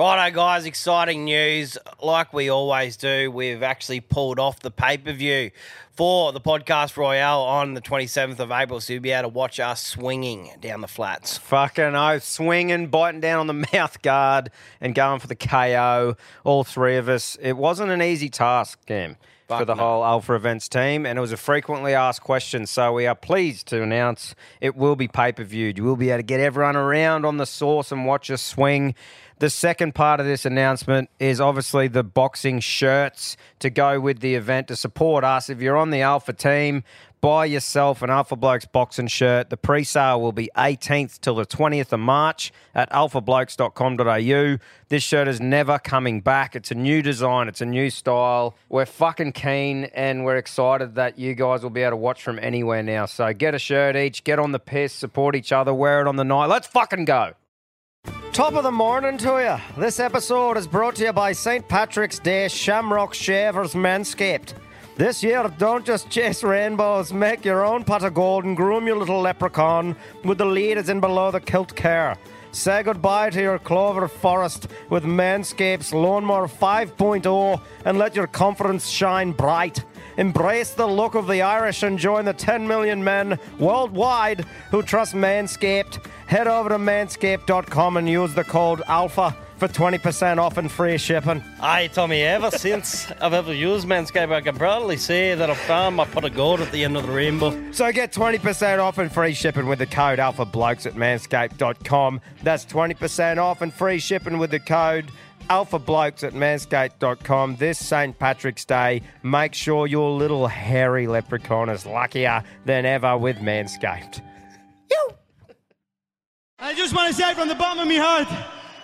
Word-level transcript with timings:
Righto, 0.00 0.34
guys, 0.34 0.64
exciting 0.64 1.26
news. 1.26 1.76
Like 2.02 2.32
we 2.32 2.48
always 2.48 2.96
do, 2.96 3.30
we've 3.30 3.62
actually 3.62 4.00
pulled 4.00 4.38
off 4.38 4.60
the 4.60 4.70
pay 4.70 4.96
per 4.96 5.12
view 5.12 5.50
for 5.92 6.32
the 6.32 6.40
podcast 6.40 6.96
Royale 6.96 7.42
on 7.42 7.74
the 7.74 7.82
27th 7.82 8.38
of 8.38 8.50
April. 8.50 8.80
So 8.80 8.94
you'll 8.94 9.02
be 9.02 9.10
able 9.10 9.28
to 9.28 9.34
watch 9.34 9.60
us 9.60 9.84
swinging 9.84 10.52
down 10.58 10.80
the 10.80 10.88
flats. 10.88 11.36
Fucking 11.36 11.94
oath, 11.94 12.24
swinging, 12.24 12.86
biting 12.86 13.20
down 13.20 13.40
on 13.40 13.46
the 13.46 13.66
mouth 13.74 14.00
guard, 14.00 14.50
and 14.80 14.94
going 14.94 15.20
for 15.20 15.26
the 15.26 15.36
KO. 15.36 16.16
All 16.44 16.64
three 16.64 16.96
of 16.96 17.10
us. 17.10 17.36
It 17.38 17.58
wasn't 17.58 17.90
an 17.90 18.00
easy 18.00 18.30
task, 18.30 18.78
Cam, 18.86 19.18
for 19.48 19.66
the 19.66 19.74
no. 19.74 19.82
whole 19.82 20.02
Alpha 20.02 20.32
Events 20.32 20.66
team, 20.70 21.04
and 21.04 21.18
it 21.18 21.20
was 21.20 21.32
a 21.32 21.36
frequently 21.36 21.92
asked 21.92 22.22
question. 22.22 22.64
So 22.64 22.94
we 22.94 23.06
are 23.06 23.14
pleased 23.14 23.66
to 23.66 23.82
announce 23.82 24.34
it 24.62 24.76
will 24.76 24.96
be 24.96 25.08
pay 25.08 25.32
per 25.32 25.44
viewed. 25.44 25.76
You 25.76 25.84
will 25.84 25.96
be 25.96 26.08
able 26.08 26.20
to 26.20 26.22
get 26.22 26.40
everyone 26.40 26.76
around 26.76 27.26
on 27.26 27.36
the 27.36 27.44
source 27.44 27.92
and 27.92 28.06
watch 28.06 28.30
us 28.30 28.40
swing. 28.40 28.94
The 29.40 29.48
second 29.48 29.94
part 29.94 30.20
of 30.20 30.26
this 30.26 30.44
announcement 30.44 31.08
is 31.18 31.40
obviously 31.40 31.88
the 31.88 32.04
boxing 32.04 32.60
shirts 32.60 33.38
to 33.60 33.70
go 33.70 33.98
with 33.98 34.20
the 34.20 34.34
event 34.34 34.68
to 34.68 34.76
support 34.76 35.24
us. 35.24 35.48
If 35.48 35.62
you're 35.62 35.78
on 35.78 35.88
the 35.88 36.02
Alpha 36.02 36.34
team, 36.34 36.84
buy 37.22 37.46
yourself 37.46 38.02
an 38.02 38.10
Alpha 38.10 38.36
Blokes 38.36 38.66
boxing 38.66 39.06
shirt. 39.06 39.48
The 39.48 39.56
pre 39.56 39.82
sale 39.82 40.20
will 40.20 40.32
be 40.32 40.50
18th 40.58 41.22
till 41.22 41.36
the 41.36 41.46
20th 41.46 41.90
of 41.90 42.00
March 42.00 42.52
at 42.74 42.92
alphablokes.com.au. 42.92 44.58
This 44.90 45.02
shirt 45.02 45.26
is 45.26 45.40
never 45.40 45.78
coming 45.78 46.20
back. 46.20 46.54
It's 46.54 46.70
a 46.70 46.74
new 46.74 47.00
design, 47.00 47.48
it's 47.48 47.62
a 47.62 47.66
new 47.66 47.88
style. 47.88 48.54
We're 48.68 48.84
fucking 48.84 49.32
keen 49.32 49.84
and 49.94 50.26
we're 50.26 50.36
excited 50.36 50.96
that 50.96 51.18
you 51.18 51.34
guys 51.34 51.62
will 51.62 51.70
be 51.70 51.80
able 51.80 51.92
to 51.92 51.96
watch 51.96 52.22
from 52.22 52.38
anywhere 52.40 52.82
now. 52.82 53.06
So 53.06 53.32
get 53.32 53.54
a 53.54 53.58
shirt 53.58 53.96
each, 53.96 54.22
get 54.22 54.38
on 54.38 54.52
the 54.52 54.58
piss, 54.58 54.92
support 54.92 55.34
each 55.34 55.50
other, 55.50 55.72
wear 55.72 56.02
it 56.02 56.08
on 56.08 56.16
the 56.16 56.24
night. 56.24 56.50
Let's 56.50 56.66
fucking 56.66 57.06
go. 57.06 57.32
Top 58.32 58.54
of 58.54 58.62
the 58.62 58.70
morning 58.70 59.18
to 59.18 59.40
you. 59.40 59.80
This 59.80 59.98
episode 59.98 60.56
is 60.56 60.68
brought 60.68 60.94
to 60.96 61.04
you 61.04 61.12
by 61.12 61.32
St. 61.32 61.66
Patrick's 61.66 62.20
Day 62.20 62.46
Shamrock 62.46 63.12
Shavers 63.12 63.74
Manscaped. 63.74 64.54
This 64.96 65.20
year, 65.20 65.52
don't 65.58 65.84
just 65.84 66.08
chase 66.10 66.44
rainbows, 66.44 67.12
make 67.12 67.44
your 67.44 67.64
own 67.64 67.82
pot 67.82 68.04
of 68.04 68.14
gold 68.14 68.44
and 68.44 68.56
groom 68.56 68.86
your 68.86 68.96
little 68.96 69.20
leprechaun 69.20 69.96
with 70.24 70.38
the 70.38 70.44
leaders 70.44 70.88
in 70.88 71.00
below 71.00 71.32
the 71.32 71.40
kilt 71.40 71.74
care. 71.74 72.16
Say 72.52 72.82
goodbye 72.82 73.30
to 73.30 73.40
your 73.40 73.58
clover 73.60 74.08
forest 74.08 74.66
with 74.88 75.04
Manscaped's 75.04 75.94
Lawnmower 75.94 76.48
5.0 76.48 77.60
and 77.84 77.98
let 77.98 78.16
your 78.16 78.26
confidence 78.26 78.88
shine 78.88 79.30
bright. 79.32 79.84
Embrace 80.16 80.72
the 80.72 80.86
look 80.86 81.14
of 81.14 81.28
the 81.28 81.42
Irish 81.42 81.84
and 81.84 81.98
join 81.98 82.24
the 82.24 82.32
10 82.32 82.66
million 82.66 83.04
men 83.04 83.38
worldwide 83.58 84.44
who 84.70 84.82
trust 84.82 85.14
Manscaped. 85.14 86.04
Head 86.26 86.48
over 86.48 86.70
to 86.70 86.78
manscaped.com 86.78 87.96
and 87.96 88.08
use 88.08 88.34
the 88.34 88.44
code 88.44 88.80
ALPHA 88.80 89.34
for 89.60 89.68
20% 89.68 90.38
off 90.38 90.56
and 90.56 90.72
free 90.72 90.98
shipping. 90.98 91.40
Hey, 91.60 91.88
Tommy, 91.92 92.22
ever 92.22 92.50
since 92.58 93.10
I've 93.20 93.34
ever 93.34 93.54
used 93.54 93.86
Manscaped, 93.86 94.32
I 94.32 94.40
can 94.40 94.56
proudly 94.56 94.96
say 94.96 95.34
that 95.34 95.50
I've 95.50 95.58
found 95.58 95.96
my 95.96 96.06
pot 96.06 96.24
of 96.24 96.34
gold 96.34 96.60
at 96.60 96.72
the 96.72 96.82
end 96.82 96.96
of 96.96 97.06
the 97.06 97.12
rainbow. 97.12 97.72
So 97.72 97.92
get 97.92 98.12
20% 98.12 98.78
off 98.78 98.98
and 98.98 99.12
free 99.12 99.34
shipping 99.34 99.66
with 99.66 99.78
the 99.78 99.86
code 99.86 100.18
ALPHABLOKES 100.18 100.86
at 100.86 100.94
manscaped.com. 100.94 102.20
That's 102.42 102.64
20% 102.64 103.36
off 103.38 103.60
and 103.60 103.72
free 103.72 103.98
shipping 103.98 104.38
with 104.38 104.50
the 104.50 104.60
code 104.60 105.10
alphablokes 105.48 106.22
at 106.22 106.32
manscaped.com 106.32 107.56
this 107.56 107.84
St. 107.84 108.16
Patrick's 108.18 108.64
Day. 108.64 109.02
Make 109.24 109.52
sure 109.52 109.88
your 109.88 110.10
little 110.12 110.46
hairy 110.46 111.08
leprechaun 111.08 111.68
is 111.68 111.84
luckier 111.84 112.44
than 112.64 112.86
ever 112.86 113.18
with 113.18 113.38
Manscaped. 113.38 114.22
I 116.62 116.74
just 116.74 116.94
want 116.94 117.08
to 117.08 117.14
say 117.14 117.34
from 117.34 117.48
the 117.48 117.54
bottom 117.54 117.80
of 117.80 117.88
my 117.88 117.96
heart, 117.96 118.28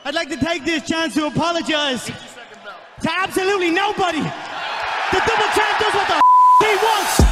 I'd 0.07 0.15
like 0.15 0.29
to 0.29 0.37
take 0.37 0.65
this 0.65 0.87
chance 0.87 1.15
to 1.15 1.27
apologize 1.27 2.05
to 2.07 3.11
absolutely 3.19 3.73
nobody. 3.73 4.21
The 4.21 5.19
double 5.19 5.51
champ 5.51 5.81
does 5.81 5.95
what 5.95 6.07
the 6.07 6.21
he 6.65 6.77
wants. 6.77 7.26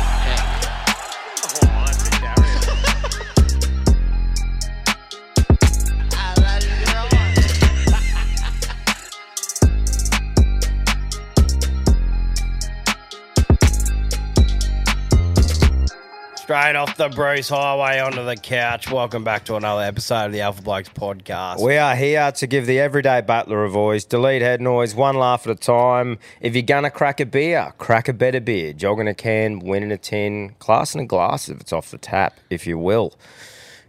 Straight 16.44 16.76
off 16.76 16.98
the 16.98 17.08
Bruce 17.08 17.48
Highway 17.48 18.00
onto 18.00 18.22
the 18.22 18.36
couch. 18.36 18.90
Welcome 18.90 19.24
back 19.24 19.46
to 19.46 19.56
another 19.56 19.80
episode 19.80 20.26
of 20.26 20.32
the 20.32 20.42
Alpha 20.42 20.60
Blokes 20.60 20.90
podcast. 20.90 21.58
We 21.58 21.78
are 21.78 21.96
here 21.96 22.30
to 22.32 22.46
give 22.46 22.66
the 22.66 22.80
everyday 22.80 23.22
butler 23.22 23.64
a 23.64 23.70
voice. 23.70 24.04
Delete 24.04 24.42
head 24.42 24.60
noise, 24.60 24.94
one 24.94 25.16
laugh 25.16 25.46
at 25.46 25.52
a 25.52 25.54
time. 25.54 26.18
If 26.42 26.52
you're 26.52 26.60
gonna 26.60 26.90
crack 26.90 27.18
a 27.20 27.24
beer, 27.24 27.72
crack 27.78 28.08
a 28.08 28.12
better 28.12 28.42
beer. 28.42 28.74
Jogging 28.74 29.08
a 29.08 29.14
can, 29.14 29.60
winning 29.60 29.90
a 29.90 29.96
tin, 29.96 30.50
class 30.58 30.94
in 30.94 31.00
a 31.00 31.06
glass 31.06 31.48
if 31.48 31.62
it's 31.62 31.72
off 31.72 31.90
the 31.90 31.96
tap, 31.96 32.38
if 32.50 32.66
you 32.66 32.76
will. 32.76 33.14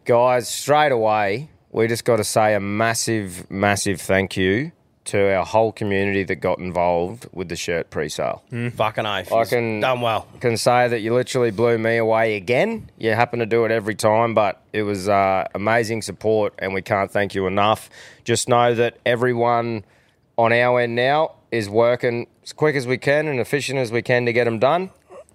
Guys, 0.06 0.48
straight 0.48 0.94
away, 0.94 1.50
we 1.74 1.88
just 1.88 2.06
got 2.06 2.18
to 2.18 2.24
say 2.24 2.54
a 2.54 2.62
massive, 2.62 3.52
massive 3.52 4.00
thank 4.00 4.38
you 4.38 4.72
to 5.06 5.36
our 5.36 5.46
whole 5.46 5.72
community 5.72 6.24
that 6.24 6.36
got 6.36 6.60
involved 6.60 7.28
with 7.32 7.50
the 7.50 7.56
shirt 7.56 7.90
pre-sale. 7.90 8.44
Fucking 8.76 9.06
oath. 9.06 9.32
I 9.32 9.46
can 9.46 9.80
done 9.80 10.02
well. 10.02 10.28
Can 10.40 10.58
say 10.58 10.88
that 10.88 11.02
you 11.02 11.14
literally 11.14 11.52
blew 11.52 11.78
me 11.78 11.98
away 11.98 12.36
again. 12.36 12.90
You 12.98 13.12
happen 13.12 13.40
to 13.40 13.46
do 13.46 13.66
it 13.66 13.72
every 13.72 13.96
time, 13.96 14.34
but 14.34 14.62
it 14.74 14.84
was 14.84 15.08
uh, 15.08 15.48
amazing 15.54 16.02
support, 16.02 16.54
and 16.60 16.74
we 16.74 16.82
can't 16.82 17.12
thank 17.12 17.36
you 17.36 17.48
enough. 17.48 17.90
Just 18.24 18.50
know 18.50 18.74
that 18.74 18.98
everyone 19.06 19.86
on 20.38 20.52
our 20.52 20.80
end 20.82 20.96
now 20.96 21.34
is 21.52 21.70
working 21.70 22.28
as 22.44 22.52
quick 22.52 22.76
as 22.76 22.86
we 22.86 22.98
can 22.98 23.28
and 23.28 23.40
efficient 23.40 23.80
as 23.80 23.92
we 23.92 24.02
can 24.02 24.26
to 24.26 24.34
get 24.34 24.46
them 24.46 24.60
done. 24.60 24.90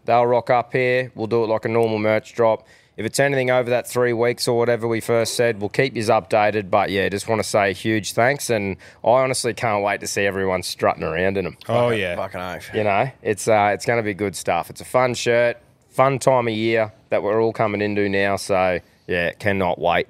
They'll 0.04 0.26
rock 0.26 0.50
up 0.50 0.72
here. 0.72 1.12
We'll 1.14 1.26
do 1.26 1.44
it 1.44 1.46
like 1.46 1.64
a 1.64 1.68
normal 1.68 1.98
merch 1.98 2.34
drop. 2.34 2.66
If 2.96 3.06
it's 3.06 3.18
anything 3.18 3.50
over 3.50 3.70
that 3.70 3.88
three 3.88 4.12
weeks 4.12 4.46
or 4.46 4.58
whatever 4.58 4.86
we 4.86 5.00
first 5.00 5.34
said, 5.34 5.60
we'll 5.60 5.70
keep 5.70 5.96
you 5.96 6.02
updated. 6.02 6.70
But 6.70 6.90
yeah, 6.90 7.08
just 7.08 7.28
want 7.28 7.40
to 7.40 7.48
say 7.48 7.72
huge 7.72 8.12
thanks, 8.12 8.50
and 8.50 8.76
I 9.02 9.10
honestly 9.10 9.54
can't 9.54 9.82
wait 9.82 10.00
to 10.00 10.06
see 10.06 10.26
everyone 10.26 10.62
strutting 10.62 11.02
around 11.02 11.36
in 11.38 11.44
them. 11.44 11.56
Oh 11.68 11.90
yeah. 11.90 12.16
Fucking 12.16 12.40
oath. 12.40 12.74
You 12.74 12.84
know, 12.84 13.10
it's 13.22 13.48
uh, 13.48 13.70
it's 13.72 13.86
going 13.86 13.98
to 13.98 14.02
be 14.02 14.14
good 14.14 14.36
stuff. 14.36 14.70
It's 14.70 14.80
a 14.80 14.84
fun 14.84 15.14
shirt, 15.14 15.56
fun 15.88 16.18
time 16.18 16.48
of 16.48 16.54
year 16.54 16.92
that 17.08 17.22
we're 17.22 17.42
all 17.42 17.52
coming 17.52 17.80
into 17.80 18.08
now. 18.08 18.36
So 18.36 18.80
yeah, 19.06 19.32
cannot 19.32 19.78
wait. 19.78 20.08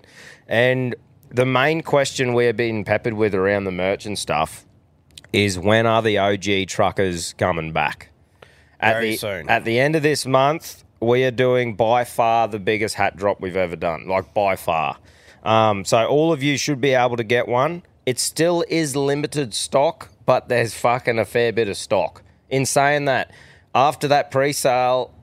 And 0.49 0.95
the 1.31 1.47
main 1.47 1.83
question 1.83 2.35
we're 2.35 2.53
being 2.53 2.85
peppered 2.85 3.15
with 3.15 3.35
around 3.35 3.65
the 3.65 3.73
merch 3.73 4.05
and 4.05 4.19
stuff 4.19 4.67
is 5.33 5.59
when 5.59 5.87
are 5.87 6.03
the 6.03 6.19
OG 6.19 6.69
truckers 6.69 7.35
coming 7.35 7.73
back? 7.73 8.11
At 8.81 8.95
Very 8.95 9.11
the, 9.13 9.17
soon. 9.17 9.49
At 9.49 9.65
the 9.65 9.79
end 9.79 9.95
of 9.95 10.03
this 10.03 10.27
month, 10.27 10.85
we 11.01 11.25
are 11.25 11.31
doing 11.31 11.75
by 11.75 12.05
far 12.05 12.49
the 12.49 12.59
biggest 12.59 12.95
hat 12.95 13.17
drop 13.17 13.41
we've 13.41 13.57
ever 13.57 13.77
done. 13.77 14.07
Like 14.07 14.33
by 14.35 14.57
far. 14.57 14.99
Um, 15.43 15.85
so 15.85 16.07
all 16.07 16.33
of 16.33 16.43
you 16.43 16.59
should 16.59 16.81
be 16.81 16.93
able 16.93 17.17
to 17.17 17.25
get 17.25 17.49
one. 17.49 17.83
It 18.07 18.19
still 18.19 18.65
is 18.69 18.95
limited 18.97 19.55
stock, 19.55 20.11
but 20.27 20.49
there's 20.49 20.75
fucking 20.75 21.19
a 21.19 21.25
fair 21.25 21.53
bit 21.53 21.69
of 21.69 21.77
stock. 21.77 22.23
In 22.49 22.67
saying 22.67 23.07
that, 23.07 23.31
after 23.75 24.09
that 24.09 24.31
pre-sale, 24.31 25.15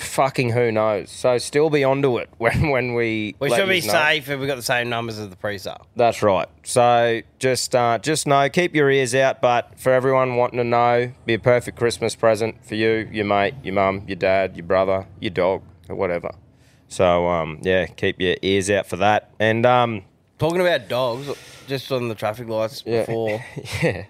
fucking 0.00 0.50
who 0.50 0.72
knows? 0.72 1.10
So 1.10 1.38
still 1.38 1.70
be 1.70 1.84
onto 1.84 2.18
it 2.18 2.28
when 2.38 2.70
when 2.70 2.94
we. 2.94 3.34
We 3.38 3.48
let 3.50 3.58
should 3.60 3.68
be 3.68 3.76
yous 3.76 3.86
know. 3.86 3.92
safe 3.92 4.28
if 4.28 4.38
we've 4.38 4.48
got 4.48 4.56
the 4.56 4.62
same 4.62 4.88
numbers 4.88 5.18
as 5.18 5.28
the 5.28 5.36
pre-sale. 5.36 5.86
That's 5.96 6.22
right. 6.22 6.48
So 6.64 7.20
just 7.38 7.74
uh, 7.74 7.98
just 7.98 8.26
know, 8.26 8.48
keep 8.48 8.74
your 8.74 8.90
ears 8.90 9.14
out. 9.14 9.40
But 9.40 9.78
for 9.78 9.92
everyone 9.92 10.36
wanting 10.36 10.58
to 10.58 10.64
know, 10.64 11.12
be 11.26 11.34
a 11.34 11.38
perfect 11.38 11.78
Christmas 11.78 12.14
present 12.14 12.64
for 12.64 12.74
you, 12.74 13.08
your 13.12 13.24
mate, 13.26 13.54
your 13.62 13.74
mum, 13.74 14.04
your 14.06 14.16
dad, 14.16 14.56
your 14.56 14.66
brother, 14.66 15.06
your 15.20 15.30
dog, 15.30 15.62
or 15.88 15.96
whatever. 15.96 16.30
So 16.88 17.28
um, 17.28 17.58
yeah, 17.62 17.86
keep 17.86 18.20
your 18.20 18.36
ears 18.42 18.68
out 18.70 18.86
for 18.86 18.96
that. 18.96 19.30
And 19.38 19.64
um, 19.64 20.02
Talking 20.38 20.60
about 20.60 20.88
dogs, 20.88 21.28
just 21.68 21.92
on 21.92 22.08
the 22.08 22.14
traffic 22.14 22.48
lights 22.48 22.82
Yeah. 22.86 23.00
before, 23.04 23.44
yeah, 23.82 24.06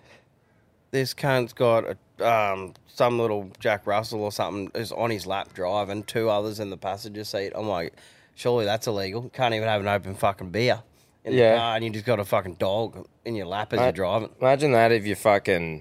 this 0.93 1.13
cunt's 1.13 1.53
got 1.53 1.85
a, 2.21 2.25
um, 2.27 2.75
some 3.01 3.19
little 3.19 3.51
Jack 3.59 3.87
Russell 3.87 4.23
or 4.23 4.31
something 4.31 4.71
is 4.75 4.93
on 4.93 5.09
his 5.09 5.27
lap 5.27 5.55
driving, 5.55 6.03
two 6.03 6.29
others 6.29 6.61
in 6.61 6.69
the 6.69 6.77
passenger 6.77 7.25
seat. 7.25 7.51
I'm 7.55 7.67
like, 7.67 7.95
surely 8.35 8.67
that's 8.67 8.87
illegal. 8.87 9.31
Can't 9.33 9.55
even 9.55 9.67
have 9.67 9.81
an 9.81 9.89
open 9.89 10.15
fucking 10.15 10.51
beer 10.51 10.83
in 11.25 11.33
Yeah. 11.33 11.53
the 11.53 11.59
car, 11.59 11.77
and 11.77 11.85
you 11.87 11.91
just 11.91 12.05
got 12.05 12.21
a 12.21 12.27
fucking 12.27 12.57
dog 12.57 13.07
in 13.25 13.35
your 13.37 13.47
lap 13.47 13.73
as 13.73 13.81
you're 13.81 13.93
driving. 13.93 14.29
imagine 14.39 14.73
that 14.73 14.93
if 14.93 15.07
you 15.07 15.15
fucking 15.15 15.81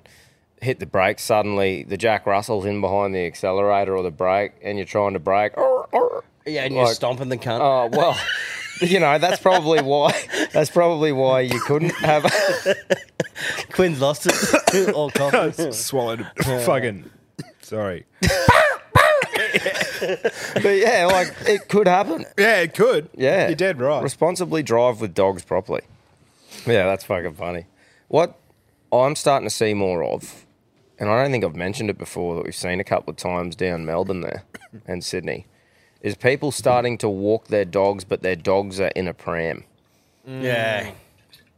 hit 0.62 0.80
the 0.80 0.86
brakes 0.86 1.22
suddenly, 1.22 1.84
the 1.84 1.98
Jack 1.98 2.26
Russell's 2.26 2.64
in 2.66 2.80
behind 2.80 3.14
the 3.14 3.26
accelerator 3.26 3.98
or 3.98 4.02
the 4.04 4.12
brake, 4.12 4.54
and 4.62 4.78
you're 4.78 4.86
trying 4.88 5.12
to 5.12 5.20
brake. 5.20 5.52
Yeah, 6.46 6.64
and 6.64 6.74
you're 6.74 6.88
stomping 6.94 7.28
the 7.28 7.36
cunt. 7.38 7.60
Oh 7.60 7.90
well, 7.92 8.18
you 8.82 9.00
know 9.00 9.18
that's 9.18 9.42
probably 9.42 9.82
why. 9.82 10.14
That's 10.52 10.70
probably 10.70 11.12
why 11.12 11.42
you 11.42 11.60
couldn't 11.62 11.96
have. 11.98 12.24
Quinn's 13.72 14.02
lost 14.02 14.28
it. 14.28 14.94
All 14.94 15.10
confidence. 15.32 15.78
Swallowed. 15.78 16.28
fucking. 16.38 17.10
Sorry. 17.62 18.06
but 18.22 18.30
yeah, 20.78 21.08
like 21.12 21.34
it 21.48 21.68
could 21.70 21.88
happen. 21.88 22.26
Yeah, 22.38 22.62
it 22.62 22.74
could. 22.74 23.10
Yeah, 23.16 23.48
You're 23.48 23.56
dead 23.56 23.80
right. 23.80 24.04
Responsibly 24.04 24.64
drive 24.64 25.02
with 25.02 25.14
dogs 25.14 25.44
properly. 25.44 25.82
Yeah, 26.66 26.86
that's 26.86 27.04
fucking 27.04 27.36
funny. 27.36 27.66
What 28.08 28.38
I'm 28.92 29.16
starting 29.16 29.48
to 29.48 29.54
see 29.54 29.74
more 29.74 30.04
of, 30.04 30.46
and 31.00 31.10
I 31.10 31.22
don't 31.22 31.32
think 31.32 31.44
I've 31.44 31.56
mentioned 31.56 31.90
it 31.90 31.98
before 31.98 32.36
that 32.36 32.46
we've 32.46 32.56
seen 32.56 32.80
a 32.80 32.84
couple 32.84 33.12
of 33.12 33.18
times 33.18 33.56
down 33.56 33.86
Melbourne 33.86 34.22
there 34.22 34.44
and 34.88 35.04
Sydney, 35.04 35.46
is 36.02 36.16
people 36.16 36.52
starting 36.52 36.98
to 37.00 37.10
walk 37.10 37.48
their 37.48 37.66
dogs, 37.66 38.04
but 38.04 38.22
their 38.22 38.36
dogs 38.36 38.80
are 38.80 38.88
in 38.96 39.08
a 39.08 39.14
pram. 39.14 39.64
Yeah. 40.26 40.92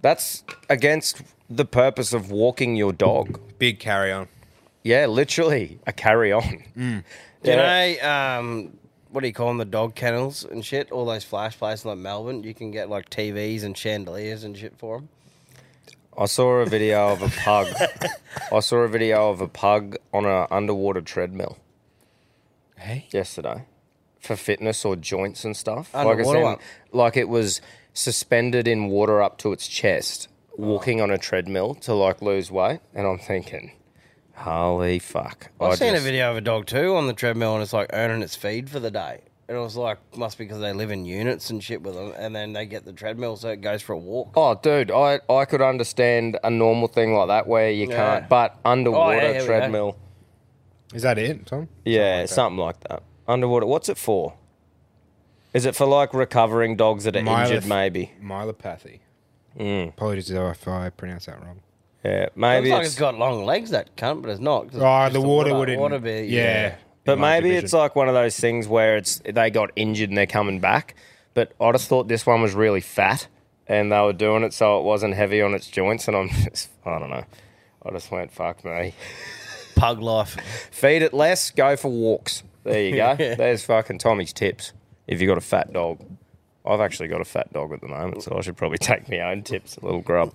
That's 0.02 0.44
against 0.70 1.22
the 1.50 1.66
purpose 1.66 2.14
of 2.14 2.32
walking 2.32 2.76
your 2.76 2.94
dog. 2.94 3.40
Big 3.60 3.80
carry 3.80 4.12
on. 4.12 4.28
Yeah, 4.84 5.06
literally 5.06 5.80
a 5.86 5.94
carry 5.94 6.32
on. 6.32 6.64
Do 6.76 7.04
you 7.52 7.56
know, 7.56 7.96
um, 8.02 8.78
what 9.12 9.22
do 9.22 9.28
you 9.28 9.34
call 9.34 9.50
them? 9.50 9.58
The 9.58 9.66
dog 9.66 9.94
kennels 9.94 10.44
and 10.44 10.66
shit? 10.66 10.92
All 10.92 11.06
those 11.06 11.24
flash 11.24 11.58
places 11.58 11.86
like 11.86 11.98
Melbourne, 12.00 12.44
you 12.44 12.54
can 12.56 12.72
get 12.72 12.90
like 12.90 13.10
TVs 13.12 13.64
and 13.64 13.78
chandeliers 13.78 14.44
and 14.44 14.58
shit 14.58 14.74
for 14.78 14.98
them. 14.98 15.10
I 16.18 16.26
saw 16.26 16.56
a 16.62 16.66
video 16.66 17.10
of 17.10 17.22
a 17.22 17.30
pug. 17.30 17.68
I 18.52 18.60
saw 18.60 18.78
a 18.78 18.88
video 18.88 19.30
of 19.30 19.40
a 19.40 19.48
pug 19.48 19.98
on 20.14 20.26
an 20.26 20.48
underwater 20.50 21.02
treadmill 21.02 21.58
Hey. 22.78 23.08
yesterday 23.12 23.66
for 24.22 24.36
fitness 24.36 24.86
or 24.86 24.96
joints 24.96 25.44
and 25.44 25.58
stuff. 25.58 25.94
Underwater 25.94 26.40
like, 26.40 26.58
one? 26.58 26.58
like 26.94 27.18
it 27.18 27.28
was 27.28 27.60
suspended 27.94 28.68
in 28.68 28.88
water 28.88 29.22
up 29.22 29.38
to 29.40 29.52
its 29.52 29.68
chest, 29.68 30.28
oh. 30.54 30.64
walking 30.64 31.02
on 31.02 31.12
a 31.12 31.18
treadmill 31.18 31.76
to 31.76 31.94
like 31.94 32.22
lose 32.22 32.50
weight. 32.52 32.80
And 32.94 33.06
I'm 33.08 33.20
thinking, 33.20 33.72
holy 34.36 35.00
fuck! 35.00 35.50
I've 35.60 35.72
I 35.72 35.76
seen 35.76 35.94
just- 35.94 36.02
a 36.02 36.06
video 36.06 36.32
of 36.32 36.38
a 36.38 36.42
dog 36.42 36.68
too 36.68 36.96
on 36.96 37.08
the 37.08 37.14
treadmill 37.14 37.56
and 37.56 37.64
it's 37.64 37.74
like 37.74 37.90
earning 37.94 38.22
its 38.22 38.36
feed 38.36 38.70
for 38.70 38.80
the 38.80 38.92
day. 38.92 39.22
And 39.50 39.58
it 39.58 39.62
was 39.64 39.76
like, 39.76 39.98
must 40.16 40.38
be 40.38 40.46
because 40.46 40.62
they 40.62 40.72
live 40.72 40.92
in 40.92 41.04
units 41.04 41.50
and 41.50 41.62
shit 41.62 41.82
with 41.82 41.94
them. 41.94 42.14
And 42.16 42.34
then 42.34 42.54
they 42.54 42.66
get 42.66 42.86
the 42.86 42.94
treadmill 42.94 43.36
so 43.36 43.50
it 43.50 43.60
goes 43.60 43.82
for 43.82 43.92
a 43.92 43.98
walk. 43.98 44.32
Oh, 44.38 44.56
dude, 44.56 44.92
I, 44.92 45.20
I 45.30 45.44
could 45.44 45.62
understand 45.62 46.40
a 46.42 46.50
normal 46.50 46.88
thing 46.88 47.14
like 47.14 47.28
that 47.28 47.48
where 47.48 47.70
you 47.70 47.90
Yeah. 47.90 47.96
can't, 47.98 48.30
but 48.30 48.58
oh, 48.64 48.72
underwater 48.72 49.20
here 49.20 49.34
we 49.34 49.38
go. 49.40 49.46
treadmill, 49.46 49.98
Is 50.94 51.02
that 51.02 51.18
it, 51.18 51.46
Tom? 51.48 51.68
yeah, 51.84 52.20
like 52.22 52.30
that. 52.30 52.34
something 52.34 52.60
like 52.60 52.80
that. 52.88 53.04
Underwater, 53.28 53.66
what's 53.66 53.90
it 53.90 53.98
for? 53.98 54.34
Is 55.54 55.66
it 55.66 55.76
for 55.76 55.86
like 55.86 56.14
recovering 56.14 56.76
dogs 56.76 57.04
that 57.04 57.16
are 57.16 57.20
injured? 57.20 57.66
Maybe. 57.66 58.12
Myelopathy. 58.22 59.00
Mm. 59.60 59.90
Apologies 59.90 60.30
if 60.32 60.68
I 60.68 60.90
pronounce 60.90 61.26
that 61.26 61.42
wrong. 61.44 61.62
Yeah, 62.06 62.22
Looks 62.22 62.36
maybe 62.38 62.70
like 62.72 62.82
it's, 62.82 62.92
it's 62.92 63.00
got 63.00 63.18
long 63.18 63.46
legs, 63.46 63.70
that 63.72 63.96
cunt, 63.96 64.22
but 64.22 64.32
it's 64.32 64.40
not. 64.40 64.68
'cause 64.68 64.76
it's 64.76 64.84
Oh, 64.84 65.04
just 65.04 65.14
the 65.14 65.22
water 65.22 65.54
wouldn't. 65.54 65.80
Water 65.80 66.00
be, 66.00 66.22
yeah. 66.30 66.76
but 67.06 67.20
my 67.20 67.34
maybe 67.36 67.50
division. 67.50 67.66
it's 67.66 67.74
like 67.74 67.96
one 67.96 68.08
of 68.08 68.14
those 68.16 68.40
things 68.40 68.68
where 68.68 68.98
it's 68.98 69.20
they 69.26 69.50
got 69.52 69.72
injured 69.76 70.10
and 70.10 70.18
they're 70.18 70.26
coming 70.26 70.60
back. 70.60 70.96
But 71.34 71.52
I 71.62 71.72
just 71.74 71.88
thought 71.90 72.08
this 72.08 72.26
one 72.26 72.42
was 72.42 72.54
really 72.56 72.82
fat, 72.82 73.28
and 73.68 73.92
they 73.92 74.00
were 74.02 74.14
doing 74.14 74.44
it 74.44 74.54
so 74.54 74.80
it 74.80 74.84
wasn't 74.84 75.14
heavy 75.14 75.42
on 75.42 75.54
its 75.54 75.68
joints. 75.68 76.08
And 76.08 76.18
I'm 76.18 76.30
just, 76.50 76.70
I 76.86 76.98
don't 76.98 77.10
know. 77.10 77.26
I 77.86 77.92
just 77.92 78.10
went 78.10 78.32
fuck 78.32 78.64
me. 78.66 78.96
Pug 79.76 80.02
life. 80.02 80.38
Feed 80.72 81.02
it 81.04 81.14
less, 81.14 81.52
go 81.52 81.76
for 81.76 81.92
walks. 81.92 82.42
There 82.64 82.82
you 82.82 82.96
go. 82.96 83.16
There's 83.18 83.64
fucking 83.64 84.00
Tommy's 84.00 84.34
tips. 84.34 84.74
If 85.08 85.22
you've 85.22 85.28
got 85.28 85.38
a 85.38 85.42
fat 85.42 85.74
dog, 85.74 86.00
I've 86.66 86.80
actually 86.80 87.08
got 87.10 87.22
a 87.22 87.26
fat 87.26 87.52
dog 87.54 87.74
at 87.74 87.82
the 87.82 87.88
moment, 87.88 88.24
so 88.24 88.38
I 88.38 88.42
should 88.42 88.58
probably 88.58 88.78
take 88.80 89.10
my 89.10 89.20
own 89.20 89.44
tips. 89.44 89.78
A 89.78 89.86
little 89.86 90.02
grub. 90.02 90.34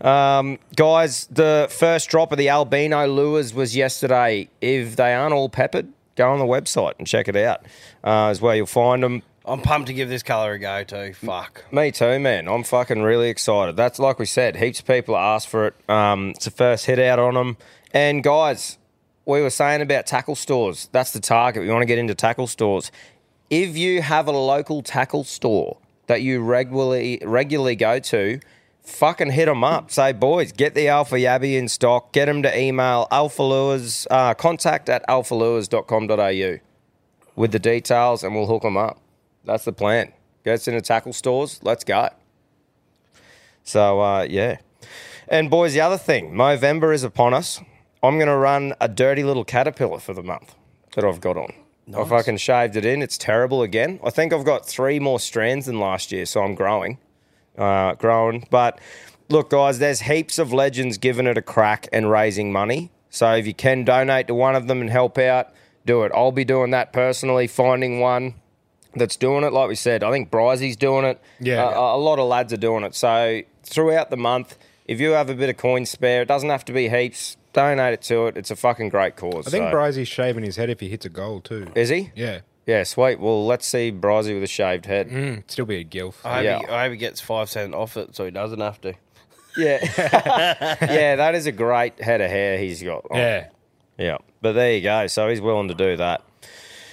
Um, 0.00 0.58
guys, 0.76 1.26
the 1.26 1.66
first 1.70 2.08
drop 2.08 2.30
of 2.30 2.38
the 2.38 2.48
albino 2.48 3.06
lures 3.06 3.52
was 3.52 3.74
yesterday. 3.74 4.48
If 4.60 4.96
they 4.96 5.14
aren't 5.14 5.34
all 5.34 5.48
peppered, 5.48 5.88
go 6.14 6.30
on 6.30 6.38
the 6.38 6.44
website 6.44 6.94
and 6.98 7.06
check 7.06 7.28
it 7.28 7.36
out. 7.36 7.66
Uh, 8.04 8.28
is 8.30 8.40
where 8.40 8.54
you'll 8.54 8.66
find 8.66 9.02
them. 9.02 9.22
I'm 9.44 9.62
pumped 9.62 9.86
to 9.88 9.94
give 9.94 10.08
this 10.10 10.22
colour 10.22 10.52
a 10.52 10.58
go 10.58 10.84
too. 10.84 11.14
Fuck. 11.14 11.64
Me 11.72 11.90
too, 11.90 12.18
man. 12.18 12.48
I'm 12.48 12.64
fucking 12.64 13.02
really 13.02 13.30
excited. 13.30 13.76
That's 13.76 13.98
like 13.98 14.18
we 14.18 14.26
said, 14.26 14.56
heaps 14.56 14.80
of 14.80 14.86
people 14.86 15.16
asked 15.16 15.48
for 15.48 15.68
it. 15.68 15.74
Um, 15.88 16.30
it's 16.30 16.44
the 16.44 16.50
first 16.50 16.86
hit 16.86 16.98
out 16.98 17.18
on 17.18 17.34
them. 17.34 17.56
And 17.92 18.22
guys, 18.22 18.77
we 19.28 19.42
were 19.42 19.50
saying 19.50 19.82
about 19.82 20.06
tackle 20.06 20.34
stores. 20.34 20.88
That's 20.90 21.12
the 21.12 21.20
target. 21.20 21.62
We 21.62 21.68
want 21.68 21.82
to 21.82 21.86
get 21.86 21.98
into 21.98 22.14
tackle 22.14 22.46
stores. 22.46 22.90
If 23.50 23.76
you 23.76 24.00
have 24.00 24.26
a 24.26 24.32
local 24.32 24.82
tackle 24.82 25.24
store 25.24 25.76
that 26.06 26.22
you 26.22 26.40
regularly 26.40 27.20
regularly 27.22 27.76
go 27.76 27.98
to, 27.98 28.40
fucking 28.82 29.32
hit 29.32 29.44
them 29.44 29.62
up. 29.62 29.90
Say, 29.90 30.12
boys, 30.12 30.52
get 30.52 30.74
the 30.74 30.88
Alpha 30.88 31.16
Yabby 31.16 31.58
in 31.58 31.68
stock. 31.68 32.12
Get 32.12 32.24
them 32.24 32.42
to 32.42 32.58
email 32.58 33.06
Alpha 33.10 33.42
Lures, 33.42 34.06
uh, 34.10 34.32
contact 34.32 34.88
at 34.88 35.06
alphalures.com.au 35.06 36.58
with 37.36 37.52
the 37.52 37.58
details 37.58 38.24
and 38.24 38.34
we'll 38.34 38.46
hook 38.46 38.62
them 38.62 38.78
up. 38.78 38.98
That's 39.44 39.64
the 39.64 39.72
plan. 39.72 40.12
Gets 40.44 40.68
into 40.68 40.80
tackle 40.80 41.12
stores. 41.12 41.60
Let's 41.62 41.84
go. 41.84 42.08
So, 43.62 44.00
uh, 44.00 44.26
yeah. 44.28 44.58
And, 45.28 45.50
boys, 45.50 45.74
the 45.74 45.82
other 45.82 45.98
thing 45.98 46.34
November 46.34 46.94
is 46.94 47.04
upon 47.04 47.34
us. 47.34 47.60
I'm 48.02 48.16
going 48.16 48.28
to 48.28 48.36
run 48.36 48.74
a 48.80 48.88
dirty 48.88 49.24
little 49.24 49.44
caterpillar 49.44 49.98
for 49.98 50.14
the 50.14 50.22
month 50.22 50.54
that 50.94 51.04
I've 51.04 51.20
got 51.20 51.36
on. 51.36 51.52
I 51.96 52.04
fucking 52.04 52.36
shaved 52.36 52.76
it 52.76 52.84
in. 52.84 53.00
It's 53.00 53.16
terrible 53.16 53.62
again. 53.62 53.98
I 54.04 54.10
think 54.10 54.32
I've 54.32 54.44
got 54.44 54.66
three 54.66 55.00
more 55.00 55.18
strands 55.18 55.66
than 55.66 55.80
last 55.80 56.12
year, 56.12 56.26
so 56.26 56.42
I'm 56.42 56.54
growing. 56.54 56.98
Uh, 57.56 57.94
growing. 57.94 58.46
But 58.50 58.78
look, 59.30 59.50
guys, 59.50 59.78
there's 59.78 60.02
heaps 60.02 60.38
of 60.38 60.52
legends 60.52 60.98
giving 60.98 61.26
it 61.26 61.38
a 61.38 61.42
crack 61.42 61.88
and 61.90 62.10
raising 62.10 62.52
money. 62.52 62.90
So 63.08 63.32
if 63.34 63.46
you 63.46 63.54
can 63.54 63.84
donate 63.84 64.26
to 64.26 64.34
one 64.34 64.54
of 64.54 64.66
them 64.66 64.82
and 64.82 64.90
help 64.90 65.16
out, 65.16 65.48
do 65.86 66.02
it. 66.02 66.12
I'll 66.14 66.30
be 66.30 66.44
doing 66.44 66.72
that 66.72 66.92
personally, 66.92 67.46
finding 67.46 68.00
one 68.00 68.34
that's 68.94 69.16
doing 69.16 69.44
it. 69.44 69.52
Like 69.54 69.68
we 69.68 69.74
said, 69.74 70.04
I 70.04 70.10
think 70.10 70.30
Brizzy's 70.30 70.76
doing 70.76 71.06
it. 71.06 71.20
Yeah. 71.40 71.64
Uh, 71.64 71.96
a 71.96 71.96
lot 71.96 72.18
of 72.18 72.28
lads 72.28 72.52
are 72.52 72.58
doing 72.58 72.84
it. 72.84 72.94
So 72.94 73.40
throughout 73.62 74.10
the 74.10 74.18
month, 74.18 74.58
if 74.84 75.00
you 75.00 75.12
have 75.12 75.30
a 75.30 75.34
bit 75.34 75.48
of 75.48 75.56
coin 75.56 75.86
spare, 75.86 76.20
it 76.20 76.28
doesn't 76.28 76.50
have 76.50 76.66
to 76.66 76.72
be 76.72 76.90
heaps. 76.90 77.37
Donate 77.52 77.94
it 77.94 78.02
to 78.02 78.26
it. 78.26 78.36
It's 78.36 78.50
a 78.50 78.56
fucking 78.56 78.88
great 78.90 79.16
cause. 79.16 79.46
I 79.46 79.50
think 79.50 79.70
so. 79.70 79.76
Brizzy's 79.76 80.08
shaving 80.08 80.44
his 80.44 80.56
head 80.56 80.70
if 80.70 80.80
he 80.80 80.88
hits 80.88 81.06
a 81.06 81.08
goal 81.08 81.40
too. 81.40 81.66
is 81.74 81.88
he? 81.88 82.10
Yeah. 82.14 82.40
Yeah, 82.66 82.82
sweet. 82.82 83.18
Well, 83.18 83.46
let's 83.46 83.66
see 83.66 83.90
Brizzy 83.90 84.34
with 84.34 84.42
a 84.42 84.46
shaved 84.46 84.84
head. 84.84 85.08
Mm, 85.08 85.50
still 85.50 85.64
be 85.64 85.76
a 85.76 85.84
gilf. 85.84 86.16
I 86.24 86.34
hope, 86.36 86.44
Yeah. 86.44 86.58
he, 86.58 86.66
I 86.66 86.82
hope 86.84 86.92
he 86.92 86.98
gets 86.98 87.20
five 87.20 87.48
cent 87.48 87.74
off 87.74 87.96
it 87.96 88.14
so 88.14 88.26
he 88.26 88.30
doesn't 88.30 88.60
have 88.60 88.80
to. 88.82 88.92
Yeah, 89.56 89.78
yeah, 90.82 91.16
that 91.16 91.34
is 91.34 91.46
a 91.46 91.52
great 91.52 92.00
head 92.00 92.20
of 92.20 92.30
hair 92.30 92.58
he's 92.58 92.80
got. 92.82 93.04
on. 93.10 93.16
yeah. 93.18 93.48
Yeah, 93.96 94.18
but 94.40 94.52
there 94.52 94.74
you 94.74 94.82
go. 94.82 95.08
So 95.08 95.28
he's 95.28 95.40
willing 95.40 95.66
to 95.66 95.74
do 95.74 95.96
that. 95.96 96.22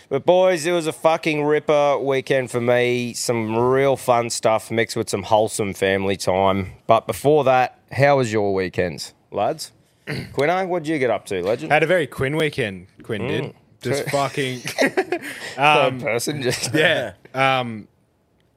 But 0.10 0.26
boys, 0.26 0.66
it 0.66 0.72
was 0.72 0.88
a 0.88 0.92
fucking 0.94 1.44
ripper 1.44 2.00
weekend 2.00 2.50
for 2.50 2.60
me. 2.62 3.14
Some 3.14 3.56
real 3.56 3.96
fun 3.98 4.32
stuff 4.32 4.72
mixed 4.72 4.96
with 4.96 5.10
some 5.10 5.24
wholesome 5.24 5.74
family 5.76 6.18
time. 6.18 6.72
But 6.88 7.06
before 7.06 7.44
that, 7.44 7.78
how 7.92 8.18
was 8.18 8.34
your 8.34 8.52
weekends, 8.54 9.14
lads? 9.32 9.72
Quino, 10.08 10.68
what'd 10.68 10.88
you 10.88 11.00
get 11.00 11.10
up 11.10 11.26
to, 11.28 11.42
legend? 11.42 11.72
Had 11.72 11.84
a 11.84 11.88
very 11.88 12.06
Quinn 12.08 12.38
weekend. 12.38 12.88
Quinn 13.04 13.22
Mm. 13.24 13.28
did. 13.28 13.54
Just 13.82 14.10
fucking. 14.10 14.60
Third 15.56 16.00
person, 16.02 16.42
just 16.42 16.74
yeah. 16.74 17.14
Um, 17.34 17.88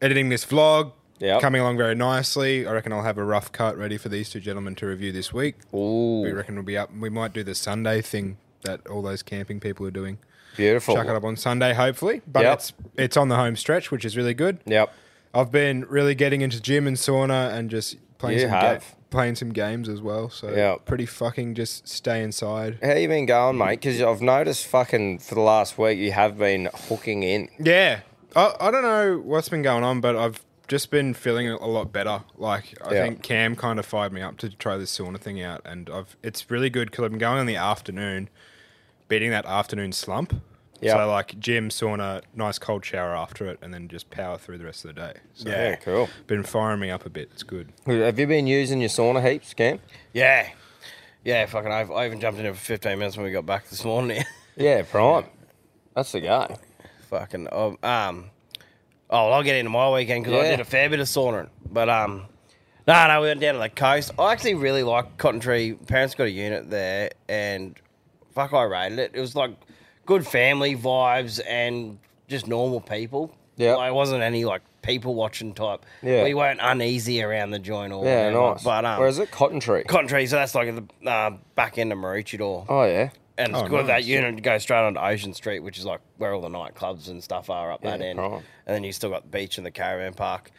editing 0.00 0.28
this 0.28 0.44
vlog. 0.44 0.92
Yep. 1.20 1.40
Coming 1.40 1.60
along 1.60 1.76
very 1.78 1.94
nicely. 1.96 2.64
I 2.66 2.72
reckon 2.72 2.92
I'll 2.92 3.02
have 3.02 3.18
a 3.18 3.24
rough 3.24 3.50
cut 3.50 3.76
ready 3.76 3.96
for 3.98 4.08
these 4.08 4.30
two 4.30 4.38
gentlemen 4.40 4.76
to 4.76 4.86
review 4.86 5.10
this 5.10 5.32
week. 5.32 5.56
Ooh, 5.74 6.20
We 6.22 6.30
reckon 6.30 6.54
we'll 6.54 6.62
be 6.64 6.78
up. 6.78 6.94
We 6.96 7.10
might 7.10 7.32
do 7.32 7.42
the 7.42 7.56
Sunday 7.56 8.00
thing 8.02 8.36
that 8.62 8.86
all 8.86 9.02
those 9.02 9.22
camping 9.24 9.58
people 9.58 9.84
are 9.86 9.90
doing. 9.90 10.18
beautiful. 10.56 10.94
Chuck 10.94 11.06
it 11.08 11.14
up 11.16 11.24
on 11.24 11.36
Sunday, 11.36 11.74
hopefully. 11.74 12.22
But 12.26 12.42
Yep. 12.44 12.54
it's 12.58 12.72
it's 12.96 13.16
on 13.16 13.28
the 13.28 13.36
home 13.36 13.56
stretch, 13.56 13.90
which 13.90 14.04
is 14.04 14.16
really 14.16 14.34
good. 14.34 14.60
Yep. 14.66 14.92
I've 15.34 15.50
been 15.50 15.84
really 15.88 16.14
getting 16.14 16.40
into 16.40 16.60
gym 16.60 16.86
and 16.86 16.96
sauna 16.96 17.52
and 17.52 17.68
just 17.68 17.96
playing 18.18 18.38
You 18.38 18.44
some 18.44 18.50
ga- 18.52 18.60
have. 18.60 18.94
Playing 19.10 19.34
some 19.36 19.50
games 19.50 19.88
as 19.88 20.00
well. 20.00 20.28
So 20.30 20.50
Yeah. 20.50 20.76
pretty 20.84 21.06
fucking 21.06 21.54
just 21.54 21.88
stay 21.88 22.22
inside. 22.22 22.78
How 22.82 22.92
you 22.94 23.08
been 23.08 23.26
going, 23.26 23.56
mate? 23.58 23.80
Because 23.80 24.00
I've 24.02 24.20
noticed 24.22 24.66
fucking 24.66 25.18
for 25.20 25.34
the 25.34 25.40
last 25.40 25.78
week 25.78 25.98
you 25.98 26.12
have 26.12 26.38
been 26.38 26.68
hooking 26.74 27.22
in. 27.22 27.48
Yeah. 27.58 28.00
I, 28.36 28.54
I 28.60 28.70
don't 28.70 28.82
know 28.82 29.18
what's 29.24 29.48
been 29.48 29.62
going 29.62 29.84
on, 29.84 30.00
but 30.00 30.14
I've 30.16 30.44
just 30.68 30.90
been 30.90 31.14
feeling 31.14 31.48
a 31.48 31.66
lot 31.66 31.92
better. 31.92 32.22
Like 32.36 32.76
I 32.84 32.92
Yeah. 32.94 33.02
think 33.04 33.22
Cam 33.22 33.56
kind 33.56 33.78
of 33.78 33.86
fired 33.86 34.12
me 34.12 34.20
up 34.20 34.36
to 34.38 34.50
try 34.50 34.76
this 34.76 34.96
sauna 34.96 35.18
thing 35.18 35.40
out, 35.40 35.62
and 35.64 35.88
I've 35.88 36.14
it's 36.22 36.50
really 36.50 36.68
good 36.68 36.90
because 36.90 37.04
I've 37.06 37.10
been 37.10 37.18
going 37.18 37.40
in 37.40 37.46
the 37.46 37.56
afternoon, 37.56 38.28
beating 39.08 39.30
that 39.30 39.46
afternoon 39.46 39.92
slump. 39.92 40.42
Yeah. 40.80 40.94
So 40.94 41.08
like 41.08 41.38
gym, 41.40 41.70
sauna, 41.70 42.22
nice 42.34 42.58
cold 42.58 42.84
shower 42.84 43.16
after 43.16 43.46
it, 43.46 43.58
and 43.62 43.72
then 43.74 43.88
just 43.88 44.10
power 44.10 44.38
through 44.38 44.58
the 44.58 44.64
rest 44.64 44.84
of 44.84 44.94
the 44.94 45.00
day. 45.00 45.14
So 45.34 45.48
Yeah, 45.48 45.76
cool. 45.76 46.08
been 46.26 46.42
firing 46.44 46.80
me 46.80 46.90
up 46.90 47.04
a 47.04 47.10
bit. 47.10 47.30
It's 47.32 47.42
good. 47.42 47.72
Have 47.86 48.18
you 48.18 48.26
been 48.26 48.46
using 48.46 48.80
your 48.80 48.88
sauna 48.90 49.28
heaps, 49.28 49.54
Cam? 49.54 49.80
Yeah. 50.12 50.48
Yeah, 51.24 51.46
fucking, 51.46 51.70
I, 51.72 51.80
I 51.82 52.06
even 52.06 52.20
jumped 52.20 52.38
in 52.40 52.46
it 52.46 52.54
for 52.54 52.60
15 52.60 52.98
minutes 52.98 53.16
when 53.16 53.26
we 53.26 53.32
got 53.32 53.44
back 53.46 53.68
this 53.68 53.84
morning. 53.84 54.24
Yeah, 54.56 54.82
prime. 54.82 55.24
That's 55.94 56.10
the 56.10 56.18
guy. 56.20 56.56
fucking, 57.10 57.46
um, 57.52 57.78
um, 57.84 58.30
oh, 59.08 59.26
well, 59.26 59.32
I'll 59.34 59.42
get 59.44 59.54
into 59.54 59.70
my 59.70 59.88
weekend 59.92 60.24
because 60.24 60.44
I 60.44 60.48
did 60.50 60.58
a 60.58 60.64
fair 60.64 60.90
bit 60.90 60.98
of 60.98 61.08
sauntering. 61.08 61.48
But, 61.70 61.88
um, 61.88 62.24
no, 62.88 63.06
no, 63.06 63.20
we 63.20 63.28
went 63.28 63.38
down 63.40 63.54
to 63.54 63.60
the 63.60 63.68
coast. 63.68 64.10
I 64.18 64.32
actually 64.32 64.54
really 64.54 64.82
like 64.82 65.16
Cotton 65.16 65.38
Tree. 65.38 65.74
Parents 65.74 66.16
got 66.16 66.24
a 66.24 66.30
unit 66.30 66.70
there, 66.70 67.10
and 67.28 67.76
fuck, 68.34 68.52
I 68.52 68.64
rated 68.64 68.98
it. 68.98 69.10
It 69.14 69.20
was 69.20 69.36
like 69.36 69.52
good 70.08 70.26
family 70.26 70.74
vibes 70.74 71.38
and 71.46 71.98
just 72.28 72.48
normal 72.48 72.80
people. 72.80 73.30
Yeah. 73.56 73.74
Like, 73.74 73.90
it 73.90 73.94
wasn't 73.94 74.22
any 74.22 74.46
like 74.46 74.62
people 74.80 75.14
watching 75.14 75.52
type. 75.52 75.84
Yeah. 76.02 76.24
We 76.24 76.32
weren't 76.32 76.60
uneasy 76.62 77.22
around 77.22 77.50
the 77.50 77.58
joint 77.58 77.92
or 77.92 78.04
Yeah, 78.06 78.26
whatever. 78.28 78.50
nice. 78.54 78.64
But 78.64 78.84
um, 78.86 78.98
Where 79.00 79.08
is 79.08 79.18
it? 79.18 79.30
Cotton 79.30 79.60
Tree. 79.60 79.84
Cotton 79.84 80.08
Tree, 80.08 80.26
so 80.26 80.36
that's 80.36 80.54
like 80.54 80.74
the 80.74 81.10
uh, 81.10 81.32
back 81.54 81.76
end 81.76 81.92
of 81.92 81.98
Maroochydore. 81.98 82.64
oh 82.68 82.84
yeah. 82.84 83.10
And 83.36 83.52
it's 83.52 83.58
Oh, 83.62 83.68
got 83.68 83.86
that 83.88 84.04
unit 84.04 84.34
to 84.36 84.42
go 84.42 84.56
straight 84.58 84.80
onto 84.80 84.98
Ocean 84.98 85.34
Street, 85.34 85.60
which 85.60 85.78
is 85.78 85.84
like 85.84 86.00
where 86.16 86.32
all 86.32 86.40
the 86.40 86.48
nightclubs 86.48 87.08
and 87.08 87.22
stuff 87.22 87.50
are 87.50 87.70
up 87.70 87.82
that 87.82 88.00
end. 88.00 88.18
prime. 88.18 88.32
And 88.66 88.74
then 88.74 88.82
you 88.82 88.92
still 88.92 89.10
got 89.10 89.22
the 89.22 89.28
beach 89.28 89.58
and 89.58 89.66
the 89.66 89.70
caravan 89.70 90.14
park. 90.14 90.50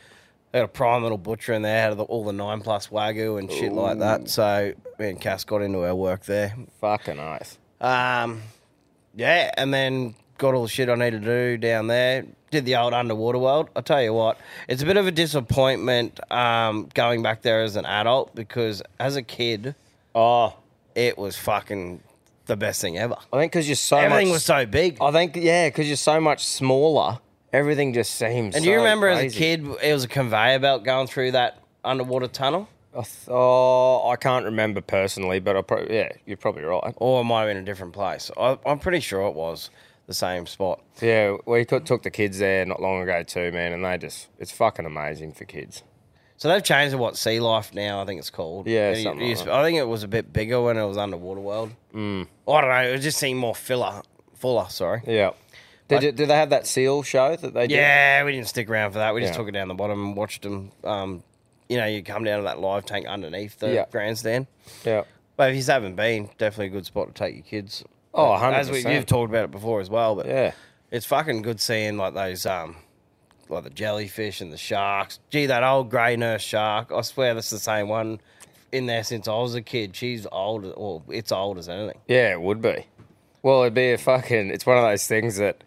They 0.52 0.60
got 0.60 0.66
a 0.66 0.68
prime 0.70 1.02
little 1.04 1.18
butcher 1.18 1.54
in 1.54 1.62
there, 1.64 1.90
had 1.90 1.98
the, 1.98 2.04
all 2.04 2.24
the 2.24 2.32
nine 2.34 2.62
plus 2.62 2.88
wagyu 2.90 3.38
and 3.40 3.52
shit 3.52 3.74
like 3.74 4.00
that. 4.00 4.30
So 4.30 4.74
me 5.00 5.10
and 5.10 5.20
Cass 5.20 5.44
got 5.44 5.62
into 5.62 5.84
our 5.86 5.96
work 5.96 6.24
there. 6.26 6.56
Fucking 6.82 7.18
nice. 7.18 7.58
Um, 7.82 8.42
yeah, 9.16 9.52
and 9.58 9.74
then 9.74 10.16
got 10.38 10.54
all 10.54 10.64
the 10.64 10.70
shit 10.70 10.90
I 10.90 10.96
needed 10.96 11.24
to 11.24 11.28
do 11.28 11.58
down 11.58 11.88
there. 11.88 12.26
Did 12.52 12.66
the 12.66 12.78
old 12.78 12.94
underwater 12.94 13.38
world. 13.38 13.70
I 13.76 13.82
tell 13.82 14.02
you 14.02 14.14
what, 14.14 14.38
it's 14.68 14.82
a 14.82 14.86
bit 14.86 14.98
of 14.98 15.06
a 15.06 15.12
disappointment 15.12 16.20
um, 16.32 16.90
going 16.96 17.22
back 17.22 17.42
there 17.44 17.62
as 17.62 17.76
an 17.76 17.86
adult 17.86 18.34
because 18.34 18.82
as 19.00 19.16
a 19.16 19.22
kid, 19.22 19.76
Oh, 20.16 20.56
it 20.96 21.18
was 21.20 21.38
fucking 21.38 22.02
the 22.48 22.58
best 22.58 22.82
thing 22.82 22.98
ever. 22.98 23.16
I 23.32 23.38
think 23.40 23.52
because 23.52 23.68
you're 23.70 23.76
so 23.76 23.98
Everything 23.98 24.30
much. 24.30 24.34
was 24.34 24.46
so 24.46 24.66
big. 24.66 24.98
I 25.00 25.12
think 25.12 25.36
yeah, 25.36 25.68
because 25.68 25.88
you're 25.88 25.96
so 25.98 26.20
much 26.20 26.44
smaller. 26.48 27.20
Everything 27.54 27.94
just 27.94 28.16
seems. 28.16 28.56
And 28.56 28.64
do 28.64 28.72
you 28.72 28.78
remember 28.78 29.08
as 29.08 29.20
a 29.20 29.22
crazy. 29.24 29.38
kid, 29.38 29.68
it 29.84 29.94
was 29.94 30.04
a 30.06 30.08
conveyor 30.08 30.60
belt 30.60 30.84
going 30.84 31.06
through 31.08 31.32
that 31.34 31.60
underwater 31.84 32.28
tunnel? 32.28 32.68
I 32.94 33.02
th- 33.04 33.28
oh, 33.28 34.10
I 34.10 34.16
can't 34.16 34.46
remember 34.46 34.82
personally, 34.82 35.40
but 35.40 35.56
I 35.56 35.62
pro- 35.62 35.88
yeah, 35.90 36.12
you're 36.26 36.38
probably 36.38 36.64
right. 36.64 36.94
Or 36.98 37.22
it 37.22 37.24
might 37.26 37.42
have 37.42 37.50
been 37.50 37.58
a 37.58 37.64
different 37.64 37.94
place. 37.94 38.32
I, 38.38 38.58
I'm 38.66 38.80
pretty 38.80 39.00
sure 39.00 39.28
it 39.28 39.36
was 39.36 39.70
the 40.08 40.14
same 40.14 40.48
spot. 40.48 40.82
Yeah, 41.02 41.38
we 41.46 41.66
could, 41.66 41.86
took 41.86 42.02
the 42.04 42.10
kids 42.10 42.40
there 42.40 42.66
not 42.66 42.82
long 42.82 43.02
ago 43.02 43.22
too, 43.24 43.52
man, 43.52 43.74
and 43.74 43.86
they 43.86 43.98
just 43.98 44.28
it's 44.40 44.52
fucking 44.52 44.86
amazing 44.86 45.34
for 45.34 45.46
kids. 45.46 45.84
So 46.38 46.48
they've 46.48 46.64
changed 46.64 46.94
to 46.94 46.98
what 46.98 47.18
Sea 47.18 47.40
Life 47.42 47.74
now, 47.74 48.02
I 48.02 48.06
think 48.06 48.18
it's 48.20 48.30
called. 48.30 48.66
Yeah, 48.66 48.92
it 48.92 49.04
something 49.04 49.20
like 49.20 49.30
used- 49.30 49.46
that. 49.46 49.54
I 49.54 49.62
think 49.64 49.78
it 49.78 49.88
was 49.88 50.04
a 50.04 50.08
bit 50.08 50.32
bigger 50.34 50.62
when 50.62 50.78
it 50.78 50.86
was 50.86 50.98
Underwater 50.98 51.42
World. 51.42 51.72
Mm. 51.94 52.28
I 52.48 52.62
don't 52.62 52.70
know. 52.70 52.82
It 52.94 53.00
just 53.00 53.18
seemed 53.20 53.40
more 53.40 53.54
filler. 53.54 54.02
Fuller, 54.36 54.68
sorry. 54.70 55.02
Yeah. 55.06 55.32
Did, 55.90 56.04
you, 56.04 56.12
did 56.12 56.30
they 56.30 56.36
have 56.36 56.52
that 56.52 56.66
seal 56.66 57.04
show 57.04 57.36
that 57.36 57.54
they 57.54 57.68
did? 57.68 57.76
Yeah, 57.76 58.24
we 58.24 58.32
didn't 58.32 58.48
stick 58.48 58.70
around 58.70 58.92
for 58.94 59.00
that. 59.00 59.14
We 59.14 59.22
just 59.22 59.34
Yeah. 59.34 59.38
took 59.38 59.48
it 59.50 59.52
down 59.52 59.68
the 59.68 59.74
bottom 59.74 60.06
and 60.08 60.16
watched 60.16 60.44
them. 60.44 60.72
Um, 60.84 61.24
you 61.70 61.78
know, 61.78 61.86
you 61.86 62.04
come 62.04 62.24
down 62.24 62.40
to 62.40 62.44
that 62.44 62.60
live 62.60 62.86
tank 62.86 63.06
underneath 63.08 63.60
the 63.60 63.72
Yeah. 63.74 63.86
grandstand. 63.92 64.48
Yeah. 64.84 65.04
But 65.38 65.52
if 65.52 65.56
you 65.56 65.64
haven't 65.72 65.96
been, 65.96 66.30
definitely 66.38 66.66
a 66.68 66.70
good 66.70 66.86
spot 66.86 67.08
to 67.08 67.14
take 67.14 67.36
your 67.36 67.44
kids. 67.46 67.84
Oh, 68.14 68.34
As 68.34 68.70
we, 68.72 68.82
100%. 68.84 68.94
you've 68.96 69.06
talked 69.06 69.30
about 69.30 69.46
it 69.46 69.52
before 69.52 69.80
as 69.80 69.90
well, 69.90 70.16
but 70.16 70.26
Yeah. 70.28 70.52
it's 70.92 71.06
fucking 71.06 71.44
good 71.44 71.62
seeing 71.62 71.96
like 71.98 72.14
those 72.16 72.46
um 72.46 72.76
like 73.48 73.64
the 73.64 73.70
jellyfish 73.72 74.42
and 74.42 74.52
the 74.54 74.58
sharks. 74.58 75.20
Gee, 75.32 75.48
that 75.48 75.64
old 75.64 75.90
grey 75.90 76.16
nurse 76.16 76.44
shark. 76.44 76.92
I 76.92 77.02
swear 77.02 77.34
that's 77.34 77.50
the 77.50 77.58
same 77.58 77.88
one 77.90 78.20
in 78.72 78.86
there 78.86 79.04
since 79.04 79.28
I 79.28 79.34
was 79.36 79.56
a 79.56 79.62
kid. 79.62 79.96
She's 79.96 80.28
old 80.32 80.66
or 80.76 81.02
it's 81.10 81.32
old 81.32 81.58
as 81.58 81.68
anything. 81.68 82.00
Yeah, 82.08 82.32
it 82.34 82.42
would 82.42 82.62
be. 82.62 82.86
Well, 83.42 83.62
it'd 83.62 83.74
be 83.74 83.92
a 83.92 83.98
fucking. 83.98 84.50
It's 84.52 84.66
one 84.68 84.78
of 84.78 84.84
those 84.84 85.08
things 85.08 85.38
that 85.38 85.64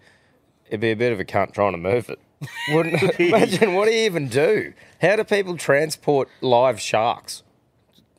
it'd 0.69 0.79
be 0.81 0.91
a 0.93 0.97
bit 0.97 1.13
of 1.13 1.19
a 1.19 1.25
cunt 1.25 1.55
trying 1.55 1.73
to 1.73 1.79
move 1.79 2.09
it. 2.11 2.21
Wouldn't 2.71 3.03
imagine 3.21 3.75
what 3.75 3.87
do 3.87 3.93
you 3.95 4.05
even 4.05 4.29
do? 4.29 4.73
How 5.01 5.17
do 5.17 5.25
people 5.25 5.57
transport 5.57 6.29
live 6.41 6.81
sharks? 6.81 7.43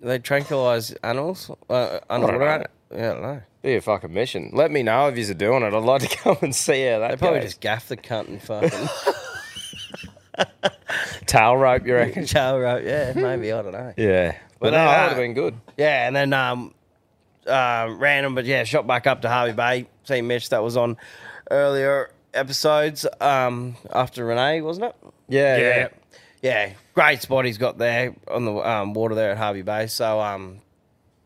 They 0.01 0.19
tranquilise 0.19 0.91
animals 1.03 1.49
uh, 1.69 1.99
underwater. 2.09 2.67
Yeah, 2.91 2.97
I 3.09 3.13
don't 3.13 3.21
know. 3.21 3.41
Be 3.61 3.75
a 3.75 3.81
fucking 3.81 4.13
mission. 4.13 4.49
Let 4.53 4.69
me 4.71 4.83
know 4.83 5.07
if 5.07 5.17
you're 5.17 5.33
doing 5.33 5.63
it. 5.63 5.73
I'd 5.73 5.83
like 5.83 6.01
to 6.01 6.17
come 6.17 6.37
and 6.41 6.53
see 6.53 6.85
how 6.85 6.99
that 6.99 7.11
They 7.11 7.17
probably 7.17 7.39
goes. 7.39 7.49
just 7.51 7.61
gaff 7.61 7.87
the 7.87 7.95
cunt 7.97 8.27
and 8.27 8.41
fucking 8.41 8.87
tail 11.25 11.55
rope. 11.57 11.85
You 11.85 11.95
reckon? 11.95 12.25
chow 12.25 12.57
rope. 12.59 12.83
Yeah, 12.85 13.13
maybe 13.15 13.51
I 13.51 13.61
don't 13.61 13.71
know. 13.71 13.93
yeah, 13.97 14.37
but, 14.59 14.71
no, 14.71 14.77
that 14.77 14.87
are- 14.87 15.03
would 15.03 15.09
have 15.09 15.17
been 15.17 15.33
good. 15.33 15.55
Yeah, 15.77 16.07
and 16.07 16.15
then 16.15 16.33
um, 16.33 16.73
uh, 17.47 17.87
random, 17.97 18.35
but 18.35 18.45
yeah, 18.45 18.63
shot 18.63 18.85
back 18.87 19.07
up 19.07 19.21
to 19.21 19.29
Hervey 19.29 19.53
Bay. 19.53 19.87
See 20.03 20.21
Mitch 20.21 20.49
that 20.49 20.61
was 20.63 20.75
on 20.77 20.97
earlier 21.49 22.09
episodes 22.33 23.05
um, 23.21 23.75
after 23.91 24.25
Renee, 24.25 24.61
wasn't 24.61 24.87
it? 24.87 24.95
Yeah, 25.29 25.57
yeah. 25.57 25.67
yeah, 25.77 25.87
yeah. 26.41 26.73
Great 26.93 27.21
spot 27.21 27.45
he's 27.45 27.57
got 27.57 27.77
there 27.77 28.13
on 28.29 28.45
the 28.45 28.53
um, 28.53 28.93
water 28.93 29.15
there 29.15 29.31
at 29.31 29.37
Hervey 29.37 29.61
Bay. 29.61 29.87
So 29.87 30.19
um, 30.19 30.59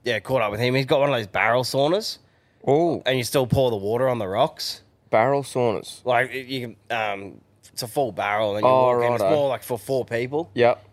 yeah, 0.04 0.20
caught 0.20 0.42
up 0.42 0.52
with 0.52 0.60
him. 0.60 0.76
He's 0.76 0.86
got 0.86 1.00
one 1.00 1.10
of 1.10 1.16
those 1.16 1.28
barrel 1.28 1.64
saunas, 1.64 2.18
Oh, 2.66 3.02
and 3.06 3.18
you 3.18 3.24
still 3.24 3.48
pour 3.48 3.70
the 3.70 3.78
water 3.78 4.08
on 4.10 4.20
the 4.20 4.28
rocks. 4.28 4.82
barrel 5.10 5.44
saunas. 5.44 6.04
Like 6.06 6.34
you 6.34 6.76
can, 6.90 6.98
um, 6.98 7.42
it's 7.72 7.84
a 7.84 7.88
full 7.88 8.12
barrel, 8.12 8.56
and 8.56 8.66
you 8.66 8.70
Oh, 8.72 8.96
walk 8.98 9.06
in. 9.06 9.14
It's 9.14 9.22
righto. 9.24 9.36
more 9.36 9.50
like 9.50 9.64
for 9.64 9.78
four 9.78 10.06
people 10.06 10.50
Yep. 10.54 10.84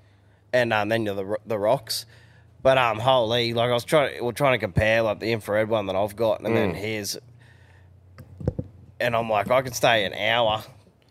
and 0.52 0.72
um, 0.72 0.88
then 0.88 1.04
you're 1.04 1.14
the 1.14 1.24
ro- 1.24 1.42
the 1.46 1.58
rocks. 1.58 2.06
But 2.62 2.78
um, 2.78 2.98
holy, 2.98 3.52
like 3.52 3.68
I 3.70 3.74
was 3.74 3.84
trying, 3.84 4.24
we're 4.24 4.32
trying 4.32 4.54
to 4.54 4.58
compare 4.58 5.02
like 5.02 5.20
the 5.20 5.32
infrared 5.32 5.68
one 5.68 5.86
that 5.86 5.96
I've 5.96 6.16
got, 6.16 6.40
and 6.40 6.48
Mm. 6.48 6.54
then 6.54 6.74
his, 6.74 7.18
and 9.00 9.14
I'm 9.16 9.28
like, 9.28 9.50
I 9.50 9.62
can 9.62 9.72
stay 9.72 10.04
an 10.04 10.14
hour 10.14 10.62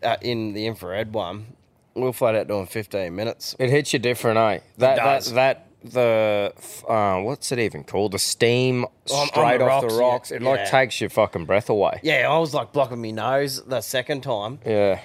uh, 0.01 0.17
in 0.21 0.53
the 0.53 0.65
infrared 0.67 1.13
one. 1.13 1.47
We'll 1.95 2.13
flat 2.13 2.35
out 2.35 2.47
doing 2.47 2.65
15 2.65 3.15
minutes. 3.15 3.55
It 3.59 3.69
hits 3.69 3.93
you 3.93 3.99
different, 3.99 4.37
eh? 4.37 4.59
That 4.77 4.95
does. 4.97 5.31
that 5.33 5.67
that 5.83 5.91
the 5.91 6.53
uh, 6.87 7.19
what's 7.21 7.51
it 7.51 7.59
even 7.59 7.83
called? 7.83 8.13
The 8.13 8.19
steam 8.19 8.85
On- 8.85 8.91
on 9.11 9.27
straight 9.27 9.57
the 9.59 9.65
off 9.65 9.83
rocks, 9.83 9.93
the 9.93 9.99
yeah. 9.99 10.05
rocks. 10.07 10.31
It 10.31 10.41
like 10.41 10.59
Yeah. 10.61 10.69
takes 10.71 11.01
your 11.01 11.09
fucking 11.09 11.45
breath 11.45 11.69
away. 11.69 11.99
Yeah, 12.03 12.27
I 12.31 12.37
was 12.39 12.53
like 12.53 12.71
blocking 12.71 13.01
my 13.01 13.11
nose 13.11 13.61
the 13.63 13.81
second 13.81 14.21
time, 14.21 14.59
Yeah. 14.65 15.01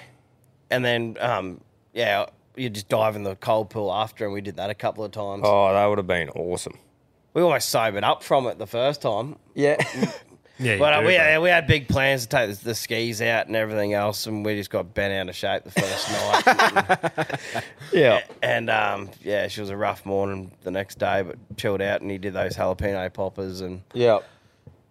and 0.71 0.83
then 0.83 1.17
um, 1.19 1.61
yeah, 1.93 2.25
you 2.55 2.69
just 2.69 2.89
dive 2.89 3.15
in 3.15 3.23
the 3.23 3.35
cold 3.35 3.69
pool 3.69 3.93
after, 3.93 4.23
and 4.25 4.33
we 4.33 4.41
did 4.41 4.55
that 4.55 4.69
a 4.69 4.75
couple 4.75 5.03
of 5.03 5.11
times. 5.11 5.43
Oh, 5.45 5.71
that 5.73 5.85
would 5.85 5.97
have 5.99 6.07
been 6.07 6.29
awesome. 6.29 6.77
We 7.33 7.41
almost 7.43 7.69
sobered 7.69 8.03
up 8.03 8.23
from 8.23 8.47
it 8.47 8.57
the 8.57 8.65
first 8.67 9.01
time. 9.01 9.35
Yeah. 9.53 9.77
Yeah, 10.59 10.73
you 10.73 10.79
But 10.79 10.93
uh, 10.93 11.01
do, 11.01 11.07
we, 11.07 11.13
had, 11.13 11.41
we 11.41 11.49
had 11.49 11.67
big 11.67 11.87
plans 11.87 12.23
to 12.23 12.27
take 12.29 12.49
the, 12.57 12.63
the 12.65 12.75
skis 12.75 13.21
out 13.21 13.47
and 13.47 13.55
everything 13.55 13.93
else, 13.93 14.25
and 14.27 14.45
we 14.45 14.55
just 14.55 14.69
got 14.69 14.93
bent 14.93 15.13
out 15.13 15.29
of 15.29 15.35
shape 15.35 15.63
the 15.63 15.71
first 15.71 16.11
night. 17.57 17.63
yeah. 17.93 18.21
And 18.41 18.69
um, 18.69 19.09
yeah, 19.21 19.47
she 19.47 19.61
was 19.61 19.69
a 19.69 19.77
rough 19.77 20.05
morning 20.05 20.51
the 20.63 20.71
next 20.71 20.99
day, 20.99 21.21
but 21.21 21.37
chilled 21.57 21.81
out, 21.81 22.01
and 22.01 22.11
he 22.11 22.17
did 22.17 22.33
those 22.33 22.55
jalapeno 22.55 23.11
poppers 23.13 23.61
and 23.61 23.81
Yeah. 23.93 24.19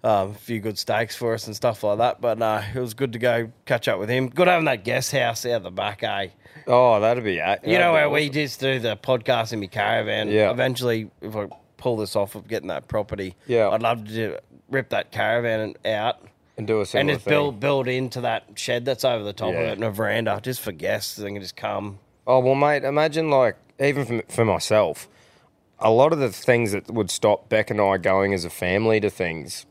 um, 0.05 0.31
a 0.31 0.35
few 0.35 0.61
good 0.61 0.79
steaks 0.79 1.17
for 1.17 1.35
us 1.35 1.47
and 1.47 1.55
stuff 1.57 1.83
like 1.85 1.99
that. 1.99 2.21
But 2.21 2.39
no, 2.39 2.63
it 2.75 2.79
was 2.81 2.95
good 2.95 3.13
to 3.13 3.19
go 3.19 3.51
catch 3.67 3.89
up 3.89 3.99
with 3.99 4.09
him. 4.09 4.29
Good 4.29 4.49
having 4.49 4.65
that 4.67 4.85
guest 4.85 5.13
house 5.13 5.45
out 5.47 5.63
the 5.63 5.71
back, 5.71 6.03
eh? 6.03 6.29
Oh, 6.67 7.01
that'd 7.01 7.25
be. 7.25 7.35
You 7.35 7.57
You 7.65 7.79
know 7.79 7.93
where 7.93 8.11
we 8.11 8.29
just 8.31 8.61
do 8.61 8.79
the 8.79 8.97
podcast 8.97 9.53
in 9.53 9.61
my 9.61 9.67
caravan. 9.67 10.29
Yeah. 10.29 10.51
Eventually, 10.51 11.11
if 11.23 11.35
I 11.37 11.49
pull 11.79 11.97
this 11.97 12.15
off 12.15 12.35
of 12.35 12.47
getting 12.47 12.69
that 12.69 12.89
property, 12.89 13.35
Yeah. 13.47 13.71
I'd 13.71 13.81
love 13.83 14.05
to 14.05 14.13
do, 14.13 14.37
rip 14.69 14.91
that 14.91 15.11
caravan 15.11 15.75
out 15.87 16.21
and 16.59 16.67
do 16.67 16.77
a 16.77 16.81
and 16.81 16.89
similar 16.89 17.15
just 17.15 17.25
thing. 17.25 17.33
build 17.33 17.61
build 17.61 17.89
into 17.89 18.21
that 18.21 18.45
shed 18.57 18.85
that's 18.85 19.05
over 19.05 19.25
the 19.25 19.33
top 19.33 19.49
of 19.51 19.55
Yeah. 19.55 19.71
it 19.71 19.73
and 19.73 19.85
a 19.85 19.91
veranda 19.91 20.39
just 20.43 20.61
for 20.61 20.73
guests. 20.73 21.17
They 21.17 21.31
can 21.33 21.41
just 21.41 21.57
come. 21.57 22.01
Oh 22.27 22.41
well, 22.41 22.55
mate. 22.55 22.85
Imagine 22.85 23.31
like 23.31 23.57
even 23.81 24.05
for, 24.05 24.23
for 24.29 24.45
myself, 24.45 25.09
a 25.79 25.91
lot 25.91 26.13
of 26.13 26.19
the 26.19 26.31
things 26.31 26.73
that 26.73 26.91
would 26.91 27.11
stop 27.11 27.49
Beck 27.49 27.71
and 27.71 27.81
I 27.81 27.97
going 27.97 28.35
as 28.35 28.45
a 28.45 28.51
family 28.51 29.01
to 29.01 29.09
things 29.09 29.65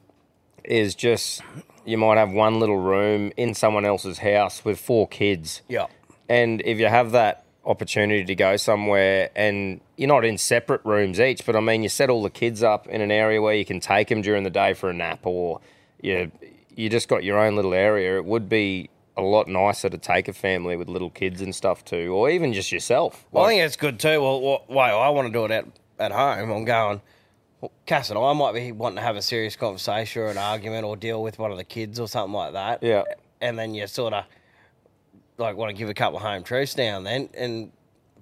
is 0.63 0.95
just 0.95 1.41
you 1.85 1.97
might 1.97 2.17
have 2.17 2.31
one 2.31 2.59
little 2.59 2.77
room 2.77 3.31
in 3.37 3.53
someone 3.53 3.85
else's 3.85 4.19
house 4.19 4.65
with 4.65 4.79
four 4.79 5.07
kids. 5.07 5.61
Yeah. 5.67 5.85
And 6.29 6.61
if 6.65 6.79
you 6.79 6.87
have 6.87 7.11
that 7.11 7.43
opportunity 7.67 8.23
to 8.23 8.33
go 8.33 8.57
somewhere 8.57 9.29
and 9.35 9.81
you're 9.97 10.07
not 10.07 10.25
in 10.25 10.37
separate 10.37 10.81
rooms 10.85 11.19
each, 11.19 11.45
but 11.45 11.55
I 11.55 11.59
mean, 11.59 11.83
you 11.83 11.89
set 11.89 12.09
all 12.09 12.23
the 12.23 12.29
kids 12.29 12.63
up 12.63 12.87
in 12.87 13.01
an 13.01 13.11
area 13.11 13.41
where 13.41 13.53
you 13.53 13.65
can 13.65 13.79
take 13.79 14.07
them 14.07 14.21
during 14.21 14.43
the 14.43 14.49
day 14.49 14.73
for 14.73 14.89
a 14.89 14.93
nap 14.93 15.19
or 15.25 15.59
you, 16.01 16.31
you 16.75 16.89
just 16.89 17.07
got 17.09 17.23
your 17.23 17.37
own 17.37 17.55
little 17.55 17.73
area, 17.73 18.17
it 18.17 18.25
would 18.25 18.47
be 18.47 18.89
a 19.17 19.21
lot 19.21 19.47
nicer 19.47 19.89
to 19.89 19.97
take 19.97 20.27
a 20.27 20.33
family 20.33 20.77
with 20.77 20.87
little 20.87 21.09
kids 21.09 21.41
and 21.41 21.53
stuff 21.53 21.83
too, 21.83 22.13
or 22.13 22.29
even 22.29 22.53
just 22.53 22.71
yourself. 22.71 23.25
Well, 23.31 23.45
I 23.45 23.49
think 23.49 23.61
it's 23.61 23.75
good 23.75 23.99
too. 23.99 24.21
Well, 24.21 24.39
wh- 24.39 24.69
why 24.69 24.91
I 24.91 25.09
want 25.09 25.27
to 25.27 25.33
do 25.33 25.45
it 25.45 25.51
at, 25.51 25.65
at 25.99 26.11
home. 26.11 26.51
I'm 26.51 26.65
going. 26.65 27.01
Well, 27.59 27.71
Cass 27.87 28.11
and 28.11 28.19
I 28.19 28.33
might 28.33 28.53
be 28.53 28.71
wanting 28.71 28.97
to 28.97 29.01
have 29.01 29.15
a 29.15 29.21
serious 29.21 29.55
conversation 29.55 30.21
or 30.21 30.27
an 30.27 30.37
argument 30.37 30.85
or 30.85 30.95
deal 30.95 31.23
with 31.23 31.39
one 31.39 31.51
of 31.51 31.57
the 31.57 31.63
kids 31.63 31.99
or 31.99 32.07
something 32.07 32.33
like 32.33 32.53
that. 32.53 32.83
Yeah. 32.83 33.01
And 33.41 33.57
then 33.57 33.73
you 33.73 33.87
sort 33.87 34.13
of 34.13 34.25
like 35.37 35.55
want 35.55 35.69
to 35.69 35.77
give 35.77 35.89
a 35.89 35.93
couple 35.93 36.17
of 36.17 36.23
home 36.23 36.43
truths 36.43 36.77
now 36.77 36.97
and 36.97 37.05
then, 37.05 37.29
and 37.33 37.71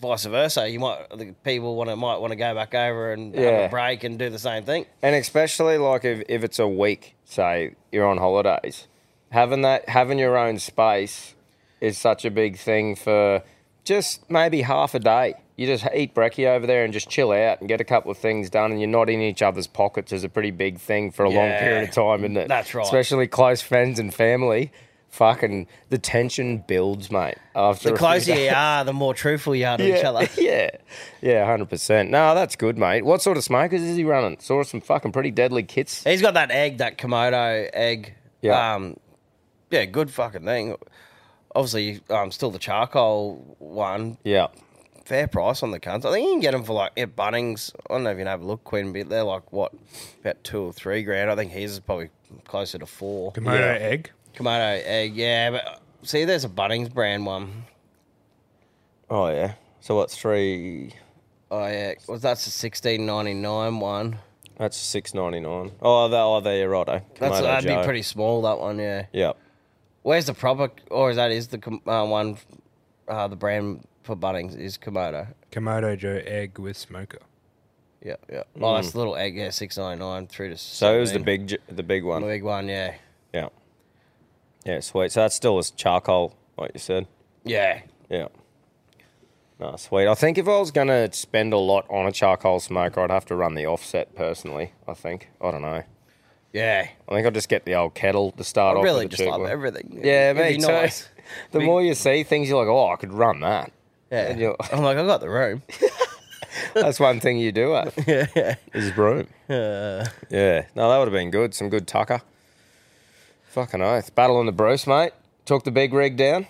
vice 0.01 0.25
versa. 0.25 0.67
You 0.69 0.79
might 0.79 1.09
the 1.17 1.33
people 1.43 1.75
want 1.75 1.89
to 1.89 1.95
might 1.95 2.17
want 2.17 2.31
to 2.31 2.35
go 2.35 2.53
back 2.53 2.73
over 2.75 3.13
and 3.13 3.33
have 3.35 3.43
Yeah. 3.43 3.49
a 3.65 3.69
break 3.69 4.03
and 4.03 4.19
do 4.19 4.29
the 4.29 4.39
same 4.39 4.63
thing. 4.63 4.85
And 5.01 5.15
especially 5.15 5.77
like 5.77 6.03
if, 6.05 6.23
if 6.27 6.43
it's 6.43 6.59
a 6.59 6.67
week, 6.67 7.15
say 7.25 7.75
you're 7.91 8.05
on 8.05 8.17
holidays, 8.17 8.87
having 9.31 9.61
that 9.61 9.87
having 9.89 10.19
your 10.19 10.37
own 10.37 10.59
space 10.59 11.35
is 11.81 11.97
such 11.97 12.25
a 12.25 12.31
big 12.31 12.57
thing 12.57 12.95
for 12.95 13.43
just 13.83 14.29
maybe 14.29 14.61
half 14.63 14.95
a 14.95 14.99
day. 14.99 15.35
You 15.57 15.67
just 15.67 15.87
eat 15.95 16.13
brekkie 16.13 16.47
over 16.47 16.67
there 16.67 16.83
and 16.83 16.91
just 16.91 17.09
chill 17.09 17.31
out 17.31 17.61
and 17.61 17.69
get 17.69 17.79
a 17.79 17.85
couple 17.85 18.11
of 18.11 18.17
things 18.17 18.49
done, 18.49 18.71
and 18.71 18.81
you're 18.81 18.89
not 18.89 19.09
in 19.09 19.21
each 19.21 19.41
other's 19.41 19.67
pockets 19.67 20.11
is 20.11 20.25
a 20.25 20.29
pretty 20.29 20.51
big 20.51 20.79
thing 20.79 21.11
for 21.11 21.23
a 21.23 21.29
long 21.29 21.47
Yeah. 21.47 21.59
period 21.63 21.89
of 21.89 21.95
time, 21.95 22.25
isn't 22.25 22.35
it? 22.35 22.47
That's 22.49 22.75
right. 22.75 22.83
Especially 22.83 23.27
close 23.27 23.61
friends 23.61 23.97
and 23.97 24.13
family. 24.13 24.71
Fucking 25.15 25.67
the 25.89 25.97
tension 25.97 26.59
builds, 26.67 27.09
mate. 27.09 27.35
After 27.55 27.91
The 27.91 27.97
closer 27.97 28.33
days. 28.33 28.49
you 28.49 28.55
are, 28.55 28.83
the 28.83 28.93
more 28.93 29.13
truthful 29.13 29.55
you 29.55 29.65
are 29.65 29.77
to 29.77 29.97
each 29.99 30.03
other. 30.03 30.27
yeah, 30.37 30.69
yeah, 31.21 31.45
hundred 31.45 31.69
percent. 31.69 32.09
No, 32.11 32.35
that's 32.35 32.55
good, 32.55 32.77
mate. 32.77 33.03
What 33.05 33.21
sort 33.21 33.37
of 33.37 33.43
smokers 33.43 33.81
is 33.81 33.95
he 33.97 34.03
running? 34.03 34.37
Saw 34.39 34.63
some 34.63 34.81
fucking 34.81 35.11
pretty 35.11 35.31
deadly 35.31 35.63
kits. 35.63 36.03
He's 36.03 36.21
got 36.21 36.33
that 36.35 36.51
egg, 36.51 36.77
that 36.79 36.97
Komodo 36.97 37.69
egg. 37.73 38.13
Yeah. 38.41 38.75
Um, 38.75 38.97
yeah, 39.71 39.85
good 39.85 40.11
fucking 40.11 40.45
thing. 40.45 40.75
Obviously, 41.55 42.01
um, 42.09 42.31
still 42.31 42.51
the 42.51 42.59
charcoal 42.59 43.55
one. 43.59 44.17
Yeah, 44.23 44.47
Fair 45.05 45.27
price 45.27 45.61
on 45.63 45.69
the 45.71 45.79
cunts. 45.79 46.03
I 46.03 46.11
think 46.11 46.25
you 46.25 46.31
can 46.33 46.39
get 46.41 46.51
them 46.51 46.63
for 46.63 46.73
like 46.73 46.91
at 46.97 47.15
Bunnings. 47.15 47.71
I 47.89 47.93
don't 47.93 48.03
know 48.03 48.09
if 48.09 48.15
you 48.17 48.21
can 48.21 48.27
have 48.27 48.41
a 48.41 48.45
look, 48.45 48.63
Quinn, 48.63 48.91
but 48.91 49.07
they're 49.07 49.23
like 49.23 49.51
what 49.53 49.71
about 50.21 50.43
two 50.43 50.61
or 50.61 50.73
three 50.73 51.03
grand. 51.03 51.29
I 51.31 51.35
think 51.35 51.51
his 51.51 51.73
is 51.73 51.79
probably 51.79 52.09
closer 52.45 52.77
to 52.79 52.85
four. 52.85 53.31
Komodo 53.31 53.59
Yeah. 53.59 53.85
egg. 53.87 54.11
Komodo 54.35 54.81
egg, 54.83 55.15
yeah. 55.15 55.51
But 55.51 55.81
see, 56.03 56.25
there's 56.25 56.45
a 56.45 56.49
Bunnings 56.49 56.93
brand 56.93 57.25
one. 57.25 57.65
Oh 59.09 59.27
yeah. 59.27 59.53
So 59.79 59.95
what's 59.95 60.17
three? 60.17 60.93
Oh 61.51 61.67
yeah, 61.67 61.93
well 62.07 62.17
that's 62.17 62.47
a 62.47 62.51
sixteen 62.51 63.05
ninety 63.05 63.33
nine 63.33 63.79
one. 63.79 64.17
That's 64.57 64.77
six 64.77 65.13
ninety 65.13 65.39
nine. 65.39 65.71
Oh, 65.81 66.07
that, 66.07 66.21
oh, 66.21 66.39
there 66.41 66.57
you're 66.57 66.69
right. 66.69 66.87
Eh? 66.87 66.99
That's 67.19 67.41
that'd 67.41 67.69
Joe. 67.69 67.79
be 67.79 67.85
pretty 67.85 68.01
small. 68.01 68.41
That 68.41 68.59
one, 68.59 68.79
yeah. 68.79 69.05
Yeah. 69.11 69.33
Where's 70.01 70.25
the 70.25 70.33
proper, 70.33 70.71
or 70.91 71.09
is 71.09 71.17
that 71.17 71.31
is 71.31 71.47
the 71.49 71.59
uh, 71.87 72.05
one? 72.05 72.37
Uh, 73.07 73.27
the 73.27 73.35
brand 73.35 73.85
for 74.03 74.15
Bunnings 74.15 74.57
is 74.57 74.77
Komodo. 74.77 75.27
Komodo 75.51 75.97
Joe 75.97 76.21
egg 76.25 76.57
with 76.57 76.77
smoker. 76.77 77.19
Yeah, 78.03 78.15
yeah. 78.31 78.43
Oh, 78.61 78.75
that's 78.75 78.91
the 78.91 78.97
little 78.99 79.15
egg. 79.15 79.35
Yeah, 79.35 79.49
six 79.49 79.77
ninety 79.77 79.99
nine 79.99 80.27
through 80.27 80.49
to. 80.49 80.53
Hmm. 80.53 80.57
So 80.57 80.95
it 80.95 80.99
was 80.99 81.11
the 81.11 81.19
big, 81.19 81.57
the 81.67 81.83
big 81.83 82.03
one. 82.03 82.21
the 82.21 82.27
big 82.27 82.43
one. 82.43 82.67
Yeah, 82.67 82.95
Yeah. 84.65 84.79
Sweet. 84.81 85.11
So 85.11 85.21
that's 85.21 85.35
still 85.35 85.57
as 85.57 85.71
charcoal, 85.71 86.35
like 86.57 86.71
you 86.73 86.79
said. 86.79 87.07
yeah. 87.43 87.81
Yeah. 88.09 88.27
No, 89.59 89.75
sweet. 89.77 90.07
I 90.07 90.15
think 90.15 90.37
if 90.37 90.47
I 90.49 90.59
was 90.59 90.69
going 90.71 90.89
to 90.89 91.09
spend 91.13 91.53
a 91.53 91.57
lot 91.57 91.85
on 91.89 92.05
a 92.05 92.11
charcoal 92.11 92.59
smoker, 92.59 92.99
I'd 93.01 93.09
have 93.09 93.25
to 93.27 93.35
run 93.35 93.53
the 93.55 93.65
offset 93.65 94.13
personally. 94.13 94.73
I 94.85 94.93
think. 94.93 95.29
I 95.41 95.49
don't 95.51 95.61
know. 95.61 95.83
Yeah, 96.51 96.87
I 97.09 97.13
think 97.13 97.25
I'll 97.25 97.31
just 97.31 97.47
get 97.49 97.63
the 97.65 97.75
old 97.75 97.95
kettle 97.95 98.31
to 98.33 98.43
start 98.43 98.75
I 98.75 98.79
off. 98.79 98.83
really 98.83 99.05
with 99.05 99.15
just 99.17 99.29
love 99.29 99.41
one. 99.41 99.49
everything. 99.49 100.01
Yeah, 100.03 100.31
It'd 100.31 100.43
me 100.57 100.57
too. 100.61 100.67
nice. 100.71 101.07
The 101.51 101.59
more 101.61 101.81
you 101.81 101.93
see 101.95 102.23
things, 102.23 102.47
you're 102.49 102.57
like, 102.59 102.69
oh, 102.69 102.89
I 102.91 102.95
could 102.97 103.11
run 103.13 103.39
that. 103.41 103.71
Yeah, 104.11 104.53
I'm 104.71 104.81
like, 104.83 104.97
I've 104.97 105.07
got 105.07 105.19
the 105.21 105.29
room. 105.29 105.63
That's 106.73 106.99
one 106.99 107.19
thing 107.19 107.37
you 107.37 107.51
do 107.51 107.71
have 107.71 107.93
yeah, 108.07 108.55
is 108.73 108.91
broom. 108.91 109.27
uh, 109.49 110.05
Yeah, 110.29 110.65
no, 110.75 110.89
that 110.89 110.97
would 110.97 111.07
have 111.07 111.11
been 111.13 111.31
good. 111.31 111.53
Some 111.53 111.69
good 111.69 111.87
tucker. 111.87 112.21
Fucking 113.55 113.81
oath. 113.81 114.13
Battle 114.15 114.41
in 114.41 114.47
the 114.47 114.51
Bruce, 114.51 114.85
mate. 114.85 115.13
Took 115.45 115.63
the 115.63 115.71
big 115.71 115.93
rig 115.93 116.17
down. 116.17 116.45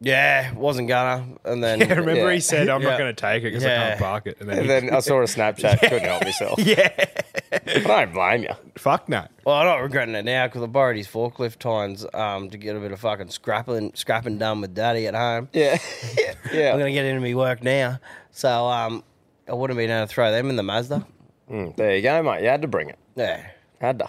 yeah. 0.00 0.52
Wasn't 0.54 0.86
gonna, 0.86 1.26
and 1.44 1.64
then 1.64 1.80
Yeah, 1.80 1.94
remember 1.94 2.28
Yeah. 2.28 2.34
he 2.34 2.38
said, 2.40 2.68
I'm 2.68 2.80
Yeah. 2.80 2.90
not 2.90 2.98
going 2.98 3.12
to 3.12 3.20
take 3.20 3.42
it 3.42 3.46
because 3.46 3.64
I 3.64 3.68
can't 3.74 3.98
park 4.00 4.26
it. 4.28 4.36
And 4.38 4.48
then, 4.48 4.58
And 4.60 4.70
then 4.70 4.94
I 4.94 5.00
saw 5.00 5.18
a 5.20 5.24
Snapchat. 5.24 5.80
Couldn't 5.80 6.04
help 6.04 6.22
myself. 6.22 6.58
yeah. 6.62 6.90
but 7.50 7.90
I 7.90 8.04
don't 8.04 8.14
blame 8.14 8.42
you. 8.44 8.50
fuck 8.76 9.08
no. 9.08 9.26
Well, 9.44 9.56
I'm 9.56 9.66
not 9.66 9.76
regretting 9.82 10.14
it 10.14 10.24
now 10.24 10.46
because 10.46 10.62
I 10.62 10.66
borrowed 10.66 10.96
his 10.96 11.08
forklift 11.08 11.58
tines 11.58 12.06
um, 12.14 12.50
to 12.50 12.56
get 12.56 12.76
a 12.76 12.78
bit 12.78 12.92
of 12.92 13.00
fucking 13.00 13.30
scrapping, 13.30 13.90
scrapping 13.96 14.38
done 14.38 14.60
with 14.60 14.74
Daddy 14.74 15.08
at 15.08 15.14
home. 15.16 15.48
Yeah. 15.52 15.78
yeah. 16.52 16.72
I'm 16.72 16.78
gonna 16.78 16.92
get 16.92 17.04
into 17.04 17.20
my 17.20 17.34
work 17.34 17.64
now, 17.64 17.98
so 18.30 18.66
um, 18.68 19.02
I 19.48 19.54
wouldn't 19.54 19.76
be 19.76 19.84
able 19.86 20.06
to 20.06 20.12
throw 20.12 20.30
them 20.30 20.50
in 20.50 20.54
the 20.56 20.62
Mazda. 20.62 21.04
Mm, 21.50 21.74
there 21.74 21.96
you 21.96 22.02
go, 22.02 22.22
mate. 22.22 22.42
You 22.42 22.48
had 22.48 22.62
to 22.62 22.68
bring 22.68 22.90
it. 22.90 22.98
Yeah. 23.16 23.44
Had 23.80 23.98
to. 23.98 24.08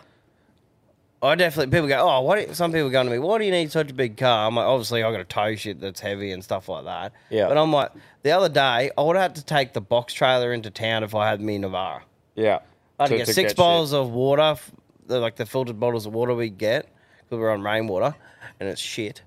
I 1.26 1.36
definitely 1.36 1.72
people 1.76 1.88
go, 1.88 1.98
oh, 2.08 2.22
what? 2.22 2.48
do- 2.48 2.54
Some 2.54 2.72
people 2.72 2.90
go 2.90 3.04
to 3.04 3.10
me, 3.10 3.20
why 3.20 3.38
do 3.38 3.46
you 3.46 3.52
need 3.52 3.72
such 3.72 3.92
a 3.92 3.94
big 3.94 4.18
car? 4.18 4.48
I'm 4.48 4.56
like, 4.56 4.66
obviously 4.66 5.04
I 5.04 5.12
got 5.12 5.18
to 5.18 5.24
tow 5.24 5.56
shit 5.56 5.80
that's 5.80 6.00
heavy 6.00 6.32
and 6.32 6.44
stuff 6.44 6.68
like 6.70 6.86
that. 6.86 7.14
Yeah. 7.30 7.48
But 7.48 7.58
I'm 7.58 7.72
like, 7.72 7.92
the 8.24 8.32
other 8.32 8.50
day 8.50 8.92
I 8.98 9.02
would 9.02 9.16
have 9.16 9.24
had 9.32 9.36
to 9.36 9.46
take 9.46 9.74
the 9.74 9.82
box 9.82 10.14
trailer 10.14 10.52
into 10.54 10.70
town 10.72 11.04
if 11.04 11.14
I 11.16 11.30
had 11.30 11.42
me 11.42 11.58
Navara. 11.58 12.02
Yeah. 12.36 12.60
I 13.00 13.04
had 13.04 13.10
to, 13.12 13.18
get 13.18 13.28
six 13.28 13.54
bottles 13.54 13.94
of 13.94 14.10
water, 14.12 14.42
f- 14.42 14.72
the, 15.08 15.20
like 15.20 15.36
the 15.36 15.46
filtered 15.46 15.80
bottles 15.80 16.06
of 16.06 16.14
water 16.14 16.34
we 16.34 16.50
get 16.50 16.88
because 17.20 17.40
we're 17.40 17.52
on 17.52 17.62
rainwater, 17.62 18.16
and 18.60 18.70
it's 18.70 18.82
shit. 18.82 19.22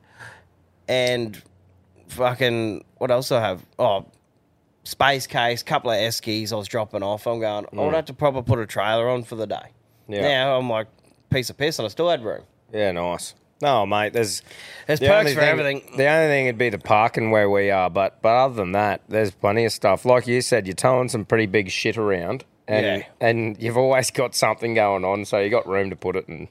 And 0.89 1.41
fucking, 2.09 2.85
what 2.97 3.11
else 3.11 3.29
do 3.29 3.37
I 3.37 3.41
have? 3.41 3.63
Oh, 3.79 4.07
space 4.85 5.27
case, 5.27 5.63
couple 5.63 5.91
of 5.91 5.97
Eskies 5.99 6.53
I 6.53 6.57
was 6.57 6.69
dropping 6.69 7.03
off. 7.03 7.27
I'm 7.27 7.41
going, 7.41 7.67
I 7.73 7.77
would 7.85 7.95
have 7.95 8.07
to 8.07 8.15
probably 8.15 8.43
put 8.43 8.59
a 8.59 8.67
trailer 8.67 9.09
on 9.09 9.23
for 9.23 9.37
the 9.37 9.47
day. 9.47 9.57
Mm. 10.09 10.15
Yeah. 10.15 10.23
Now 10.23 10.59
I'm 10.59 10.71
like, 10.71 10.87
piece 11.31 11.51
of 11.51 11.57
piss, 11.57 11.79
and 11.79 11.87
I 11.87 11.89
still 11.89 12.09
had 12.09 12.25
room. 12.25 12.43
Yeah, 12.73 12.93
nice. 12.93 13.35
No, 13.61 13.85
mate, 13.87 14.13
there's 14.13 14.43
There's 14.87 15.01
the 15.01 15.07
perks 15.09 15.19
only 15.19 15.35
for 15.35 15.41
thing- 15.41 15.49
everything. 15.49 15.97
The 15.97 16.07
only 16.07 16.29
thing 16.29 16.47
would 16.47 16.59
be 16.59 16.71
the 16.71 16.79
parking 16.79 17.31
where 17.31 17.51
we 17.51 17.71
are, 17.71 17.91
but 17.91 18.23
but 18.23 18.29
other 18.37 18.55
than 18.55 18.73
that, 18.73 19.01
there's 19.09 19.33
plenty 19.33 19.65
of 19.65 19.73
stuff. 19.73 20.05
Like 20.05 20.27
you 20.27 20.41
said, 20.41 20.67
you're 20.67 20.75
towing 20.75 21.09
some 21.09 21.25
pretty 21.25 21.47
big 21.47 21.71
shit 21.71 21.97
around, 21.97 22.45
and 22.69 23.05
and 23.21 23.61
you've 23.61 23.77
always 23.77 24.11
got 24.13 24.35
something 24.37 24.75
going 24.75 25.05
on, 25.05 25.25
so 25.25 25.39
you 25.39 25.51
got 25.51 25.67
room 25.67 25.91
to 25.91 25.97
put 25.97 26.15
it. 26.15 26.29
And 26.29 26.47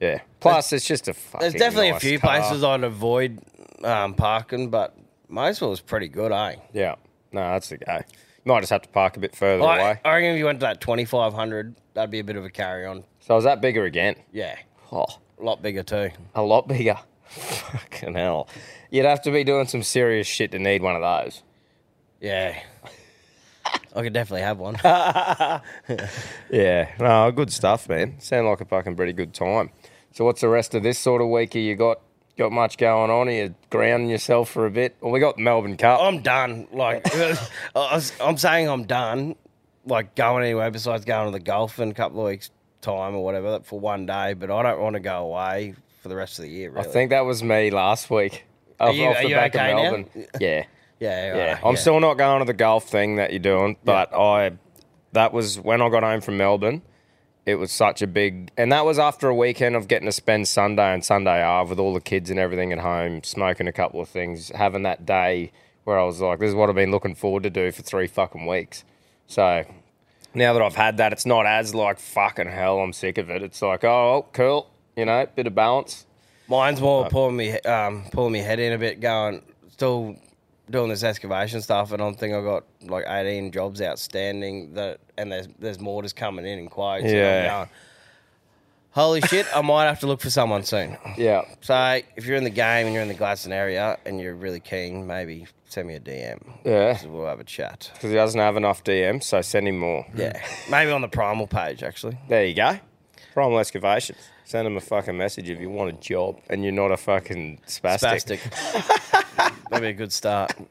yeah, 0.00 0.20
plus 0.40 0.72
it's 0.72 0.86
just 0.86 1.06
a 1.06 1.14
fucking. 1.14 1.40
There's 1.40 1.54
definitely 1.54 1.90
a 1.90 1.92
nice 1.92 2.02
few 2.02 2.18
car. 2.18 2.38
places 2.40 2.64
I'd 2.64 2.82
avoid 2.82 3.38
um, 3.84 4.14
parking, 4.14 4.68
but 4.70 4.96
most 5.28 5.62
of 5.62 5.66
it 5.68 5.70
was 5.70 5.80
pretty 5.80 6.08
good, 6.08 6.32
eh? 6.32 6.56
Yeah, 6.72 6.96
no, 7.30 7.40
that's 7.52 7.68
the 7.68 7.76
go. 7.78 7.98
You 8.44 8.52
might 8.54 8.60
just 8.60 8.70
have 8.70 8.82
to 8.82 8.88
park 8.88 9.16
a 9.16 9.20
bit 9.20 9.36
further 9.36 9.62
I, 9.62 9.78
away. 9.78 10.00
I 10.04 10.14
reckon 10.14 10.30
if 10.32 10.38
you 10.38 10.46
went 10.46 10.58
to 10.60 10.66
that 10.66 10.80
2500, 10.80 11.76
that'd 11.94 12.10
be 12.10 12.18
a 12.18 12.24
bit 12.24 12.34
of 12.36 12.44
a 12.44 12.50
carry 12.50 12.84
on. 12.86 13.04
So 13.28 13.36
is 13.36 13.44
that 13.44 13.60
bigger 13.60 13.84
again? 13.84 14.16
Yeah, 14.32 14.56
Oh, 14.90 15.04
a 15.38 15.44
lot 15.44 15.62
bigger 15.62 15.82
too. 15.82 16.10
a 16.34 16.42
lot 16.42 16.66
bigger. 16.66 16.96
Fucking 17.28 18.14
hell. 18.14 18.48
You'd 18.90 19.04
have 19.04 19.20
to 19.22 19.30
be 19.30 19.44
doing 19.44 19.66
some 19.66 19.82
serious 19.82 20.26
shit 20.26 20.50
to 20.52 20.58
need 20.58 20.82
one 20.82 20.96
of 20.96 21.02
those. 21.02 21.42
Yeah. 22.20 22.58
I 23.94 24.02
could 24.02 24.14
definitely 24.14 24.42
have 24.42 24.58
one. 24.58 24.76
Yeah, 26.50 26.90
no, 26.98 27.30
good 27.30 27.52
stuff, 27.52 27.88
man. 27.88 28.18
Sound 28.20 28.46
like 28.46 28.60
a 28.62 28.64
fucking 28.64 28.96
pretty 28.96 29.12
good 29.12 29.34
time. 29.34 29.70
So, 30.12 30.24
what's 30.24 30.40
the 30.40 30.48
rest 30.48 30.74
of 30.74 30.82
this 30.82 30.98
sort 30.98 31.20
of 31.20 31.28
week? 31.28 31.54
Are 31.54 31.58
You 31.58 31.76
got 31.76 32.00
got 32.38 32.50
much 32.52 32.78
going 32.78 33.10
on? 33.10 33.28
Are 33.28 33.32
you 33.32 33.54
grounding 33.68 34.08
yourself 34.08 34.48
for 34.50 34.64
a 34.64 34.70
bit? 34.70 34.96
Well, 35.02 35.12
we 35.12 35.20
got 35.20 35.36
the 35.36 35.42
Melbourne 35.42 35.76
Cup. 35.76 36.00
I'm 36.00 36.22
done. 36.22 36.66
Like, 36.72 37.06
I 37.14 37.36
was, 37.74 38.12
I'm 38.22 38.38
saying 38.38 38.68
I'm 38.70 38.84
done. 38.84 39.36
Like 39.84 40.14
going 40.14 40.44
anywhere 40.44 40.70
besides 40.70 41.04
going 41.04 41.26
to 41.26 41.32
the 41.38 41.42
golf 41.44 41.78
in 41.78 41.90
a 41.90 41.94
couple 41.94 42.20
of 42.20 42.26
weeks' 42.28 42.50
time 42.80 43.14
or 43.14 43.24
whatever 43.24 43.60
for 43.60 43.78
one 43.80 44.06
day. 44.06 44.34
But 44.34 44.50
I 44.50 44.62
don't 44.62 44.80
want 44.80 44.94
to 44.94 45.00
go 45.00 45.18
away 45.26 45.74
for 46.02 46.08
the 46.08 46.16
rest 46.16 46.38
of 46.38 46.44
the 46.44 46.50
year. 46.50 46.76
I 46.78 46.82
think 46.84 47.10
that 47.10 47.24
was 47.24 47.42
me 47.42 47.70
last 47.70 48.10
week. 48.10 48.44
Off, 48.80 48.94
you- 48.94 49.06
off 49.06 49.16
are 49.16 49.22
the 49.22 49.28
you 49.28 49.34
back 49.34 49.54
okay 49.54 49.70
of 49.72 49.76
now? 49.76 49.82
Melbourne. 49.82 50.06
Yeah, 50.40 50.64
Yeah, 51.00 51.34
yeah. 51.36 51.52
right, 51.54 51.60
I'm 51.64 51.76
still 51.76 51.98
not 52.00 52.14
going 52.14 52.40
to 52.40 52.44
the 52.44 52.52
golf 52.54 52.84
thing 52.88 53.16
that 53.16 53.30
you're 53.32 53.38
doing, 53.40 53.76
but 53.84 54.12
I. 54.14 54.52
That 55.12 55.32
was 55.32 55.58
when 55.58 55.80
I 55.80 55.88
got 55.88 56.02
home 56.02 56.20
from 56.20 56.36
Melbourne. 56.36 56.82
It 57.46 57.54
was 57.54 57.72
such 57.72 58.02
a 58.02 58.06
big, 58.06 58.50
and 58.58 58.70
that 58.72 58.84
was 58.84 58.98
after 58.98 59.26
a 59.28 59.34
weekend 59.34 59.74
of 59.74 59.88
getting 59.88 60.04
to 60.04 60.12
spend 60.12 60.46
Sunday 60.46 60.92
and 60.92 61.02
Sunday 61.02 61.42
Ave 61.42 61.70
with 61.70 61.78
all 61.78 61.94
the 61.94 62.00
kids 62.02 62.28
and 62.28 62.38
everything 62.38 62.72
at 62.74 62.78
home, 62.78 63.22
smoking 63.24 63.66
a 63.66 63.72
couple 63.72 64.02
of 64.02 64.08
things, 64.10 64.50
having 64.50 64.82
that 64.82 65.06
day 65.06 65.50
where 65.84 65.98
I 65.98 66.04
was 66.04 66.20
like, 66.20 66.40
"This 66.40 66.50
is 66.50 66.54
what 66.54 66.68
I've 66.68 66.74
been 66.74 66.90
looking 66.90 67.14
forward 67.14 67.42
to 67.44 67.50
do 67.50 67.72
for 67.72 67.80
three 67.82 68.06
fucking 68.06 68.44
weeks." 68.44 68.84
So 69.26 69.64
now 70.34 70.52
that 70.52 70.62
I've 70.62 70.76
had 70.76 70.96
that, 70.98 71.12
it's 71.12 71.26
not 71.26 71.46
as 71.46 71.74
like 71.74 71.98
fucking 71.98 72.48
hell. 72.48 72.80
I'm 72.80 72.92
sick 72.92 73.18
of 73.18 73.30
it. 73.30 73.42
It's 73.42 73.60
like, 73.62 73.84
oh, 73.84 74.26
cool, 74.32 74.70
you 74.96 75.04
know, 75.04 75.26
bit 75.34 75.46
of 75.46 75.54
balance. 75.54 76.06
Mine's 76.48 76.80
more 76.80 77.08
pulling 77.08 77.36
me, 77.36 77.52
um, 77.60 78.04
pulling 78.12 78.32
me 78.32 78.38
head 78.40 78.58
in 78.58 78.72
a 78.72 78.78
bit, 78.78 79.00
going 79.00 79.42
still 79.70 80.16
doing 80.70 80.88
this 80.88 81.02
excavation 81.02 81.60
stuff, 81.62 81.92
and 81.92 82.02
I'm 82.02 82.14
thinking 82.14 82.36
I've 82.36 82.44
got 82.44 82.64
like 82.82 83.04
18 83.06 83.52
jobs 83.52 83.80
outstanding 83.82 84.74
that, 84.74 84.98
and 85.16 85.30
there's 85.32 85.48
there's 85.58 85.78
more 85.80 86.02
just 86.02 86.16
coming 86.16 86.46
in 86.46 86.58
in 86.58 86.68
quotes. 86.68 87.04
and 87.04 87.12
I'm 87.12 87.16
Yeah. 87.18 87.48
going, 87.58 87.68
Holy 88.92 89.20
shit! 89.20 89.46
I 89.54 89.60
might 89.60 89.84
have 89.84 90.00
to 90.00 90.06
look 90.06 90.20
for 90.20 90.30
someone 90.30 90.64
soon. 90.64 90.96
Yeah, 91.16 91.42
So 91.60 92.00
if 92.16 92.26
you're 92.26 92.36
in 92.36 92.44
the 92.44 92.50
game 92.50 92.86
and 92.86 92.92
you're 92.94 93.02
in 93.02 93.08
the 93.08 93.14
Gladstone 93.14 93.52
area 93.52 93.98
and 94.06 94.18
you're 94.20 94.34
really 94.34 94.58
keen, 94.60 95.06
maybe 95.06 95.46
send 95.68 95.88
me 95.88 95.94
a 95.94 96.00
DM. 96.00 96.40
yeah. 96.64 96.96
So 96.96 97.08
we'll 97.08 97.26
have 97.26 97.40
a 97.40 97.44
chat. 97.44 97.90
Because 97.94 98.10
he 98.10 98.16
doesn't 98.16 98.40
have 98.40 98.56
enough 98.56 98.82
DMs, 98.84 99.24
so 99.24 99.40
send 99.42 99.68
him 99.68 99.78
more. 99.78 100.06
Yeah, 100.14 100.40
maybe 100.70 100.90
on 100.90 101.00
the 101.02 101.08
primal 101.08 101.46
page 101.46 101.82
actually. 101.82 102.18
There 102.28 102.44
you 102.44 102.54
go. 102.54 102.78
Primal 103.34 103.58
excavations. 103.58 104.18
Send 104.44 104.66
him 104.66 104.76
a 104.76 104.80
fucking 104.80 105.16
message 105.16 105.50
if 105.50 105.60
you 105.60 105.68
want 105.70 105.90
a 105.90 105.92
job 106.00 106.40
and 106.48 106.64
you're 106.64 106.72
not 106.72 106.90
a 106.90 106.96
fucking 106.96 107.60
spastic. 107.66 108.40
Spastic. 108.40 109.80
be 109.80 109.86
a 109.88 109.92
good 109.92 110.12
start. 110.12 110.52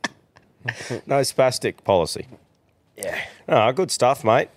No 1.06 1.22
spastic 1.22 1.82
policy. 1.86 2.28
Yeah. 2.98 3.18
Oh, 3.48 3.72
good 3.72 3.90
stuff, 3.90 4.26
mate. 4.26 4.50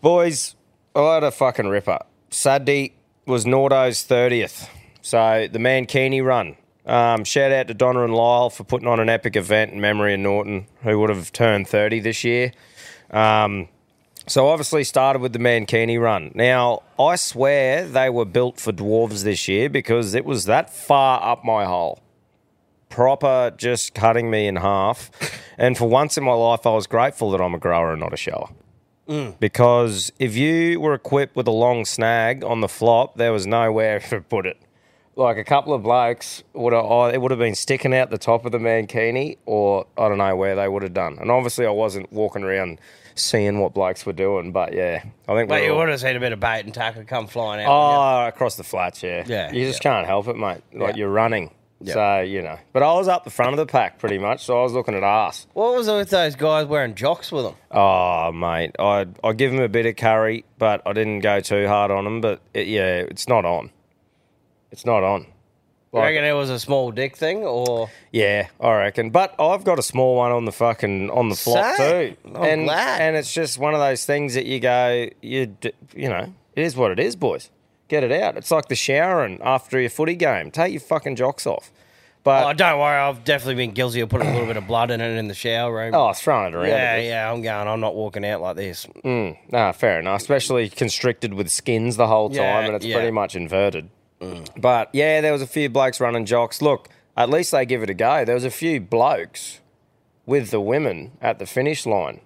Boys, 0.00 0.54
I 0.94 1.14
had 1.14 1.24
a 1.24 1.30
fucking 1.30 1.66
ripper. 1.66 1.98
Saturday 2.30 2.94
was 3.26 3.44
Nordo's 3.44 3.98
30th. 4.04 4.68
So 5.02 5.46
the 5.52 5.58
Mankini 5.58 6.24
run. 6.24 6.56
Um, 6.86 7.24
shout 7.24 7.50
out 7.50 7.68
to 7.68 7.74
Donna 7.74 8.04
and 8.04 8.14
Lyle 8.14 8.50
for 8.50 8.64
putting 8.64 8.88
on 8.88 9.00
an 9.00 9.08
epic 9.08 9.36
event 9.36 9.72
in 9.72 9.80
memory 9.80 10.14
of 10.14 10.20
Norton, 10.20 10.66
who 10.82 10.98
would 11.00 11.10
have 11.10 11.32
turned 11.32 11.66
30 11.68 12.00
this 12.00 12.24
year. 12.24 12.52
Um, 13.10 13.68
So 14.26 14.48
obviously 14.48 14.84
started 14.84 15.20
with 15.20 15.34
the 15.34 15.38
Mankini 15.38 16.00
run. 16.00 16.30
Now 16.34 16.82
I 16.98 17.16
swear 17.16 17.86
they 17.86 18.08
were 18.08 18.24
built 18.24 18.58
for 18.58 18.72
dwarves 18.72 19.22
this 19.22 19.48
year 19.48 19.68
because 19.68 20.14
it 20.14 20.24
was 20.24 20.46
that 20.46 20.72
far 20.72 21.22
up 21.22 21.44
my 21.44 21.66
hole, 21.66 22.00
proper 22.88 23.52
just 23.54 23.94
cutting 23.94 24.30
me 24.30 24.46
in 24.46 24.56
half. 24.56 25.10
and 25.58 25.76
for 25.76 25.88
once 25.88 26.16
in 26.16 26.24
my 26.24 26.32
life, 26.32 26.66
I 26.66 26.70
was 26.70 26.86
grateful 26.86 27.30
that 27.32 27.40
I'm 27.42 27.54
a 27.54 27.58
grower 27.58 27.92
and 27.92 28.00
not 28.00 28.14
a 28.14 28.16
shower. 28.16 28.48
Because 29.38 30.10
if 30.18 30.34
you 30.34 30.80
were 30.80 30.94
equipped 30.94 31.36
with 31.36 31.46
a 31.46 31.50
long 31.52 31.84
snag 31.84 32.42
on 32.42 32.62
the 32.62 32.68
flop, 32.68 33.16
there 33.16 33.32
was 33.32 33.46
nowhere 33.46 34.00
to 34.08 34.22
put 34.22 34.46
it. 34.46 34.56
Like 35.16 35.36
a 35.36 35.44
couple 35.44 35.72
of 35.74 35.82
blokes 35.84 36.42
would 36.54 36.72
have, 36.72 36.84
oh, 36.84 37.04
it 37.06 37.20
would 37.20 37.30
have 37.30 37.38
been 37.38 37.54
sticking 37.54 37.94
out 37.94 38.10
the 38.10 38.18
top 38.18 38.44
of 38.44 38.50
the 38.52 38.58
mankini, 38.58 39.38
or 39.46 39.86
I 39.96 40.08
don't 40.08 40.18
know 40.18 40.34
where 40.34 40.56
they 40.56 40.66
would 40.68 40.82
have 40.82 40.94
done. 40.94 41.18
And 41.20 41.30
obviously, 41.30 41.66
I 41.66 41.70
wasn't 41.70 42.12
walking 42.12 42.42
around 42.42 42.80
seeing 43.14 43.60
what 43.60 43.74
blokes 43.74 44.04
were 44.04 44.12
doing, 44.12 44.50
but 44.50 44.72
yeah, 44.72 45.04
I 45.28 45.34
think. 45.36 45.48
But 45.48 45.62
you 45.62 45.70
all- 45.70 45.78
would 45.78 45.88
have 45.88 46.00
seen 46.00 46.16
a 46.16 46.20
bit 46.20 46.32
of 46.32 46.40
bait 46.40 46.62
and 46.64 46.74
tackle 46.74 47.04
come 47.04 47.28
flying 47.28 47.64
out. 47.64 47.70
Oh, 47.70 48.26
across 48.26 48.56
the 48.56 48.64
flats, 48.64 49.04
yeah. 49.04 49.22
Yeah, 49.24 49.52
You 49.52 49.64
just 49.66 49.84
yeah. 49.84 49.92
can't 49.92 50.06
help 50.08 50.26
it, 50.26 50.36
mate. 50.36 50.62
Like 50.72 50.94
Yeah. 50.96 51.00
you're 51.00 51.10
running. 51.10 51.50
Yeah. 51.80 51.92
So, 51.94 52.20
you 52.20 52.40
know. 52.42 52.58
But 52.72 52.82
I 52.82 52.92
was 52.94 53.06
up 53.08 53.22
the 53.24 53.30
front 53.30 53.52
of 53.52 53.58
the 53.58 53.66
pack 53.66 53.98
pretty 53.98 54.16
much, 54.18 54.44
so 54.44 54.58
I 54.58 54.62
was 54.62 54.72
looking 54.72 54.94
at 54.94 55.04
arse. 55.04 55.46
What 55.52 55.74
was 55.76 55.86
it 55.86 55.94
with 55.94 56.10
those 56.10 56.34
guys 56.34 56.66
wearing 56.66 56.94
jocks 56.94 57.30
with 57.30 57.44
them? 57.44 57.54
Oh, 57.70 58.32
mate. 58.32 58.72
I 58.80 59.06
I 59.22 59.32
give 59.32 59.52
them 59.52 59.60
a 59.60 59.68
bit 59.68 59.84
of 59.86 59.94
curry, 59.94 60.44
but 60.58 60.82
I 60.86 60.92
didn't 60.92 61.20
go 61.20 61.38
too 61.40 61.68
hard 61.68 61.90
on 61.92 62.02
them. 62.04 62.20
But 62.20 62.40
it, 62.54 62.66
yeah, 62.66 62.96
it's 63.00 63.28
not 63.28 63.44
on. 63.44 63.70
It's 64.74 64.84
not 64.84 65.04
on. 65.04 65.20
You 65.92 66.00
Like- 66.00 66.06
reckon 66.10 66.24
it 66.24 66.32
was 66.32 66.50
a 66.50 66.58
small 66.58 66.90
dick 66.90 67.16
thing, 67.16 67.44
or 67.44 67.88
Yeah, 68.10 68.48
I 68.60 68.72
reckon. 68.74 69.10
But 69.10 69.32
I've 69.38 69.62
got 69.62 69.78
a 69.78 69.82
small 69.82 70.16
one 70.16 70.32
on 70.32 70.44
the 70.44 70.50
fucking 70.50 71.08
on 71.10 71.28
the 71.28 71.36
flop 71.36 71.76
Same. 71.76 72.16
too, 72.16 72.16
I'm 72.34 72.42
and 72.42 72.64
glad. 72.64 73.00
and 73.00 73.16
it's 73.16 73.32
just 73.32 73.56
one 73.58 73.74
of 73.74 73.78
those 73.80 74.04
things 74.04 74.34
that 74.34 74.44
you 74.46 74.58
go, 74.58 75.06
you 75.22 75.46
d- 75.46 75.70
you 75.94 76.08
know, 76.08 76.32
it 76.56 76.62
is 76.62 76.76
what 76.76 76.90
it 76.90 76.98
is, 76.98 77.14
boys. 77.14 77.50
Get 77.86 78.02
it 78.02 78.10
out. 78.10 78.36
It's 78.36 78.50
like 78.50 78.66
the 78.66 78.74
showering 78.74 79.38
after 79.42 79.78
your 79.78 79.90
footy 79.90 80.16
game. 80.16 80.50
Take 80.50 80.72
your 80.72 80.80
fucking 80.80 81.14
jocks 81.14 81.46
off. 81.46 81.70
But 82.24 82.44
oh, 82.46 82.52
don't 82.54 82.80
worry, 82.80 82.96
I've 82.98 83.22
definitely 83.22 83.56
been 83.66 83.74
guilty 83.74 84.00
of 84.00 84.08
putting 84.08 84.26
a 84.26 84.32
little 84.32 84.46
bit 84.48 84.56
of 84.56 84.66
blood 84.66 84.90
in 84.90 85.00
it 85.00 85.16
in 85.16 85.28
the 85.28 85.34
shower 85.34 85.72
room. 85.72 85.94
oh, 85.94 86.12
throwing 86.14 86.54
it 86.54 86.56
around. 86.56 86.68
yeah, 86.70 86.96
yeah, 86.96 87.30
I'm 87.30 87.40
going. 87.42 87.68
I'm 87.68 87.80
not 87.80 87.94
walking 87.94 88.24
out 88.24 88.40
like 88.40 88.56
this. 88.56 88.86
Mm, 89.04 89.36
nah, 89.52 89.70
fair 89.72 90.00
enough. 90.00 90.22
Especially 90.22 90.68
constricted 90.70 91.34
with 91.34 91.50
skins 91.50 91.96
the 91.98 92.06
whole 92.08 92.30
time, 92.30 92.38
Yeah, 92.38 92.60
and 92.66 92.74
it's 92.74 92.84
yeah. 92.86 92.96
pretty 92.96 93.10
much 93.12 93.36
inverted. 93.36 93.90
But 94.56 94.90
yeah, 94.92 95.20
there 95.20 95.32
was 95.32 95.42
a 95.42 95.46
few 95.46 95.68
blokes 95.68 96.00
running 96.00 96.24
jocks. 96.26 96.60
Look, 96.62 96.88
at 97.16 97.30
least 97.30 97.50
they 97.52 97.64
give 97.66 97.82
it 97.82 97.90
a 97.90 97.94
go. 97.94 98.24
There 98.24 98.34
was 98.34 98.44
a 98.44 98.50
few 98.50 98.80
blokes 98.80 99.60
with 100.26 100.50
the 100.50 100.60
women 100.60 101.12
at 101.20 101.38
the 101.38 101.46
finish 101.46 101.86
line 101.86 102.20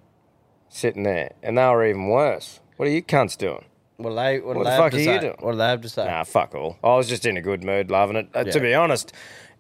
sitting 0.69 1.03
there, 1.03 1.33
and 1.43 1.59
they 1.59 1.65
were 1.67 1.85
even 1.87 2.09
worse. 2.09 2.61
What 2.77 2.89
are 2.89 2.93
you 2.93 3.03
cunts 3.03 3.37
doing? 3.37 3.65
What 3.97 4.11
do 4.11 4.17
they? 4.17 4.39
What, 4.41 4.57
What 4.57 4.65
the 4.65 4.71
fuck 4.71 4.95
are 4.95 4.99
you 4.99 5.21
doing? 5.21 5.37
What 5.41 5.53
do 5.53 5.59
they 5.59 5.67
have 5.67 5.81
to 5.81 5.89
say? 5.89 6.05
Nah, 6.07 6.23
fuck 6.25 6.55
all. 6.55 6.79
I 6.85 6.95
was 6.97 7.09
just 7.09 7.27
in 7.27 7.37
a 7.37 7.43
good 7.43 7.65
mood, 7.65 7.91
loving 7.91 8.17
it. 8.17 8.29
Uh, 8.35 8.45
To 8.45 8.61
be 8.61 8.73
honest, 8.75 9.13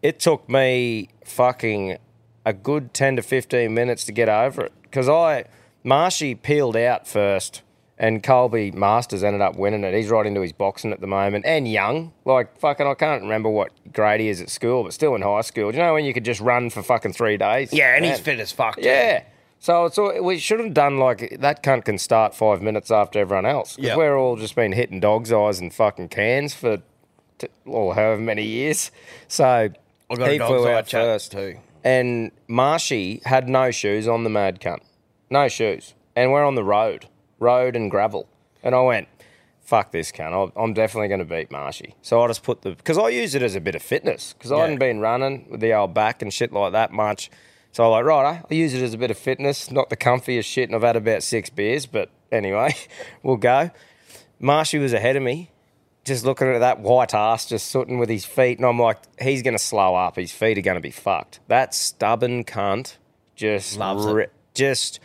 it 0.02 0.20
took 0.20 0.48
me 0.48 1.08
fucking 1.24 1.98
a 2.46 2.52
good 2.52 2.94
10 2.94 3.16
to 3.16 3.22
15 3.22 3.74
minutes 3.74 4.04
to 4.04 4.12
get 4.12 4.28
over 4.28 4.64
it. 4.66 4.72
Because 4.82 5.08
I, 5.08 5.44
Marshy 5.82 6.34
peeled 6.36 6.76
out 6.76 7.08
first, 7.08 7.62
and 7.98 8.22
Colby 8.22 8.70
Masters 8.70 9.24
ended 9.24 9.40
up 9.42 9.56
winning 9.56 9.82
it. 9.84 9.92
He's 9.94 10.08
right 10.08 10.24
into 10.26 10.40
his 10.40 10.52
boxing 10.52 10.92
at 10.92 11.00
the 11.00 11.06
moment, 11.06 11.44
and 11.46 11.66
young. 11.70 12.12
Like, 12.24 12.58
fucking, 12.58 12.86
I 12.86 12.94
can't 12.94 13.22
remember 13.22 13.48
what 13.50 13.70
grade 13.92 14.20
he 14.20 14.28
is 14.28 14.40
at 14.40 14.50
school, 14.50 14.84
but 14.84 14.92
still 14.92 15.14
in 15.14 15.22
high 15.22 15.40
school. 15.42 15.70
Do 15.72 15.76
you 15.78 15.82
know 15.82 15.94
when 15.94 16.04
you 16.04 16.14
could 16.14 16.24
just 16.24 16.40
run 16.40 16.70
for 16.70 16.82
fucking 16.82 17.12
three 17.14 17.36
days? 17.36 17.72
Yeah, 17.72 17.94
and 17.96 18.04
he's 18.04 18.20
fit 18.20 18.38
as 18.40 18.52
fuck. 18.52 18.76
too. 18.76 18.82
Yeah. 18.82 19.24
So 19.60 19.86
it's 19.86 19.98
all, 19.98 20.22
we 20.22 20.38
should 20.38 20.60
have 20.60 20.72
done 20.72 20.98
like 20.98 21.36
that. 21.40 21.64
Cunt 21.64 21.84
can 21.84 21.98
start 21.98 22.32
five 22.34 22.62
minutes 22.62 22.92
after 22.92 23.18
everyone 23.18 23.44
else. 23.46 23.74
'Cause 23.74 23.84
Yep. 23.86 23.96
we're 23.98 24.16
all 24.16 24.36
just 24.36 24.54
been 24.54 24.70
hitting 24.72 25.00
dogs' 25.00 25.32
eyes 25.32 25.58
and 25.58 25.74
fucking 25.74 26.10
cans 26.10 26.54
for, 26.54 26.78
t- 27.38 27.48
or 27.66 27.96
however 27.96 28.20
many 28.20 28.44
years. 28.44 28.92
So 29.26 29.44
I 29.44 30.14
got 30.14 30.28
he 30.30 30.36
a 30.36 30.38
dog's 30.38 30.48
flew 30.62 30.68
eye 30.68 30.74
out 30.74 30.88
first, 30.88 31.32
too. 31.32 31.56
and 31.82 32.30
Marshy 32.46 33.20
had 33.24 33.48
no 33.48 33.72
shoes 33.72 34.06
on 34.06 34.22
the 34.22 34.30
mad 34.30 34.60
cunt, 34.60 34.78
no 35.28 35.48
shoes, 35.48 35.94
and 36.14 36.30
we're 36.30 36.44
on 36.44 36.54
the 36.54 36.62
road, 36.64 37.06
road 37.38 37.76
and 37.76 37.90
gravel, 37.90 38.28
and 38.62 38.74
I 38.74 38.80
went. 38.82 39.08
Fuck 39.60 39.92
this 39.92 40.10
cunt. 40.12 40.32
I'll- 40.32 40.52
I'm 40.56 40.72
definitely 40.72 41.08
going 41.08 41.18
to 41.20 41.26
beat 41.26 41.50
Marshy. 41.50 41.94
So 42.00 42.22
I 42.22 42.26
just 42.28 42.42
put 42.42 42.62
the 42.62 42.70
because 42.70 42.96
I 42.96 43.08
use 43.10 43.34
it 43.34 43.42
as 43.42 43.54
a 43.54 43.60
bit 43.60 43.74
of 43.74 43.82
fitness 43.82 44.32
because 44.32 44.50
I 44.50 44.56
Yeah. 44.56 44.60
hadn't 44.62 44.78
been 44.78 45.00
running 45.00 45.46
with 45.50 45.60
the 45.60 45.74
old 45.74 45.92
back 45.92 46.22
and 46.22 46.32
shit 46.32 46.52
like 46.54 46.72
that 46.72 46.90
much. 46.90 47.30
So 47.72 47.84
I'm 47.84 47.90
like, 47.90 48.04
right, 48.06 48.40
I'll 48.50 48.56
use 48.56 48.72
it 48.72 48.82
as 48.82 48.94
a 48.94 48.98
bit 48.98 49.10
of 49.10 49.18
fitness. 49.18 49.70
Not 49.70 49.90
the 49.90 49.96
comfiest 49.96 50.46
shit, 50.46 50.70
and 50.70 50.74
I've 50.74 50.82
had 50.82 50.96
about 50.96 51.22
six 51.22 51.50
beers, 51.50 51.84
but 51.84 52.08
anyway, 52.32 52.74
we'll 53.22 53.36
go. 53.36 53.70
Marshy 54.40 54.78
was 54.78 54.94
ahead 54.94 55.16
of 55.16 55.22
me, 55.22 55.50
just 56.04 56.24
looking 56.24 56.48
at 56.48 56.60
that 56.60 56.80
white 56.80 57.12
ass, 57.12 57.44
just 57.46 57.66
sitting 57.70 57.98
with 57.98 58.08
his 58.08 58.24
feet, 58.24 58.56
and 58.58 58.66
I'm 58.66 58.78
like, 58.80 58.96
he's 59.20 59.42
going 59.42 59.52
to 59.54 59.62
slow 59.62 59.94
up. 59.94 60.16
His 60.16 60.32
feet 60.32 60.56
are 60.56 60.62
going 60.62 60.76
to 60.76 60.80
be 60.80 60.90
fucked. 60.90 61.40
That 61.48 61.74
stubborn 61.74 62.44
cunt 62.44 62.96
just 63.36 63.76
Loves 63.76 64.06
it. 64.06 64.12
ri- 64.12 64.26
just 64.54 64.98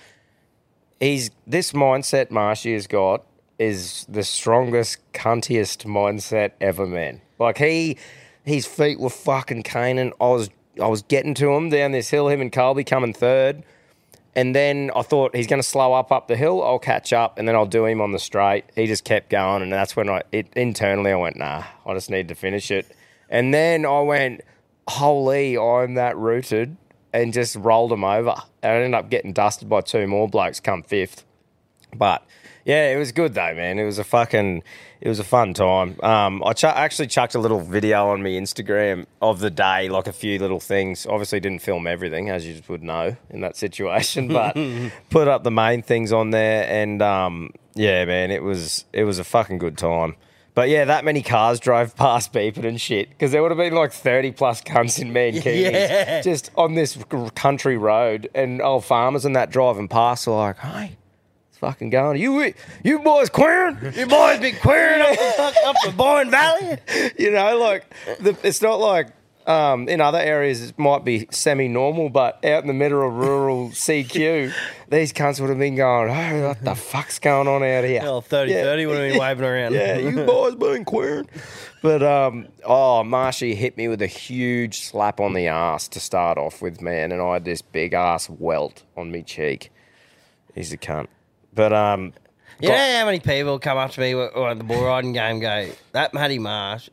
he's 1.03 1.31
this 1.45 1.73
mindset 1.73 2.31
Marshy 2.31 2.73
has 2.73 2.87
got 2.87 3.25
is 3.59 4.05
the 4.09 4.23
strongest, 4.23 4.99
cuntiest 5.13 5.85
mindset 5.85 6.51
ever, 6.59 6.87
man. 6.87 7.21
Like 7.39 7.57
he, 7.57 7.97
his 8.43 8.65
feet 8.65 8.99
were 8.99 9.09
fucking 9.09 9.63
caning. 9.63 10.13
I 10.19 10.27
was, 10.27 10.49
I 10.81 10.87
was 10.87 11.03
getting 11.03 11.33
to 11.35 11.51
him 11.53 11.69
down 11.69 11.91
this 11.91 12.09
hill. 12.09 12.29
Him 12.29 12.41
and 12.41 12.51
Colby 12.51 12.83
coming 12.83 13.13
third, 13.13 13.63
and 14.35 14.55
then 14.55 14.91
I 14.95 15.03
thought 15.03 15.35
he's 15.35 15.47
going 15.47 15.61
to 15.61 15.67
slow 15.67 15.93
up 15.93 16.11
up 16.11 16.27
the 16.27 16.35
hill. 16.35 16.63
I'll 16.63 16.79
catch 16.79 17.13
up, 17.13 17.37
and 17.37 17.47
then 17.47 17.55
I'll 17.55 17.65
do 17.65 17.85
him 17.85 18.01
on 18.01 18.11
the 18.11 18.19
straight. 18.19 18.65
He 18.75 18.87
just 18.87 19.03
kept 19.03 19.29
going, 19.29 19.61
and 19.61 19.71
that's 19.71 19.95
when 19.95 20.09
I, 20.09 20.23
it 20.31 20.47
internally, 20.55 21.11
I 21.11 21.15
went, 21.15 21.37
nah, 21.37 21.63
I 21.85 21.93
just 21.93 22.09
need 22.09 22.27
to 22.29 22.35
finish 22.35 22.71
it. 22.71 22.95
And 23.29 23.53
then 23.53 23.85
I 23.85 24.01
went, 24.01 24.41
holy, 24.87 25.57
I'm 25.57 25.93
that 25.95 26.17
rooted, 26.17 26.77
and 27.13 27.31
just 27.31 27.55
rolled 27.55 27.91
him 27.91 28.03
over. 28.03 28.35
And 28.61 28.71
I 28.71 28.75
ended 28.75 28.93
up 28.93 29.09
getting 29.09 29.33
dusted 29.33 29.69
by 29.69 29.81
two 29.81 30.07
more 30.07 30.27
blokes 30.27 30.59
come 30.59 30.83
fifth. 30.83 31.23
But 31.95 32.25
yeah, 32.65 32.91
it 32.91 32.97
was 32.97 33.11
good 33.11 33.33
though, 33.33 33.53
man. 33.53 33.77
It 33.77 33.85
was 33.85 33.99
a 33.99 34.03
fucking, 34.03 34.63
it 35.01 35.07
was 35.07 35.19
a 35.19 35.23
fun 35.23 35.53
time. 35.53 35.99
Um, 36.01 36.43
I 36.43 36.53
ch- 36.53 36.63
actually 36.63 37.07
chucked 37.07 37.35
a 37.35 37.39
little 37.39 37.59
video 37.59 38.07
on 38.09 38.23
my 38.23 38.29
Instagram 38.29 39.05
of 39.21 39.39
the 39.39 39.51
day, 39.51 39.89
like 39.89 40.07
a 40.07 40.13
few 40.13 40.39
little 40.39 40.59
things. 40.59 41.05
Obviously, 41.05 41.39
didn't 41.39 41.61
film 41.61 41.85
everything, 41.85 42.29
as 42.29 42.47
you 42.47 42.61
would 42.67 42.83
know 42.83 43.15
in 43.29 43.41
that 43.41 43.57
situation, 43.57 44.27
but 44.33 44.57
put 45.09 45.27
up 45.27 45.43
the 45.43 45.51
main 45.51 45.83
things 45.83 46.11
on 46.11 46.31
there. 46.31 46.65
And 46.67 47.01
um, 47.01 47.51
yeah, 47.75 48.05
man, 48.05 48.31
it 48.31 48.43
was 48.43 48.85
it 48.93 49.03
was 49.03 49.19
a 49.19 49.23
fucking 49.23 49.57
good 49.57 49.77
time. 49.77 50.15
But 50.55 50.69
yeah, 50.69 50.85
that 50.85 51.03
many 51.03 51.21
cars 51.23 51.59
drove 51.59 51.95
past 51.97 52.31
beeping 52.31 52.65
and 52.65 52.79
shit 52.79 53.09
because 53.09 53.31
there 53.31 53.41
would 53.41 53.51
have 53.51 53.57
been 53.57 53.73
like 53.73 53.91
thirty 53.91 54.31
plus 54.31 54.61
cunts 54.61 55.01
in 55.01 55.11
Mankinis 55.11 55.43
Yeah. 55.71 56.21
just 56.21 56.51
on 56.55 56.75
this 56.75 56.97
country 57.35 57.77
road, 57.77 58.29
and 58.35 58.61
old 58.61 58.85
farmers 58.85 59.25
and 59.25 59.35
that 59.35 59.49
driving 59.49 59.87
past 59.87 60.27
are 60.27 60.31
like, 60.31 60.57
"Hey, 60.59 60.95
it's 61.49 61.57
fucking 61.57 61.89
going. 61.89 62.19
You 62.21 62.53
you 62.83 62.99
boys 62.99 63.29
queering? 63.29 63.77
You 63.95 64.05
boys 64.05 64.39
been 64.39 64.55
queering 64.57 65.01
up 65.01 65.09
the 65.17 65.33
fuck 65.37 65.55
up 65.65 65.75
the 65.85 65.91
Boyne 65.91 66.29
Valley. 66.29 66.77
you 67.17 67.31
know, 67.31 67.57
like 67.57 67.85
the, 68.19 68.37
it's 68.43 68.61
not 68.61 68.79
like 68.79 69.07
um, 69.47 69.87
in 69.89 69.99
other 70.01 70.17
areas 70.19 70.69
it 70.69 70.79
might 70.79 71.03
be 71.03 71.27
semi-normal, 71.31 72.09
but 72.09 72.43
out 72.45 72.61
in 72.63 72.67
the 72.67 72.73
middle 72.73 73.05
of 73.07 73.13
rural 73.15 73.69
CQ, 73.71 74.53
these 74.89 75.11
cunts 75.13 75.39
would 75.39 75.49
have 75.49 75.59
been 75.59 75.75
going, 75.75 76.09
"Oh, 76.09 76.47
what 76.49 76.63
the 76.63 76.75
fuck's 76.91 77.19
going 77.19 77.47
on 77.47 77.63
out 77.63 77.83
here?" 77.83 78.01
Hell, 78.01 78.21
30 78.21 78.51
Yeah. 78.51 78.63
30 78.63 78.85
would 78.85 78.97
have 78.97 79.11
been 79.11 79.19
waving 79.19 79.45
around. 79.45 79.73
Yeah, 79.73 79.97
you 79.97 80.11
boys 80.25 80.55
been 80.55 80.85
queering. 80.85 81.27
But 81.81 82.01
um, 82.03 82.47
oh, 82.63 83.03
Marshy 83.03 83.55
hit 83.55 83.75
me 83.77 83.87
with 83.89 84.01
a 84.01 84.07
huge 84.07 84.81
slap 84.81 85.19
on 85.19 85.33
the 85.33 85.47
ass 85.47 85.87
to 85.89 85.99
start 85.99 86.37
off 86.37 86.61
with, 86.61 86.81
man, 86.81 87.11
and 87.11 87.21
I 87.21 87.33
had 87.33 87.45
this 87.45 87.61
big 87.61 87.93
ass 87.93 88.29
welt 88.29 88.83
on 88.95 89.11
me 89.11 89.23
cheek. 89.23 89.71
He's 90.55 90.71
a 90.71 90.77
cunt. 90.77 91.07
But 91.53 91.73
um, 91.73 92.13
You 92.61 92.69
know 92.69 92.75
how 92.99 93.05
many 93.05 93.19
people 93.19 93.59
come 93.59 93.77
up 93.77 93.91
to 93.91 93.99
me 93.99 94.13
at 94.13 94.57
the 94.57 94.63
bull 94.63 94.83
riding 94.85 95.11
game 95.13 95.39
go, 95.39 95.69
that 95.91 96.13
Matty 96.13 96.39
Marsh, 96.39 96.89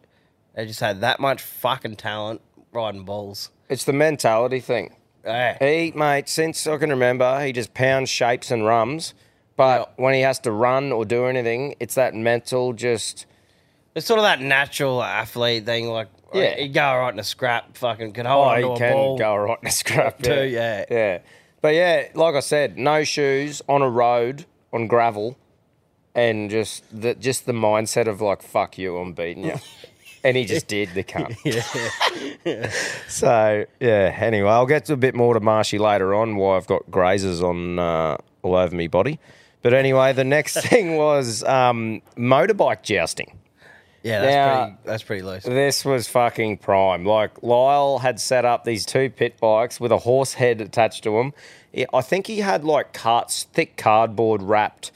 they 0.55 0.67
just 0.67 0.81
had 0.81 1.01
that 1.01 1.21
much 1.21 1.43
fucking 1.43 1.97
talent 1.97 2.41
riding 2.73 3.05
bulls. 3.05 3.51
it's 3.69 3.85
the 3.85 3.93
mentality 3.93 4.61
thing. 4.61 4.95
Yeah. 5.25 5.59
He, 5.59 5.93
mate, 5.93 6.29
since 6.29 6.67
I 6.67 6.77
can 6.79 6.91
remember, 6.91 7.45
he 7.45 7.53
just 7.53 7.75
pounds 7.75 8.09
shapes 8.09 8.51
and 8.51 8.65
rums. 8.65 9.13
But 9.57 9.93
when 9.97 10.15
he 10.15 10.23
has 10.23 10.39
to 10.41 10.51
run 10.53 10.91
or 10.93 11.05
do 11.05 11.27
anything, 11.27 11.75
it's 11.79 11.95
that 11.97 12.15
mental 12.15 12.73
just. 12.73 13.27
It's 13.95 14.07
sort 14.07 14.19
of 14.19 14.25
that 14.25 14.41
natural 14.41 15.03
athlete 15.03 15.67
thing. 15.67 15.89
Like, 15.89 16.09
Yeah. 16.33 16.55
he'd 16.57 16.73
go 16.73 16.81
right 16.97 17.13
in 17.13 17.19
a 17.19 17.25
scrap, 17.25 17.77
fucking 17.77 18.13
could 18.15 18.25
hold 18.25 18.47
Oh, 18.47 18.51
onto 18.51 18.67
he 18.69 18.73
a 18.73 18.77
can 18.79 18.93
ball. 18.95 19.19
go 19.19 19.37
right 19.37 19.59
in 19.61 19.69
a 19.69 19.73
scrap 19.73 20.19
Too, 20.23 20.45
yeah. 20.47 20.85
yeah. 20.91 21.19
But 21.61 21.75
yeah, 21.75 22.09
like 22.15 22.35
I 22.35 22.41
said, 22.41 22.79
no 22.79 23.05
shoes 23.05 23.61
on 23.69 23.83
a 23.83 23.91
road 23.91 24.47
on 24.73 24.87
gravel, 24.87 25.37
and 26.15 26.49
just 26.51 26.85
the 26.99 27.15
just 27.15 27.45
the 27.45 27.53
mindset 27.53 28.07
of 28.07 28.23
like 28.23 28.41
fuck 28.43 28.79
you, 28.79 28.97
I'm 28.97 29.13
beating 29.13 29.45
you, 29.45 29.57
and 30.25 30.37
he 30.37 30.45
just 30.45 30.67
did 30.77 30.91
the 30.95 31.05
cunt. 31.05 31.37
yeah. 32.45 32.71
so 33.09 33.65
yeah. 33.81 34.17
Anyway, 34.21 34.49
I'll 34.49 34.67
get 34.67 34.85
to 34.87 34.93
a 34.93 34.97
bit 34.97 35.15
more 35.15 35.35
to 35.35 35.41
Marshy 35.41 35.79
later 35.79 36.15
on. 36.15 36.37
Why 36.37 36.57
I've 36.57 36.67
got 36.67 36.91
grazes 36.91 37.43
on 37.43 37.79
uh, 37.79 38.17
all 38.43 38.57
over 38.57 38.75
me 38.75 38.87
body, 38.87 39.19
But 39.63 39.75
anyway, 39.75 40.13
the 40.13 40.25
next 40.25 40.61
thing 40.69 40.97
was 40.97 41.43
um, 41.45 42.03
motorbike 42.17 42.83
jousting. 42.83 43.37
Yeah, 44.03 44.21
that's 44.21 44.35
Now- 44.35 44.65
pretty. 44.65 44.77
That's 44.85 45.03
pretty 45.03 45.23
loose. 45.23 45.43
This 45.45 45.85
was 45.85 46.09
fucking 46.09 46.59
prime. 46.59 47.05
Like 47.05 47.43
Lyle 47.43 47.99
had 47.99 48.19
set 48.19 48.45
up 48.47 48.65
these 48.65 48.87
two 48.87 49.11
pit 49.11 49.39
bikes 49.39 49.79
with 49.79 49.93
a 49.93 49.99
horse 49.99 50.35
head 50.35 50.61
attached 50.63 51.03
to 51.05 51.11
them. 51.11 51.35
I 51.93 52.01
think 52.01 52.27
he 52.27 52.39
had 52.39 52.65
like 52.65 52.93
carts, 52.95 53.45
thick 53.53 53.77
cardboard 53.77 54.43
wrapped. 54.43 54.91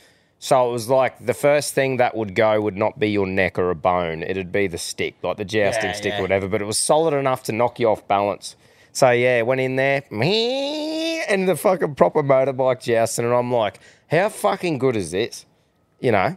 So 0.45 0.69
it 0.69 0.73
was 0.73 0.91
like 0.91 1.25
the 1.25 1.33
first 1.33 1.73
thing 1.73 1.97
that 1.97 2.15
would 2.15 2.35
go 2.35 2.61
would 2.61 2.77
not 2.77 2.99
be 2.99 3.09
your 3.09 3.27
neck 3.27 3.59
or 3.59 3.71
a 3.71 3.75
bone. 3.75 4.23
It'd 4.23 4.53
be 4.53 4.67
the 4.67 4.77
stick, 4.77 5.15
like 5.23 5.39
the 5.39 5.45
jousting 5.47 5.89
Yeah, 5.89 5.97
stick 5.97 6.13
yeah. 6.13 6.19
or 6.19 6.21
whatever. 6.21 6.49
But 6.49 6.61
it 6.61 6.67
was 6.67 6.77
solid 6.77 7.15
enough 7.15 7.45
to 7.45 7.53
knock 7.53 7.81
you 7.81 7.89
off 7.89 8.07
balance. 8.07 8.55
So 8.93 9.11
yeah, 9.11 9.41
went 9.41 9.63
in 9.63 9.77
there, 9.77 10.03
me 10.11 11.23
and 11.23 11.49
the 11.49 11.57
fucking 11.57 11.95
proper 11.95 12.23
motorbike 12.23 12.83
jousting, 12.83 13.25
and 13.25 13.33
I'm 13.33 13.51
like, 13.51 13.81
how 14.11 14.29
fucking 14.29 14.77
good 14.77 14.97
is 14.97 15.13
this? 15.13 15.47
You 15.99 16.13
know, 16.13 16.37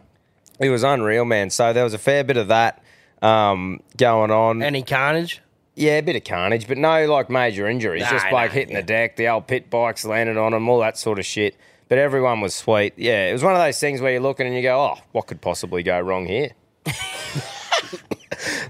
it 0.58 0.70
was 0.70 0.84
unreal, 0.84 1.26
man. 1.26 1.50
So 1.50 1.74
there 1.74 1.84
was 1.84 1.92
a 1.92 1.98
fair 1.98 2.24
bit 2.24 2.38
of 2.38 2.48
that 2.48 2.82
um, 3.20 3.80
going 3.98 4.30
on. 4.30 4.62
Any 4.62 4.84
carnage? 4.84 5.42
Yeah, 5.74 5.98
a 5.98 6.02
bit 6.02 6.16
of 6.16 6.24
carnage, 6.24 6.66
but 6.66 6.78
no 6.78 7.04
like 7.04 7.28
major 7.28 7.68
injuries. 7.68 8.04
No, 8.04 8.10
just 8.10 8.32
like 8.32 8.52
hitting 8.52 8.74
yeah. 8.74 8.80
the 8.80 8.86
deck, 8.86 9.16
the 9.16 9.28
old 9.28 9.46
pit 9.46 9.68
bikes 9.68 10.06
landed 10.06 10.38
on 10.38 10.52
them, 10.52 10.66
all 10.66 10.80
that 10.80 10.96
sort 10.96 11.18
of 11.18 11.26
shit. 11.26 11.56
But 11.88 11.98
everyone 11.98 12.40
was 12.40 12.54
sweet. 12.54 12.94
Yeah, 12.96 13.28
it 13.28 13.32
was 13.32 13.42
one 13.42 13.54
of 13.54 13.60
those 13.60 13.80
things 13.80 14.00
where 14.00 14.12
you're 14.12 14.20
looking 14.20 14.46
and 14.46 14.54
you 14.54 14.62
go, 14.62 14.78
oh, 14.80 14.98
what 15.12 15.26
could 15.26 15.40
possibly 15.40 15.82
go 15.82 15.98
wrong 16.00 16.26
here? 16.26 16.50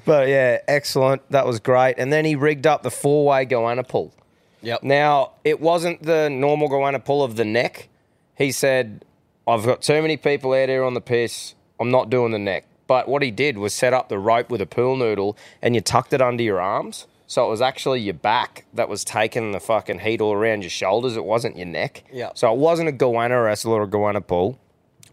but 0.05 0.29
yeah, 0.29 0.59
excellent. 0.69 1.29
That 1.31 1.47
was 1.47 1.59
great. 1.59 1.97
And 1.99 2.13
then 2.13 2.25
he 2.25 2.37
rigged 2.37 2.67
up 2.67 2.83
the 2.83 2.91
four 2.91 3.27
way 3.27 3.45
goanna 3.45 3.87
pull. 3.87 4.15
Yep. 4.63 4.83
Now, 4.83 5.33
it 5.45 5.61
wasn't 5.61 6.03
the 6.03 6.29
normal 6.29 6.69
goanna 6.69 7.05
pull 7.05 7.23
of 7.23 7.37
the 7.37 7.45
neck. 7.45 7.89
He 8.37 8.53
said, 8.53 9.05
I've 9.47 9.65
got 9.65 9.83
too 9.83 10.01
many 10.01 10.17
people 10.17 10.53
out 10.53 10.69
here 10.69 10.85
on 10.85 10.95
the 10.95 11.01
piss. 11.01 11.55
I'm 11.81 11.91
not 11.91 12.11
doing 12.11 12.33
the 12.33 12.39
neck. 12.39 12.67
But 12.87 13.09
what 13.09 13.23
he 13.23 13.31
did 13.31 13.59
was 13.59 13.75
set 13.75 13.93
up 13.93 14.09
the 14.09 14.19
rope 14.19 14.51
with 14.51 14.61
a 14.61 14.67
pool 14.67 14.97
noodle 14.97 15.37
and 15.61 15.75
you 15.75 15.81
tucked 15.81 16.13
it 16.13 16.23
under 16.23 16.43
your 16.43 16.61
arms. 16.61 17.07
So 17.29 17.47
it 17.47 17.51
was 17.51 17.61
actually 17.61 18.01
your 18.01 18.15
back 18.15 18.65
that 18.73 18.89
was 18.89 19.05
taking 19.05 19.53
the 19.53 19.61
fucking 19.61 19.99
heat 19.99 20.23
all 20.23 20.33
around 20.33 20.63
your 20.63 20.71
shoulders. 20.71 21.15
It 21.15 21.27
wasn't 21.27 21.59
your 21.59 21.67
neck. 21.67 22.03
Yeah. 22.11 22.31
So 22.35 22.51
it 22.51 22.59
wasn't 22.59 22.89
a 22.89 22.93
goanna 22.93 23.45
wrestle 23.45 23.75
or 23.75 23.83
a 23.83 23.87
goanna 23.87 24.27
pull, 24.27 24.59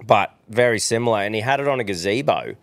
but 0.07 0.33
very 0.47 0.79
similar. 0.79 1.19
And 1.19 1.35
he 1.35 1.41
had 1.41 1.59
it 1.59 1.67
on 1.67 1.81
a 1.81 1.83
gazebo 1.83 2.55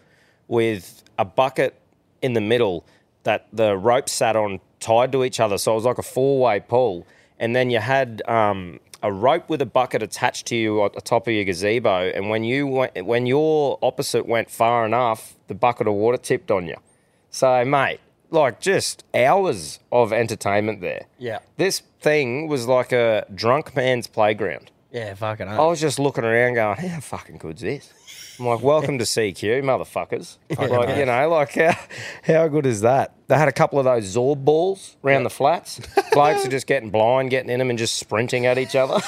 with 0.48 1.04
a 1.18 1.26
bucket 1.26 1.78
in 2.22 2.32
the 2.32 2.40
middle 2.40 2.86
that 3.24 3.46
the 3.52 3.76
rope 3.76 4.08
sat 4.08 4.36
on 4.36 4.58
tied 4.80 5.12
to 5.12 5.22
each 5.22 5.38
other. 5.38 5.58
So 5.58 5.72
it 5.72 5.74
was 5.74 5.84
like 5.84 5.98
a 5.98 6.02
four 6.02 6.40
way 6.40 6.60
pull. 6.60 7.06
And 7.38 7.54
then 7.54 7.68
you 7.68 7.78
had 7.78 8.22
um, 8.26 8.80
a 9.02 9.12
rope 9.12 9.50
with 9.50 9.60
a 9.60 9.66
bucket 9.66 10.02
attached 10.02 10.46
to 10.46 10.56
you 10.56 10.82
at 10.82 10.94
the 10.94 11.02
top 11.02 11.28
of 11.28 11.34
your 11.34 11.44
gazebo. 11.44 12.10
And 12.14 12.30
when 12.30 12.42
you 12.42 12.66
went, 12.66 13.04
when 13.04 13.26
your 13.26 13.78
opposite 13.82 14.26
went 14.26 14.50
far 14.50 14.86
enough, 14.86 15.34
the 15.48 15.54
bucket 15.54 15.86
of 15.88 15.92
water 15.92 16.16
tipped 16.16 16.50
on 16.50 16.66
you. 16.66 16.76
So, 17.30 17.64
mate, 17.66 18.00
like 18.32 18.60
just 18.60 19.04
hours 19.14 19.78
of 19.92 20.12
entertainment 20.12 20.80
there. 20.80 21.06
Yeah. 21.18 21.38
This 21.56 21.82
thing 22.00 22.48
was 22.48 22.66
like 22.66 22.92
a 22.92 23.26
drunk 23.34 23.76
man's 23.76 24.06
playground. 24.06 24.70
Yeah, 24.90 25.14
fucking. 25.14 25.48
I 25.48 25.58
was 25.58 25.80
just 25.80 25.98
looking 25.98 26.24
around 26.24 26.54
going, 26.54 26.76
how 26.76 27.00
fucking 27.00 27.38
good's 27.38 27.62
this? 27.62 27.92
I'm 28.38 28.46
like, 28.46 28.60
welcome 28.62 28.98
to 28.98 29.04
CQ, 29.04 29.62
motherfuckers. 29.62 30.36
like, 30.58 30.96
you 30.98 31.06
know, 31.06 31.28
like, 31.28 31.54
how, 31.54 31.76
how 32.24 32.48
good 32.48 32.66
is 32.66 32.80
that? 32.80 33.14
They 33.28 33.36
had 33.36 33.48
a 33.48 33.52
couple 33.52 33.78
of 33.78 33.84
those 33.84 34.14
Zorb 34.16 34.44
balls 34.44 34.96
around 35.04 35.22
the 35.24 35.30
flats. 35.30 35.80
Blokes 36.12 36.44
are 36.44 36.50
just 36.50 36.66
getting 36.66 36.90
blind, 36.90 37.30
getting 37.30 37.50
in 37.50 37.58
them 37.58 37.70
and 37.70 37.78
just 37.78 37.96
sprinting 37.96 38.44
at 38.46 38.58
each 38.58 38.74
other. 38.74 38.94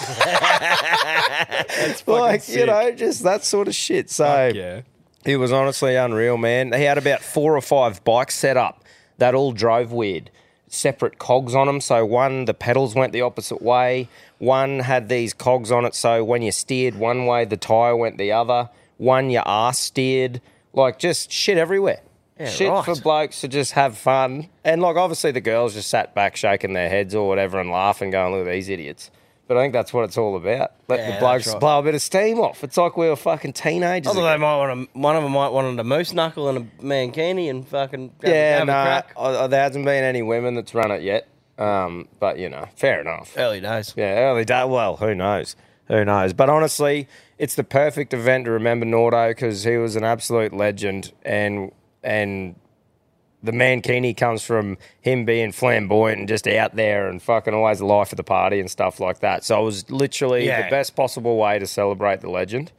like, 2.06 2.48
you 2.48 2.66
know, 2.66 2.92
just 2.92 3.22
that 3.24 3.44
sort 3.44 3.68
of 3.68 3.74
shit. 3.74 4.10
So, 4.10 4.50
Yeah. 4.54 4.82
it 5.24 5.36
was 5.36 5.52
honestly 5.52 5.96
unreal, 5.96 6.36
man. 6.36 6.72
He 6.72 6.82
had 6.84 6.98
about 6.98 7.20
four 7.20 7.56
or 7.56 7.60
five 7.62 8.04
bikes 8.04 8.34
set 8.34 8.56
up 8.56 8.83
that 9.18 9.34
all 9.34 9.52
drove 9.52 9.92
weird. 9.92 10.30
Separate 10.68 11.18
cogs 11.18 11.54
on 11.54 11.66
them. 11.66 11.80
So 11.80 12.04
one, 12.04 12.46
the 12.46 12.54
pedals 12.54 12.94
went 12.94 13.12
the 13.12 13.20
opposite 13.20 13.62
way. 13.62 14.08
One 14.38 14.80
had 14.80 15.08
these 15.08 15.32
cogs 15.32 15.70
on 15.70 15.84
it. 15.84 15.94
So 15.94 16.24
when 16.24 16.42
you 16.42 16.52
steered 16.52 16.96
one 16.96 17.26
way, 17.26 17.44
the 17.44 17.56
tyre 17.56 17.96
went 17.96 18.18
the 18.18 18.32
other. 18.32 18.70
One, 18.96 19.30
your 19.30 19.46
ass 19.46 19.78
steered. 19.78 20.40
Like 20.72 20.98
just 20.98 21.30
shit 21.30 21.58
everywhere. 21.58 22.00
shit 22.44 22.68
right. 22.68 22.84
for 22.84 22.96
blokes 22.96 23.40
to 23.42 23.48
just 23.48 23.72
have 23.72 23.96
fun. 23.96 24.48
And 24.64 24.82
like 24.82 24.96
obviously 24.96 25.30
the 25.30 25.40
girls 25.40 25.74
just 25.74 25.88
sat 25.88 26.14
back 26.14 26.34
shaking 26.34 26.72
their 26.72 26.88
heads 26.88 27.14
or 27.14 27.28
whatever 27.28 27.60
and 27.60 27.70
laughing, 27.70 28.10
going, 28.10 28.34
look 28.34 28.46
at 28.46 28.52
these 28.52 28.68
idiots. 28.68 29.10
But 29.46 29.58
I 29.58 29.60
think 29.64 29.74
that's 29.74 29.92
what 29.92 30.04
it's 30.04 30.16
all 30.16 30.36
about. 30.36 30.72
Let 30.88 31.00
Yeah, 31.00 31.14
the 31.14 31.18
blokes 31.20 31.46
right. 31.48 31.60
blow 31.60 31.78
a 31.78 31.82
bit 31.82 31.94
of 31.94 32.00
steam 32.00 32.40
off. 32.40 32.64
It's 32.64 32.78
like 32.78 32.96
we 32.96 33.08
were 33.08 33.16
fucking 33.16 33.52
teenagers. 33.52 34.06
Although 34.08 34.22
they 34.24 34.38
might 34.38 34.56
want 34.56 34.90
to, 34.92 34.98
one 34.98 35.16
of 35.16 35.22
them 35.22 35.32
might 35.32 35.48
want 35.50 35.78
a 35.78 35.84
moose 35.84 36.14
knuckle 36.14 36.48
and 36.48 36.58
a 36.58 36.82
mankini 36.82 37.50
and 37.50 37.68
fucking 37.68 38.12
Yeah, 38.22 38.58
have 38.58 38.66
no, 38.66 38.72
a 38.72 38.84
crack. 38.84 39.12
uh, 39.16 39.46
there 39.48 39.62
hasn't 39.62 39.84
been 39.84 40.02
any 40.02 40.22
women 40.22 40.54
that's 40.54 40.74
run 40.74 40.90
it 40.90 41.02
yet. 41.02 41.28
Um, 41.58 42.08
but 42.18 42.38
you 42.38 42.48
know, 42.48 42.66
fair 42.74 43.00
enough. 43.02 43.34
Early 43.36 43.60
days. 43.60 43.92
Yeah, 43.96 44.14
early 44.30 44.44
day. 44.46 44.64
Well, 44.64 44.96
who 44.96 45.14
knows? 45.14 45.56
Who 45.88 46.04
knows? 46.04 46.32
But 46.32 46.48
honestly, 46.48 47.06
it's 47.38 47.54
the 47.54 47.64
perfect 47.64 48.14
event 48.14 48.46
to 48.46 48.50
remember 48.50 48.86
Nordo 48.86 49.28
because 49.28 49.62
he 49.64 49.76
was 49.76 49.94
an 49.94 50.04
absolute 50.04 50.52
legend, 50.54 51.12
and 51.22 51.70
and 52.02 52.56
the 53.44 53.52
Mankini 53.52 54.16
comes 54.16 54.42
from 54.42 54.78
him 55.00 55.24
being 55.24 55.52
flamboyant 55.52 56.18
and 56.20 56.28
just 56.28 56.46
out 56.48 56.74
there 56.76 57.08
and 57.08 57.22
fucking 57.22 57.54
always 57.54 57.78
the 57.78 57.86
life 57.86 58.12
of 58.12 58.16
the 58.16 58.24
party 58.24 58.58
and 58.60 58.70
stuff 58.70 58.98
like 59.00 59.20
that. 59.20 59.44
So 59.44 59.60
it 59.60 59.64
was 59.64 59.90
literally 59.90 60.46
Yeah. 60.46 60.62
the 60.62 60.70
best 60.70 60.96
possible 60.96 61.36
way 61.36 61.58
to 61.58 61.66
celebrate 61.66 62.20
the 62.20 62.30
legend, 62.30 62.72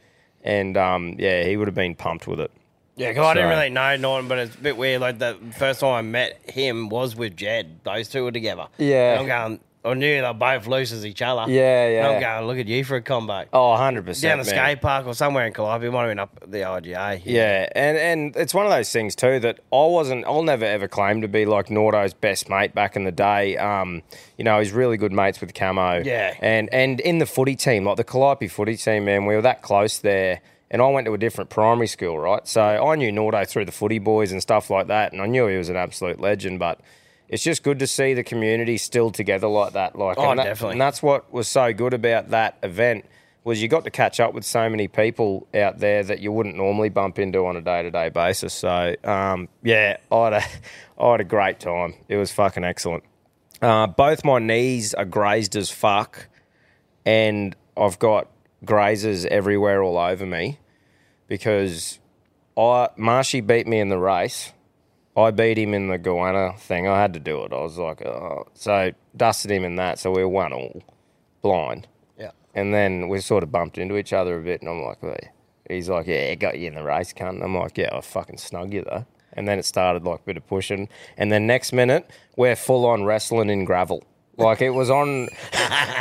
and 0.44 0.76
um, 0.76 1.16
yeah, 1.18 1.44
he 1.44 1.56
would 1.56 1.68
have 1.68 1.74
been 1.74 1.94
pumped 1.94 2.26
with 2.26 2.40
it. 2.40 2.50
Yeah, 2.98 3.12
'cause 3.12 3.26
I 3.26 3.34
didn't 3.34 3.50
So- 3.50 3.56
really 3.58 3.70
know 3.70 3.96
Norton, 3.96 4.26
but 4.28 4.38
it's 4.38 4.54
a 4.54 4.58
bit 4.58 4.76
weird. 4.76 5.02
Like 5.02 5.18
the 5.18 5.36
first 5.58 5.80
time 5.80 5.92
I 5.94 6.00
met 6.02 6.38
him 6.48 6.88
was 6.88 7.14
with 7.14 7.36
Jed. 7.36 7.80
Those 7.84 8.08
two 8.08 8.24
were 8.24 8.32
together. 8.32 8.68
Yeah. 8.78 9.12
And 9.12 9.20
I'm 9.20 9.26
going. 9.48 9.60
I 9.86 9.94
knew 9.94 10.20
they 10.20 10.22
were 10.22 10.34
both 10.34 10.66
loose 10.66 10.92
as 10.92 11.06
each 11.06 11.22
other. 11.22 11.50
Yeah, 11.50 11.84
And 11.84 11.94
yeah. 11.94 12.08
I'm 12.08 12.20
going. 12.20 12.46
Look 12.48 12.58
at 12.58 12.66
you 12.66 12.84
for 12.84 12.96
a 12.96 13.02
combo. 13.02 13.44
Oh, 13.52 13.70
100 13.70 14.04
percent 14.04 14.30
Down 14.30 14.38
the 14.38 14.44
skate 14.44 14.80
park 14.80 15.06
or 15.06 15.14
somewhere 15.14 15.46
in 15.46 15.52
Calliope. 15.52 15.86
It 15.86 15.90
might 15.90 16.02
have 16.02 16.10
been 16.10 16.18
up 16.18 16.40
the 16.46 16.58
IGA. 16.58 17.22
Yeah, 17.24 17.68
and 17.74 17.96
and 17.96 18.36
it's 18.36 18.52
one 18.52 18.66
of 18.66 18.72
those 18.72 18.90
things 18.90 19.14
too 19.14 19.40
that 19.40 19.60
I 19.72 19.86
wasn't. 19.86 20.24
I'll 20.26 20.42
never 20.42 20.64
ever 20.64 20.88
claim 20.88 21.20
to 21.22 21.28
be 21.28 21.46
like 21.46 21.66
Nordo's 21.68 22.14
best 22.14 22.48
mate 22.48 22.74
back 22.74 22.96
in 22.96 23.04
the 23.04 23.12
day. 23.12 23.56
Um, 23.56 24.02
you 24.36 24.44
know, 24.44 24.58
he's 24.58 24.72
really 24.72 24.96
good 24.96 25.12
mates 25.12 25.40
with 25.40 25.54
Camo. 25.54 26.02
Yeah. 26.04 26.34
and 26.40 26.68
and 26.72 27.00
in 27.00 27.18
the 27.18 27.26
footy 27.26 27.56
team, 27.56 27.84
like 27.84 27.96
the 27.96 28.04
Calliope 28.04 28.48
footy 28.48 28.76
team, 28.76 29.04
man, 29.04 29.26
we 29.26 29.34
were 29.34 29.42
that 29.42 29.62
close 29.62 29.98
there. 29.98 30.40
And 30.68 30.82
I 30.82 30.88
went 30.88 31.04
to 31.06 31.14
a 31.14 31.18
different 31.18 31.48
primary 31.48 31.86
school, 31.86 32.18
right? 32.18 32.46
So 32.46 32.60
I 32.60 32.96
knew 32.96 33.12
Nordo 33.12 33.48
through 33.48 33.66
the 33.66 33.72
footy 33.72 34.00
boys 34.00 34.32
and 34.32 34.42
stuff 34.42 34.68
like 34.68 34.88
that, 34.88 35.12
and 35.12 35.22
I 35.22 35.26
knew 35.26 35.46
he 35.46 35.56
was 35.56 35.68
an 35.68 35.76
absolute 35.76 36.20
legend. 36.20 36.58
But 36.58 36.80
it's 37.28 37.42
just 37.42 37.62
good 37.62 37.78
to 37.80 37.86
see 37.86 38.14
the 38.14 38.22
community 38.24 38.76
still 38.78 39.10
together 39.10 39.46
like 39.48 39.72
that. 39.72 39.96
Like, 39.96 40.18
Oh, 40.18 40.30
and 40.30 40.38
that- 40.38 40.44
definitely. 40.44 40.72
and 40.72 40.80
that's 40.80 41.02
what 41.02 41.32
was 41.32 41.48
so 41.48 41.72
good 41.72 41.94
about 41.94 42.30
that 42.30 42.56
event 42.62 43.04
was 43.44 43.62
you 43.62 43.68
got 43.68 43.84
to 43.84 43.90
catch 43.90 44.18
up 44.18 44.34
with 44.34 44.44
so 44.44 44.68
many 44.68 44.88
people 44.88 45.46
out 45.54 45.78
there 45.78 46.02
that 46.02 46.18
you 46.18 46.32
wouldn't 46.32 46.56
normally 46.56 46.88
bump 46.88 47.16
into 47.18 47.46
on 47.46 47.56
a 47.56 47.60
day 47.60 47.82
to 47.82 47.90
day 47.92 48.08
basis. 48.08 48.52
So 48.52 48.94
um, 49.04 49.48
yeah, 49.62 49.98
I 50.10 50.24
had 50.24 50.32
a 50.32 50.42
I 51.00 51.10
had 51.12 51.20
a 51.20 51.24
great 51.24 51.60
time. 51.60 51.94
It 52.08 52.16
was 52.16 52.32
fucking 52.32 52.64
excellent. 52.64 53.04
Uh, 53.62 53.86
both 53.86 54.24
my 54.24 54.38
knees 54.40 54.94
are 54.94 55.04
grazed 55.04 55.54
as 55.56 55.70
fuck, 55.70 56.26
and 57.04 57.54
I've 57.76 57.98
got 57.98 58.28
grazes 58.64 59.24
everywhere 59.26 59.82
all 59.82 59.96
over 59.98 60.26
me 60.26 60.58
because 61.28 61.98
I 62.56 62.88
Marshy 62.96 63.40
beat 63.40 63.66
me 63.66 63.78
in 63.80 63.88
the 63.88 63.98
race. 63.98 64.52
I 65.16 65.30
beat 65.30 65.58
him 65.58 65.72
in 65.72 65.88
the 65.88 65.98
goanna 65.98 66.58
thing. 66.58 66.86
I 66.86 67.00
had 67.00 67.14
to 67.14 67.20
do 67.20 67.42
it. 67.44 67.52
I 67.52 67.60
was 67.60 67.78
like, 67.78 68.02
oh. 68.02 68.46
so 68.54 68.92
dusted 69.16 69.50
him 69.50 69.64
in 69.64 69.76
that. 69.76 69.98
So 69.98 70.10
we 70.10 70.22
were 70.22 70.28
one 70.28 70.52
all 70.52 70.82
blind. 71.40 71.88
Yeah. 72.18 72.32
And 72.54 72.74
then 72.74 73.08
we 73.08 73.20
sort 73.20 73.42
of 73.42 73.50
bumped 73.50 73.78
into 73.78 73.96
each 73.96 74.12
other 74.12 74.38
a 74.38 74.42
bit, 74.42 74.60
and 74.60 74.70
I'm 74.70 74.82
like, 74.82 75.00
"Hey." 75.00 75.30
he's 75.68 75.88
like, 75.88 76.06
yeah, 76.06 76.34
got 76.34 76.58
you 76.58 76.68
in 76.68 76.74
the 76.74 76.82
race, 76.82 77.12
cunt. 77.12 77.42
I'm 77.42 77.56
like, 77.56 77.78
yeah, 77.78 77.90
I 77.92 78.00
fucking 78.00 78.38
snug 78.38 78.72
you 78.72 78.82
though. 78.82 79.06
And 79.32 79.46
then 79.46 79.58
it 79.58 79.64
started 79.64 80.04
like 80.04 80.20
a 80.20 80.24
bit 80.24 80.36
of 80.36 80.46
pushing, 80.46 80.88
and 81.16 81.30
then 81.30 81.46
next 81.46 81.72
minute 81.72 82.10
we're 82.36 82.56
full 82.56 82.86
on 82.86 83.04
wrestling 83.04 83.50
in 83.50 83.64
gravel. 83.64 84.04
Like 84.38 84.60
it 84.60 84.70
was 84.70 84.90
on, 84.90 85.28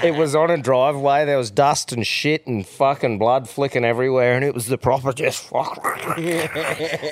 it 0.03 0.13
was 0.15 0.35
on 0.35 0.51
a 0.51 0.57
driveway. 0.57 1.23
There 1.25 1.37
was 1.37 1.51
dust 1.51 1.93
and 1.93 2.05
shit 2.05 2.45
and 2.45 2.67
fucking 2.67 3.17
blood 3.17 3.47
flicking 3.47 3.85
everywhere, 3.85 4.35
and 4.35 4.43
it 4.43 4.53
was 4.53 4.67
the 4.67 4.77
proper 4.77 5.13
just 5.13 5.41
fuck. 5.47 5.81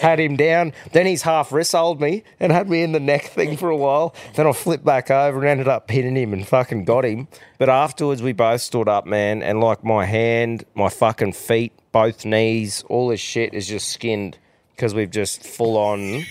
had 0.01 0.19
him 0.19 0.35
down. 0.35 0.73
Then 0.91 1.05
he's 1.05 1.21
half 1.21 1.51
wristled 1.51 2.01
me 2.01 2.23
and 2.39 2.51
had 2.51 2.69
me 2.69 2.83
in 2.83 2.91
the 2.91 2.99
neck 2.99 3.25
thing 3.27 3.55
for 3.55 3.69
a 3.69 3.77
while. 3.77 4.13
Then 4.35 4.47
I 4.47 4.51
flipped 4.51 4.83
back 4.83 5.09
over 5.09 5.39
and 5.39 5.47
ended 5.47 5.67
up 5.69 5.87
pinning 5.87 6.17
him 6.17 6.33
and 6.33 6.45
fucking 6.45 6.83
got 6.83 7.05
him. 7.05 7.29
But 7.57 7.69
afterwards, 7.69 8.21
we 8.21 8.33
both 8.33 8.61
stood 8.61 8.89
up, 8.89 9.05
man, 9.05 9.41
and 9.41 9.61
like 9.61 9.83
my 9.83 10.05
hand, 10.05 10.65
my 10.75 10.89
fucking 10.89 11.33
feet, 11.33 11.71
both 11.93 12.25
knees, 12.25 12.83
all 12.89 13.07
this 13.07 13.21
shit 13.21 13.53
is 13.53 13.67
just 13.67 13.87
skinned 13.87 14.37
because 14.75 14.93
we've 14.93 15.11
just 15.11 15.43
full 15.43 15.77
on 15.77 16.23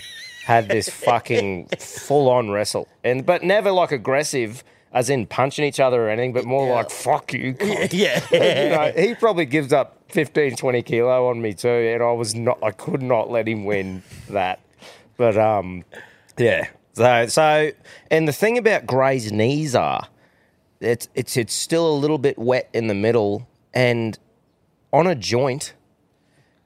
had 0.44 0.68
this 0.68 0.88
fucking 0.88 1.68
full 1.78 2.28
on 2.28 2.50
wrestle, 2.50 2.88
and 3.04 3.24
but 3.24 3.42
never 3.42 3.70
like 3.70 3.92
aggressive. 3.92 4.64
As 4.92 5.08
in 5.08 5.26
punching 5.26 5.64
each 5.64 5.80
other 5.80 6.06
or 6.06 6.10
anything, 6.10 6.32
but 6.32 6.44
more 6.44 6.72
like 6.72 6.90
"fuck 6.90 7.32
you." 7.32 7.54
cunt." 7.58 7.92
Yeah. 7.92 8.22
you 8.32 8.76
know, 8.76 8.92
he 8.94 9.14
probably 9.14 9.46
gives 9.46 9.72
up 9.72 9.98
15, 10.08 10.56
20 10.56 10.82
kilo 10.82 11.28
on 11.28 11.40
me 11.40 11.54
too, 11.54 11.68
and 11.68 12.02
I 12.02 12.12
was 12.12 12.34
not, 12.34 12.58
I 12.62 12.70
could 12.72 13.02
not 13.02 13.30
let 13.30 13.48
him 13.48 13.64
win 13.64 14.02
that. 14.28 14.60
But 15.16 15.38
um, 15.38 15.84
yeah. 16.38 16.68
So 16.94 17.26
so, 17.26 17.70
and 18.10 18.28
the 18.28 18.32
thing 18.32 18.58
about 18.58 18.86
Gray's 18.86 19.32
knees 19.32 19.74
are, 19.74 20.08
it's 20.80 21.08
it's 21.14 21.36
it's 21.36 21.54
still 21.54 21.88
a 21.90 21.96
little 21.96 22.18
bit 22.18 22.38
wet 22.38 22.68
in 22.74 22.88
the 22.88 22.94
middle, 22.94 23.48
and 23.72 24.18
on 24.92 25.06
a 25.06 25.14
joint, 25.14 25.74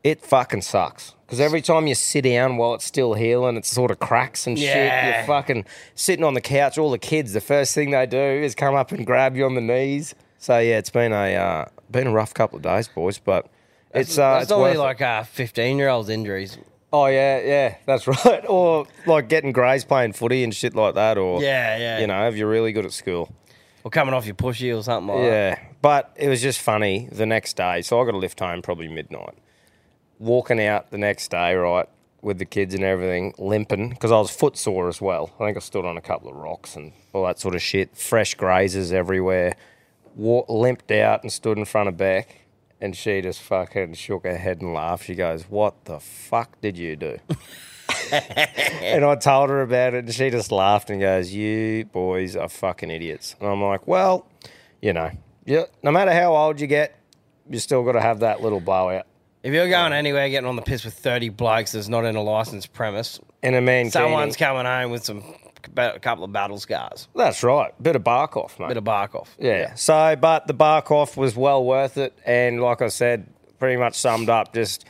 it 0.02 0.20
fucking 0.20 0.62
sucks. 0.62 1.15
Because 1.26 1.40
every 1.40 1.60
time 1.60 1.88
you 1.88 1.96
sit 1.96 2.22
down 2.22 2.56
while 2.56 2.74
it's 2.74 2.84
still 2.84 3.14
healing, 3.14 3.56
it 3.56 3.64
sort 3.66 3.90
of 3.90 3.98
cracks 3.98 4.46
and 4.46 4.56
shit. 4.56 4.68
Yeah. 4.68 5.18
You're 5.18 5.26
fucking 5.26 5.64
sitting 5.96 6.24
on 6.24 6.34
the 6.34 6.40
couch. 6.40 6.78
All 6.78 6.92
the 6.92 6.98
kids, 6.98 7.32
the 7.32 7.40
first 7.40 7.74
thing 7.74 7.90
they 7.90 8.06
do 8.06 8.16
is 8.16 8.54
come 8.54 8.76
up 8.76 8.92
and 8.92 9.04
grab 9.04 9.34
you 9.36 9.44
on 9.44 9.54
the 9.56 9.60
knees. 9.60 10.14
So 10.38 10.58
yeah, 10.58 10.78
it's 10.78 10.90
been 10.90 11.12
a 11.12 11.34
uh, 11.34 11.64
been 11.90 12.06
a 12.06 12.12
rough 12.12 12.32
couple 12.32 12.58
of 12.58 12.62
days, 12.62 12.86
boys. 12.86 13.18
But 13.18 13.48
it's 13.92 14.16
uh, 14.16 14.34
That's 14.34 14.50
it's 14.50 14.58
worth 14.58 14.76
it. 14.76 14.78
like 14.78 15.02
uh, 15.02 15.24
15 15.24 15.78
year 15.78 15.88
olds 15.88 16.08
injuries. 16.08 16.58
Oh 16.92 17.06
yeah, 17.06 17.40
yeah, 17.40 17.74
that's 17.86 18.06
right. 18.24 18.44
Or 18.48 18.86
like 19.06 19.28
getting 19.28 19.50
greys 19.50 19.84
playing 19.84 20.12
footy 20.12 20.44
and 20.44 20.54
shit 20.54 20.76
like 20.76 20.94
that. 20.94 21.18
Or 21.18 21.42
Yeah, 21.42 21.76
yeah. 21.76 21.98
you 21.98 22.06
know, 22.06 22.28
if 22.28 22.36
you're 22.36 22.48
really 22.48 22.70
good 22.72 22.84
at 22.84 22.92
school. 22.92 23.34
Or 23.82 23.90
coming 23.90 24.14
off 24.14 24.26
your 24.26 24.34
pushy 24.36 24.76
or 24.76 24.82
something 24.84 25.12
like 25.14 25.24
that. 25.24 25.58
Yeah, 25.58 25.58
but 25.82 26.12
it 26.16 26.28
was 26.28 26.40
just 26.40 26.60
funny 26.60 27.08
the 27.10 27.26
next 27.26 27.56
day. 27.56 27.82
So 27.82 28.00
I 28.00 28.04
got 28.04 28.12
to 28.12 28.18
lift 28.18 28.38
home 28.38 28.62
probably 28.62 28.88
midnight. 28.88 29.34
Walking 30.18 30.60
out 30.62 30.90
the 30.90 30.98
next 30.98 31.30
day, 31.30 31.54
right, 31.54 31.88
with 32.22 32.38
the 32.38 32.44
kids 32.44 32.74
and 32.74 32.82
everything, 32.82 33.34
limping 33.38 33.90
because 33.90 34.10
I 34.10 34.18
was 34.18 34.30
footsore 34.30 34.88
as 34.88 35.00
well. 35.00 35.30
I 35.38 35.46
think 35.46 35.56
I 35.56 35.60
stood 35.60 35.84
on 35.84 35.96
a 35.96 36.00
couple 36.00 36.30
of 36.30 36.36
rocks 36.36 36.74
and 36.74 36.92
all 37.12 37.24
that 37.26 37.38
sort 37.38 37.54
of 37.54 37.62
shit. 37.62 37.96
Fresh 37.96 38.34
grazes 38.34 38.92
everywhere. 38.92 39.56
Wa- 40.14 40.44
limped 40.48 40.90
out 40.90 41.22
and 41.22 41.30
stood 41.30 41.58
in 41.58 41.66
front 41.66 41.88
of 41.88 41.96
Beck, 41.96 42.46
and 42.80 42.96
she 42.96 43.20
just 43.20 43.42
fucking 43.42 43.94
shook 43.94 44.24
her 44.24 44.38
head 44.38 44.62
and 44.62 44.72
laughed. 44.72 45.04
She 45.04 45.14
goes, 45.14 45.44
"What 45.44 45.84
the 45.84 46.00
fuck 46.00 46.60
did 46.60 46.78
you 46.78 46.96
do?" 46.96 47.18
and 48.12 49.04
I 49.04 49.14
told 49.16 49.50
her 49.50 49.60
about 49.60 49.94
it, 49.94 50.04
and 50.06 50.14
she 50.14 50.30
just 50.30 50.50
laughed 50.50 50.90
and 50.90 51.00
goes, 51.00 51.32
"You 51.32 51.84
boys 51.84 52.36
are 52.36 52.48
fucking 52.48 52.90
idiots." 52.90 53.36
And 53.40 53.48
I'm 53.48 53.62
like, 53.62 53.86
"Well, 53.86 54.26
you 54.80 54.92
know, 54.92 55.10
yeah, 55.44 55.64
no 55.82 55.90
matter 55.90 56.12
how 56.12 56.34
old 56.34 56.60
you 56.60 56.66
get, 56.66 56.98
you 57.48 57.58
still 57.58 57.84
got 57.84 57.92
to 57.92 58.00
have 58.00 58.20
that 58.20 58.42
little 58.42 58.60
blowout." 58.60 59.06
If 59.46 59.52
you're 59.54 59.68
going 59.68 59.92
anywhere, 59.92 60.28
getting 60.28 60.48
on 60.48 60.56
the 60.56 60.62
piss 60.62 60.84
with 60.84 60.94
30 60.94 61.28
blokes 61.28 61.70
that's 61.70 61.86
not 61.86 62.04
in 62.04 62.16
a 62.16 62.20
licensed 62.20 62.72
premise, 62.72 63.20
And 63.44 63.54
a 63.54 63.60
man, 63.60 63.92
someone's 63.92 64.36
coming 64.36 64.64
home 64.64 64.90
with 64.90 65.04
some 65.04 65.22
a 65.76 66.00
couple 66.00 66.24
of 66.24 66.32
battle 66.32 66.58
scars. 66.58 67.06
that's 67.14 67.44
right, 67.44 67.72
bit 67.80 67.94
of 67.94 68.02
bark 68.02 68.36
off, 68.36 68.58
mate. 68.58 68.66
Bit 68.66 68.76
of 68.78 68.82
bark 68.82 69.14
off. 69.14 69.36
Yeah. 69.38 69.74
So, 69.74 70.16
but 70.16 70.48
the 70.48 70.52
bark 70.52 70.90
off 70.90 71.16
was 71.16 71.36
well 71.36 71.64
worth 71.64 71.96
it, 71.96 72.18
and 72.26 72.60
like 72.60 72.82
I 72.82 72.88
said, 72.88 73.28
pretty 73.60 73.76
much 73.76 73.94
summed 73.94 74.28
up 74.28 74.52
just 74.52 74.84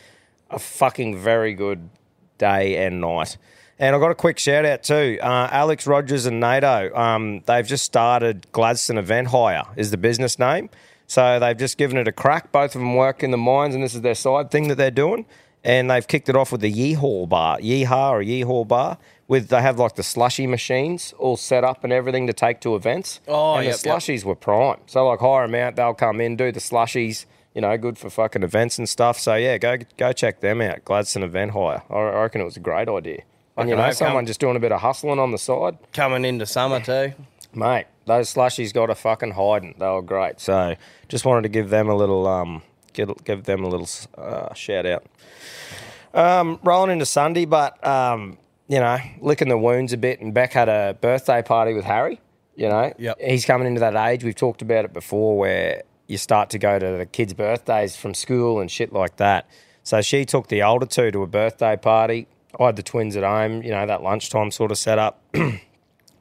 a 0.51 0.59
fucking 0.59 1.19
very 1.19 1.53
good 1.53 1.91
day 2.39 2.83
and 2.83 3.03
night. 3.03 3.37
And 3.79 3.95
I 3.95 3.99
got 3.99 4.11
a 4.11 4.15
quick 4.15 4.39
shout 4.39 4.65
out 4.65 4.83
too. 4.83 5.19
Uh, 5.21 5.49
Alex 5.53 5.87
Rogers 5.87 6.25
and 6.25 6.41
NATO, 6.41 6.97
um, 6.97 7.43
they've 7.45 7.67
just 7.67 7.85
started 7.85 8.47
Gladstone 8.53 8.97
Event 8.97 9.29
Hire 9.29 9.65
is 9.77 9.91
the 9.91 9.99
business 9.99 10.39
name. 10.39 10.71
So 11.07 11.39
they've 11.39 11.57
just 11.57 11.79
given 11.79 11.97
it 11.97 12.09
a 12.09 12.13
crack. 12.13 12.53
Both 12.53 12.75
of 12.75 12.81
them 12.81 12.95
work 12.95 13.23
in 13.23 13.31
the 13.31 13.39
mines, 13.39 13.75
and 13.75 13.83
this 13.83 13.95
is 13.95 14.01
their 14.01 14.15
side 14.15 14.51
thing 14.51 14.69
that 14.69 14.77
they're 14.77 14.91
doing. 14.91 15.27
And 15.65 15.91
they've 15.91 16.07
kicked 16.07 16.29
it 16.29 16.37
off 16.37 16.53
with 16.53 16.61
the 16.61 16.73
Yeehaw 16.73 17.29
bar, 17.29 17.59
Yeehaw 17.59 18.11
or 18.11 18.23
Yeehaw 18.23 18.69
bar. 18.69 18.99
With 19.29 19.49
they 19.49 19.61
have 19.61 19.81
like 19.81 19.97
the 19.97 20.05
slushy 20.05 20.47
machines 20.47 21.13
all 21.19 21.37
set 21.37 21.65
up 21.65 21.83
and 21.83 21.93
everything 21.93 22.29
to 22.29 22.33
take 22.33 22.61
to 22.61 22.77
events. 22.77 23.21
Oh, 23.27 23.57
and 23.57 23.67
yep, 23.67 23.77
the 23.79 23.89
yep. 23.89 23.99
slushies 23.99 24.23
were 24.23 24.37
prime. 24.37 24.79
So 24.87 25.09
like 25.09 25.19
hire 25.19 25.49
them 25.49 25.57
out, 25.57 25.75
they'll 25.75 25.95
come 25.95 26.21
in, 26.21 26.37
do 26.37 26.53
the 26.53 26.61
slushies. 26.61 27.27
You 27.53 27.63
know, 27.63 27.77
good 27.77 27.99
for 27.99 28.09
fucking 28.09 28.45
events 28.45 28.79
and 28.79 28.89
stuff. 28.89 29.19
So 29.19 29.35
yeah, 29.35 29.59
go 29.59 29.79
go 29.97 30.13
check 30.13 30.41
them 30.41 30.61
out. 30.61 30.85
Gladstone 30.85 31.25
Event 31.25 31.53
Hire. 31.53 31.83
I 31.91 32.23
reckon 32.23 32.41
it 32.41 32.45
was 32.45 32.57
a 32.57 32.61
great 32.61 32.89
idea. 32.89 33.23
And 33.57 33.71
you 33.71 33.75
know, 33.75 33.91
someone 33.91 34.27
just 34.27 34.39
doing 34.39 34.57
a 34.57 34.61
bit 34.61 34.71
of 34.71 34.81
hustling 34.81 35.19
on 35.19 35.33
the 35.33 35.39
side, 35.39 35.79
Coming 35.93 36.25
into 36.25 36.47
summer 36.47 36.79
too. 36.79 37.15
Mate. 37.57 37.87
Those 38.07 38.33
slushies 38.33 38.73
got 38.73 38.91
a 38.91 38.95
fucking 38.95 39.33
hiding. 39.33 39.75
They 39.79 39.87
were 39.87 40.03
great. 40.03 40.41
So 40.41 40.77
just 41.09 41.25
wanted 41.25 41.43
to 41.43 41.49
give 41.49 41.71
them 41.71 41.89
a 41.89 41.95
little 41.97 42.27
um, 42.27 42.63
give, 42.93 43.11
give 43.25 43.45
them 43.45 43.65
a 43.65 43.69
little 43.69 43.89
uh, 44.17 44.55
shout 44.55 44.87
out. 44.87 45.05
Um, 46.15 46.59
rolling 46.63 46.93
into 46.93 47.07
Sunday, 47.07 47.45
but 47.45 47.85
um, 47.87 48.39
you 48.69 48.79
know, 48.81 48.99
licking 49.21 49.49
the 49.49 49.59
wounds 49.59 49.93
a 49.93 49.97
bit. 49.97 50.21
And 50.21 50.33
Beck 50.33 50.53
had 50.53 50.69
a 50.69 50.97
birthday 51.01 51.43
party 51.43 51.75
with 51.75 51.85
Harry. 51.85 52.21
You 52.55 52.69
know, 52.71 52.93
Yep. 52.99 53.21
he's 53.21 53.45
coming 53.45 53.67
into 53.67 53.81
that 53.81 53.95
age. 53.95 54.25
We've 54.25 54.35
talked 54.35 54.63
about 54.63 54.87
it 54.87 54.93
before, 54.95 55.37
where 55.37 55.83
you 56.07 56.17
start 56.17 56.49
to 56.51 56.59
go 56.59 56.79
to 56.79 56.97
the 56.97 57.05
kids' 57.05 57.35
birthdays 57.35 57.97
from 57.97 58.15
school 58.15 58.61
and 58.61 58.71
shit 58.71 58.93
like 58.95 59.17
that. 59.17 59.47
So 59.83 60.01
she 60.01 60.25
took 60.25 60.49
the 60.49 60.63
older 60.63 60.87
two 60.87 61.11
to 61.11 61.23
a 61.23 61.27
birthday 61.27 61.77
party. 61.77 62.29
I 62.59 62.67
had 62.67 62.77
the 62.77 62.83
twins 62.83 63.15
at 63.17 63.25
home. 63.25 63.63
You 63.63 63.73
know, 63.73 63.85
that 63.87 64.03
lunchtime 64.03 64.51
sort 64.51 64.71
of 64.71 64.79
setup. 64.79 65.21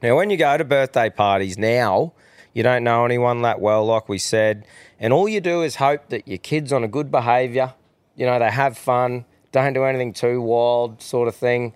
Now, 0.02 0.16
when 0.16 0.30
you 0.30 0.36
go 0.36 0.56
to 0.56 0.64
birthday 0.64 1.10
parties 1.10 1.56
now, 1.56 2.12
you 2.52 2.62
don't 2.62 2.84
know 2.84 3.04
anyone 3.04 3.42
that 3.42 3.60
well, 3.60 3.84
like 3.84 4.08
we 4.08 4.18
said, 4.18 4.66
and 5.00 5.12
all 5.12 5.28
you 5.28 5.40
do 5.40 5.62
is 5.62 5.76
hope 5.76 6.08
that 6.08 6.26
your 6.28 6.38
kid's 6.38 6.72
on 6.72 6.84
a 6.84 6.88
good 6.88 7.10
behaviour. 7.10 7.74
You 8.14 8.26
know, 8.26 8.38
they 8.38 8.50
have 8.50 8.76
fun, 8.78 9.24
don't 9.52 9.72
do 9.72 9.84
anything 9.84 10.12
too 10.12 10.40
wild, 10.40 11.02
sort 11.02 11.28
of 11.28 11.36
thing. 11.36 11.72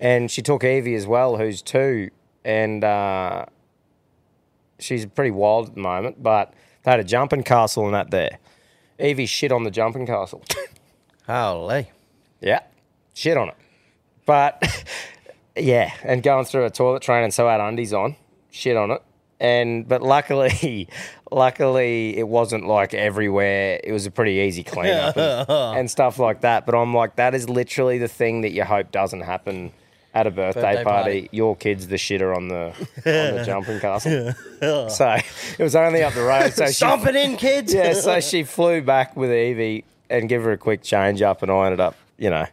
And 0.00 0.30
she 0.30 0.42
took 0.42 0.64
Evie 0.64 0.94
as 0.94 1.06
well, 1.06 1.36
who's 1.36 1.62
two, 1.62 2.10
and 2.44 2.82
uh, 2.82 3.46
she's 4.78 5.06
pretty 5.06 5.30
wild 5.30 5.68
at 5.68 5.74
the 5.74 5.80
moment, 5.80 6.22
but 6.22 6.52
they 6.82 6.90
had 6.90 7.00
a 7.00 7.04
jumping 7.04 7.42
castle 7.42 7.84
and 7.86 7.94
that 7.94 8.10
there. 8.10 8.38
Evie 8.98 9.26
shit 9.26 9.52
on 9.52 9.62
the 9.62 9.70
jumping 9.70 10.06
castle. 10.06 10.42
Holy. 11.26 11.90
Yeah, 12.40 12.60
shit 13.14 13.36
on 13.36 13.48
it. 13.48 13.56
But 14.26 14.62
yeah, 15.56 15.92
and 16.02 16.22
going 16.22 16.44
through 16.44 16.64
a 16.64 16.70
toilet 16.70 17.02
train 17.02 17.24
and 17.24 17.32
so 17.34 17.48
I 17.48 17.52
had 17.52 17.60
undies 17.60 17.92
on, 17.92 18.16
shit 18.50 18.76
on 18.76 18.90
it. 18.90 19.02
And 19.40 19.88
but 19.88 20.02
luckily, 20.02 20.88
luckily 21.32 22.16
it 22.16 22.28
wasn't 22.28 22.66
like 22.66 22.94
everywhere. 22.94 23.80
It 23.82 23.92
was 23.92 24.06
a 24.06 24.10
pretty 24.10 24.34
easy 24.34 24.62
cleanup 24.62 25.16
and, 25.16 25.50
and 25.78 25.90
stuff 25.90 26.18
like 26.18 26.42
that. 26.42 26.64
But 26.64 26.74
I'm 26.76 26.94
like, 26.94 27.16
that 27.16 27.34
is 27.34 27.48
literally 27.48 27.98
the 27.98 28.08
thing 28.08 28.42
that 28.42 28.52
you 28.52 28.62
hope 28.64 28.92
doesn't 28.92 29.22
happen 29.22 29.72
at 30.14 30.26
a 30.26 30.30
birthday, 30.30 30.60
Birthday 30.60 30.84
party. 30.84 31.20
party. 31.22 31.28
Your 31.32 31.56
kid's 31.56 31.88
the 31.88 31.96
shitter 31.96 32.36
on 32.36 32.48
the 32.48 32.66
on 33.06 33.36
the 33.36 33.42
jumping 33.46 33.80
castle. 33.80 34.32
so 34.88 35.16
it 35.58 35.62
was 35.62 35.74
only 35.74 36.02
up 36.02 36.12
the 36.14 36.22
road. 36.22 36.52
So 36.52 36.66
she 36.66 36.72
Stomp 36.74 37.06
it 37.06 37.16
in, 37.16 37.36
kids. 37.36 37.74
yeah, 37.74 37.94
so 37.94 38.20
she 38.20 38.44
flew 38.44 38.80
back 38.82 39.16
with 39.16 39.32
Evie 39.32 39.84
and 40.08 40.28
give 40.28 40.42
her 40.44 40.52
a 40.52 40.58
quick 40.58 40.82
change 40.82 41.22
up, 41.22 41.42
and 41.42 41.50
I 41.50 41.64
ended 41.64 41.80
up, 41.80 41.96
you 42.18 42.28
know, 42.30 42.46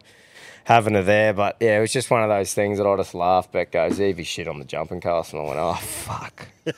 having 0.70 0.94
her 0.94 1.02
there. 1.02 1.32
But 1.34 1.56
yeah, 1.60 1.78
it 1.78 1.80
was 1.80 1.92
just 1.92 2.10
one 2.10 2.22
of 2.22 2.28
those 2.28 2.54
things 2.54 2.78
that 2.78 2.86
I 2.86 2.96
just 2.96 3.14
laughed. 3.14 3.52
Beck 3.52 3.72
goes, 3.72 4.00
Evie 4.00 4.22
shit 4.24 4.46
on 4.48 4.58
the 4.60 4.64
jumping 4.64 5.00
castle, 5.00 5.40
and 5.50 5.58
I 5.58 5.66
went, 5.66 5.78
oh 5.78 5.80
fuck. 5.84 6.46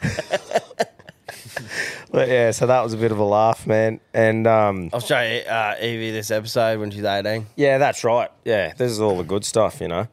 but 2.10 2.28
yeah, 2.28 2.50
so 2.50 2.66
that 2.66 2.82
was 2.82 2.94
a 2.94 2.96
bit 2.96 3.12
of 3.12 3.18
a 3.18 3.24
laugh, 3.24 3.66
man. 3.66 4.00
And 4.14 4.46
um, 4.46 4.90
I'll 4.92 5.00
show 5.00 5.20
you, 5.20 5.40
uh, 5.40 5.74
Evie 5.80 6.10
this 6.10 6.30
episode 6.30 6.80
when 6.80 6.90
she's 6.90 7.04
18. 7.04 7.46
yeah, 7.56 7.78
that's 7.78 8.02
right. 8.04 8.30
Yeah, 8.44 8.72
this 8.74 8.90
is 8.90 9.00
all 9.00 9.16
the 9.18 9.24
good 9.24 9.44
stuff, 9.44 9.80
you 9.80 9.88
know. 9.88 10.08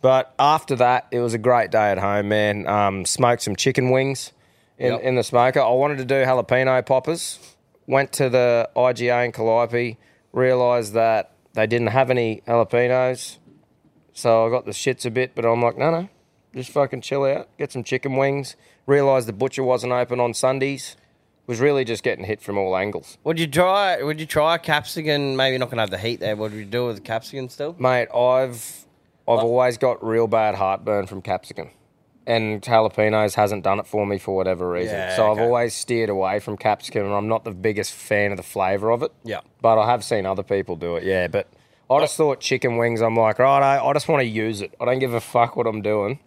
But 0.00 0.34
after 0.38 0.76
that, 0.76 1.06
it 1.10 1.20
was 1.20 1.34
a 1.34 1.38
great 1.38 1.70
day 1.70 1.90
at 1.90 1.98
home, 1.98 2.28
man. 2.28 2.66
Um, 2.68 3.04
smoked 3.06 3.42
some 3.42 3.56
chicken 3.56 3.90
wings 3.90 4.32
in, 4.78 4.92
Yep. 4.92 5.00
in 5.02 5.14
the 5.16 5.24
smoker. 5.24 5.60
I 5.60 5.70
wanted 5.70 5.98
to 5.98 6.04
do 6.04 6.14
jalapeno 6.16 6.84
poppers. 6.84 7.38
Went 7.86 8.12
to 8.14 8.28
the 8.28 8.68
IGA 8.76 9.26
in 9.26 9.32
Calliope, 9.32 9.96
realised 10.32 10.92
that 10.94 11.32
they 11.54 11.66
didn't 11.66 11.88
have 11.88 12.10
any 12.10 12.42
jalapenos. 12.46 13.38
So 14.12 14.46
I 14.46 14.50
got 14.50 14.64
the 14.64 14.72
shits 14.72 15.04
a 15.06 15.10
bit, 15.10 15.34
but 15.34 15.44
I'm 15.44 15.60
like, 15.60 15.76
no, 15.76 15.90
no, 15.90 16.08
just 16.54 16.70
fucking 16.70 17.00
chill 17.00 17.24
out, 17.24 17.48
get 17.58 17.72
some 17.72 17.82
chicken 17.82 18.16
wings. 18.16 18.54
Realised 18.86 19.26
the 19.26 19.32
butcher 19.32 19.64
wasn't 19.64 19.92
open 19.92 20.20
on 20.20 20.34
Sundays. 20.34 20.96
Was 21.46 21.60
really 21.60 21.84
just 21.84 22.02
getting 22.02 22.24
hit 22.24 22.40
from 22.40 22.56
all 22.56 22.74
angles. 22.74 23.18
Would 23.24 23.38
you 23.38 23.46
try? 23.46 24.02
Would 24.02 24.18
you 24.18 24.24
try 24.24 24.56
capsicum? 24.56 25.36
Maybe 25.36 25.52
you're 25.52 25.58
not 25.58 25.68
gonna 25.68 25.82
have 25.82 25.90
the 25.90 25.98
heat 25.98 26.20
there. 26.20 26.36
What 26.36 26.52
would 26.52 26.58
you 26.58 26.64
do 26.64 26.86
with 26.86 26.96
the 26.96 27.02
capsicum 27.02 27.50
still? 27.50 27.76
Mate, 27.78 28.08
I've 28.14 28.86
I've 29.28 29.40
always 29.40 29.76
got 29.76 30.02
real 30.02 30.26
bad 30.26 30.54
heartburn 30.54 31.06
from 31.06 31.20
capsicum. 31.20 31.70
And 32.26 32.62
jalapenos 32.62 33.34
hasn't 33.34 33.64
done 33.64 33.78
it 33.80 33.86
for 33.86 34.06
me 34.06 34.16
for 34.18 34.34
whatever 34.34 34.68
reason. 34.70 34.96
Yeah, 34.96 35.14
so 35.16 35.26
I've 35.26 35.32
okay. 35.38 35.42
always 35.44 35.74
steered 35.74 36.08
away 36.08 36.40
from 36.40 36.56
capsicum 36.56 37.04
and 37.04 37.12
I'm 37.12 37.28
not 37.28 37.44
the 37.44 37.50
biggest 37.50 37.92
fan 37.92 38.30
of 38.30 38.38
the 38.38 38.42
flavour 38.42 38.90
of 38.90 39.02
it. 39.02 39.12
Yeah. 39.24 39.40
But 39.60 39.78
I 39.78 39.86
have 39.90 40.02
seen 40.02 40.24
other 40.24 40.42
people 40.42 40.76
do 40.76 40.96
it, 40.96 41.04
yeah. 41.04 41.28
But 41.28 41.48
I 41.90 42.00
just 42.00 42.16
thought 42.16 42.40
chicken 42.40 42.78
wings, 42.78 43.02
I'm 43.02 43.14
like, 43.14 43.38
right, 43.38 43.76
I, 43.76 43.84
I 43.84 43.92
just 43.92 44.08
want 44.08 44.20
to 44.22 44.26
use 44.26 44.62
it. 44.62 44.74
I 44.80 44.86
don't 44.86 45.00
give 45.00 45.12
a 45.12 45.20
fuck 45.20 45.54
what 45.56 45.66
I'm 45.66 45.82
doing. 45.82 46.18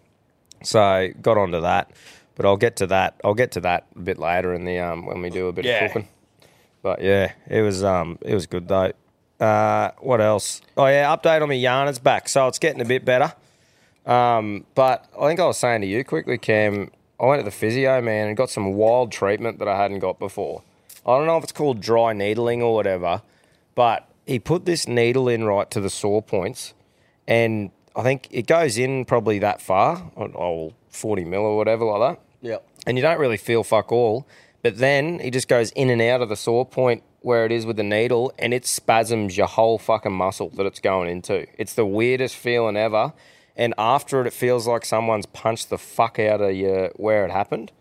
So 0.62 1.08
got 1.20 1.36
onto 1.36 1.60
that. 1.62 1.90
But 2.36 2.46
I'll 2.46 2.56
get 2.56 2.76
to 2.76 2.86
that. 2.86 3.20
I'll 3.24 3.34
get 3.34 3.50
to 3.52 3.60
that 3.62 3.86
a 3.96 3.98
bit 4.00 4.18
later 4.18 4.54
in 4.54 4.64
the 4.64 4.78
um 4.78 5.04
when 5.06 5.20
we 5.20 5.30
do 5.30 5.48
a 5.48 5.52
bit 5.52 5.64
Yeah. 5.64 5.86
of 5.86 5.92
cooking. 5.92 6.08
But 6.82 7.02
yeah, 7.02 7.32
it 7.48 7.62
was 7.62 7.82
um 7.82 8.18
it 8.22 8.34
was 8.34 8.46
good 8.46 8.68
though. 8.68 8.92
Uh, 9.40 9.90
what 9.98 10.20
else? 10.20 10.62
Oh 10.76 10.86
yeah, 10.86 11.14
update 11.14 11.42
on 11.42 11.48
my 11.48 11.54
yarn. 11.54 11.88
It's 11.88 11.98
back, 11.98 12.28
so 12.28 12.46
it's 12.46 12.60
getting 12.60 12.80
a 12.80 12.84
bit 12.84 13.04
better. 13.04 13.32
Um, 14.08 14.64
but 14.74 15.04
I 15.20 15.28
think 15.28 15.38
I 15.38 15.46
was 15.46 15.58
saying 15.58 15.82
to 15.82 15.86
you 15.86 16.02
quickly, 16.02 16.38
Cam. 16.38 16.90
I 17.20 17.26
went 17.26 17.40
to 17.40 17.44
the 17.44 17.50
physio 17.50 18.00
man 18.00 18.28
and 18.28 18.36
got 18.36 18.48
some 18.48 18.74
wild 18.74 19.12
treatment 19.12 19.58
that 19.58 19.68
I 19.68 19.76
hadn't 19.76 19.98
got 19.98 20.18
before. 20.18 20.62
I 21.06 21.16
don't 21.16 21.26
know 21.26 21.36
if 21.36 21.42
it's 21.42 21.52
called 21.52 21.80
dry 21.80 22.12
needling 22.12 22.62
or 22.62 22.74
whatever, 22.74 23.22
but 23.74 24.08
he 24.26 24.38
put 24.38 24.64
this 24.66 24.86
needle 24.88 25.28
in 25.28 25.44
right 25.44 25.70
to 25.72 25.80
the 25.80 25.90
sore 25.90 26.22
points, 26.22 26.74
and 27.26 27.70
I 27.96 28.02
think 28.02 28.28
it 28.30 28.46
goes 28.46 28.78
in 28.78 29.04
probably 29.04 29.38
that 29.40 29.60
far, 29.60 30.10
or- 30.14 30.30
or 30.34 30.72
40 30.90 31.24
mil 31.24 31.40
or 31.42 31.56
whatever 31.56 31.84
like 31.84 32.00
that 32.16 32.20
Yep. 32.48 32.64
and 32.86 32.96
you 32.96 33.02
don't 33.02 33.18
really 33.18 33.36
feel 33.36 33.62
fuck 33.64 33.90
all. 33.92 34.26
But 34.62 34.78
then 34.78 35.18
he 35.20 35.30
just 35.30 35.48
goes 35.48 35.70
in 35.72 35.90
and 35.90 36.00
out 36.02 36.20
of 36.22 36.28
the 36.28 36.36
sore 36.36 36.64
point 36.66 37.02
where 37.20 37.44
it 37.44 37.52
is 37.52 37.66
with 37.66 37.76
the 37.76 37.82
needle, 37.82 38.32
and 38.38 38.54
it 38.54 38.64
spasms 38.66 39.36
your 39.36 39.46
whole 39.48 39.78
fucking 39.78 40.12
muscle 40.12 40.50
that 40.50 40.66
it's 40.66 40.80
going 40.80 41.08
into. 41.10 41.46
It's 41.58 41.74
the 41.74 41.86
weirdest 41.86 42.36
feeling 42.36 42.76
ever. 42.76 43.12
And 43.58 43.74
after 43.76 44.20
it, 44.20 44.28
it 44.28 44.32
feels 44.32 44.66
like 44.68 44.84
someone's 44.84 45.26
punched 45.26 45.68
the 45.68 45.78
fuck 45.78 46.18
out 46.18 46.40
of 46.40 46.54
you 46.54 46.90
where 46.94 47.24
it 47.24 47.32
happened. 47.32 47.72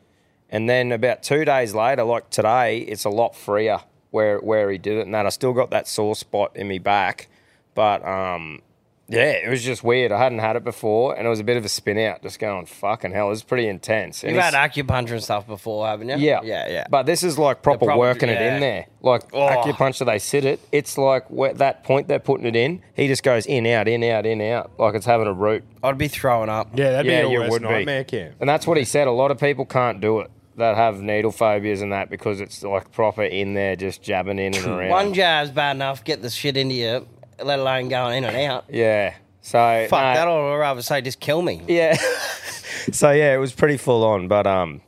And 0.49 0.67
then 0.67 0.91
about 0.91 1.21
two 1.23 1.45
days 1.45 1.75
later, 1.75 2.03
like 2.03 2.29
today, 2.31 2.79
it's 2.79 3.05
a 3.05 3.09
lot 3.09 3.35
freer 3.35 3.81
where 4.09 4.39
where 4.39 4.71
he 4.71 4.77
did 4.77 4.97
it, 4.97 5.05
and 5.05 5.13
that 5.13 5.25
I 5.25 5.29
still 5.29 5.53
got 5.53 5.69
that 5.69 5.87
sore 5.87 6.15
spot 6.15 6.55
in 6.55 6.67
me 6.67 6.79
back, 6.79 7.27
but 7.75 8.03
um, 8.05 8.61
yeah, 9.09 9.31
it 9.31 9.49
was 9.49 9.63
just 9.63 9.83
weird. 9.83 10.11
I 10.11 10.17
hadn't 10.19 10.39
had 10.39 10.55
it 10.55 10.63
before, 10.63 11.15
and 11.15 11.25
it 11.25 11.29
was 11.29 11.39
a 11.39 11.43
bit 11.43 11.55
of 11.57 11.63
a 11.65 11.69
spin 11.69 11.97
out. 11.97 12.21
Just 12.21 12.39
going 12.39 12.65
fucking 12.65 13.11
hell, 13.11 13.27
it 13.27 13.29
was 13.29 13.43
pretty 13.43 13.67
intense. 13.67 14.23
And 14.23 14.33
You've 14.35 14.43
had 14.43 14.53
he's- 14.53 14.85
acupuncture 14.85 15.11
and 15.11 15.23
stuff 15.23 15.47
before, 15.47 15.87
haven't 15.87 16.09
you? 16.09 16.17
yeah, 16.17 16.41
Yeah, 16.43 16.69
yeah. 16.69 16.87
But 16.89 17.05
this 17.05 17.23
is 17.23 17.37
like 17.39 17.61
proper, 17.61 17.85
proper- 17.85 17.99
working 17.99 18.29
it 18.29 18.39
yeah. 18.39 18.55
in 18.55 18.61
there. 18.61 18.85
Like 19.01 19.23
Oh. 19.33 19.47
acupuncture, 19.47 20.05
they 20.05 20.19
sit 20.19 20.43
it. 20.45 20.59
It's 20.71 20.97
like 20.97 21.29
where, 21.29 21.53
that 21.53 21.83
point 21.83 22.07
they're 22.07 22.19
putting 22.19 22.45
it 22.45 22.55
in. 22.55 22.81
He 22.95 23.07
just 23.07 23.23
goes 23.23 23.45
in, 23.45 23.65
out, 23.67 23.87
in, 23.87 24.03
out, 24.03 24.25
in, 24.25 24.41
out, 24.41 24.71
like 24.77 24.95
it's 24.95 25.05
having 25.05 25.27
a 25.27 25.33
root. 25.33 25.63
I'd 25.83 25.97
be 25.97 26.07
throwing 26.09 26.49
up. 26.49 26.69
Yeah, 26.75 26.91
that'd 26.91 27.09
Yeah, 27.11 27.21
be 27.21 27.27
you 27.27 27.31
your 27.33 27.41
worst 27.41 27.51
would 27.53 27.61
be. 27.61 27.67
nightmare, 27.69 28.03
Cam. 28.03 28.33
And 28.39 28.49
that's 28.49 28.67
what 28.67 28.77
he 28.77 28.83
said. 28.83 29.07
A 29.07 29.11
lot 29.11 29.31
of 29.31 29.39
people 29.39 29.65
can't 29.65 30.01
do 30.01 30.19
it 30.19 30.31
that 30.57 30.75
have 30.75 30.99
needle 30.99 31.31
phobias 31.31 31.83
and 31.83 31.93
that 31.93 32.09
because 32.09 32.41
it's 32.41 32.63
like 32.63 32.91
proper 32.91 33.23
in 33.23 33.53
there, 33.53 33.75
just 33.75 34.01
jabbing 34.01 34.39
in 34.39 34.55
and 34.55 34.65
around. 34.65 34.89
One 34.89 35.13
jab's 35.13 35.51
bad 35.51 35.75
enough, 35.75 36.03
get 36.03 36.23
the 36.23 36.31
shit 36.31 36.57
into 36.57 36.73
you, 36.73 37.07
let 37.43 37.59
alone 37.59 37.89
going 37.89 38.17
in 38.17 38.23
and 38.25 38.35
out. 38.37 38.65
yeah. 38.69 39.15
So 39.41 39.87
Fuck 39.89 39.99
no, 40.01 40.13
that, 40.13 40.27
or 40.27 40.55
I'd 40.55 40.59
rather 40.59 40.81
say 40.81 40.99
just 41.01 41.21
kill 41.21 41.41
me. 41.41 41.61
Yeah. 41.67 41.95
so 42.91 43.11
yeah, 43.11 43.33
it 43.33 43.37
was 43.37 43.53
pretty 43.53 43.77
full 43.77 44.03
on, 44.03 44.27
but 44.27 44.45
um, 44.45 44.81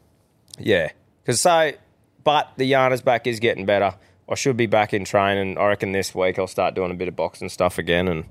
yeah. 0.58 0.92
Because 1.24 1.40
so, 1.40 1.72
but 2.26 2.52
the 2.58 2.70
Yarner's 2.70 3.02
back 3.02 3.26
is 3.26 3.40
getting 3.40 3.66
better. 3.66 3.96
I 4.30 4.36
should 4.36 4.58
be 4.58 4.66
back 4.68 4.94
in 4.94 5.06
training. 5.06 5.58
I 5.58 5.68
reckon 5.68 5.92
this 5.94 6.14
week 6.14 6.38
I'll 6.38 6.46
start 6.48 6.76
doing 6.76 6.92
a 6.92 6.94
bit 6.94 7.08
of 7.08 7.16
boxing 7.16 7.48
stuff 7.50 7.78
again. 7.78 8.08
And 8.10 8.26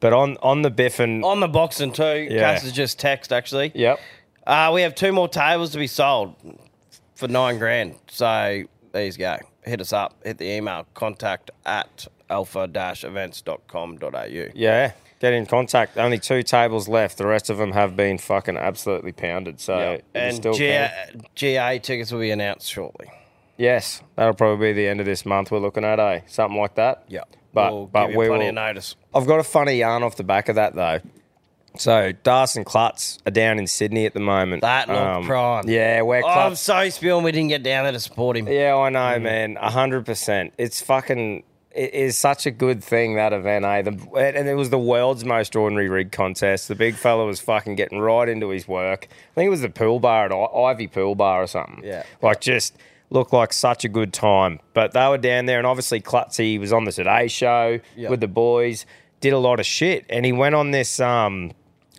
but 0.00 0.12
on 0.12 0.36
on 0.42 0.62
the 0.62 0.70
biff 0.70 1.00
and 1.00 1.24
On 1.24 1.40
the 1.40 1.48
boxing 1.48 1.92
too, 1.92 2.28
Yeah. 2.30 2.52
Cass 2.52 2.62
has 2.62 2.72
just 2.72 2.98
text 3.00 3.32
actually. 3.32 3.72
yep, 3.74 3.98
Uh, 4.46 4.70
we 4.72 4.82
have 4.82 4.94
two 4.94 5.10
more 5.12 5.28
tables 5.28 5.72
to 5.72 5.78
be 5.78 5.86
sold 5.88 6.34
for 7.16 7.26
nine 7.26 7.58
grand. 7.58 7.96
So 8.06 8.62
there 8.92 9.04
you 9.04 9.12
go. 9.12 9.38
Hit 9.64 9.80
us 9.80 9.92
up. 9.92 10.14
Hit 10.24 10.38
the 10.38 10.50
email 10.50 10.86
contact 10.94 11.50
at 11.66 12.06
alpha-events.com.au. 12.34 14.48
yeah. 14.54 14.92
Get 15.20 15.32
in 15.32 15.46
contact. 15.46 15.96
Only 15.96 16.18
two 16.18 16.42
tables 16.42 16.86
left. 16.88 17.16
The 17.16 17.26
rest 17.26 17.48
of 17.48 17.56
them 17.56 17.72
have 17.72 17.96
been 17.96 18.18
fucking 18.18 18.56
absolutely 18.58 19.12
pounded. 19.12 19.58
So 19.60 19.78
Yep. 19.78 20.02
And 20.14 20.36
still 20.36 20.52
GA. 20.52 20.90
GA 21.34 21.78
tickets 21.78 22.12
will 22.12 22.20
be 22.20 22.30
announced 22.30 22.70
shortly. 22.70 23.10
yes, 23.56 24.02
that'll 24.16 24.34
probably 24.34 24.72
be 24.72 24.82
the 24.82 24.88
end 24.88 25.00
of 25.00 25.06
this 25.06 25.24
month. 25.24 25.50
We're 25.50 25.60
looking 25.60 25.84
at 25.84 25.98
eh, 25.98 26.20
something 26.26 26.58
like 26.58 26.74
that. 26.74 27.04
Yeah, 27.08 27.22
but 27.54 27.72
we'll 27.72 27.86
but 27.86 28.08
we 28.08 28.14
plenty 28.26 28.30
will, 28.30 28.48
of 28.48 28.54
notice. 28.54 28.96
I've 29.14 29.26
got 29.26 29.40
a 29.40 29.44
funny 29.44 29.78
yarn 29.78 30.02
off 30.02 30.16
the 30.16 30.24
back 30.24 30.48
of 30.50 30.56
that 30.56 30.74
though. 30.74 30.98
So 31.76 32.12
Darcy 32.22 32.60
and 32.60 32.66
Klutz 32.66 33.18
are 33.26 33.30
down 33.32 33.58
in 33.58 33.66
Sydney 33.66 34.04
at 34.06 34.12
the 34.14 34.20
moment. 34.20 34.60
That 34.62 34.88
looked 34.88 35.26
prime. 35.26 35.64
Yeah, 35.68 36.02
where 36.02 36.22
Oh, 36.24 36.28
I'm 36.28 36.54
so 36.56 36.88
spewing 36.90 37.24
we 37.24 37.32
didn't 37.32 37.48
get 37.48 37.62
down 37.62 37.84
there 37.84 37.92
to 37.92 38.00
support 38.00 38.36
him. 38.36 38.46
yeah, 38.48 38.76
I 38.76 38.90
know, 38.90 39.18
man. 39.20 39.56
A 39.58 39.70
hundred 39.70 40.04
percent. 40.04 40.52
It's 40.58 40.82
fucking. 40.82 41.44
It 41.74 41.92
is 41.92 42.16
such 42.16 42.46
a 42.46 42.50
good 42.52 42.84
thing 42.84 43.16
that 43.16 43.32
event, 43.32 43.64
eh? 43.64 43.82
The, 43.82 43.90
and 44.36 44.48
it 44.48 44.54
was 44.54 44.70
the 44.70 44.78
world's 44.78 45.24
most 45.24 45.56
ordinary 45.56 45.88
rig 45.88 46.12
contest. 46.12 46.68
The 46.68 46.74
big 46.76 46.94
fella 46.94 47.26
was 47.26 47.40
fucking 47.40 47.74
getting 47.74 47.98
right 47.98 48.28
into 48.28 48.50
his 48.50 48.68
work. 48.68 49.08
I 49.10 49.34
think 49.34 49.46
it 49.48 49.50
was 49.50 49.62
the 49.62 49.68
pool 49.68 49.98
bar 49.98 50.26
at 50.26 50.32
I- 50.32 50.70
Ivy 50.70 50.86
Pool 50.86 51.14
Bar 51.16 51.42
or 51.42 51.46
something. 51.48 51.82
Yeah. 51.84 52.04
like 52.22 52.40
just 52.40 52.76
looked 53.10 53.32
like 53.32 53.52
such 53.52 53.84
a 53.84 53.88
good 53.88 54.12
time. 54.12 54.60
But 54.72 54.92
they 54.92 55.06
were 55.08 55.18
down 55.18 55.46
there, 55.46 55.58
and 55.58 55.66
obviously 55.66 56.00
Klutzy 56.00 56.60
was 56.60 56.72
on 56.72 56.84
the 56.84 56.92
Today 56.92 57.26
Show 57.28 57.80
Yep. 57.96 58.10
with 58.10 58.20
the 58.20 58.28
boys. 58.28 58.86
Did 59.20 59.32
a 59.32 59.38
lot 59.38 59.58
of 59.58 59.66
shit, 59.66 60.04
and 60.08 60.24
he 60.24 60.32
went 60.32 60.54
on 60.54 60.70
this 60.70 61.00
um 61.00 61.52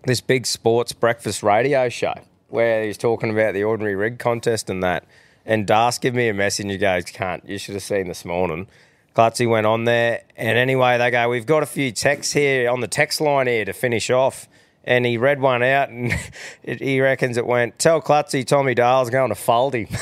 this 0.05 0.21
big 0.21 0.45
sports 0.45 0.93
breakfast 0.93 1.41
radio 1.43 1.89
show 1.89 2.13
where 2.47 2.83
he 2.83 2.87
was 2.87 2.97
talking 2.97 3.29
about 3.31 3.53
the 3.53 3.63
ordinary 3.63 3.95
rig 3.95 4.19
contest 4.19 4.69
and 4.69 4.81
that. 4.83 5.03
And 5.47 5.65
Das 5.67 5.97
gave 5.99 6.13
me 6.15 6.27
a 6.29 6.33
message 6.33 6.63
and 6.63 6.71
he 6.71 6.77
goes, 6.77 7.05
Can't, 7.05 7.43
you 7.47 7.57
should 7.57 7.73
have 7.73 7.83
seen 7.83 8.07
this 8.07 8.23
morning. 8.23 8.67
Klutzy 9.15 9.49
went 9.49 9.65
on 9.65 9.85
there. 9.85 10.23
And 10.35 10.57
anyway, 10.57 10.97
they 10.97 11.09
go, 11.11 11.29
We've 11.29 11.45
got 11.45 11.63
a 11.63 11.67
few 11.67 11.91
texts 11.91 12.33
here 12.33 12.69
on 12.69 12.81
the 12.81 12.87
text 12.87 13.21
line 13.21 13.47
here 13.47 13.65
to 13.65 13.73
finish 13.73 14.09
off. 14.09 14.47
And 14.83 15.05
he 15.05 15.17
read 15.17 15.41
one 15.41 15.63
out 15.63 15.89
and 15.89 16.13
it, 16.63 16.81
he 16.81 17.01
reckons 17.01 17.37
it 17.37 17.45
went, 17.45 17.79
Tell 17.79 18.01
Klutzy 18.01 18.45
Tommy 18.45 18.75
Dale's 18.75 19.09
going 19.09 19.29
to 19.29 19.35
fold 19.35 19.73
him. 19.73 19.87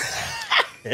on, 0.86 0.91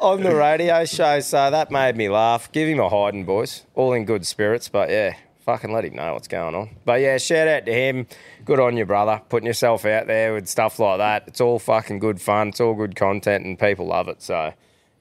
on 0.00 0.22
the 0.22 0.34
radio 0.34 0.84
show. 0.84 1.20
So 1.20 1.50
that 1.50 1.70
made 1.70 1.96
me 1.96 2.08
laugh. 2.08 2.50
Give 2.52 2.68
him 2.68 2.80
a 2.80 2.88
hiding, 2.88 3.24
boys. 3.24 3.64
All 3.74 3.92
in 3.92 4.04
good 4.04 4.26
spirits. 4.26 4.68
But 4.68 4.90
yeah, 4.90 5.16
fucking 5.40 5.72
let 5.72 5.84
him 5.84 5.96
know 5.96 6.14
what's 6.14 6.28
going 6.28 6.54
on. 6.54 6.70
But 6.84 7.00
yeah, 7.00 7.18
shout 7.18 7.48
out 7.48 7.66
to 7.66 7.72
him. 7.72 8.06
Good 8.44 8.60
on 8.60 8.76
you, 8.76 8.86
brother. 8.86 9.20
Putting 9.28 9.46
yourself 9.46 9.84
out 9.84 10.06
there 10.06 10.34
with 10.34 10.48
stuff 10.48 10.78
like 10.78 10.98
that. 10.98 11.24
It's 11.26 11.40
all 11.40 11.58
fucking 11.58 11.98
good 11.98 12.20
fun. 12.20 12.48
It's 12.48 12.60
all 12.60 12.74
good 12.74 12.96
content, 12.96 13.44
and 13.44 13.58
people 13.58 13.86
love 13.86 14.08
it. 14.08 14.22
So, 14.22 14.54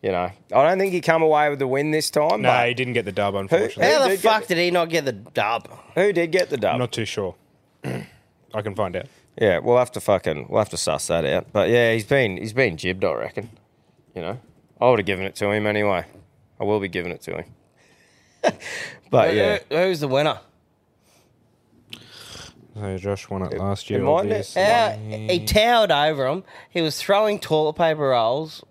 you 0.04 0.12
know, 0.12 0.30
I 0.54 0.68
don't 0.68 0.78
think 0.78 0.92
he 0.92 1.00
come 1.02 1.24
away 1.24 1.50
with 1.50 1.60
the 1.60 1.68
win 1.68 1.92
this 1.92 2.12
time. 2.12 2.42
No, 2.42 2.50
but 2.50 2.68
he 2.68 2.74
didn't 2.74 2.92
get 2.94 3.06
the 3.06 3.12
dub, 3.14 3.36
unfortunately. 3.36 3.86
How 3.86 4.04
the 4.04 4.10
did 4.10 4.22
get 4.22 4.32
fuck 4.34 4.48
did 4.48 4.58
he 4.58 4.70
not 4.70 4.90
get 4.90 5.06
the 5.06 5.14
dub? 5.14 5.70
who 5.96 6.12
did 6.12 6.32
get 6.32 6.50
the 6.50 6.58
dub? 6.58 6.74
I'm 6.74 6.80
not 6.80 6.92
too 6.92 7.06
sure. 7.06 7.36
I 7.86 8.62
can 8.62 8.76
find 8.76 8.96
out. 8.98 9.06
Yeah, 9.40 9.60
we'll 9.60 9.78
have 9.78 9.92
to 9.94 10.02
fucking 10.02 10.48
we'll 10.50 10.60
have 10.60 10.70
to 10.70 10.78
suss 10.78 11.08
that 11.08 11.26
out. 11.26 11.48
But 11.54 11.70
yeah, 11.70 11.94
he's 11.94 12.04
been 12.06 12.38
he's 12.38 12.54
been 12.54 12.76
jibbed, 12.78 13.04
I 13.06 13.14
reckon. 13.14 13.50
You 14.14 14.22
know, 14.22 14.40
I 14.80 14.90
would 14.90 15.00
have 15.00 15.06
given 15.08 15.26
it 15.26 15.36
to 15.38 15.50
him 15.50 15.66
anyway. 15.66 16.06
I 16.60 16.64
will 16.66 16.80
be 16.82 16.90
giving 16.90 17.12
it 17.12 17.22
to 17.22 17.38
him. 17.38 17.46
but 19.10 19.34
yeah, 19.34 19.60
Who- 19.70 19.78
who's 19.78 20.02
the 20.02 20.08
winner? 20.10 20.40
So 22.76 22.98
Josh 22.98 23.30
won 23.30 23.44
it 23.44 23.58
last 23.58 23.90
year. 23.90 24.00
it 24.00 24.04
might 24.04 24.24
be- 24.24 24.30
obviously. 24.30 24.64
How, 24.64 24.98
he 24.98 25.46
towered 25.46 25.92
over 25.92 26.28
him. 26.28 26.44
He 26.70 26.82
was 26.82 27.00
throwing 27.00 27.40
toilet 27.40 27.74
paper 27.74 28.10
rolls 28.10 28.64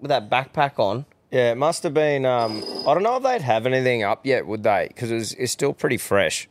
with 0.00 0.08
that 0.08 0.28
backpack 0.30 0.78
on. 0.78 1.04
yeah, 1.30 1.52
it 1.52 1.56
must 1.56 1.82
have 1.82 1.94
been. 1.94 2.24
Um, 2.26 2.62
I 2.86 2.94
don't 2.94 3.02
know 3.02 3.16
if 3.16 3.22
they'd 3.22 3.42
have 3.42 3.66
anything 3.66 4.02
up 4.02 4.24
yet, 4.26 4.46
would 4.46 4.62
they? 4.62 4.86
Because 4.88 5.10
it's, 5.10 5.32
it's 5.34 5.52
still 5.52 5.72
pretty 5.72 5.96
fresh. 5.96 6.48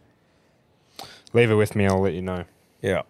Leave 1.33 1.51
it 1.51 1.55
with 1.55 1.75
me. 1.75 1.85
I'll 1.85 1.99
let 2.01 2.13
you 2.13 2.21
know. 2.21 2.45
Yeah. 2.81 3.01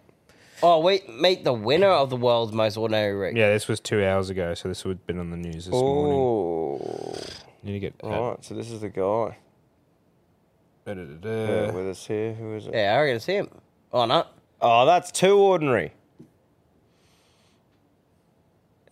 Oh, 0.62 0.80
we 0.80 1.00
meet 1.08 1.44
the 1.44 1.54
winner 1.54 1.88
of 1.88 2.10
the 2.10 2.16
world's 2.16 2.52
most 2.52 2.76
ordinary 2.76 3.14
rig. 3.14 3.36
Yeah, 3.36 3.50
this 3.50 3.66
was 3.66 3.80
two 3.80 4.04
hours 4.04 4.28
ago, 4.28 4.52
so 4.54 4.68
this 4.68 4.84
would 4.84 4.98
have 4.98 5.06
been 5.06 5.18
on 5.18 5.30
the 5.30 5.36
news 5.36 5.64
this 5.66 5.72
morning. 5.72 6.18
Oh, 6.18 7.14
Need 7.62 7.72
to 7.72 7.78
get. 7.80 7.94
all 8.02 8.30
right. 8.30 8.44
So 8.44 8.54
this 8.54 8.70
is 8.70 8.80
the 8.82 8.90
guy 8.90 9.02
uh, 9.02 10.90
uh, 10.90 10.94
da-da-da-da. 10.94 11.72
with 11.72 11.88
us 11.88 12.06
here. 12.06 12.34
Who 12.34 12.54
is 12.56 12.66
it? 12.66 12.74
Yeah, 12.74 12.94
I 12.94 13.00
reckon 13.00 13.16
it's 13.16 13.26
him. 13.26 13.48
Oh, 13.92 14.04
no. 14.04 14.26
Oh, 14.60 14.84
that's 14.84 15.10
too 15.10 15.38
ordinary. 15.38 15.92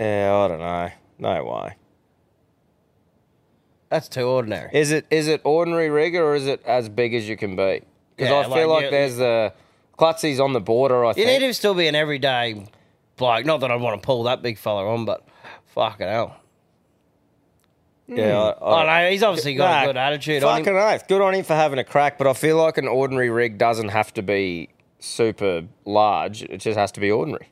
Yeah, 0.00 0.34
I 0.34 0.48
don't 0.48 0.60
know. 0.60 0.90
No 1.18 1.44
way. 1.44 1.74
That's 3.90 4.08
too 4.08 4.22
ordinary. 4.22 4.70
Is 4.72 4.90
it 4.92 5.06
is 5.10 5.28
it 5.28 5.40
ordinary 5.44 5.88
rig 5.88 6.14
or 6.14 6.34
is 6.34 6.46
it 6.46 6.62
as 6.66 6.88
big 6.88 7.14
as 7.14 7.28
you 7.28 7.36
can 7.36 7.56
be? 7.56 7.82
Because 8.16 8.30
Yeah, 8.30 8.38
I 8.40 8.42
feel 8.44 8.68
like, 8.68 8.68
like 8.68 8.84
you- 8.84 8.90
there's 8.90 9.16
the 9.16 9.52
Klutzy's 9.98 10.40
on 10.40 10.52
the 10.52 10.60
border. 10.60 11.04
I 11.04 11.12
think. 11.14 11.18
You 11.26 11.30
think. 11.32 11.40
need 11.42 11.46
to 11.48 11.54
still 11.54 11.74
be 11.74 11.86
an 11.88 11.94
everyday 11.94 12.66
bloke. 13.16 13.44
Not 13.46 13.60
that 13.60 13.70
I 13.70 13.76
want 13.76 14.00
to 14.00 14.06
pull 14.06 14.24
that 14.24 14.42
big 14.42 14.58
fella 14.58 14.86
on, 14.86 15.04
but 15.06 15.26
fucking 15.74 16.06
hell. 16.06 16.36
yeah, 18.06 18.52
hmm. 18.52 18.64
I, 18.64 18.82
Oh, 18.82 18.86
no, 18.86 19.10
he's 19.10 19.22
obviously 19.22 19.54
got 19.54 19.70
Nah, 19.70 19.82
a 19.82 19.86
good 19.86 19.96
attitude 19.96 20.44
on 20.44 20.58
Fucking 20.58 20.74
him. 20.74 20.80
oath. 20.82 21.08
Good 21.08 21.20
on 21.22 21.34
him 21.34 21.44
for 21.44 21.54
having 21.54 21.78
a 21.78 21.84
crack, 21.84 22.16
but 22.18 22.26
I 22.26 22.32
feel 22.34 22.56
like 22.58 22.78
an 22.78 22.88
ordinary 22.88 23.30
rig 23.30 23.58
doesn't 23.58 23.88
have 23.88 24.12
to 24.14 24.22
be 24.22 24.68
super 24.98 25.64
large. 25.84 26.42
It 26.42 26.58
just 26.58 26.78
has 26.78 26.92
to 26.92 27.00
be 27.00 27.10
ordinary. 27.10 27.48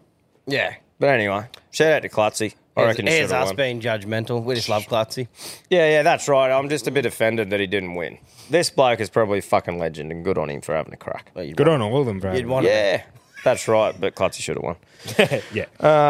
Yeah. 0.47 0.75
But 1.01 1.09
anyway, 1.11 1.47
shout 1.73 1.93
out 1.93 2.03
to 2.03 2.09
Klutzy. 2.09 2.55
I 2.77 2.85
reckon 2.85 3.07
he 3.07 3.13
here's 3.13 3.29
should 3.31 3.35
have 3.37 3.43
us 3.45 3.49
won. 3.51 3.57
being 3.57 3.81
judgmental. 3.81 4.43
We 4.43 4.55
just 4.55 4.69
love 4.69 4.85
Klutzy. 4.87 5.29
Yeah, 5.71 5.89
yeah, 5.89 6.03
that's 6.03 6.29
right. 6.29 6.51
I'm 6.51 6.69
just 6.69 6.87
a 6.87 6.91
bit 6.91 7.07
offended 7.07 7.51
that 7.51 7.61
he 7.61 7.67
didn't 7.67 7.95
win. 7.95 8.19
This 8.51 8.69
bloke 8.71 9.01
is 9.01 9.09
probably 9.11 9.39
a 9.39 9.43
fucking 9.43 9.79
legend, 9.79 10.13
and 10.13 10.25
good 10.25 10.39
on 10.39 10.51
him 10.51 10.61
for 10.61 10.75
having 10.75 10.93
a 10.93 10.97
crack. 10.97 11.31
Well, 11.35 11.47
Good 11.51 11.69
want- 11.69 11.83
on 11.83 11.91
all 11.93 12.01
of 12.01 12.07
them, 12.07 12.21
bro. 12.21 12.35
You'd 12.35 12.47
want 12.47 12.67
Yeah, 12.67 13.03
that's 13.45 13.67
right. 13.67 13.99
But 13.99 14.15
Klutzy 14.15 14.41
should 14.41 14.57
have 14.57 14.63
won. 14.63 14.77
yeah. 15.53 15.67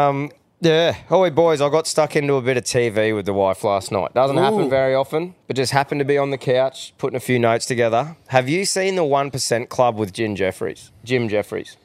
Um, 0.07 0.31
yeah. 0.59 0.93
Holy 1.07 1.29
boys, 1.29 1.61
I 1.61 1.69
got 1.69 1.87
stuck 1.87 2.15
into 2.15 2.33
a 2.35 2.41
bit 2.41 2.57
of 2.57 2.63
TV 2.63 3.15
with 3.15 3.25
the 3.25 3.33
wife 3.33 3.63
last 3.63 3.91
night. 3.91 4.13
Doesn't 4.13 4.37
happen 4.37 4.69
very 4.69 4.93
often, 4.95 5.35
but 5.47 5.55
just 5.55 5.71
happened 5.71 5.99
to 5.99 6.05
be 6.05 6.17
on 6.17 6.31
the 6.31 6.37
couch 6.37 6.93
putting 6.97 7.15
a 7.15 7.19
few 7.21 7.39
notes 7.39 7.65
together. 7.65 8.17
Have 8.27 8.49
you 8.49 8.65
seen 8.65 8.95
the 8.95 9.03
One 9.05 9.31
Percent 9.31 9.69
Club 9.69 9.97
with 9.97 10.11
Jim 10.13 10.35
Jefferies? 10.35 10.91
Jim 11.03 11.29
Jefferies. 11.29 11.77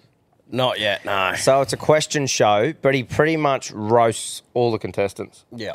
Not 0.52 0.78
yet, 0.78 1.04
no. 1.04 1.34
So 1.34 1.60
it's 1.62 1.72
a 1.72 1.76
question 1.78 2.26
show, 2.28 2.72
but 2.82 2.94
he 2.94 3.02
pretty 3.02 3.36
much 3.36 3.70
roasts 3.72 4.42
all 4.54 4.70
the 4.70 4.78
contestants. 4.78 5.44
Yeah. 5.50 5.74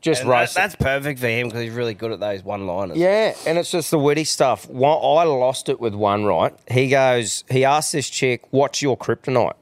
just 0.00 0.20
And 0.22 0.30
that- 0.30 0.34
roast. 0.40 0.52
it. 0.52 0.54
that's 0.54 0.76
perfect 0.76 1.18
for 1.18 1.26
him 1.26 1.48
because 1.48 1.62
he's 1.62 1.72
really 1.72 1.94
good 1.94 2.12
at 2.12 2.20
those 2.20 2.42
one-liners. 2.44 2.96
Yeah, 2.96 3.34
and 3.46 3.58
it's 3.58 3.70
just 3.72 3.90
the 3.90 3.98
witty 3.98 4.22
stuff. 4.24 4.68
One, 4.70 4.98
I 5.02 5.24
lost 5.24 5.68
it 5.68 5.80
with 5.80 5.92
one, 5.94 6.24
right? 6.24 6.54
He 6.70 6.88
goes, 6.88 7.42
he 7.50 7.64
asked 7.64 7.90
this 7.92 8.08
chick, 8.08 8.42
What's 8.50 8.80
your 8.80 8.96
kryptonite? 8.96 9.54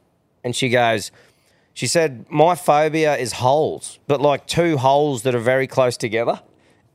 And 0.45 0.55
she 0.55 0.69
goes, 0.69 1.11
She 1.73 1.87
said, 1.87 2.27
My 2.29 2.55
phobia 2.55 3.17
is 3.17 3.33
holes, 3.33 3.99
but 4.07 4.21
like 4.21 4.47
two 4.47 4.77
holes 4.77 5.23
that 5.23 5.35
are 5.35 5.39
very 5.41 5.67
close 5.67 5.97
together. 5.97 6.41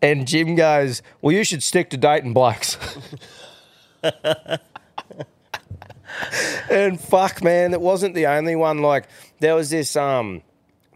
And 0.03 0.28
Jim 0.28 0.53
goes, 0.53 1.01
Well, 1.22 1.34
you 1.34 1.43
should 1.43 1.63
stick 1.63 1.89
to 1.89 1.97
dating 1.97 2.34
blokes. 2.34 2.78
and 6.70 6.99
fuck, 6.99 7.43
man, 7.43 7.74
it 7.74 7.82
wasn't 7.82 8.16
the 8.16 8.28
only 8.28 8.56
one. 8.56 8.82
Like, 8.82 9.08
there 9.39 9.56
was 9.56 9.70
this, 9.70 9.95
um, 9.95 10.41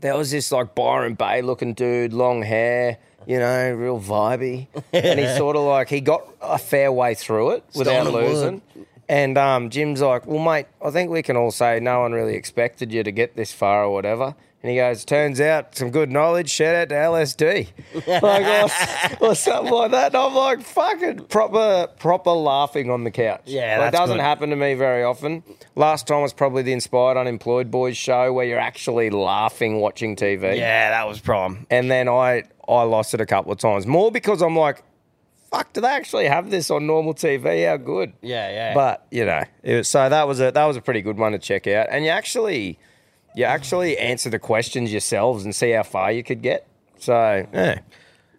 there 0.01 0.18
was 0.18 0.32
this 0.32 0.51
like 0.51 0.76
Byron 0.76 1.16
Bay 1.16 1.41
looking 1.41 1.74
dude, 1.74 2.14
long 2.14 2.41
hair, 2.41 2.97
you 3.28 3.39
know, 3.39 3.72
real 3.74 3.99
vibey. 3.99 4.68
and 4.93 5.20
he 5.20 5.28
sort 5.38 5.55
of 5.55 5.64
like, 5.64 5.89
he 5.89 6.01
got 6.01 6.28
a 6.41 6.57
fair 6.57 6.91
way 6.91 7.16
through 7.16 7.51
it 7.51 7.64
without 7.76 8.05
Stolen 8.05 8.14
wood. 8.14 8.34
losing. 8.34 8.62
And 9.07 9.39
um, 9.39 9.72
Jim's 9.72 10.01
like, 10.01 10.28
well, 10.28 10.39
mate, 10.39 10.68
I 10.84 10.91
think 10.91 11.10
we 11.10 11.24
can 11.24 11.36
all 11.36 11.49
say 11.51 11.80
no 11.80 12.01
one 12.01 12.14
really 12.14 12.36
expected 12.36 12.93
you 12.93 13.01
to 13.03 13.12
get 13.12 13.36
this 13.36 13.51
far 13.51 13.86
or 13.86 13.91
whatever. 13.91 14.36
And 14.62 14.70
he 14.70 14.76
goes, 14.76 15.05
turns 15.05 15.39
out 15.39 15.74
some 15.76 15.89
good 15.89 16.12
knowledge. 16.12 16.49
Shout 16.49 16.76
out 16.76 16.89
to 16.89 16.95
LSD, 16.95 17.70
like, 18.22 19.22
or, 19.22 19.28
or 19.30 19.36
something 19.36 19.72
like 19.74 19.91
that. 19.91 20.07
And 20.07 20.18
I'm 20.18 20.36
like, 20.36 20.62
fucking 20.62 21.26
proper, 21.28 21.88
proper 21.97 22.32
laughing 22.32 22.89
on 22.89 23.05
the 23.05 23.12
couch. 23.12 23.43
Yeah, 23.45 23.80
like, 23.80 23.91
that's 23.91 24.01
doesn't 24.01 24.18
good. 24.18 24.22
happen 24.24 24.49
to 24.49 24.57
me 24.57 24.74
very 24.74 25.03
often. 25.03 25.43
Last 25.76 26.07
time 26.07 26.24
was 26.24 26.34
probably 26.34 26.64
the 26.64 26.74
Inspired 26.74 27.18
Unemployed 27.18 27.72
Boys 27.72 27.95
show 27.95 28.34
where 28.34 28.45
you're 28.45 28.60
actually 28.60 29.10
laughing 29.10 29.80
watching 29.80 30.18
TV. 30.18 30.57
Yeah, 30.57 30.89
that 30.89 31.07
was 31.07 31.22
prime. 31.22 31.66
And 31.70 31.89
then 31.89 32.10
I 32.10 32.43
I 32.68 32.84
lost 32.84 33.14
it 33.14 33.22
a 33.22 33.26
couple 33.26 33.53
of 33.53 33.60
times. 33.60 33.88
More 33.88 34.12
because 34.12 34.41
I'm 34.41 34.57
like, 34.57 34.84
fuck, 35.49 35.72
do 35.72 35.80
they 35.80 35.88
actually 35.88 36.26
have 36.28 36.51
this 36.51 36.70
on 36.70 36.86
normal 36.86 37.14
TV? 37.14 37.66
How 37.66 37.78
good. 37.78 38.12
Yeah, 38.22 38.49
yeah. 38.49 38.74
But 38.74 39.05
you 39.10 39.24
know, 39.26 39.43
it 39.64 39.76
was, 39.78 39.88
so 39.88 40.10
that 40.10 40.28
was 40.28 40.41
a 40.41 40.51
that 40.51 40.66
was 40.66 40.76
a 40.76 40.82
pretty 40.82 41.01
good 41.01 41.18
one 41.18 41.32
to 41.32 41.39
check 41.39 41.66
out. 41.66 41.88
And 41.89 42.03
you 42.03 42.12
actually 42.12 42.78
you 43.36 43.46
actually 43.46 43.98
answer 43.98 44.30
the 44.30 44.40
questions 44.40 44.92
yourselves 44.92 45.44
and 45.46 45.56
see 45.56 45.72
how 45.72 45.84
far 45.84 46.12
you 46.12 46.24
could 46.24 46.42
get. 46.42 46.68
So 46.98 47.48
yeah. 47.54 47.80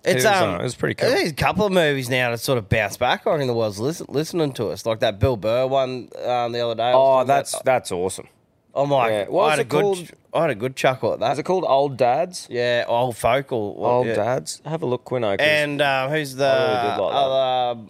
It's 0.03 0.25
um, 0.25 0.55
uh, 0.55 0.59
it 0.61 0.63
was 0.63 0.75
pretty 0.75 0.95
cool. 0.95 1.11
There's 1.11 1.31
a 1.31 1.35
couple 1.35 1.67
of 1.67 1.73
movies 1.73 2.09
now 2.09 2.31
that 2.31 2.39
sort 2.39 2.57
of 2.57 2.71
bounce 2.71 2.97
back 2.97 3.27
on 3.27 3.43
in 3.43 3.47
the 3.49 3.53
world's 3.53 3.79
listen, 3.79 4.07
listening 4.09 4.53
to 4.55 4.69
us, 4.69 4.87
like 4.87 5.01
that 5.01 5.19
Bill 5.19 5.37
Burr 5.37 5.67
one 5.67 6.09
um, 6.25 6.53
the 6.53 6.61
other 6.65 6.75
day. 6.75 6.93
Oh, 6.95 7.25
that's 7.25 7.53
about- 7.53 7.65
that's 7.65 7.93
awesome. 7.93 8.27
I'm 8.75 8.89
like, 8.89 9.11
yeah. 9.11 9.27
What 9.29 9.47
I 9.47 9.51
had 9.51 9.59
a 9.59 9.65
good, 9.65 9.83
called? 9.83 10.11
I 10.33 10.41
had 10.43 10.51
a 10.51 10.55
good 10.55 10.77
chuckle 10.77 11.13
at 11.13 11.19
that. 11.21 11.33
Is 11.33 11.39
it 11.41 11.43
called 11.43 11.65
Old 11.67 11.97
Dads? 11.97 12.47
yeah, 12.49 12.85
old 12.87 13.17
focal, 13.17 13.75
Old 13.79 14.07
yeah. 14.07 14.15
Dads. 14.15 14.63
Have 14.65 14.83
a 14.83 14.87
look, 14.87 15.05
Quino. 15.05 15.37
And 15.41 15.83
um, 15.83 16.11
who's 16.11 16.37
the 16.37 16.45
really 16.45 17.09
like 17.09 17.15
other? 17.15 17.81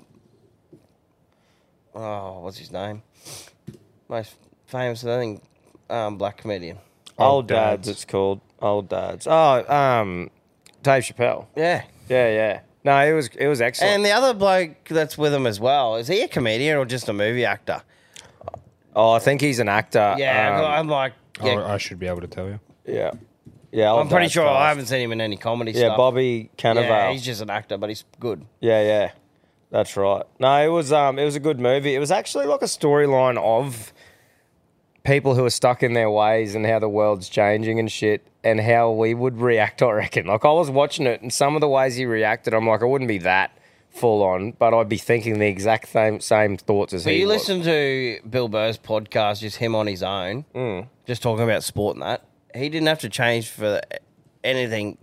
Oh, 1.94 2.40
what's 2.40 2.56
his 2.58 2.72
name? 2.72 3.02
Most 4.08 4.34
famous, 4.66 5.04
I 5.04 5.18
think, 5.18 5.42
um, 5.90 6.16
black 6.16 6.38
comedian. 6.38 6.78
Old 7.20 7.46
Dads. 7.46 7.88
It's 7.88 8.04
called 8.04 8.40
Old 8.60 8.88
Dads. 8.88 9.26
Oh, 9.28 9.64
um, 9.72 10.30
Dave 10.82 11.02
Chappelle. 11.04 11.46
Yeah. 11.56 11.84
Yeah, 12.08 12.28
yeah. 12.28 12.60
No, 12.82 12.96
it 13.04 13.12
was 13.12 13.28
it 13.36 13.46
was 13.46 13.60
excellent. 13.60 13.92
And 13.96 14.04
the 14.04 14.10
other 14.12 14.32
bloke 14.34 14.84
that's 14.88 15.18
with 15.18 15.34
him 15.34 15.46
as 15.46 15.60
well, 15.60 15.96
is 15.96 16.08
he 16.08 16.22
a 16.22 16.28
comedian 16.28 16.78
or 16.78 16.84
just 16.86 17.08
a 17.08 17.12
movie 17.12 17.44
actor? 17.44 17.82
oh, 18.96 19.12
I 19.12 19.18
think 19.18 19.40
he's 19.40 19.58
an 19.58 19.68
actor. 19.68 20.14
Yeah, 20.18 20.58
um, 20.58 20.64
I'm 20.66 20.88
like, 20.88 21.12
yeah, 21.42 21.64
I 21.64 21.78
should 21.78 21.98
be 21.98 22.06
able 22.06 22.22
to 22.22 22.26
tell 22.26 22.46
you. 22.48 22.58
yeah, 22.86 23.12
yeah. 23.70 23.90
Old 23.92 24.00
I'm 24.00 24.08
pretty 24.08 24.24
Dads 24.24 24.32
sure 24.32 24.48
I 24.48 24.52
cast. 24.54 24.68
haven't 24.68 24.86
seen 24.86 25.00
him 25.02 25.12
in 25.12 25.20
any 25.20 25.36
comedy 25.36 25.72
Yeah, 25.72 25.88
stuff. 25.88 25.98
Bobby 25.98 26.50
Cannavale. 26.56 26.88
Yeah, 26.88 27.12
he's 27.12 27.24
just 27.24 27.42
an 27.42 27.50
actor, 27.50 27.76
but 27.76 27.90
he's 27.90 28.04
good. 28.18 28.44
Yeah, 28.60 28.82
yeah. 28.82 29.10
That's 29.70 29.96
right. 29.96 30.24
No, 30.40 30.56
it 30.64 30.68
was 30.68 30.90
um 30.92 31.18
it 31.18 31.24
was 31.24 31.36
a 31.36 31.40
good 31.40 31.60
movie. 31.60 31.94
It 31.94 31.98
was 32.00 32.10
actually 32.10 32.46
like 32.46 32.62
a 32.62 32.66
storyline 32.66 33.36
of 33.38 33.92
people 35.04 35.34
who 35.34 35.44
are 35.44 35.50
stuck 35.50 35.82
in 35.82 35.92
their 35.94 36.10
ways 36.10 36.54
and 36.54 36.66
how 36.66 36.78
the 36.78 36.88
world's 36.88 37.28
changing 37.28 37.78
and 37.78 37.90
shit 37.90 38.26
and 38.44 38.60
how 38.60 38.90
we 38.90 39.14
would 39.14 39.40
react, 39.40 39.82
I 39.82 39.90
reckon. 39.92 40.26
Like 40.26 40.44
I 40.44 40.52
was 40.52 40.70
watching 40.70 41.06
it 41.06 41.22
and 41.22 41.32
some 41.32 41.54
of 41.54 41.60
the 41.60 41.68
ways 41.68 41.96
he 41.96 42.06
reacted, 42.06 42.54
I'm 42.54 42.66
like, 42.66 42.82
I 42.82 42.86
wouldn't 42.86 43.08
be 43.08 43.18
that 43.18 43.50
full 43.90 44.22
on, 44.22 44.52
but 44.52 44.72
I'd 44.72 44.88
be 44.88 44.98
thinking 44.98 45.38
the 45.40 45.48
exact 45.48 45.88
same 45.88 46.20
same 46.20 46.56
thoughts 46.56 46.92
as 46.92 47.04
But 47.04 47.14
he 47.14 47.20
you 47.20 47.26
was. 47.26 47.38
listen 47.48 47.62
to 47.64 48.20
Bill 48.28 48.48
Burr's 48.48 48.78
podcast, 48.78 49.40
just 49.40 49.56
him 49.56 49.74
on 49.74 49.86
his 49.88 50.02
own, 50.02 50.44
Mm. 50.54 50.86
just 51.06 51.22
talking 51.22 51.42
about 51.44 51.64
sport 51.64 51.96
and 51.96 52.02
that. 52.02 52.22
He 52.54 52.68
didn't 52.68 52.86
have 52.86 53.00
to 53.00 53.08
change 53.08 53.48
for 53.48 53.80
anything 54.44 54.96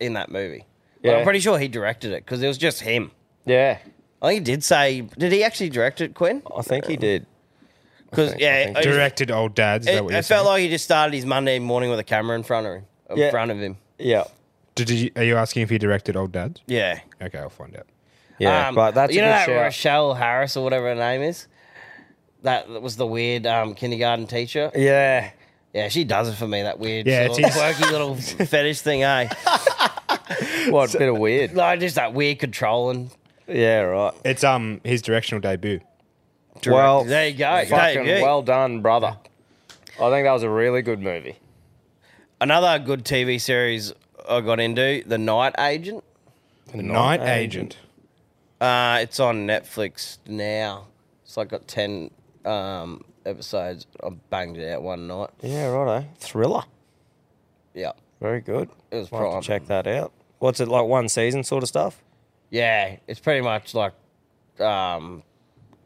in 0.00 0.12
that 0.14 0.30
movie. 0.30 0.66
But 1.02 1.10
Yeah. 1.10 1.16
I'm 1.18 1.24
pretty 1.24 1.40
sure 1.40 1.58
he 1.58 1.68
directed 1.68 2.12
it 2.12 2.24
because 2.24 2.42
it 2.42 2.48
was 2.48 2.58
just 2.58 2.82
him. 2.82 3.10
Yeah. 3.44 3.78
I 4.22 4.28
think 4.28 4.46
he 4.46 4.52
did 4.52 4.64
say, 4.64 5.00
did 5.02 5.32
he 5.32 5.42
actually 5.44 5.70
direct 5.70 6.00
it, 6.00 6.14
Quinn? 6.14 6.42
I 6.56 6.62
think 6.62 6.86
he 6.86 6.96
did. 6.96 7.26
Because 8.10 8.30
think- 8.30 8.42
I 8.42 8.44
yeah, 8.44 8.80
Directed 8.80 9.30
old 9.30 9.54
dads. 9.54 9.86
Is 9.86 9.92
it, 9.92 9.96
that 9.96 10.04
what 10.04 10.12
it 10.12 10.16
you're 10.16 10.22
felt 10.22 10.44
saying? 10.44 10.46
like 10.54 10.62
he 10.62 10.68
just 10.68 10.84
started 10.84 11.14
his 11.14 11.26
Monday 11.26 11.58
morning 11.58 11.90
with 11.90 11.98
a 11.98 12.04
camera 12.04 12.36
in 12.36 12.42
front 12.42 12.66
of 12.66 12.72
him. 12.74 12.84
In 13.10 13.16
Yeah. 13.18 13.30
front 13.30 13.50
of 13.50 13.58
him. 13.58 13.76
Yeah. 13.98 14.24
Did 14.74 14.90
you, 14.90 15.10
are 15.16 15.24
you 15.24 15.36
asking 15.36 15.62
if 15.62 15.70
he 15.70 15.78
directed 15.78 16.16
old 16.16 16.32
dads? 16.32 16.60
Yeah. 16.66 17.00
Okay, 17.20 17.38
I'll 17.38 17.50
find 17.50 17.76
out. 17.76 17.86
Yeah. 18.38 18.68
Um, 18.68 18.74
but 18.74 18.94
that's 18.94 19.12
you 19.12 19.20
a 19.20 19.22
know 19.24 19.28
good 19.30 19.34
that 19.38 19.46
shout. 19.46 19.62
Rochelle 19.64 20.14
Harris 20.14 20.56
or 20.56 20.62
whatever 20.64 20.88
her 20.88 20.94
name 20.94 21.22
is. 21.22 21.46
That 22.42 22.68
was 22.68 22.96
the 22.96 23.06
weird 23.06 23.46
um, 23.46 23.74
kindergarten 23.74 24.26
teacher. 24.28 24.70
Yeah. 24.74 25.30
Yeah, 25.74 25.88
she 25.88 26.04
does 26.04 26.28
it 26.28 26.34
for 26.36 26.46
me. 26.46 26.62
That 26.62 26.78
weird, 26.78 27.06
Yeah, 27.06 27.26
sort 27.26 27.40
it 27.40 27.44
of 27.44 27.50
is. 27.50 27.56
quirky 27.56 27.84
little 27.92 28.14
fetish 28.14 28.80
thing, 28.80 29.02
eh? 29.02 29.28
What 30.70 30.94
a 30.94 30.98
bit 30.98 31.08
of 31.08 31.18
weird. 31.18 31.54
Like 31.54 31.80
just 31.80 31.96
that 31.96 32.12
weird 32.14 32.38
controlling. 32.38 33.10
Yeah, 33.46 33.80
right. 33.80 34.12
It's 34.24 34.44
um 34.44 34.80
his 34.84 35.02
directional 35.02 35.40
debut. 35.40 35.80
Well, 36.66 37.04
There 37.04 37.28
you 37.28 37.36
go. 37.36 37.64
fucking 37.66 38.04
Dave, 38.04 38.22
well 38.22 38.42
done, 38.42 38.80
brother. 38.82 39.16
I 40.00 40.10
think 40.10 40.26
that 40.26 40.32
was 40.32 40.42
a 40.42 40.50
really 40.50 40.82
good 40.82 41.00
movie. 41.00 41.36
Another 42.40 42.78
good 42.84 43.04
TV 43.04 43.40
series 43.40 43.92
I 44.28 44.40
got 44.40 44.60
into, 44.60 45.02
The 45.06 45.18
Night 45.18 45.54
Agent. 45.58 46.04
The 46.72 46.82
Night 46.82 47.20
Agent. 47.20 47.76
Uh, 48.60 48.98
it's 49.02 49.18
on 49.20 49.46
Netflix 49.46 50.18
now. 50.26 50.86
It's 51.24 51.36
like 51.36 51.48
got 51.48 51.66
ten 51.68 52.10
um, 52.44 53.04
episodes. 53.26 53.86
I 54.02 54.10
banged 54.30 54.56
it 54.58 54.72
out 54.72 54.82
one 54.82 55.06
night. 55.06 55.30
Yeah, 55.42 55.66
righto. 55.68 56.06
Thriller. 56.18 56.62
Yeah, 57.74 57.92
Very 58.20 58.40
good. 58.40 58.68
it 58.90 58.96
was 58.96 59.08
I'll 59.12 59.18
have 59.20 59.30
prime. 59.30 59.42
to 59.42 59.46
check 59.46 59.66
that 59.66 59.86
out. 59.86 60.12
What's 60.40 60.60
it 60.60 60.68
like? 60.68 60.86
One 60.86 61.08
season 61.08 61.42
sort 61.44 61.62
of 61.62 61.68
stuff. 61.68 62.02
Yeah, 62.50 62.96
it's 63.06 63.20
pretty 63.20 63.40
much 63.40 63.74
like 63.74 63.92
um, 64.60 65.22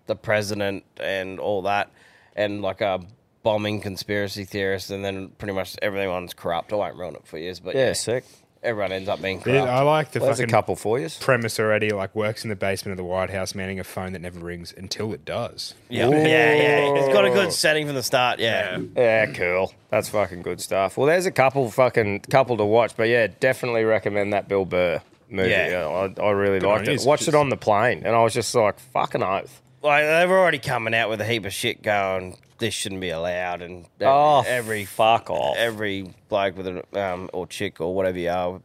the 0.07 0.17
president 0.17 0.85
and 0.99 1.39
all 1.41 1.63
that, 1.63 1.91
and 2.37 2.63
like 2.63 2.81
a 2.81 3.01
bombing 3.43 3.81
conspiracy 3.81 4.45
theorist, 4.45 4.91
and 4.91 5.05
then 5.05 5.29
pretty 5.39 5.53
much 5.55 5.77
everyone's 5.83 6.35
corrupt. 6.35 6.73
I 6.73 6.77
won't 6.77 6.97
ruin 6.97 7.15
it 7.15 7.27
for 7.27 7.39
you, 7.39 7.53
but 7.65 7.75
Yeah, 7.75 7.87
yeah, 7.89 7.93
sick. 7.95 8.25
everyone 8.63 8.93
ends 8.93 9.09
up 9.09 9.21
being 9.21 9.39
It- 9.39 9.43
corrupt. 9.45 9.69
I 9.69 9.83
like 9.83 10.13
the 10.13 10.21
Well, 10.21 10.27
there's 10.29 10.39
a 10.39 10.43
fucking 10.45 10.51
couple 10.53 10.77
for 10.77 11.01
you. 11.01 11.09
premise 11.21 11.59
already. 11.59 11.91
Like 11.91 12.15
works 12.15 12.45
in 12.45 12.51
the 12.51 12.55
basement 12.57 12.93
of 12.93 12.97
the 12.99 13.05
White 13.05 13.31
House, 13.31 13.55
manning 13.57 13.81
a 13.81 13.85
phone 13.85 14.13
that 14.13 14.21
never 14.21 14.39
rings 14.39 14.73
until 14.77 15.13
it 15.13 15.25
does. 15.25 15.75
yeah, 15.89 16.09
yeah, 16.09 16.25
yeah. 16.27 16.95
It's 16.95 17.13
got 17.13 17.25
a 17.25 17.31
good 17.31 17.53
setting 17.53 17.87
from 17.87 17.97
the 17.97 18.03
start. 18.05 18.39
Yeah, 18.39 18.79
Yeah, 18.97 19.27
cool. 19.27 19.73
That's 19.91 20.09
fucking 20.09 20.43
good 20.43 20.61
stuff. 20.61 20.97
Well, 20.97 21.09
there's 21.09 21.27
a 21.27 21.33
couple 21.33 21.69
fucking 21.71 22.21
couple 22.31 22.57
to 22.59 22.65
watch, 22.65 22.93
but 22.97 23.09
yeah, 23.09 23.27
definitely 23.41 23.83
recommend 23.85 24.33
that 24.35 24.47
Bill 24.47 24.65
Burr 24.65 25.01
movie. 25.29 25.51
Yeah. 25.51 25.69
Yeah, 25.69 25.87
I, 26.19 26.23
I 26.23 26.31
really 26.31 26.61
Good 26.61 26.69
liked 26.69 26.87
it. 26.89 27.01
you. 27.03 27.07
Watched 27.09 27.27
it 27.27 27.35
on 27.35 27.49
the 27.49 27.57
plane, 27.57 28.03
and 28.05 28.15
I 28.15 28.23
was 28.23 28.35
just 28.35 28.55
like, 28.55 28.79
fucking 28.79 29.23
oath. 29.25 29.61
Like 29.83 30.05
they 30.05 30.27
were 30.27 30.39
already 30.39 30.59
coming 30.59 30.95
out 30.95 31.09
with 31.11 31.21
a 31.21 31.25
heap 31.25 31.45
of 31.45 31.53
shit 31.53 31.83
going. 31.83 32.39
This 32.59 32.75
shouldn't 32.75 33.01
be 33.01 33.11
allowed, 33.11 33.61
and 33.63 33.87
every, 34.01 34.07
Oh, 34.07 34.45
every 34.47 34.85
fuck 34.85 35.29
off. 35.31 35.57
every 35.57 36.15
bloke 36.29 36.57
with 36.57 36.67
an 36.69 36.83
um 36.95 37.29
or 37.33 37.47
chick 37.47 37.81
or 37.81 37.95
whatever 37.95 38.19
you 38.19 38.31
are 38.31 38.61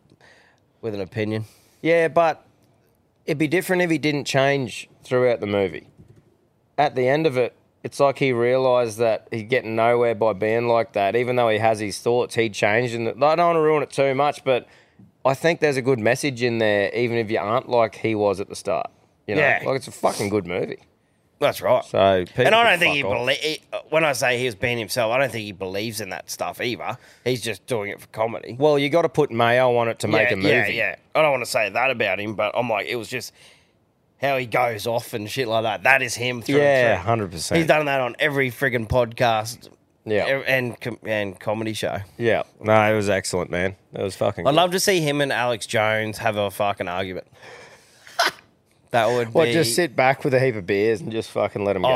with 0.82 0.94
an 0.94 1.02
opinion. 1.02 1.46
Yeah, 1.82 2.08
but 2.08 2.46
it'd 3.26 3.38
be 3.40 3.48
different 3.48 3.82
if 3.82 3.90
he 3.90 3.98
didn't 3.98 4.26
change 4.26 4.88
throughout 5.04 5.40
the 5.40 5.48
movie. 5.48 5.88
At 6.78 6.94
the 6.96 7.08
end 7.08 7.26
of 7.26 7.38
it, 7.38 7.56
it's 7.84 8.00
like 8.00 8.20
he 8.20 8.32
realised 8.34 9.00
that 9.00 9.28
he's 9.32 9.44
getting 9.44 9.76
nowhere 9.76 10.14
by 10.14 10.34
being 10.34 10.68
like 10.68 10.94
that. 10.94 11.16
Even 11.16 11.36
though 11.36 11.50
he 11.50 11.58
has 11.58 11.80
his 11.80 11.98
thoughts, 12.00 12.36
he 12.36 12.50
changed. 12.50 12.94
And 12.94 13.08
I 13.24 13.36
don't 13.36 13.46
want 13.48 13.56
to 13.56 13.62
ruin 13.62 13.82
it 13.84 13.90
too 13.90 14.14
much, 14.14 14.44
but 14.44 14.68
I 15.26 15.34
think 15.34 15.60
there's 15.60 15.78
a 15.78 15.82
good 15.82 16.00
message 16.00 16.44
in 16.44 16.60
there, 16.60 16.94
even 16.94 17.18
if 17.18 17.32
you 17.32 17.40
aren't 17.40 17.68
like 17.70 17.96
he 17.96 18.14
was 18.14 18.40
at 18.40 18.50
the 18.50 18.56
start. 18.56 18.92
You 19.26 19.36
know, 19.36 19.42
Yeah. 19.42 19.64
like 19.66 19.78
it's 19.78 19.88
a 19.88 19.92
fucking 19.92 20.30
good 20.30 20.46
movie. 20.46 20.80
That's 21.40 21.62
right. 21.62 21.86
So, 21.86 22.26
people 22.26 22.48
and 22.48 22.56
I 22.56 22.70
don't 22.70 22.80
think 22.80 22.96
he 22.96 23.04
believes. 23.04 23.60
When 23.90 24.04
I 24.04 24.14
say 24.14 24.40
he 24.40 24.46
was 24.46 24.56
being 24.56 24.78
himself, 24.78 25.12
I 25.12 25.20
don't 25.20 25.32
think 25.32 25.46
he 25.46 25.52
believes 25.52 26.02
in 26.02 26.10
that 26.10 26.32
stuff 26.32 26.60
either. 26.62 26.98
He's 27.24 27.42
just 27.42 27.66
doing 27.68 27.92
it 27.92 28.02
for 28.02 28.08
comedy. 28.08 28.56
Well, 28.58 28.80
you 28.80 28.90
got 28.90 29.04
to 29.04 29.10
put 29.10 29.32
mayo 29.32 29.76
on 29.78 29.88
it 29.88 30.00
to 30.00 30.08
make 30.08 30.30
yeah, 30.30 30.34
a 30.34 30.38
movie. 30.38 30.50
Yeah, 30.50 30.68
yeah. 30.68 30.96
I 31.14 31.22
don't 31.22 31.32
want 31.32 31.46
to 31.46 31.50
say 31.50 31.70
that 31.70 31.92
about 31.92 32.20
him, 32.20 32.34
but 32.34 32.54
I'm 32.58 32.70
like, 32.70 32.88
it 32.88 32.96
was 32.96 33.08
just 33.08 33.34
how 34.20 34.38
he 34.38 34.46
goes 34.48 34.88
off 34.88 35.14
and 35.14 35.30
shit 35.30 35.48
like 35.48 35.64
that. 35.64 35.84
That 35.84 36.02
is 36.02 36.16
him. 36.16 36.42
Through 36.42 36.58
Yeah, 36.58 36.96
hundred 36.98 37.32
percent. 37.32 37.58
He's 37.58 37.68
done 37.68 37.86
that 37.86 38.02
on 38.02 38.16
every 38.20 38.50
frigging 38.50 38.88
podcast 38.88 39.70
Yeah. 40.06 40.26
and 40.26 40.76
and 41.04 41.40
comedy 41.40 41.74
show. 41.74 42.00
Yeah. 42.18 42.44
No, 42.60 42.74
it 42.92 42.96
was 42.96 43.10
excellent, 43.10 43.52
man. 43.52 43.76
It 43.94 44.02
was 44.02 44.16
fucking. 44.16 44.48
I'd 44.48 44.52
good. 44.52 44.56
love 44.56 44.72
to 44.72 44.80
see 44.80 45.02
him 45.02 45.22
and 45.22 45.32
Alex 45.32 45.68
Jones 45.68 46.18
have 46.18 46.36
a 46.36 46.50
fucking 46.50 46.88
argument. 46.88 47.28
That 48.92 49.08
would 49.10 49.34
What, 49.34 49.46
be. 49.46 49.54
just 49.54 49.76
sit 49.76 49.96
back 49.96 50.24
with 50.24 50.34
a 50.34 50.40
heap 50.40 50.56
of 50.56 50.66
beers 50.66 51.02
and 51.02 51.12
just 51.12 51.30
fucking 51.32 51.64
let 51.66 51.76
him 51.76 51.82
go. 51.84 51.90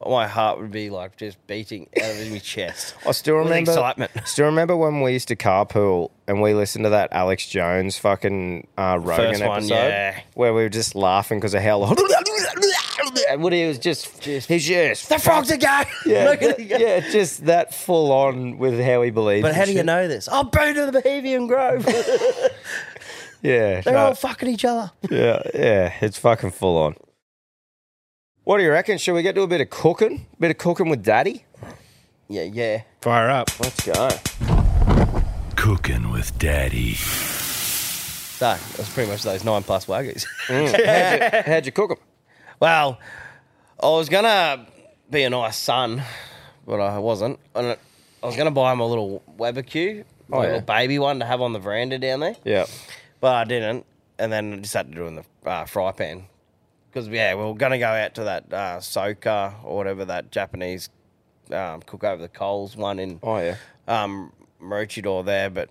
Oh, 0.00 0.10
my 0.10 0.28
heart 0.28 0.60
would 0.60 0.70
be 0.70 0.90
like 0.90 1.16
just 1.16 1.44
beating 1.48 1.88
out 2.00 2.10
of 2.20 2.30
my 2.30 2.38
chest. 2.38 2.94
I 3.06 3.10
still 3.12 3.36
with 3.38 3.46
remember. 3.46 3.72
excitement. 3.72 4.10
Still 4.26 4.46
remember 4.46 4.76
when 4.76 5.00
we 5.00 5.12
used 5.12 5.26
to 5.28 5.36
carpool 5.36 6.10
and 6.28 6.40
we 6.40 6.54
listened 6.54 6.84
to 6.84 6.90
that 6.90 7.08
Alex 7.12 7.48
Jones 7.48 7.98
fucking 7.98 8.68
uh, 8.78 8.98
Rogan 9.02 9.32
First 9.32 9.44
one, 9.44 9.58
episode, 9.58 9.74
yeah. 9.74 10.20
where 10.34 10.54
we 10.54 10.62
were 10.62 10.68
just 10.68 10.94
laughing 10.94 11.40
because 11.40 11.52
of 11.54 11.62
how. 11.62 11.82
and 13.28 13.42
Woody 13.42 13.66
was 13.66 13.78
just, 13.80 14.22
he's 14.24 14.46
just 14.64 15.08
The 15.08 15.18
frogs 15.18 15.50
are 15.50 15.56
going. 15.56 15.86
Yeah, 16.06 16.24
Look 16.30 16.42
at 16.42 16.60
it 16.60 16.68
go. 16.68 16.76
yeah, 16.76 17.00
just 17.10 17.46
that 17.46 17.74
full 17.74 18.12
on 18.12 18.58
with 18.58 18.78
how 18.80 19.02
he 19.02 19.10
believes. 19.10 19.42
But 19.42 19.54
how 19.56 19.64
do 19.64 19.72
you 19.72 19.82
know 19.82 20.06
this? 20.06 20.28
I've 20.28 20.50
been 20.52 20.74
to 20.76 20.86
the 20.86 20.92
Bohemian 20.92 21.48
Grove. 21.48 21.84
Yeah, 23.42 23.80
They're 23.82 23.92
no, 23.94 24.06
all 24.06 24.14
fucking 24.14 24.48
each 24.48 24.64
other. 24.64 24.90
yeah, 25.10 25.42
yeah. 25.54 25.92
It's 26.00 26.18
fucking 26.18 26.50
full 26.52 26.76
on. 26.78 26.96
What 28.44 28.56
do 28.58 28.64
you 28.64 28.70
reckon? 28.70 28.98
Should 28.98 29.14
we 29.14 29.22
get 29.22 29.34
to 29.34 29.42
a 29.42 29.46
bit 29.46 29.60
of 29.60 29.70
cooking? 29.70 30.26
bit 30.40 30.50
of 30.50 30.58
cooking 30.58 30.88
with 30.88 31.04
Daddy? 31.04 31.44
Yeah, 32.28 32.42
yeah. 32.44 32.82
Fire 33.00 33.30
up. 33.30 33.48
Let's 33.60 33.84
go. 33.86 34.08
Cooking 35.56 36.10
with 36.10 36.36
Daddy. 36.38 36.94
So 36.94 38.46
that's 38.76 38.92
pretty 38.94 39.10
much 39.10 39.22
those 39.22 39.44
nine 39.44 39.62
plus 39.62 39.86
wagons. 39.88 40.26
Mm. 40.46 40.66
How'd 40.86 41.32
you, 41.46 41.52
how'd 41.52 41.66
you 41.66 41.72
cook 41.72 41.90
them? 41.90 41.98
well, 42.60 42.98
I 43.82 43.86
was 43.88 44.08
gonna 44.08 44.66
be 45.10 45.22
a 45.24 45.30
nice 45.30 45.56
son, 45.56 46.02
but 46.66 46.80
I 46.80 46.98
wasn't. 46.98 47.38
And 47.54 47.76
I 48.22 48.26
was 48.26 48.36
gonna 48.36 48.50
buy 48.52 48.72
him 48.72 48.80
a 48.80 48.86
little 48.86 49.22
Weber 49.36 49.62
Q, 49.62 50.04
Oh, 50.32 50.38
a 50.38 50.42
yeah. 50.42 50.46
little 50.46 50.60
baby 50.62 50.98
one 50.98 51.18
to 51.20 51.24
have 51.24 51.40
on 51.40 51.52
the 51.52 51.58
veranda 51.58 51.98
down 51.98 52.20
there. 52.20 52.36
Yeah. 52.44 52.66
But 53.20 53.34
I 53.34 53.44
didn't, 53.44 53.86
and 54.18 54.32
then 54.32 54.52
I 54.54 54.56
just 54.58 54.74
had 54.74 54.90
to 54.90 54.94
do 54.96 55.04
it 55.04 55.08
in 55.08 55.14
the 55.16 55.24
uh, 55.46 55.64
fry 55.64 55.92
pan 55.92 56.24
because 56.90 57.08
yeah, 57.08 57.34
we 57.34 57.44
were 57.44 57.54
gonna 57.54 57.78
go 57.78 57.86
out 57.88 58.14
to 58.16 58.24
that 58.24 58.44
uh, 58.52 58.78
Soka 58.78 59.54
or 59.64 59.76
whatever 59.76 60.04
that 60.06 60.30
Japanese 60.30 60.88
um, 61.52 61.80
cook 61.82 62.04
over 62.04 62.20
the 62.22 62.28
coals 62.28 62.76
one 62.76 62.98
in 62.98 63.20
Oh 63.22 63.38
yeah. 63.38 63.56
um, 63.86 64.32
Maroochydore 64.62 65.24
there, 65.24 65.50
but 65.50 65.68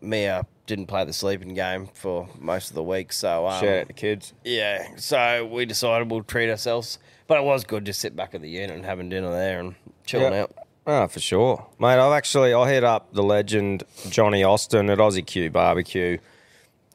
Mia 0.00 0.46
didn't 0.66 0.86
play 0.86 1.04
the 1.04 1.12
sleeping 1.12 1.52
game 1.54 1.88
for 1.94 2.28
most 2.38 2.68
of 2.70 2.74
the 2.74 2.82
week, 2.82 3.12
so 3.12 3.46
um, 3.46 3.60
Shout 3.60 3.68
out 3.80 3.86
to 3.88 3.92
kids. 3.92 4.32
yeah, 4.44 4.86
so 4.96 5.46
we 5.46 5.64
decided 5.66 6.10
we'll 6.10 6.22
treat 6.22 6.50
ourselves. 6.50 6.98
But 7.26 7.38
it 7.38 7.44
was 7.44 7.62
good 7.64 7.84
to 7.86 7.92
sit 7.92 8.16
back 8.16 8.34
at 8.34 8.40
the 8.40 8.48
unit 8.48 8.70
and 8.70 8.84
having 8.84 9.08
dinner 9.08 9.30
there 9.30 9.60
and 9.60 9.74
chilling 10.04 10.32
Yeah. 10.32 10.42
out. 10.42 10.54
Oh, 10.86 11.06
for 11.06 11.20
sure, 11.20 11.66
mate. 11.78 11.98
I've 11.98 12.12
actually 12.12 12.52
I 12.54 12.68
hit 12.68 12.82
up 12.82 13.12
the 13.12 13.22
legend 13.22 13.84
Johnny 14.08 14.42
Austin 14.42 14.90
at 14.90 14.98
Aussie 14.98 15.24
Q 15.24 15.50
Barbecue 15.50 16.18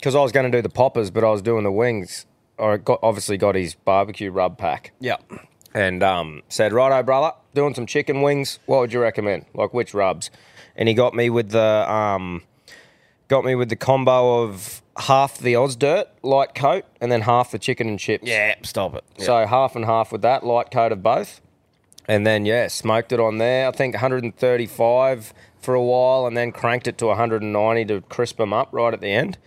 because 0.06 0.14
I 0.14 0.22
was 0.22 0.32
going 0.32 0.52
to 0.52 0.56
do 0.56 0.62
the 0.62 0.70
poppers, 0.70 1.10
but 1.10 1.24
I 1.24 1.32
was 1.32 1.42
doing 1.42 1.64
the 1.64 1.72
wings. 1.72 2.28
I 2.60 2.78
got 2.78 3.00
obviously 3.02 3.38
got 3.38 3.56
his 3.56 3.74
barbecue 3.74 4.30
rub 4.30 4.56
pack 4.56 4.92
Yeah. 5.00 5.16
and 5.74 6.04
um, 6.04 6.44
said, 6.48 6.74
"Righto, 6.74 7.02
brother, 7.02 7.32
doing 7.56 7.74
some 7.74 7.88
chicken 7.88 8.22
wings. 8.22 8.60
What 8.68 8.82
would 8.82 8.94
you 8.94 9.00
recommend? 9.02 9.48
Like 9.56 9.74
which 9.74 9.96
rubs?" 9.96 10.30
And 10.76 10.88
he 10.88 10.94
got 10.94 11.16
me 11.16 11.32
with 11.32 11.50
the 11.50 11.92
um, 11.92 12.44
got 13.30 13.44
me 13.46 13.56
with 13.56 13.70
the 13.70 13.76
combo 13.76 14.44
of 14.44 14.84
half 14.96 15.40
the 15.40 15.56
Oz 15.56 15.76
Dirt 15.76 16.08
light 16.22 16.54
coat 16.54 16.86
and 17.02 17.12
then 17.12 17.22
half 17.22 17.50
the 17.50 17.58
chicken 17.58 17.88
and 17.90 17.98
chips. 17.98 18.28
Yeah, 18.28 18.54
stop 18.62 18.94
it. 18.94 19.04
Yeah. 19.18 19.26
So 19.26 19.48
half 19.48 19.76
and 19.76 19.86
half 19.86 20.12
with 20.12 20.22
that 20.22 20.46
light 20.46 20.70
coat 20.70 20.92
of 20.92 21.02
both, 21.02 21.42
and 22.08 22.28
then 22.28 22.46
yeah, 22.46 22.68
smoked 22.68 23.12
it 23.12 23.20
on 23.20 23.40
there. 23.40 23.68
I 23.68 23.72
think 23.72 23.96
135 23.96 25.34
for 25.60 25.74
a 25.74 25.82
while, 25.82 26.28
and 26.28 26.38
then 26.38 26.52
cranked 26.52 26.88
it 26.88 27.00
to 27.00 27.08
190 27.08 27.86
to 27.86 28.02
crisp 28.02 28.38
them 28.38 28.54
up 28.54 28.70
right 28.72 28.94
at 28.94 29.02
the 29.02 29.10
end. 29.10 29.40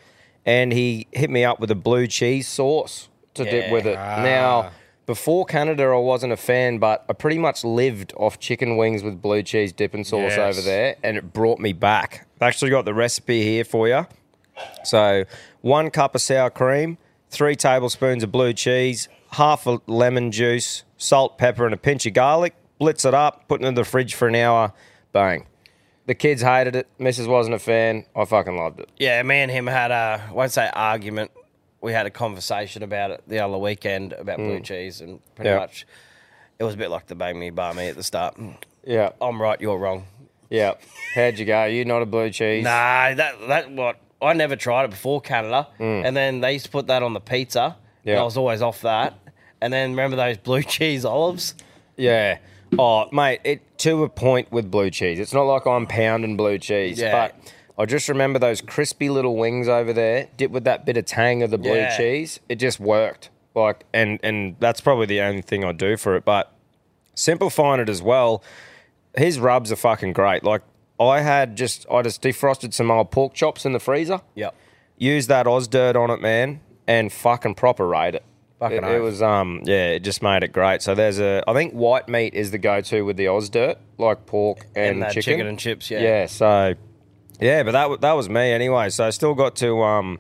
And 0.49 0.73
he 0.73 1.07
hit 1.13 1.29
me 1.29 1.45
up 1.45 1.61
with 1.61 1.71
a 1.71 1.75
blue 1.75 2.07
cheese 2.07 2.49
sauce 2.49 3.11
to 3.35 3.45
dip 3.45 3.71
with 3.71 3.87
it. 3.87 3.97
Now, 3.97 4.51
ah. 4.61 4.71
before 5.05 5.45
Canada, 5.45 5.85
I 5.85 5.97
wasn't 5.99 6.33
a 6.33 6.39
fan, 6.39 6.79
but 6.79 7.05
I 7.07 7.13
pretty 7.13 7.37
much 7.37 7.65
lived 7.65 8.15
off 8.17 8.39
chicken 8.39 8.79
wings 8.79 9.03
with 9.03 9.21
blue 9.21 9.43
cheese 9.43 9.75
dipping 9.75 10.05
sauce 10.05 10.33
Yes. 10.37 10.57
over 10.57 10.65
there, 10.65 10.97
and 11.03 11.19
it 11.19 11.35
brought 11.35 11.59
me 11.59 11.75
back. 11.75 12.27
I've 12.37 12.49
actually 12.49 12.71
got 12.71 12.87
the 12.87 12.95
recipe 12.95 13.43
here 13.43 13.63
for 13.63 13.89
you. 13.89 14.07
So, 14.85 15.25
one 15.61 15.91
cup 15.91 16.15
of 16.15 16.23
sour 16.23 16.49
cream, 16.49 16.97
three 17.29 17.55
tablespoons 17.55 18.23
of 18.23 18.33
blue 18.33 18.55
cheese, 18.55 19.09
half 19.33 19.67
a 19.67 19.81
lemon 19.87 20.33
juice, 20.33 20.83
salt, 20.97 21.37
pepper, 21.37 21.67
and 21.67 21.75
a 21.75 21.77
pinch 21.79 22.07
of 22.07 22.15
garlic. 22.15 22.55
Blitz 22.79 23.05
it 23.05 23.13
up, 23.13 23.47
put 23.49 23.61
it 23.61 23.67
in 23.67 23.75
the 23.75 23.85
fridge 23.85 24.15
for 24.15 24.29
an 24.29 24.35
hour. 24.35 24.73
Bang. 25.13 25.47
The 26.09 26.15
kids 26.15 26.41
hated 26.43 26.75
it. 26.75 26.89
Mrs. 26.99 27.29
wasn't 27.29 27.55
a 27.55 27.59
fan. 27.59 28.05
I 28.17 28.25
fucking 28.25 28.57
loved 28.57 28.81
it. 28.81 28.89
Yeah, 28.97 29.23
me 29.23 29.37
and 29.37 29.51
him 29.51 29.67
had 29.67 29.91
a 29.91 30.25
I 30.29 30.33
won't 30.33 30.51
say 30.53 30.69
argument. 30.73 31.31
We 31.81 31.93
had 31.93 32.07
a 32.07 32.11
conversation 32.11 32.83
about 32.83 33.11
it 33.13 33.23
the 33.29 33.39
other 33.41 33.57
weekend 33.59 34.15
about 34.15 34.39
blue 34.39 34.61
cheese, 34.61 35.01
and 35.01 35.21
pretty 35.37 35.51
Mm. 35.51 35.55
Yeah. 35.55 35.59
much 35.61 35.87
it 36.59 36.65
was 36.65 36.75
a 36.75 36.77
bit 36.77 36.91
like 36.91 37.07
the 37.07 37.15
bang 37.15 37.39
me 37.39 37.51
bar 37.51 37.73
me 37.75 37.89
at 37.89 37.95
the 37.97 38.03
start. 38.03 38.37
Yeah, 38.85 39.11
I'm 39.21 39.41
right, 39.43 39.61
you're 39.61 39.77
wrong. 39.77 40.07
yeah. 40.49 40.73
How'd 41.15 41.39
you 41.39 41.45
go? 41.45 41.67
You 41.67 41.85
not 41.85 42.01
a 42.01 42.07
blue 42.07 42.31
cheese? 42.31 42.65
Nah, 42.65 43.13
that 43.15 43.35
that 43.49 43.71
what 43.71 44.01
I 44.23 44.33
never 44.33 44.57
tried 44.57 44.85
it 44.85 44.91
before 44.91 45.21
Canada, 45.21 45.69
and 45.79 46.17
then 46.17 46.41
they 46.41 46.55
used 46.55 46.65
to 46.67 46.71
put 46.71 46.87
that 46.87 47.03
on 47.03 47.13
the 47.13 47.21
pizza. 47.21 47.63
and 47.63 47.73
Mm. 47.75 47.77
Yeah. 48.15 48.21
I 48.21 48.23
was 48.25 48.39
always 48.39 48.63
off 48.63 48.81
that. 48.81 49.13
And 49.61 49.71
then 49.73 49.91
remember 49.91 50.17
those 50.17 50.39
blue 50.39 50.63
cheese 50.77 51.05
olives? 51.05 51.55
Yeah. 51.99 52.39
Oh, 52.79 53.09
mate, 53.13 53.41
it 53.45 53.79
to 53.79 54.03
a 54.05 54.09
point 54.09 54.51
with 54.51 54.71
blue 54.71 54.91
cheese. 54.91 55.19
It's 55.21 55.33
not 55.33 55.43
like 55.43 55.67
I'm 55.67 55.87
pounding 55.87 56.37
blue 56.37 56.59
cheese, 56.59 56.99
Yeah. 56.99 57.13
but 57.13 57.53
I 57.79 57.87
just 57.87 58.09
remember 58.09 58.39
those 58.39 58.61
crispy 58.61 59.09
little 59.09 59.37
wings 59.37 59.69
over 59.69 59.93
there, 59.93 60.29
dipped 60.37 60.53
with 60.53 60.65
that 60.65 60.85
bit 60.85 60.97
of 60.97 61.05
tang 61.07 61.43
of 61.43 61.51
the 61.51 61.59
blue 61.59 61.77
Yeah. 61.77 61.97
cheese. 61.97 62.41
It 62.49 62.57
just 62.57 62.81
worked. 62.81 63.31
Like, 63.55 63.85
and 63.95 64.19
and 64.23 64.57
that's 64.61 64.81
probably 64.81 65.07
the 65.07 65.21
only 65.21 65.43
thing 65.43 65.65
I 65.65 65.73
do 65.73 65.97
for 65.97 66.15
it. 66.17 66.25
But 66.25 66.53
simplifying 67.15 67.81
it 67.81 67.89
as 67.89 68.03
well, 68.03 68.43
his 69.17 69.39
rubs 69.41 69.73
are 69.73 69.77
fucking 69.77 70.13
great. 70.13 70.45
Like, 70.45 70.63
I 71.01 71.21
had 71.21 71.57
just 71.57 71.87
I 71.91 72.03
just 72.03 72.23
defrosted 72.23 72.75
some 72.75 72.91
old 72.91 73.11
pork 73.11 73.35
chops 73.35 73.65
in 73.65 73.73
the 73.73 73.81
freezer. 73.81 74.21
Yep. 74.35 74.55
Use 74.99 75.27
that 75.29 75.47
Oz 75.47 75.69
dirt 75.69 75.97
on 75.97 76.11
it, 76.11 76.21
man, 76.21 76.61
and 76.87 77.13
fucking 77.13 77.55
proper 77.55 77.87
rate 77.87 78.15
it. 78.17 78.25
Fucking 78.59 78.79
it, 78.79 78.85
it 78.85 79.01
was 79.01 79.23
um 79.23 79.61
yeah, 79.65 79.91
it 79.91 80.01
just 80.01 80.23
made 80.23 80.43
it 80.43 80.53
great. 80.53 80.83
So 80.83 80.95
there's 80.95 81.21
a 81.21 81.43
I 81.47 81.53
think 81.53 81.75
white 81.75 82.09
meat 82.09 82.35
is 82.35 82.51
the 82.51 82.59
go 82.59 82.81
to 82.81 83.03
with 83.03 83.17
the 83.17 83.29
Oz 83.29 83.49
dirt, 83.49 83.79
like 83.99 84.27
pork 84.27 84.67
and, 84.75 85.03
that 85.03 85.13
chicken. 85.13 85.23
chicken 85.23 85.47
and 85.47 85.59
chips, 85.59 85.91
yeah. 85.91 86.01
Yeah, 86.01 86.27
so 86.27 86.75
yeah, 87.41 87.63
but 87.63 87.73
that 87.73 88.01
that 88.01 88.13
was 88.15 88.29
me 88.29 88.53
anyway. 88.53 88.91
So 88.91 89.07
I 89.07 89.11
still 89.11 89.35
got 89.35 89.55
to 89.57 89.81
um 89.83 90.19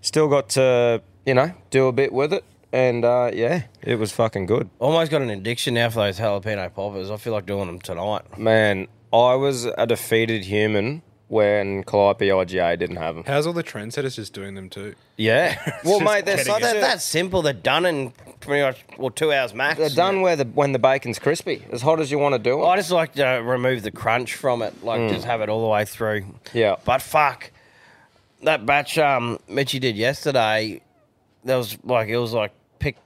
still 0.00 0.28
got 0.28 0.48
to, 0.50 1.02
you 1.24 1.34
know, 1.34 1.52
do 1.70 1.86
a 1.86 1.92
bit 1.92 2.12
with 2.12 2.32
it. 2.32 2.44
And 2.72 3.04
uh, 3.04 3.30
yeah, 3.32 3.64
it 3.82 3.96
was 3.96 4.12
fucking 4.12 4.46
good. 4.46 4.70
Almost 4.78 5.10
got 5.10 5.22
an 5.22 5.30
addiction 5.30 5.74
now 5.74 5.90
for 5.90 6.00
those 6.00 6.18
jalapeno 6.18 6.72
poppers. 6.72 7.10
I 7.10 7.16
feel 7.16 7.32
like 7.32 7.46
doing 7.46 7.66
them 7.66 7.80
tonight. 7.80 8.38
Man, 8.38 8.86
I 9.12 9.34
was 9.34 9.64
a 9.64 9.86
defeated 9.86 10.44
human 10.44 11.02
when 11.30 11.84
Calliope 11.84 12.26
IGA 12.26 12.76
didn't 12.76 12.96
have 12.96 13.14
them. 13.14 13.22
How's 13.24 13.46
all 13.46 13.52
the 13.52 13.62
trendsetters 13.62 14.16
just 14.16 14.32
doing 14.32 14.56
them 14.56 14.68
too? 14.68 14.96
Yeah. 15.16 15.78
well, 15.84 16.00
mate, 16.00 16.24
they're 16.24 16.36
getting 16.36 16.52
such 16.52 16.62
it. 16.62 16.64
That, 16.64 16.80
that's 16.80 17.04
simple. 17.04 17.40
They're 17.40 17.52
done 17.52 17.86
in 17.86 18.12
pretty 18.40 18.64
much 18.64 18.84
well 18.98 19.10
two 19.10 19.32
hours 19.32 19.54
max. 19.54 19.78
They're 19.78 19.90
done 19.90 20.22
where 20.22 20.34
the 20.34 20.44
when 20.44 20.72
the 20.72 20.80
bacon's 20.80 21.20
crispy, 21.20 21.64
as 21.70 21.82
hot 21.82 22.00
as 22.00 22.10
you 22.10 22.18
want 22.18 22.34
to 22.34 22.40
do 22.40 22.60
it. 22.60 22.66
I 22.66 22.74
just 22.76 22.90
like 22.90 23.12
to 23.12 23.24
remove 23.44 23.84
the 23.84 23.92
crunch 23.92 24.34
from 24.34 24.60
it, 24.60 24.82
like 24.82 25.08
just 25.08 25.24
have 25.24 25.40
it 25.40 25.48
all 25.48 25.62
the 25.62 25.68
way 25.68 25.84
through. 25.84 26.24
Yeah. 26.52 26.76
But 26.84 27.00
fuck, 27.00 27.52
that 28.42 28.66
batch 28.66 28.98
um 28.98 29.38
Mitchy 29.48 29.78
did 29.78 29.96
yesterday, 29.96 30.82
there 31.44 31.58
was 31.58 31.78
like 31.84 32.08
it 32.08 32.18
was 32.18 32.32
like 32.32 32.52
pick, 32.80 32.96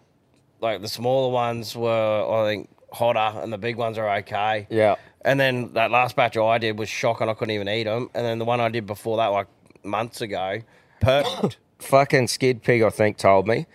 like 0.63 0.81
the 0.81 0.89
smaller 0.89 1.31
ones 1.31 1.77
were 1.77 2.27
I 2.27 2.49
think 2.49 2.71
hotter 2.91 3.39
and 3.41 3.53
the 3.53 3.59
big 3.59 3.77
ones 3.77 3.99
are 3.99 4.09
okay. 4.17 4.67
Yeah. 4.71 4.95
And 5.25 5.41
then 5.41 5.73
that 5.73 5.91
last 5.91 6.17
batch 6.17 6.37
I 6.37 6.59
did 6.59 6.79
was 6.79 6.89
shocking. 6.89 7.29
I 7.29 7.35
couldn't 7.35 7.55
even 7.55 7.69
eat 7.69 7.85
them. 7.85 8.11
And 8.15 8.25
then 8.25 8.39
the 8.39 8.45
one 8.45 8.61
I 8.61 8.69
did 8.69 8.87
before 8.87 9.17
that, 9.17 9.29
like 9.29 9.47
months 9.83 10.21
ago, 10.21 10.61
perfect. 11.01 11.59
Fucking 11.79 12.29
Skid 12.29 12.63
Pig, 12.63 12.83
I 12.83 12.91
think, 12.91 13.17
told 13.17 13.47
me 13.47 13.67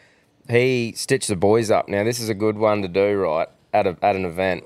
he 0.50 0.94
stitched 0.96 1.28
the 1.28 1.36
boys 1.36 1.72
up. 1.72 1.88
Now 1.88 2.04
this 2.04 2.20
is 2.20 2.30
a 2.30 2.34
good 2.34 2.58
one 2.58 2.82
to 2.82 2.88
do, 2.88 3.16
right? 3.18 3.48
At 3.72 3.86
a, 3.88 3.96
at 4.02 4.16
an 4.16 4.26
event. 4.26 4.64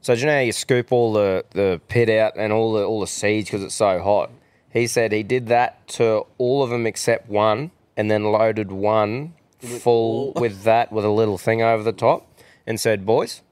So 0.00 0.14
do 0.14 0.20
you 0.20 0.26
know 0.26 0.34
how 0.34 0.40
you 0.40 0.52
scoop 0.52 0.92
all 0.92 1.12
the, 1.12 1.44
the 1.50 1.80
pit 1.88 2.08
out 2.08 2.36
and 2.36 2.52
all 2.52 2.72
the 2.72 2.84
all 2.84 3.00
the 3.00 3.06
seeds 3.06 3.48
because 3.48 3.62
it's 3.62 3.74
so 3.74 4.00
hot? 4.00 4.30
He 4.70 4.86
said 4.86 5.12
he 5.12 5.22
did 5.22 5.48
that 5.48 5.86
to 5.88 6.26
all 6.38 6.62
of 6.62 6.70
them 6.70 6.86
except 6.86 7.28
one, 7.28 7.70
and 7.96 8.10
then 8.10 8.24
loaded 8.24 8.70
one 8.70 9.34
full 9.58 10.32
with 10.34 10.62
that 10.62 10.92
with 10.92 11.04
a 11.04 11.10
little 11.10 11.38
thing 11.38 11.60
over 11.62 11.82
the 11.82 11.92
top, 11.92 12.26
and 12.66 12.78
said, 12.80 13.04
"Boys, 13.04 13.42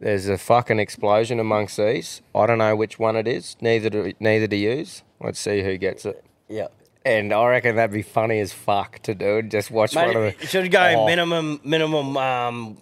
there's 0.00 0.28
a 0.28 0.38
fucking 0.38 0.78
explosion 0.78 1.40
amongst 1.40 1.76
these. 1.76 2.22
I 2.34 2.46
don't 2.46 2.58
know 2.58 2.76
which 2.76 2.98
one 2.98 3.16
it 3.16 3.26
is. 3.28 3.56
Neither 3.60 3.90
do 3.90 4.12
neither 4.20 4.46
do 4.46 4.56
yous. 4.56 5.02
Let's 5.20 5.38
see 5.40 5.62
who 5.62 5.76
gets 5.78 6.04
it." 6.06 6.24
yeah. 6.48 6.68
And 7.04 7.32
I 7.32 7.46
reckon 7.46 7.76
that'd 7.76 7.92
be 7.94 8.02
funny 8.02 8.38
as 8.40 8.52
fuck 8.52 8.98
to 9.04 9.14
do. 9.14 9.40
Just 9.40 9.70
watch 9.70 9.94
one 9.94 10.08
of 10.10 10.14
Mate, 10.14 10.38
the. 10.40 10.46
should 10.46 10.70
go 10.70 10.80
Oh. 10.98 11.06
minimum 11.06 11.60
minimum 11.64 12.16
um 12.18 12.78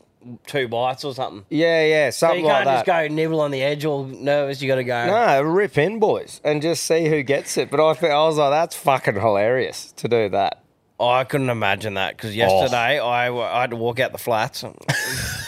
two 0.48 0.66
bites 0.66 1.04
or 1.04 1.14
something. 1.14 1.44
Yeah, 1.50 1.84
yeah, 1.84 2.10
So 2.10 2.26
something 2.26 2.44
you 2.44 2.50
can't 2.50 2.64
that. 2.64 2.74
just 2.74 2.86
go 2.86 3.06
nibble 3.06 3.40
on 3.40 3.52
the 3.52 3.62
edge 3.62 3.84
all 3.84 4.04
nervous. 4.04 4.60
You 4.60 4.66
got 4.66 4.76
to 4.76 4.84
go. 4.84 5.06
No, 5.06 5.42
rip 5.42 5.78
in, 5.78 6.00
boys, 6.00 6.40
and 6.42 6.60
just 6.60 6.82
see 6.82 7.08
who 7.08 7.22
gets 7.22 7.56
it. 7.56 7.70
But 7.70 7.78
I 7.78 8.06
I 8.08 8.24
was 8.26 8.36
like, 8.36 8.50
that's 8.50 8.74
fucking 8.74 9.14
hilarious 9.14 9.92
to 9.92 10.08
do 10.08 10.28
that. 10.30 10.62
Oh, 10.98 11.08
I 11.08 11.22
couldn't 11.24 11.50
imagine 11.50 11.94
that 11.94 12.16
because 12.16 12.34
yesterday 12.34 12.98
I, 12.98 13.26
w- 13.26 13.44
I 13.44 13.60
had 13.60 13.70
to 13.70 13.76
walk 13.76 14.00
out 14.00 14.10
the 14.12 14.18
flats, 14.18 14.64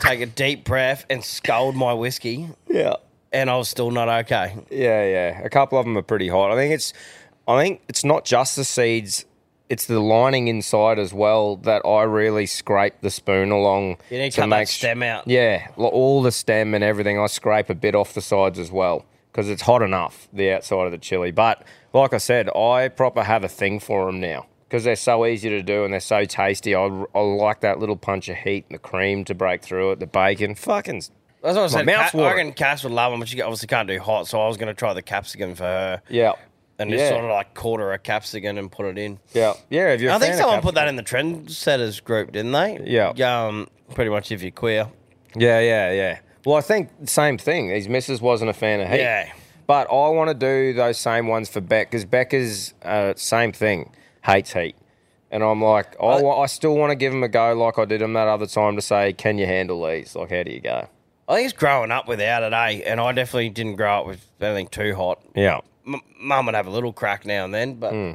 take 0.00 0.20
a 0.20 0.26
deep 0.26 0.64
breath, 0.64 1.04
and 1.10 1.24
scold 1.24 1.74
my 1.76 1.92
whiskey, 1.94 2.48
Yeah, 2.68 2.94
and 3.32 3.50
I 3.50 3.56
was 3.56 3.68
still 3.68 3.90
not 3.90 4.08
okay. 4.08 4.56
yeah, 4.70 5.04
yeah. 5.04 5.40
A 5.42 5.48
couple 5.50 5.78
of 5.78 5.84
them 5.84 5.96
are 5.96 6.02
pretty 6.02 6.28
hot. 6.28 6.50
I 6.50 6.56
think 6.56 6.72
it's, 6.72 6.92
I 7.46 7.62
think 7.62 7.82
it's 7.88 8.04
not 8.04 8.24
just 8.24 8.56
the 8.56 8.64
seeds; 8.64 9.24
it's 9.68 9.86
the 9.86 10.00
lining 10.00 10.48
inside 10.48 10.98
as 10.98 11.12
well 11.12 11.56
that 11.56 11.82
I 11.84 12.02
really 12.02 12.46
scrape 12.46 13.00
the 13.00 13.10
spoon 13.10 13.50
along. 13.50 13.98
You 14.10 14.18
need 14.18 14.32
to 14.32 14.40
cut 14.40 14.50
that 14.50 14.68
stem 14.68 15.02
out. 15.02 15.26
Yeah, 15.26 15.68
all 15.76 16.22
the 16.22 16.32
stem 16.32 16.74
and 16.74 16.82
everything. 16.84 17.18
I 17.18 17.26
scrape 17.26 17.70
a 17.70 17.74
bit 17.74 17.94
off 17.94 18.14
the 18.14 18.22
sides 18.22 18.58
as 18.58 18.70
well 18.70 19.04
because 19.30 19.48
it's 19.48 19.62
hot 19.62 19.82
enough 19.82 20.28
the 20.32 20.50
outside 20.52 20.86
of 20.86 20.92
the 20.92 20.98
chili. 20.98 21.30
But 21.30 21.62
like 21.92 22.12
I 22.12 22.18
said, 22.18 22.48
I 22.56 22.88
proper 22.88 23.22
have 23.24 23.44
a 23.44 23.48
thing 23.48 23.78
for 23.80 24.06
them 24.06 24.20
now 24.20 24.46
because 24.68 24.84
they're 24.84 24.96
so 24.96 25.24
easy 25.24 25.48
to 25.48 25.62
do 25.62 25.84
and 25.84 25.92
they're 25.92 26.00
so 26.00 26.24
tasty. 26.24 26.74
I, 26.74 26.84
I 27.14 27.20
like 27.20 27.60
that 27.62 27.78
little 27.78 27.96
punch 27.96 28.28
of 28.28 28.36
heat 28.36 28.66
and 28.68 28.74
the 28.74 28.78
cream 28.78 29.24
to 29.24 29.34
break 29.34 29.62
through 29.62 29.92
it. 29.92 30.00
The 30.00 30.06
bacon, 30.06 30.54
fucking. 30.54 31.02
That's 31.42 31.56
what 31.56 31.58
I 31.58 31.66
said. 31.68 31.86
Ca- 31.86 32.18
I 32.18 32.34
reckon 32.34 32.52
Cass 32.52 32.82
would 32.84 32.92
love 32.92 33.12
them, 33.12 33.20
but 33.20 33.28
she 33.28 33.40
obviously 33.40 33.68
can't 33.68 33.88
do 33.88 33.98
hot, 33.98 34.26
so 34.26 34.40
I 34.40 34.46
was 34.48 34.56
going 34.56 34.66
to 34.68 34.74
try 34.74 34.92
the 34.92 35.02
capsicum 35.02 35.54
for 35.54 35.62
her 35.64 36.02
Yeah. 36.08 36.32
and 36.78 36.90
just 36.90 37.00
yeah. 37.00 37.10
sort 37.10 37.24
of 37.24 37.30
like 37.30 37.54
quarter 37.54 37.92
a 37.92 37.98
capsicum 37.98 38.58
and 38.58 38.70
put 38.70 38.86
it 38.86 38.98
in. 38.98 39.18
Yeah, 39.32 39.54
yeah. 39.70 39.92
If 39.92 40.00
you're, 40.00 40.10
a 40.10 40.16
I 40.16 40.18
think 40.18 40.32
fan 40.34 40.40
of 40.40 40.44
someone 40.44 40.60
put 40.62 40.74
that 40.74 40.88
in 40.88 40.96
the 40.96 41.02
trendsetters 41.02 42.02
group, 42.02 42.32
didn't 42.32 42.52
they? 42.52 42.80
Yeah. 42.84 43.46
Um, 43.46 43.68
pretty 43.94 44.10
much 44.10 44.30
if 44.32 44.42
you're 44.42 44.50
queer. 44.50 44.88
Yeah, 45.36 45.60
yeah, 45.60 45.92
yeah. 45.92 46.18
Well, 46.44 46.56
I 46.56 46.60
think 46.60 46.90
same 47.04 47.38
thing. 47.38 47.68
His 47.70 47.88
missus 47.88 48.20
wasn't 48.20 48.50
a 48.50 48.54
fan 48.54 48.80
of 48.80 48.88
heat. 48.88 48.98
Yeah. 48.98 49.30
But 49.66 49.88
I 49.90 50.08
want 50.08 50.28
to 50.28 50.34
do 50.34 50.72
those 50.72 50.96
same 50.98 51.26
ones 51.26 51.48
for 51.50 51.60
Beck 51.60 51.90
because 51.90 52.04
Beck 52.06 52.32
is 52.32 52.72
uh, 52.82 53.12
same 53.16 53.52
thing, 53.52 53.90
hates 54.28 54.52
heat. 54.52 54.76
And 55.30 55.42
I'm 55.42 55.62
like, 55.62 55.94
I, 56.00 56.22
wa- 56.22 56.40
I 56.40 56.46
still 56.46 56.74
want 56.76 56.90
to 56.90 56.96
give 56.96 57.12
him 57.12 57.22
a 57.22 57.28
go 57.28 57.52
like 57.54 57.78
I 57.78 57.84
did 57.84 58.00
him 58.00 58.14
that 58.14 58.28
other 58.28 58.46
time 58.46 58.76
to 58.76 58.82
say, 58.82 59.12
can 59.12 59.36
you 59.38 59.44
handle 59.46 59.86
these? 59.86 60.16
Like, 60.16 60.30
how 60.30 60.42
do 60.42 60.50
you 60.50 60.60
go? 60.60 60.88
I 61.28 61.34
think 61.36 61.50
it's 61.50 61.58
growing 61.58 61.90
up 61.90 62.08
without 62.08 62.42
it, 62.42 62.54
eh? 62.54 62.82
And 62.90 62.98
I 63.00 63.12
definitely 63.12 63.50
didn't 63.50 63.76
grow 63.76 64.00
up 64.00 64.06
with 64.06 64.26
anything 64.40 64.68
too 64.68 64.94
hot. 64.94 65.20
Yeah. 65.34 65.60
M- 65.86 66.00
Mum 66.18 66.46
would 66.46 66.54
have 66.54 66.66
a 66.66 66.70
little 66.70 66.92
crack 66.94 67.26
now 67.26 67.44
and 67.44 67.52
then, 67.52 67.74
but 67.74 67.92
Hmm. 67.92 68.12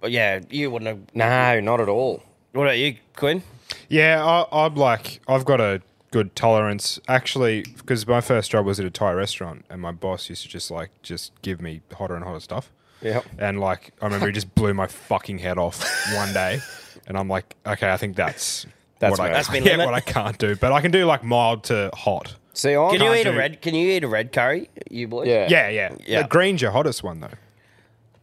but 0.00 0.10
yeah, 0.10 0.40
you 0.50 0.70
wouldn't 0.70 0.88
have. 0.88 1.14
No, 1.14 1.60
not 1.60 1.80
at 1.80 1.88
all. 1.88 2.22
What 2.52 2.64
about 2.64 2.78
you, 2.78 2.96
Quinn? 3.14 3.42
Yeah, 3.88 4.24
I, 4.24 4.64
I'm 4.66 4.74
like, 4.74 5.20
I've 5.28 5.44
got 5.44 5.60
a 5.60 5.80
good 6.10 6.34
tolerance 6.34 6.98
actually 7.06 7.62
because 7.76 8.04
my 8.04 8.20
first 8.20 8.50
job 8.50 8.66
was 8.66 8.80
at 8.80 8.86
a 8.86 8.90
Thai 8.90 9.12
restaurant, 9.12 9.64
and 9.70 9.80
my 9.80 9.92
boss 9.92 10.28
used 10.28 10.42
to 10.42 10.48
just 10.48 10.70
like 10.72 10.90
just 11.02 11.30
give 11.42 11.60
me 11.60 11.82
hotter 11.94 12.16
and 12.16 12.24
hotter 12.24 12.40
stuff. 12.40 12.72
Yep. 13.02 13.24
And 13.38 13.60
like, 13.60 13.92
I 14.00 14.04
remember 14.06 14.26
he 14.26 14.32
just 14.32 14.54
blew 14.54 14.74
my 14.74 14.86
fucking 14.86 15.38
head 15.38 15.58
off 15.58 15.82
one 16.14 16.32
day, 16.32 16.60
and 17.06 17.16
I'm 17.16 17.28
like, 17.28 17.56
okay, 17.66 17.90
I 17.90 17.96
think 17.96 18.16
that's 18.16 18.66
That's 18.98 19.12
what 19.18 19.20
I, 19.20 19.28
me. 19.28 19.34
That's 19.34 19.48
been 19.48 19.64
yeah, 19.64 19.70
limit. 19.72 19.86
what 19.86 19.94
I 19.94 20.00
can't 20.00 20.36
do, 20.38 20.54
but 20.56 20.72
I 20.72 20.80
can 20.80 20.90
do 20.90 21.04
like 21.06 21.24
mild 21.24 21.64
to 21.64 21.90
hot. 21.94 22.34
See, 22.52 22.76
I 22.76 22.90
Can 22.90 23.00
you 23.02 23.14
eat 23.14 23.26
a 23.26 23.32
do- 23.32 23.38
red? 23.38 23.62
Can 23.62 23.74
you 23.74 23.90
eat 23.90 24.04
a 24.04 24.08
red 24.08 24.32
curry, 24.32 24.68
you 24.90 25.08
boys? 25.08 25.28
Yeah. 25.28 25.46
Yeah, 25.48 25.68
yeah, 25.68 25.94
Yeah. 26.06 26.22
The 26.22 26.28
green's 26.28 26.60
your 26.60 26.72
hottest 26.72 27.02
one 27.02 27.20
though. 27.20 27.30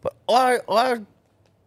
But 0.02 0.14
I 0.30 0.60
I 0.70 0.94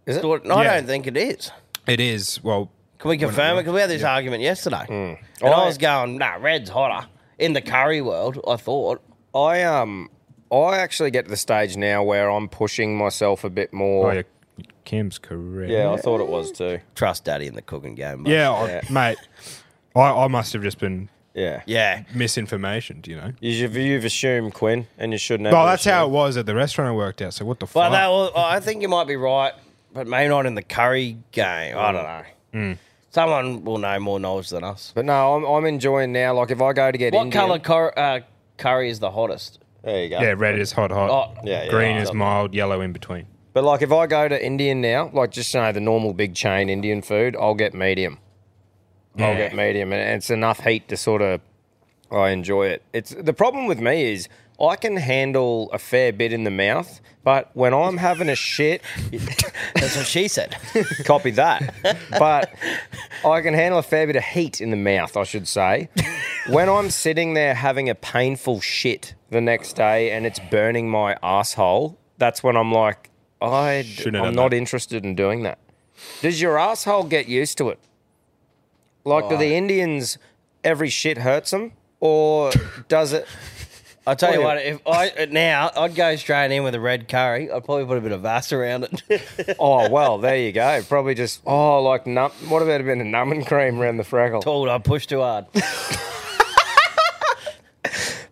Is 0.07 0.17
it? 0.17 0.23
thought, 0.23 0.49
I 0.49 0.63
Yeah. 0.65 0.75
don't 0.75 0.87
think 0.87 1.07
it 1.07 1.17
is. 1.17 1.51
It 1.87 1.99
is. 2.01 2.43
Well, 2.45 2.71
Can 2.99 3.09
we 3.09 3.19
confirm 3.19 3.57
it? 3.57 3.63
Because 3.63 3.73
we 3.75 3.81
had 3.81 3.91
this 3.91 4.05
argument 4.05 4.43
yesterday, 4.43 4.85
Hmm. 4.87 5.45
and 5.45 5.55
I 5.55 5.63
I- 5.63 5.67
was 5.67 5.79
going, 5.79 6.19
nah, 6.19 6.37
red's 6.39 6.71
hotter 6.71 7.09
in 7.39 7.55
the 7.55 7.61
curry 7.63 8.03
world. 8.03 8.39
I 8.47 8.57
thought. 8.57 9.01
I 9.35 9.63
um, 9.63 10.11
I 10.53 10.79
actually 10.79 11.11
get 11.11 11.25
to 11.27 11.31
the 11.31 11.37
stage 11.37 11.77
now 11.77 12.03
where 12.03 12.29
I'm 12.31 12.49
pushing 12.49 12.97
myself 12.97 13.45
a 13.45 13.51
bit 13.51 13.73
more. 13.73 14.11
oh 14.11 14.15
yeah, 14.15 14.23
Kim's 14.85 15.19
correct. 15.19 15.71
yeah, 15.71 15.91
I 15.91 15.97
thought 15.97 16.21
it 16.21 16.27
was 16.29 16.51
too. 16.53 16.81
Trust 16.95 17.25
Daddy 17.25 17.47
in 17.47 17.55
the 17.55 17.63
cooking 17.63 17.95
game. 17.95 18.25
but- 18.25 18.31
Yeah, 18.33 18.51
I- 18.53 18.83
mate. 18.93 19.19
I, 19.95 20.01
I 20.01 20.27
must 20.29 20.53
have 20.53 20.63
just 20.63 20.79
been 20.79 21.09
Yeah. 21.35 21.63
yeah. 21.67 22.03
misinformation. 22.15 23.01
Do 23.01 23.11
you 23.11 23.17
know? 23.17 23.33
You've, 23.41 23.77
you've 23.77 24.05
assumed 24.05 24.55
Quinn, 24.55 24.87
and 24.99 25.13
you 25.13 25.19
shouldn't 25.19 25.47
have. 25.47 25.53
Well, 25.53 25.65
to 25.67 25.71
that's 25.71 25.85
how 25.85 26.07
it 26.07 26.11
was 26.11 26.37
at 26.37 26.47
the 26.47 26.55
restaurant 26.55 26.91
I 26.91 26.93
worked 26.95 27.21
at. 27.23 27.35
So 27.35 27.45
what 27.45 27.59
the 27.61 27.67
Well, 27.75 27.85
fuck? 27.91 27.93
that 27.93 28.09
was, 28.09 28.33
I 28.37 28.61
think 28.61 28.83
you 28.83 28.89
might 28.89 29.07
be 29.09 29.17
right, 29.17 29.53
but 29.93 30.07
maybe 30.07 30.29
not 30.29 30.47
in 30.47 30.55
the 30.55 30.63
curry 30.63 31.17
game. 31.33 31.77
I 31.77 31.93
don't 31.93 32.03
know. 32.05 32.23
Hmm. 32.53 32.73
Someone 33.13 33.65
will 33.65 33.79
know 33.79 33.99
more 33.99 34.21
knowledge 34.21 34.51
than 34.51 34.63
us. 34.63 34.93
But 34.95 35.05
no, 35.05 35.35
I'm, 35.35 35.45
I'm 35.45 35.65
enjoying 35.67 36.13
now. 36.13 36.35
Like 36.35 36.53
if 36.53 36.61
I 36.63 36.73
go 36.73 36.93
to 36.93 36.99
get 36.99 37.13
What 37.13 37.27
Indian- 37.27 37.33
colour 37.43 37.59
cur- 37.59 37.95
uh, 37.97 38.21
curry 38.57 38.89
is 38.91 39.01
the 39.01 39.11
hottest? 39.11 39.59
There 39.83 40.03
you 40.05 40.09
go. 40.11 40.21
yeah, 40.21 40.35
red 40.37 40.59
is 40.59 40.73
hot, 40.73 40.91
hot. 40.91 41.11
Oh, 41.11 41.41
Yeah, 41.45 41.65
yeah. 41.65 41.71
Green 41.71 41.97
Oh, 41.97 42.01
is 42.03 42.09
okay. 42.11 42.19
mild, 42.19 42.55
yellow 42.55 42.81
in 42.81 42.93
between. 42.93 43.27
But 43.53 43.65
like 43.65 43.83
if 43.83 43.91
I 43.93 44.07
go 44.07 44.29
to 44.29 44.45
Indian 44.45 44.81
now, 44.81 45.11
like 45.13 45.31
just 45.33 45.53
you 45.55 45.61
know 45.61 45.73
the 45.73 45.81
normal 45.81 46.13
big 46.13 46.35
chain 46.35 46.69
Indian 46.69 47.03
food, 47.03 47.35
I'll 47.39 47.55
get 47.55 47.75
medium. 47.75 48.19
I'll 49.19 49.37
get 49.37 49.55
medium, 49.55 49.93
and 49.93 50.17
it's 50.17 50.31
enough 50.31 50.61
heat 50.65 50.89
to 50.89 50.97
sort 50.97 51.21
of 51.21 51.41
I 52.13 52.31
enjoy 52.31 52.69
it. 52.69 52.83
It's 52.93 53.11
the 53.15 53.33
problem 53.33 53.67
with 53.67 53.81
me 53.81 54.13
is 54.13 54.29
I 54.61 54.77
can 54.77 54.97
handle 54.97 55.71
a 55.73 55.79
fair 55.79 56.13
bit 56.13 56.33
in 56.33 56.45
the 56.45 56.51
mouth, 56.51 57.01
but 57.25 57.51
when 57.55 57.75
I'm 57.75 57.97
having 57.97 58.29
a 58.29 58.35
shit, 58.37 58.83
That's 59.75 59.97
what 59.97 60.07
she 60.07 60.29
said. 60.29 60.57
copy 61.05 61.31
that. 61.33 61.75
But 62.11 62.53
I 63.25 63.41
can 63.41 63.55
handle 63.55 63.79
a 63.79 63.83
fair 63.83 64.07
bit 64.07 64.17
of 64.17 64.23
heat 64.25 64.61
in 64.61 64.71
the 64.71 64.77
mouth, 64.77 65.17
I 65.17 65.25
should 65.25 65.49
say. 65.49 65.89
When 66.49 66.69
I'm 66.69 66.91
sitting 66.91 67.35
there 67.35 67.55
having 67.55 67.89
a 67.89 67.95
painful 67.95 68.61
shit 68.61 69.15
the 69.31 69.41
next 69.41 69.75
day 69.75 70.11
and 70.11 70.27
it's 70.27 70.41
burning 70.51 70.89
my 70.91 71.17
asshole, 71.23 71.99
that's 72.19 72.43
when 72.43 72.57
I'm 72.57 72.73
like, 72.73 73.11
I, 73.43 73.83
Shouldn't 73.83 74.17
have 74.17 74.25
I'm 74.27 74.35
not 74.35 74.51
that. 74.51 74.57
interested 74.57 75.05
in 75.05 75.15
doing 75.15 75.43
that. 75.43 75.59
Does 76.23 76.41
your 76.41 76.59
asshole 76.59 77.05
get 77.05 77.29
used 77.29 77.59
to 77.59 77.69
it? 77.69 77.79
Like, 79.05 79.29
do 79.29 79.37
the 79.37 79.55
Indians, 79.55 80.19
every 80.65 80.89
shit 80.89 81.19
hurts 81.19 81.51
them? 81.51 81.73
Or 82.01 82.51
does 82.89 83.13
it? 83.13 83.27
I'll 84.07 84.17
tell 84.17 84.33
you 84.33 84.41
what, 84.43 84.57
if 84.59 84.81
I 84.87 85.29
now 85.31 85.71
I'd 85.77 85.95
go 85.95 86.17
straight 86.17 86.51
in 86.51 86.65
with 86.65 86.75
a 86.75 86.81
red 86.81 87.07
curry. 87.07 87.51
I'd 87.53 87.65
probably 87.65 87.85
put 87.85 87.99
a 87.99 88.01
bit 88.01 88.13
of 88.13 88.23
Vass 88.23 88.51
around 88.53 88.85
it. 89.09 89.57
Oh, 89.59 89.89
well, 89.91 90.19
there 90.19 90.37
you 90.39 90.53
go. 90.53 90.83
Probably 90.89 91.15
just, 91.15 91.43
oh, 91.47 91.83
like, 91.83 92.07
num- 92.07 92.31
what 92.49 92.63
about 92.63 92.81
a 92.81 92.85
bit 92.85 92.99
of 92.99 93.07
numbing 93.07 93.45
cream 93.45 93.79
around 93.79 93.99
the 93.99 94.05
freckle? 94.05 94.41
Told 94.41 94.69
I 94.71 94.79
pushed 94.79 95.11
too 95.11 95.21
hard. 95.21 95.47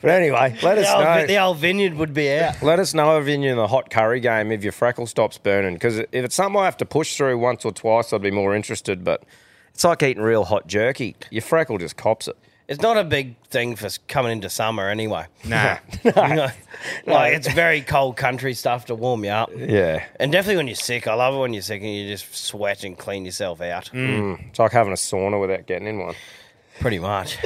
But 0.01 0.11
anyway, 0.11 0.57
let 0.63 0.79
us 0.79 0.87
The 0.87 0.95
old, 0.95 1.05
know. 1.05 1.27
the 1.27 1.39
old 1.39 1.57
vineyard 1.59 1.95
would 1.95 2.15
be 2.15 2.33
out. 2.33 2.63
Let 2.63 2.79
us 2.79 2.95
know 2.95 3.19
if 3.21 3.27
you're 3.27 3.35
in 3.43 3.57
the 3.57 3.67
hot 3.67 3.91
curry 3.91 4.21
game 4.21 4.53
if 4.53 4.63
your 4.63 4.73
freckle 4.73 5.07
stops 5.07 5.39
burning. 5.39 5.75
Because 5.75 5.99
if 5.99 6.09
it's 6.13 6.35
something 6.37 6.61
I 6.61 6.65
have 6.67 6.77
to 6.79 6.87
push 6.87 7.17
through 7.17 7.39
once 7.39 7.65
or 7.65 7.73
twice, 7.73 8.13
I'd 8.13 8.23
be 8.23 8.31
more 8.31 8.55
interested. 8.55 9.03
But 9.05 9.25
it's 9.75 9.85
like 9.85 10.03
eating 10.03 10.23
real 10.23 10.45
hot 10.45 10.67
jerky. 10.67 11.17
Your 11.31 11.43
freckle 11.43 11.79
just 11.79 11.97
cops 11.97 12.29
it. 12.29 12.37
It's 12.69 12.83
not 12.83 12.99
a 12.99 13.03
big 13.05 13.35
thing 13.47 13.77
for 13.77 13.89
coming 14.09 14.31
into 14.31 14.51
summer 14.51 14.91
anyway. 14.91 15.25
Nah. 15.45 15.79
You 16.05 16.13
know, 16.17 16.49
like 17.07 17.33
it's 17.35 17.51
very 17.51 17.81
cold 17.81 18.17
country 18.19 18.53
stuff 18.53 18.85
to 18.87 18.95
warm 18.95 19.25
you 19.25 19.31
up. 19.31 19.51
Yeah. 19.57 20.05
And 20.21 20.31
definitely 20.31 20.59
when 20.59 20.67
you're 20.69 20.77
sick, 20.77 21.09
I 21.09 21.15
love 21.15 21.35
it 21.35 21.39
when 21.39 21.55
you're 21.55 21.63
sick 21.63 21.81
and 21.83 21.91
you 21.91 22.07
just 22.09 22.37
sweat 22.37 22.85
and 22.85 22.97
clean 22.97 23.25
yourself 23.25 23.63
out. 23.63 23.87
Mm. 23.87 24.09
Mm. 24.37 24.49
It's 24.51 24.59
like 24.59 24.73
having 24.73 24.93
a 24.93 24.97
sauna 24.97 25.41
without 25.41 25.67
getting 25.67 25.89
in 25.89 25.99
one. 25.99 26.15
Pretty 26.79 26.99
much. 26.99 27.39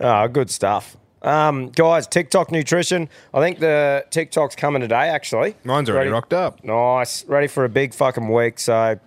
Oh, 0.00 0.28
good 0.32 0.50
stuff. 0.50 0.96
Um, 1.26 1.70
guys, 1.70 2.06
TikTok 2.06 2.52
nutrition. 2.52 3.08
I 3.34 3.40
think 3.40 3.58
the 3.58 4.06
TikTok's 4.10 4.54
coming 4.54 4.80
today, 4.80 5.08
actually. 5.08 5.56
Mine's 5.64 5.90
already 5.90 6.06
Ready? 6.06 6.12
rocked 6.12 6.32
up. 6.32 6.62
Nice. 6.64 7.24
Ready 7.26 7.48
for 7.48 7.64
a 7.64 7.68
big 7.68 7.92
fucking 7.92 8.32
week. 8.32 8.58
So 8.60 8.98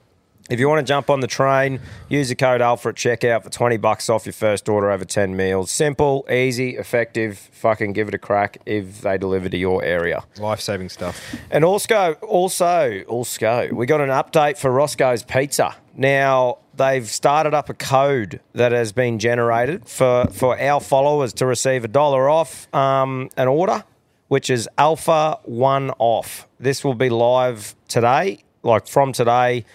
if 0.50 0.60
you 0.60 0.68
want 0.68 0.86
to 0.86 0.90
jump 0.92 1.10
on 1.10 1.22
the 1.22 1.28
train, 1.28 1.80
use 2.10 2.30
the 2.30 2.36
code 2.36 2.60
ALPHA 2.60 2.90
at 2.90 2.96
checkout 2.96 3.44
for 3.44 3.50
20 3.50 3.78
bucks 3.78 4.10
off 4.10 4.26
your 4.26 4.34
first 4.34 4.68
order 4.68 4.92
over 4.92 5.06
10 5.06 5.36
meals. 5.38 5.72
Simple, 5.72 6.26
easy, 6.30 6.76
effective. 6.76 7.38
Fucking 7.38 7.94
give 7.94 8.08
it 8.10 8.14
a 8.16 8.18
crack 8.18 8.58
if 8.66 9.02
they 9.02 9.18
deliver 9.18 9.48
to 9.48 9.58
your 9.58 9.84
area. 9.84 10.24
Life 10.40 10.60
saving 10.60 10.90
stuff. 10.90 11.36
And 11.52 11.64
also, 11.64 12.14
also, 12.24 13.02
also, 13.08 13.70
we 13.72 13.86
got 13.86 14.02
an 14.02 14.10
update 14.10 14.58
for 14.58 14.72
Roscoe's 14.72 15.24
Pizza. 15.24 15.76
Now, 15.96 16.58
they've 16.80 17.08
started 17.08 17.54
up 17.54 17.70
a 17.70 17.74
code 17.76 18.40
that 18.54 18.72
has 18.72 18.92
been 18.92 19.20
generated 19.20 19.88
for, 19.88 20.26
for 20.32 20.60
our 20.60 20.80
followers 20.80 21.34
to 21.34 21.46
receive 21.46 21.84
a 21.86 21.88
dollar 21.88 22.28
off 22.28 22.74
um, 22.74 23.30
an 23.38 23.48
order, 23.48 23.84
which 24.30 24.50
is 24.50 24.68
Alpha 24.80 25.38
One 25.44 25.92
Off. 26.00 26.48
This 26.60 26.84
will 26.84 26.96
be 26.96 27.10
live 27.10 27.76
today, 27.88 28.44
like 28.64 28.88
from 28.88 29.14
today 29.14 29.66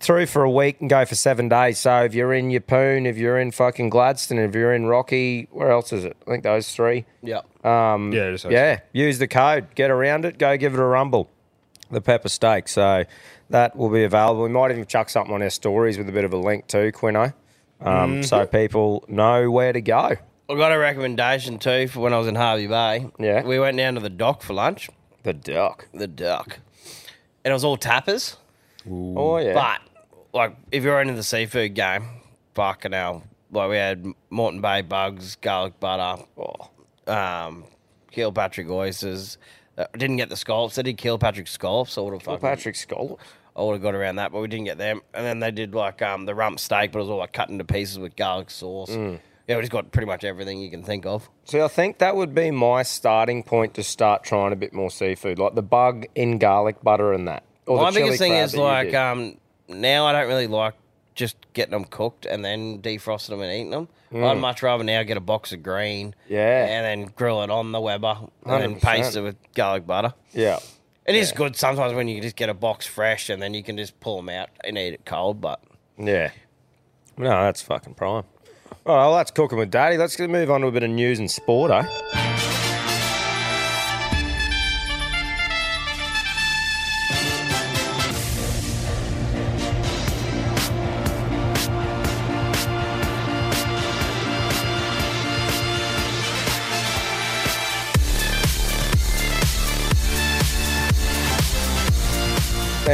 through 0.00 0.26
for 0.26 0.42
a 0.42 0.50
week 0.50 0.80
and 0.80 0.90
go 0.90 1.04
for 1.04 1.14
seven 1.14 1.48
days. 1.48 1.78
So 1.78 2.02
if 2.04 2.14
you're 2.14 2.34
in 2.34 2.50
Yeppoon, 2.50 3.06
if 3.06 3.16
you're 3.16 3.38
in 3.38 3.50
fucking 3.52 3.88
Gladstone, 3.90 4.38
if 4.38 4.54
you're 4.54 4.74
in 4.74 4.86
Rocky, 4.86 5.48
where 5.50 5.70
else 5.70 5.92
is 5.92 6.04
it? 6.04 6.16
I 6.26 6.30
think 6.30 6.42
those 6.42 6.74
three. 6.74 7.04
yeah. 7.22 7.40
Um, 7.62 8.12
Yeah, 8.52 8.80
yeah, 8.92 9.04
use 9.04 9.18
the 9.18 9.28
code, 9.28 9.74
get 9.74 9.90
around 9.90 10.24
it, 10.26 10.36
go 10.38 10.56
give 10.56 10.74
it 10.74 10.80
a 10.80 10.84
rumble. 10.84 11.30
The 11.90 12.00
pepper 12.00 12.28
steak. 12.28 12.68
So 12.68 13.04
that 13.50 13.76
will 13.76 13.90
be 13.90 14.04
available. 14.04 14.42
We 14.42 14.48
might 14.48 14.70
even 14.70 14.86
chuck 14.86 15.08
something 15.10 15.34
on 15.34 15.42
our 15.42 15.50
stories 15.50 15.98
with 15.98 16.08
a 16.08 16.12
bit 16.12 16.24
of 16.24 16.32
a 16.32 16.36
link 16.38 16.66
too, 16.66 16.92
Quino. 16.92 17.32
um, 17.80 18.22
so 18.22 18.46
people 18.46 19.04
know 19.08 19.50
where 19.50 19.72
to 19.72 19.80
go. 19.80 20.16
I 20.48 20.54
got 20.56 20.72
a 20.72 20.78
recommendation 20.78 21.58
too 21.58 21.88
for 21.88 22.00
when 22.00 22.12
I 22.12 22.18
was 22.18 22.26
in 22.26 22.34
Hervey 22.34 22.66
Bay. 22.66 23.08
Yeah. 23.18 23.42
We 23.44 23.58
went 23.58 23.76
down 23.76 23.94
to 23.94 24.00
the 24.00 24.10
dock 24.10 24.42
for 24.42 24.52
lunch. 24.54 24.90
The 25.22 25.32
duck. 25.32 25.88
The 25.94 26.06
dock. 26.06 26.58
And 27.44 27.50
it 27.50 27.54
was 27.54 27.64
all 27.64 27.78
tapas. 27.78 28.36
Oh 28.90 29.38
yeah. 29.38 29.54
But 29.54 29.80
like 30.34 30.56
if 30.70 30.84
you're 30.84 31.00
into 31.00 31.14
the 31.14 31.22
seafood 31.22 31.74
game, 31.74 32.04
fucking 32.54 32.92
hell. 32.92 33.22
Like 33.50 33.70
we 33.70 33.76
had 33.76 34.04
Moreton 34.30 34.60
Bay 34.60 34.82
bugs, 34.82 35.36
garlic 35.36 35.78
butter, 35.80 36.22
Oh, 36.36 36.70
um, 37.12 37.64
Kilpatrick 38.10 38.68
oysters. 38.68 39.38
Uh, 39.76 39.86
didn't 39.96 40.16
get 40.16 40.28
the 40.28 40.36
scallops. 40.36 40.76
They 40.76 40.82
did 40.82 40.96
kill 40.98 41.14
Kilpatrick 41.18 41.48
scallops. 41.48 41.98
I 41.98 42.00
would 42.02 42.12
have 42.12 42.22
fucking, 42.22 42.40
Patrick 42.40 42.74
Scholl. 42.76 43.18
I 43.56 43.62
would 43.62 43.74
have 43.74 43.82
got 43.82 43.94
around 43.94 44.16
that, 44.16 44.32
but 44.32 44.40
we 44.40 44.48
didn't 44.48 44.66
get 44.66 44.78
them. 44.78 45.00
And 45.12 45.24
then 45.24 45.40
they 45.40 45.50
did 45.50 45.74
like 45.74 46.02
um, 46.02 46.26
the 46.26 46.34
rump 46.34 46.58
steak, 46.60 46.92
but 46.92 46.98
it 46.98 47.02
was 47.02 47.10
all 47.10 47.18
like 47.18 47.32
cut 47.32 47.48
into 47.50 47.64
pieces 47.64 47.98
with 47.98 48.16
garlic 48.16 48.50
sauce. 48.50 48.90
Mm. 48.90 49.20
Yeah, 49.46 49.56
we 49.56 49.62
just 49.62 49.72
got 49.72 49.92
pretty 49.92 50.06
much 50.06 50.24
everything 50.24 50.60
you 50.60 50.70
can 50.70 50.82
think 50.82 51.04
of. 51.04 51.28
See, 51.44 51.60
I 51.60 51.68
think 51.68 51.98
that 51.98 52.16
would 52.16 52.34
be 52.34 52.50
my 52.50 52.82
starting 52.82 53.42
point 53.42 53.74
to 53.74 53.82
start 53.82 54.24
trying 54.24 54.52
a 54.52 54.56
bit 54.56 54.72
more 54.72 54.90
seafood, 54.90 55.38
like 55.38 55.54
the 55.54 55.62
bug 55.62 56.06
in 56.14 56.38
garlic 56.38 56.82
butter 56.82 57.12
and 57.12 57.28
that. 57.28 57.44
Or 57.66 57.76
My 57.78 57.90
chili 57.90 58.02
biggest 58.04 58.18
thing 58.20 58.32
crab 58.32 58.44
is 58.46 58.52
that 58.52 58.58
you 58.58 58.64
like 58.64 58.86
did. 58.86 58.94
um, 58.94 59.36
now 59.68 60.06
I 60.06 60.12
don't 60.12 60.28
really 60.28 60.46
like 60.46 60.74
just 61.14 61.36
getting 61.52 61.72
them 61.72 61.84
cooked 61.84 62.26
and 62.26 62.44
then 62.44 62.80
defrosting 62.82 63.28
them 63.30 63.40
and 63.40 63.52
eating 63.52 63.70
them. 63.70 63.88
I'd 64.14 64.38
much 64.38 64.62
rather 64.62 64.84
now 64.84 65.02
get 65.02 65.16
a 65.16 65.20
box 65.20 65.52
of 65.52 65.62
green, 65.62 66.08
Mm. 66.08 66.14
Yeah. 66.28 66.66
and 66.66 66.84
then 66.84 67.12
grill 67.16 67.42
it 67.42 67.50
on 67.50 67.72
the 67.72 67.80
Weber 67.80 68.16
and 68.44 68.62
then 68.62 68.74
100%. 68.76 68.80
paste 68.82 69.16
it 69.16 69.20
with 69.22 69.36
garlic 69.54 69.86
butter. 69.86 70.14
yeah. 70.32 70.58
It 71.06 71.16
is 71.16 71.32
good 71.32 71.54
sometimes 71.54 71.92
when 71.92 72.08
you 72.08 72.22
just 72.22 72.34
get 72.36 72.48
a 72.48 72.54
box 72.54 72.86
fresh 72.86 73.28
and 73.28 73.42
then 73.42 73.52
you 73.52 73.62
can 73.62 73.76
just 73.76 74.00
pull 74.00 74.16
them 74.16 74.30
out 74.30 74.48
and 74.64 74.78
eat 74.78 74.94
it 74.94 75.04
cold. 75.04 75.40
But 75.40 75.60
Yeah. 75.98 76.30
No, 77.18 77.28
that's 77.28 77.60
fucking 77.62 77.94
prime. 77.94 78.24
All 78.86 78.96
right, 78.96 79.02
well, 79.06 79.14
that's 79.16 79.30
cooking 79.30 79.58
with 79.58 79.70
daddy. 79.70 79.96
Let's 79.98 80.18
move 80.18 80.50
on 80.50 80.62
to 80.62 80.66
a 80.68 80.72
bit 80.72 80.82
of 80.82 80.90
news 80.90 81.18
and 81.18 81.30
sport, 81.30 81.70
eh? 81.70 82.30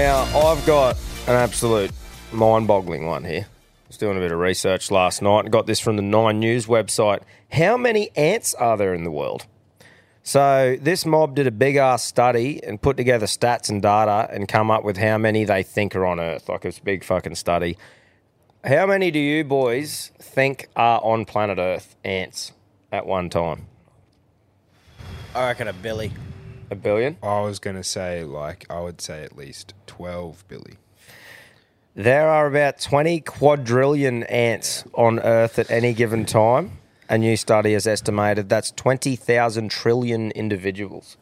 Now, 0.00 0.22
I've 0.34 0.64
got 0.64 0.96
an 1.26 1.34
absolute 1.34 1.90
mind 2.32 2.66
boggling 2.66 3.04
one 3.04 3.22
here. 3.22 3.42
I 3.42 3.86
was 3.86 3.98
doing 3.98 4.16
a 4.16 4.20
bit 4.20 4.32
of 4.32 4.38
research 4.38 4.90
last 4.90 5.20
night 5.20 5.40
and 5.40 5.52
got 5.52 5.66
this 5.66 5.78
from 5.78 5.96
the 5.96 6.02
Nine 6.02 6.40
News 6.40 6.64
website. 6.64 7.20
How 7.52 7.76
many 7.76 8.08
ants 8.16 8.54
are 8.54 8.78
there 8.78 8.94
in 8.94 9.04
the 9.04 9.10
world? 9.10 9.44
So, 10.22 10.78
this 10.80 11.04
mob 11.04 11.34
did 11.34 11.46
a 11.46 11.50
big 11.50 11.76
ass 11.76 12.02
study 12.02 12.64
and 12.64 12.80
put 12.80 12.96
together 12.96 13.26
stats 13.26 13.68
and 13.68 13.82
data 13.82 14.26
and 14.32 14.48
come 14.48 14.70
up 14.70 14.84
with 14.84 14.96
how 14.96 15.18
many 15.18 15.44
they 15.44 15.62
think 15.62 15.94
are 15.94 16.06
on 16.06 16.18
Earth. 16.18 16.48
Like, 16.48 16.64
it's 16.64 16.78
a 16.78 16.82
big 16.82 17.04
fucking 17.04 17.34
study. 17.34 17.76
How 18.64 18.86
many 18.86 19.10
do 19.10 19.18
you 19.18 19.44
boys 19.44 20.12
think 20.18 20.68
are 20.76 21.04
on 21.04 21.26
planet 21.26 21.58
Earth, 21.58 21.94
ants, 22.04 22.52
at 22.90 23.04
one 23.04 23.28
time? 23.28 23.66
I 25.34 25.48
reckon 25.48 25.68
a 25.68 25.74
Billy. 25.74 26.10
A 26.70 26.76
billion? 26.76 27.16
I 27.22 27.40
was 27.40 27.58
going 27.58 27.76
to 27.76 27.84
say, 27.84 28.22
like, 28.22 28.64
I 28.70 28.80
would 28.80 29.00
say 29.00 29.24
at 29.24 29.36
least 29.36 29.74
12 29.86 30.46
billion. 30.46 30.78
There 31.96 32.28
are 32.28 32.46
about 32.46 32.80
20 32.80 33.20
quadrillion 33.20 34.22
ants 34.24 34.84
on 34.94 35.18
Earth 35.18 35.58
at 35.58 35.70
any 35.70 35.92
given 35.92 36.24
time. 36.24 36.78
A 37.08 37.18
new 37.18 37.36
study 37.36 37.72
has 37.72 37.88
estimated 37.88 38.48
that's 38.48 38.70
20,000 38.70 39.68
trillion 39.68 40.30
individuals. 40.30 41.16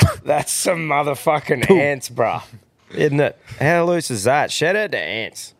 that's 0.24 0.50
some 0.50 0.88
motherfucking 0.88 1.70
ants, 1.70 2.10
bruh. 2.10 2.42
Isn't 2.90 3.20
it? 3.20 3.38
How 3.60 3.84
loose 3.84 4.10
is 4.10 4.24
that? 4.24 4.50
Shout 4.50 4.74
out 4.74 4.90
to 4.90 4.98
ants. 4.98 5.54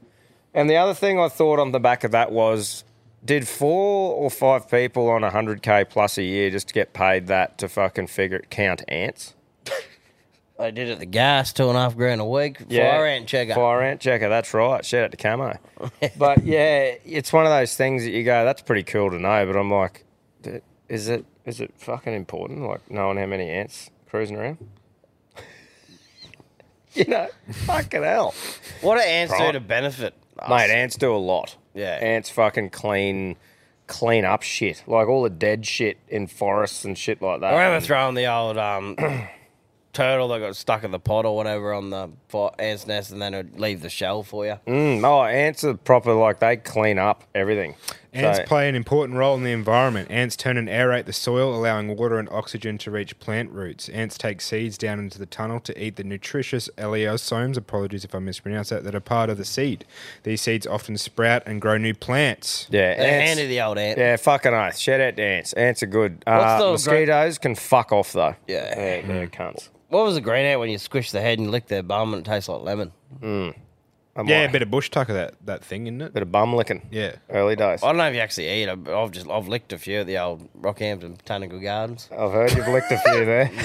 And 0.52 0.68
the 0.68 0.76
other 0.76 0.94
thing 0.94 1.20
I 1.20 1.28
thought 1.28 1.60
on 1.60 1.70
the 1.70 1.80
back 1.80 2.02
of 2.02 2.10
that 2.10 2.32
was 2.32 2.84
did 3.24 3.48
four 3.48 4.14
or 4.14 4.30
five 4.30 4.68
people 4.68 5.08
on 5.08 5.22
100k 5.22 5.88
plus 5.88 6.18
a 6.18 6.22
year 6.22 6.50
just 6.50 6.68
to 6.68 6.74
get 6.74 6.92
paid 6.92 7.26
that 7.28 7.58
to 7.58 7.68
fucking 7.68 8.08
figure 8.08 8.42
count 8.50 8.82
ants? 8.88 9.34
I 10.58 10.70
did 10.70 10.88
it 10.88 11.00
the 11.00 11.06
gas, 11.06 11.52
two 11.52 11.68
and 11.68 11.76
a 11.76 11.80
half 11.80 11.96
grand 11.96 12.20
a 12.20 12.24
week. 12.24 12.58
Fire 12.70 13.06
ant 13.06 13.26
checker. 13.26 13.54
Fire 13.54 13.82
ant 13.82 14.00
checker, 14.00 14.28
that's 14.28 14.54
right. 14.54 14.84
Shout 14.84 15.04
out 15.04 15.10
to 15.10 15.16
Camo. 15.16 15.58
but 16.16 16.44
yeah, 16.44 16.94
it's 17.04 17.32
one 17.32 17.44
of 17.44 17.50
those 17.50 17.76
things 17.76 18.04
that 18.04 18.10
you 18.10 18.22
go, 18.22 18.44
that's 18.44 18.62
pretty 18.62 18.84
cool 18.84 19.10
to 19.10 19.18
know. 19.18 19.44
But 19.46 19.56
I'm 19.56 19.70
like, 19.70 20.04
is 20.88 21.08
it 21.08 21.24
is 21.44 21.60
it 21.60 21.74
fucking 21.76 22.14
important? 22.14 22.62
Like 22.62 22.88
knowing 22.88 23.18
how 23.18 23.26
many 23.26 23.50
ants 23.50 23.90
cruising 24.08 24.36
around? 24.36 24.58
you 26.94 27.06
know, 27.06 27.28
fucking 27.50 28.02
hell. 28.04 28.32
What 28.80 28.96
do 28.96 29.00
ants 29.00 29.36
do 29.36 29.50
to 29.50 29.60
benefit 29.60 30.14
us? 30.38 30.48
Mate, 30.48 30.70
ants 30.70 30.96
do 30.96 31.12
a 31.12 31.18
lot. 31.18 31.56
Yeah. 31.74 31.98
Ants 32.00 32.30
fucking 32.30 32.70
clean 32.70 33.36
clean 33.86 34.24
up 34.24 34.42
shit. 34.42 34.82
Like 34.86 35.08
all 35.08 35.22
the 35.22 35.30
dead 35.30 35.66
shit 35.66 35.98
in 36.08 36.26
forests 36.26 36.84
and 36.84 36.96
shit 36.96 37.20
like 37.20 37.40
that. 37.40 37.52
I 37.52 37.64
remember 37.64 37.84
throwing 37.84 38.14
the 38.14 38.26
old 38.32 38.56
um, 38.56 38.96
turtle 39.92 40.28
that 40.28 40.40
got 40.40 40.56
stuck 40.56 40.84
in 40.84 40.90
the 40.90 40.98
pot 40.98 41.24
or 41.26 41.36
whatever 41.36 41.72
on 41.72 41.90
the 41.90 42.10
ant's 42.58 42.86
nest, 42.86 43.10
and 43.10 43.20
then 43.20 43.34
it'd 43.34 43.58
leave 43.60 43.80
the 43.82 43.90
shell 43.90 44.22
for 44.22 44.46
you. 44.46 44.58
Mm, 44.66 45.04
oh, 45.04 45.24
ants 45.24 45.64
are 45.64 45.74
proper 45.74 46.12
like 46.14 46.40
they 46.40 46.56
clean 46.56 46.98
up 46.98 47.24
everything. 47.34 47.74
Ants 48.14 48.38
So- 48.38 48.44
play 48.44 48.68
an 48.68 48.74
important 48.76 49.18
role 49.18 49.34
in 49.36 49.42
the 49.42 49.50
environment. 49.52 50.10
Ants 50.10 50.36
turn 50.36 50.56
and 50.56 50.68
aerate 50.68 51.04
the 51.04 51.12
soil, 51.12 51.54
allowing 51.54 51.96
water 51.96 52.18
and 52.18 52.28
oxygen 52.30 52.78
to 52.78 52.90
reach 52.90 53.18
plant 53.18 53.50
roots. 53.50 53.88
Ants 53.88 54.16
take 54.16 54.40
seeds 54.40 54.78
down 54.78 54.98
into 55.00 55.18
the 55.18 55.26
tunnel 55.26 55.58
to 55.60 55.82
eat 55.82 55.96
the 55.96 56.04
nutritious 56.04 56.68
elaiosomes, 56.78 57.56
apologies 57.56 58.04
if 58.04 58.14
I 58.14 58.20
mispronounce 58.20 58.68
that, 58.68 58.84
that 58.84 58.94
are 58.94 59.00
part 59.00 59.30
of 59.30 59.36
the 59.36 59.44
seed. 59.44 59.84
These 60.22 60.42
seeds 60.42 60.66
often 60.66 60.96
sprout 60.96 61.42
and 61.46 61.60
grow 61.60 61.76
new 61.76 61.92
plants. 61.94 62.68
yeah, 62.70 62.94
They're 62.96 63.20
ants- 63.20 63.28
handy, 63.40 63.46
the 63.48 63.60
old 63.60 63.78
ant. 63.78 63.98
Yeah, 63.98 64.16
fucking 64.16 64.54
oath. 64.54 64.78
Shout 64.78 65.00
out 65.00 65.16
to 65.16 65.22
ants. 65.22 65.52
Ants 65.54 65.82
are 65.82 65.86
good. 65.86 66.22
Uh, 66.26 66.38
What's 66.38 66.62
the 66.62 66.70
mosquitoes 66.92 67.38
can 67.38 67.54
fuck 67.54 67.90
off 67.92 68.12
though. 68.12 68.36
Yeah. 68.46 68.74
they're, 68.74 69.02
they're 69.02 69.26
cunts. 69.26 69.70
What 69.88 70.04
was 70.04 70.16
a 70.16 70.20
green 70.20 70.44
ant 70.44 70.60
when 70.60 70.70
you 70.70 70.78
squish 70.78 71.10
the 71.10 71.20
head 71.20 71.38
and 71.38 71.50
lick 71.50 71.66
their 71.66 71.82
bum 71.82 72.14
and 72.14 72.26
it 72.26 72.30
tastes 72.30 72.48
like 72.48 72.62
lemon? 72.62 72.92
I'm 74.16 74.28
Yeah, 74.28 74.42
like, 74.42 74.50
a 74.50 74.52
bit 74.52 74.62
of 74.62 74.70
bush 74.70 74.90
tucker, 74.90 75.12
that, 75.14 75.34
that 75.44 75.64
thing, 75.64 75.86
isn't 75.88 76.00
it? 76.00 76.14
bit 76.14 76.22
of 76.22 76.30
bum 76.30 76.54
licking. 76.54 76.86
Yeah. 76.92 77.16
Early 77.30 77.56
days. 77.56 77.82
I 77.82 77.88
don't 77.88 77.96
know 77.96 78.06
if 78.08 78.14
you 78.14 78.20
actually 78.20 78.48
eat 78.48 78.68
it, 78.68 78.84
but 78.84 78.94
I've 79.02 79.10
just 79.10 79.28
I've 79.28 79.48
licked 79.48 79.72
a 79.72 79.78
few 79.78 79.98
at 80.00 80.06
the 80.06 80.18
old 80.18 80.48
Rockhampton 80.60 81.16
Botanical 81.18 81.58
Gardens. 81.60 82.08
I've 82.12 82.30
heard 82.32 82.52
you've 82.52 82.68
licked 82.68 82.92
a 82.92 82.98
few 82.98 83.24
there. 83.24 83.50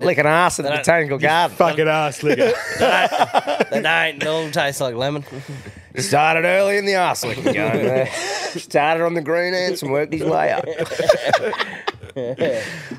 Licking 0.00 0.26
ass 0.26 0.58
at 0.58 0.62
the 0.62 0.68
That- 0.70 0.78
botanical 0.84 1.18
garden. 1.18 1.56
Fucking 1.56 1.88
ass 1.88 2.22
licker. 2.22 2.52
they 2.78 3.82
don't. 3.82 4.20
They 4.20 4.26
all 4.26 4.50
taste 4.50 4.80
like 4.80 4.94
lemon. 4.94 5.24
Started 5.96 6.44
early 6.46 6.78
in 6.78 6.86
the 6.86 6.94
arse 6.94 7.24
licking 7.24 7.42
game 7.44 7.54
there. 7.54 8.06
Started 8.54 9.04
on 9.04 9.14
the 9.14 9.20
green 9.20 9.52
ants 9.54 9.82
and 9.82 9.90
worked 9.90 10.12
his 10.12 10.22
way 10.22 10.52
up. 10.52 10.64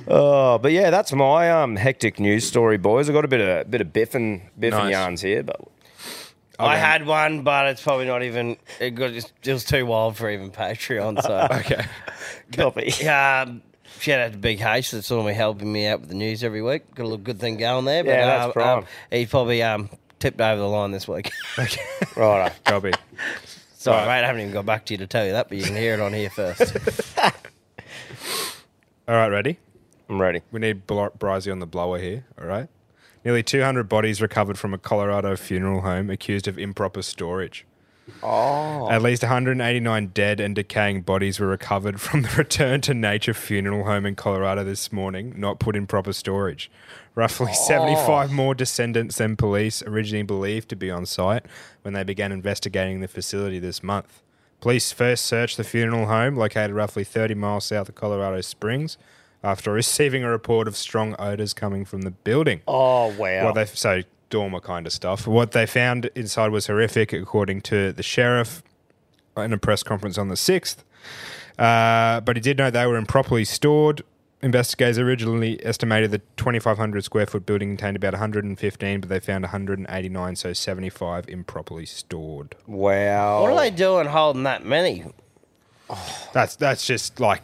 Oh, 0.08 0.58
but 0.58 0.72
yeah, 0.72 0.90
that's 0.90 1.12
my 1.14 1.52
um 1.52 1.76
hectic 1.76 2.20
news 2.20 2.48
story, 2.48 2.78
boys. 2.78 3.10
I 3.10 3.14
got 3.14 3.26
a 3.26 3.28
bit 3.28 3.42
of 3.42 3.70
bit 3.72 3.82
of 3.82 3.88
biffing 3.88 4.50
biffing 4.60 4.72
Nice. 4.72 4.92
yarns 4.92 5.22
here, 5.22 5.44
but 5.44 5.60
I 6.60 6.76
had 6.78 7.06
one, 7.06 7.44
but 7.44 7.68
it's 7.68 7.82
probably 7.82 8.06
not 8.06 8.24
even. 8.24 8.58
It, 8.80 8.92
got, 8.92 9.12
it 9.12 9.32
was 9.48 9.64
too 9.64 9.86
wild 9.86 10.18
for 10.18 10.30
even 10.30 10.52
Patreon. 10.52 11.22
So 11.22 11.48
okay. 11.60 11.86
copy. 12.52 12.92
Um, 13.08 13.62
shout 14.00 14.20
out 14.20 14.32
to 14.34 14.38
Big 14.38 14.62
H 14.62 14.92
that's 14.92 15.10
normally 15.10 15.36
helping 15.36 15.72
me 15.72 15.88
out 15.88 16.02
with 16.02 16.10
the 16.10 16.16
news 16.16 16.44
every 16.44 16.62
week. 16.62 16.94
Got 16.96 17.04
a 17.04 17.06
little 17.06 17.18
good 17.18 17.40
thing 17.40 17.58
going 17.58 17.86
there. 17.86 18.04
But, 18.04 18.10
Yeah, 18.12 18.26
that's 18.26 18.46
um, 18.48 18.52
prime. 18.52 18.78
um, 18.80 18.86
he 19.10 19.26
probably 19.26 19.64
um, 19.64 19.90
tipped 20.20 20.42
over 20.42 20.60
the 20.60 20.68
line 20.68 20.92
this 20.92 21.08
week. 21.08 21.32
Right. 22.18 22.52
Copy. 22.66 22.92
Sorry, 23.78 24.02
mate, 24.06 24.24
I 24.24 24.28
haven't 24.28 24.42
even 24.42 24.52
got 24.52 24.66
back 24.66 24.86
to 24.88 24.94
you 24.94 24.98
to 24.98 25.08
tell 25.08 25.26
you 25.26 25.32
that, 25.32 25.48
but 25.48 25.58
you 25.58 25.64
can 25.64 25.76
hear 25.76 25.94
it 25.94 26.02
on 26.02 26.12
here 26.12 26.30
first. 26.30 26.76
All 29.10 29.16
right, 29.16 29.30
ready? 29.30 29.58
I'm 30.08 30.22
ready. 30.22 30.44
We 30.52 30.60
need 30.60 30.86
Bl- 30.86 31.08
Brizzy 31.18 31.52
on 31.52 31.58
the 31.58 31.66
blower 31.66 31.98
here, 31.98 32.28
all 32.40 32.46
right? 32.46 32.68
Nearly 33.26 33.42
200 33.42 33.90
bodies 33.90 34.22
recovered 34.22 34.60
from 34.60 34.72
a 34.72 34.78
Colorado 34.78 35.36
funeral 35.36 35.82
home 35.82 36.12
accused 36.12 36.48
of 36.48 36.60
improper 36.60 37.02
storage. 37.02 37.66
Oh. 38.22 38.88
At 38.88 39.02
least 39.02 39.24
189 39.24 40.08
dead 40.14 40.40
and 40.40 40.54
decaying 40.54 41.02
bodies 41.02 41.40
were 41.40 41.48
recovered 41.48 42.00
from 42.00 42.22
the 42.22 42.30
Return 42.38 42.82
to 42.82 42.94
Nature 42.94 43.34
funeral 43.34 43.84
home 43.84 44.06
in 44.06 44.14
Colorado 44.14 44.64
this 44.64 44.92
morning, 44.92 45.34
not 45.36 45.60
put 45.60 45.76
in 45.76 45.88
proper 45.88 46.14
storage. 46.14 46.70
Roughly 47.16 47.52
75 47.52 48.32
more 48.32 48.54
descendants 48.54 49.18
than 49.18 49.36
police 49.36 49.82
originally 49.82 50.22
believed 50.22 50.70
to 50.70 50.76
be 50.76 50.92
on 50.92 51.08
site 51.08 51.48
when 51.82 51.96
they 51.96 52.04
began 52.04 52.32
investigating 52.32 53.00
the 53.00 53.08
facility 53.08 53.58
this 53.58 53.82
month. 53.82 54.22
Police 54.62 54.92
first 54.92 55.26
searched 55.26 55.58
the 55.58 55.64
funeral 55.64 56.08
home, 56.08 56.36
located 56.36 56.72
roughly 56.72 57.04
30 57.04 57.36
miles 57.36 57.66
south 57.66 57.90
of 57.90 57.96
Colorado 57.96 58.42
Springs, 58.42 58.98
after 59.44 59.72
receiving 59.74 60.24
a 60.24 60.30
report 60.30 60.68
of 60.68 60.76
strong 60.76 61.16
odors 61.18 61.54
coming 61.54 61.86
from 61.86 62.02
the 62.02 62.12
building. 62.12 62.62
Oh 62.68 63.08
wow. 63.18 63.46
Well, 63.46 63.54
they 63.54 63.66
so 63.66 64.04
Dahmer 64.30 64.62
kind 64.62 64.86
of 64.86 64.94
stuff. 64.94 65.28
What 65.28 65.52
they 65.52 65.66
found 65.66 66.10
inside 66.16 66.52
was 66.52 66.68
horrific, 66.68 67.14
according 67.14 67.62
to 67.62 67.92
the 67.92 68.04
sheriff 68.04 68.62
in 69.38 69.54
a 69.54 69.58
press 69.58 69.84
conference 69.84 70.18
on 70.18 70.28
the 70.28 70.36
6th. 70.36 70.78
Uh, 71.58 72.22
but 72.22 72.36
he 72.36 72.42
did 72.42 72.58
know 72.58 72.70
they 72.70 72.86
were 72.86 72.98
improperly 72.98 73.46
stored. 73.46 74.02
Investigators 74.42 74.98
originally 74.98 75.64
estimated 75.66 76.12
the 76.12 76.20
2,500 76.38 77.04
square 77.04 77.26
foot 77.26 77.46
building 77.46 77.70
contained 77.76 77.98
about 77.98 78.14
115, 78.14 79.02
but 79.02 79.10
they 79.10 79.20
found 79.20 79.44
189, 79.44 80.36
so 80.38 80.54
75 80.54 81.28
improperly 81.28 81.86
stored. 81.86 82.56
Wow. 82.66 83.42
What 83.42 83.52
are 83.52 83.60
they 83.60 83.70
doing 83.70 84.08
holding 84.08 84.44
that 84.44 84.64
many? 84.66 85.04
That's 86.34 86.56
that's 86.56 86.86
just 86.86 87.20
like 87.20 87.42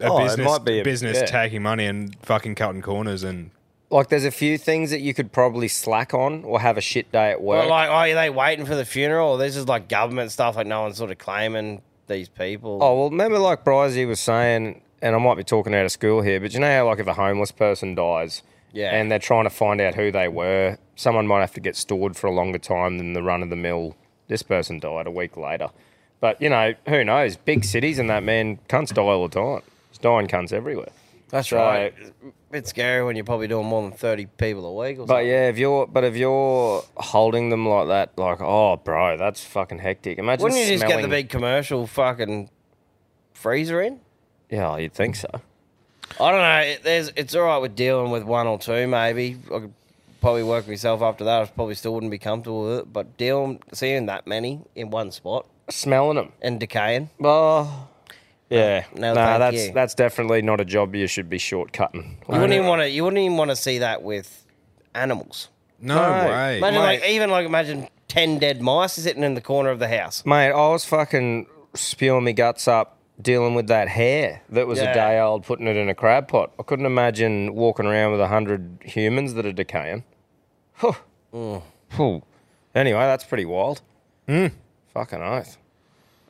a 0.00 0.06
Oh, 0.08 0.18
it 0.20 0.24
business 0.28 0.46
might 0.46 0.64
be 0.64 0.80
a- 0.80 0.84
business 0.84 1.18
yeah. 1.18 1.26
taking 1.26 1.62
money 1.62 1.84
and 1.86 2.16
fucking 2.22 2.54
cutting 2.56 2.80
corners 2.82 3.22
and 3.22 3.50
Like, 3.90 4.08
there's 4.08 4.24
a 4.24 4.30
few 4.30 4.56
things 4.56 4.90
that 4.90 5.00
you 5.00 5.12
could 5.14 5.30
probably 5.30 5.68
slack 5.68 6.14
on 6.14 6.42
or 6.44 6.60
have 6.60 6.78
a 6.78 6.80
shit 6.80 7.12
day 7.12 7.30
at 7.30 7.42
work. 7.42 7.60
Well, 7.60 7.68
like, 7.70 7.88
oh, 7.90 7.92
are 7.92 8.14
they 8.14 8.30
waiting 8.30 8.64
for 8.64 8.74
the 8.74 8.84
funeral? 8.86 9.32
Or 9.32 9.38
this 9.38 9.54
is 9.56 9.68
like 9.68 9.88
government 9.88 10.32
stuff, 10.32 10.56
like 10.56 10.66
no 10.66 10.82
one's 10.82 10.96
sort 10.96 11.10
of 11.10 11.18
claiming 11.18 11.82
these 12.08 12.28
people. 12.28 12.78
Oh 12.82 12.98
well, 12.98 13.10
remember 13.10 13.38
like 13.38 13.64
Brizzy 13.64 14.06
was 14.08 14.18
saying, 14.18 14.80
and 15.02 15.14
I 15.14 15.18
might 15.18 15.36
be 15.36 15.44
talking 15.44 15.74
out 15.74 15.84
of 15.84 15.92
school 15.92 16.22
here, 16.22 16.40
but 16.40 16.52
you 16.54 16.60
know 16.60 16.70
how 16.70 16.86
like 16.86 16.98
if 16.98 17.06
a 17.06 17.14
homeless 17.14 17.50
person 17.52 17.94
dies, 17.94 18.42
Yeah. 18.72 18.94
and 18.94 19.10
they're 19.10 19.18
trying 19.18 19.44
to 19.44 19.50
find 19.50 19.80
out 19.80 19.94
who 19.94 20.10
they 20.12 20.28
were, 20.28 20.78
someone 20.96 21.26
might 21.26 21.40
have 21.40 21.54
to 21.54 21.60
get 21.60 21.76
stored 21.76 22.16
for 22.16 22.26
a 22.26 22.32
longer 22.32 22.58
time 22.58 22.98
than 22.98 23.12
the 23.14 23.22
run 23.22 23.42
of 23.42 23.50
the 23.50 23.56
mill. 23.56 23.96
This 24.28 24.42
person 24.42 24.78
died 24.78 25.06
a 25.06 25.10
week 25.10 25.36
later, 25.36 25.70
but 26.20 26.40
you 26.40 26.48
know 26.48 26.74
who 26.88 27.02
knows? 27.04 27.36
Big 27.36 27.64
cities 27.64 27.98
and 27.98 28.08
that 28.10 28.22
man 28.22 28.58
cunts 28.68 28.92
die 28.94 29.02
all 29.02 29.26
the 29.26 29.34
time. 29.34 29.62
There's 29.90 29.98
dying 29.98 30.28
cunts 30.28 30.52
everywhere. 30.52 30.90
That's 31.30 31.48
So- 31.48 31.58
right. 31.58 31.92
Bit 32.50 32.66
scary 32.66 33.04
when 33.04 33.14
you're 33.14 33.24
probably 33.24 33.46
doing 33.46 33.66
more 33.66 33.82
than 33.82 33.92
thirty 33.92 34.26
people 34.26 34.66
a 34.66 34.74
week. 34.74 34.98
Or 34.98 35.06
But 35.06 35.14
something. 35.14 35.28
yeah, 35.28 35.48
if 35.48 35.56
you're 35.58 35.86
but 35.86 36.02
if 36.02 36.16
you're 36.16 36.82
holding 36.96 37.48
them 37.50 37.68
like 37.68 37.86
that, 37.86 38.18
like 38.18 38.40
oh 38.40 38.76
bro, 38.76 39.16
that's 39.16 39.44
fucking 39.44 39.78
hectic. 39.78 40.18
Imagine 40.18 40.42
wouldn't 40.42 40.60
you 40.60 40.66
just 40.66 40.84
get 40.84 41.00
the 41.00 41.06
big 41.06 41.28
commercial 41.28 41.86
fucking 41.86 42.50
freezer 43.32 43.80
in? 43.80 44.00
Yeah, 44.50 44.76
you'd 44.76 44.92
think 44.92 45.16
so. 45.16 45.28
I 46.20 46.30
don't 46.32 46.40
know. 46.40 46.58
It, 46.72 46.82
there's, 46.82 47.12
it's 47.16 47.34
all 47.34 47.44
right 47.44 47.58
with 47.58 47.76
dealing 47.76 48.10
with 48.10 48.24
one 48.24 48.46
or 48.46 48.58
two, 48.58 48.86
maybe. 48.88 49.36
I 49.46 49.60
could 49.60 49.74
probably 50.20 50.42
work 50.42 50.66
myself 50.66 51.02
up 51.02 51.18
to 51.18 51.24
that. 51.24 51.42
I 51.42 51.46
probably 51.46 51.74
still 51.76 51.94
wouldn't 51.94 52.10
be 52.10 52.18
comfortable 52.18 52.64
with 52.68 52.78
it. 52.80 52.92
But 52.92 53.16
dealing, 53.16 53.62
seeing 53.72 54.06
that 54.06 54.26
many 54.26 54.60
in 54.74 54.90
one 54.90 55.12
spot 55.12 55.46
Smelling 55.68 56.16
them. 56.16 56.32
and 56.42 56.58
decaying, 56.58 57.10
Oh, 57.22 57.88
yeah. 58.50 58.84
No, 58.96 59.14
No, 59.14 59.14
thank 59.14 59.38
that's 59.38 59.66
you. 59.68 59.72
that's 59.72 59.94
definitely 59.94 60.42
not 60.42 60.60
a 60.60 60.64
job 60.64 60.94
you 60.96 61.06
should 61.06 61.30
be 61.30 61.38
shortcutting. 61.38 62.04
you 62.04 62.16
wouldn't 62.28 62.52
even 62.52 62.66
want 62.66 62.82
to. 62.82 62.88
You 62.90 63.04
wouldn't 63.04 63.22
even 63.22 63.36
want 63.36 63.50
to 63.50 63.56
see 63.56 63.78
that 63.78 64.02
with 64.02 64.44
animals. 64.96 65.48
no, 65.80 65.94
No. 65.94 66.28
way. 66.28 66.58
Imagine, 66.58 66.80
Mate. 66.80 66.84
like, 67.00 67.08
even 67.08 67.30
like 67.30 67.46
imagine 67.46 67.88
ten 68.08 68.40
dead 68.40 68.60
mice 68.60 68.94
sitting 68.94 69.22
in 69.22 69.34
the 69.34 69.40
corner 69.40 69.70
of 69.70 69.78
the 69.78 69.86
house. 69.86 70.26
Mate, 70.26 70.50
I 70.50 70.68
was 70.70 70.84
fucking 70.84 71.46
spewing 71.74 72.24
my 72.24 72.32
guts 72.32 72.66
up 72.66 72.96
dealing 73.20 73.54
with 73.54 73.66
that 73.68 73.88
hair 73.88 74.42
that 74.48 74.66
was 74.66 74.78
Yeah. 74.78 74.90
a 74.90 74.94
day 74.94 75.20
old, 75.20 75.44
putting 75.44 75.66
it 75.66 75.76
in 75.76 75.88
a 75.88 75.94
crab 75.94 76.28
pot. 76.28 76.52
I 76.58 76.62
couldn't 76.62 76.86
imagine 76.86 77.54
walking 77.54 77.86
around 77.86 78.12
with 78.12 78.20
a 78.20 78.28
hundred 78.28 78.78
humans 78.84 79.34
that 79.34 79.44
are 79.46 79.52
decaying. 79.52 80.04
Huh. 80.74 80.92
Whew. 81.32 82.22
Anyway, 82.74 83.00
that's 83.00 83.24
pretty 83.24 83.44
wild. 83.44 83.82
Fucking 84.26 85.22
oath. 85.22 85.56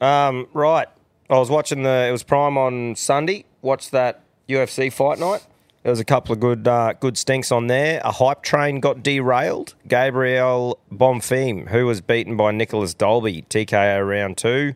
Um, 0.01 0.47
right. 0.55 0.89
I 1.29 1.39
was 1.39 1.51
watching 1.51 1.83
the. 1.83 2.07
It 2.09 2.13
was 2.13 2.23
Prime 2.23 2.57
on 2.59 2.97
Sunday. 2.97 3.45
Watched 3.63 3.91
that 3.93 4.23
UFC 4.49 4.91
fight 4.93 5.19
night. 5.19 5.47
There 5.83 5.91
was 5.91 6.01
a 6.01 6.05
couple 6.05 6.33
of 6.33 6.41
good 6.41 6.67
uh, 6.67 6.95
good 6.95 7.17
stinks 7.17 7.53
on 7.53 7.67
there. 7.69 8.01
A 8.05 8.11
hype 8.13 8.43
train 8.43 8.81
got 8.81 9.03
derailed. 9.03 9.75
Gabriel 9.87 10.79
Bonfim, 10.93 11.69
who 11.69 11.87
was 11.87 12.01
beaten 12.01 12.37
by 12.37 12.51
Nicolas 12.53 12.93
Dalby, 12.95 13.43
TKO 13.49 14.07
round 14.07 14.37
two. 14.39 14.75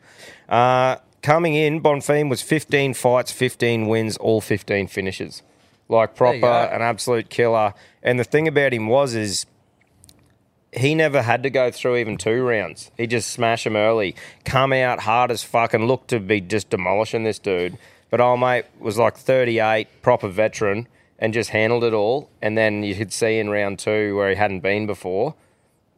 Uh, 0.48 0.96
coming 1.24 1.54
in, 1.54 1.80
Bonfim 1.80 2.28
was 2.28 2.42
15 2.42 2.92
fights, 2.92 3.32
15 3.32 3.88
wins, 3.88 4.16
all 4.18 4.42
15 4.42 4.86
finishes. 4.88 5.42
Like 5.88 6.14
proper, 6.14 6.46
an 6.46 6.82
absolute 6.82 7.30
killer. 7.30 7.72
And 8.02 8.20
the 8.20 8.24
thing 8.24 8.46
about 8.46 8.72
him 8.74 8.86
was 8.86 9.14
is 9.14 9.46
he 10.72 10.94
never 10.94 11.22
had 11.22 11.42
to 11.42 11.50
go 11.50 11.70
through 11.70 11.96
even 11.96 12.18
two 12.18 12.42
rounds. 12.42 12.90
He 12.96 13.06
just 13.06 13.30
smash 13.30 13.66
him 13.66 13.74
early, 13.74 14.14
come 14.44 14.72
out 14.72 15.00
hard 15.00 15.30
as 15.30 15.42
fuck, 15.42 15.72
and 15.72 15.88
looked 15.88 16.08
to 16.08 16.20
be 16.20 16.40
just 16.40 16.70
demolishing 16.70 17.24
this 17.24 17.38
dude. 17.38 17.78
But 18.10 18.20
old 18.20 18.40
mate 18.40 18.66
was 18.78 18.98
like 18.98 19.16
38, 19.16 20.02
proper 20.02 20.28
veteran, 20.28 20.88
and 21.18 21.32
just 21.32 21.50
handled 21.50 21.84
it 21.84 21.94
all. 21.94 22.28
And 22.42 22.56
then 22.56 22.82
you 22.82 22.94
could 22.94 23.12
see 23.12 23.38
in 23.38 23.48
round 23.48 23.78
two 23.78 24.14
where 24.14 24.28
he 24.28 24.36
hadn't 24.36 24.60
been 24.60 24.86
before, 24.86 25.34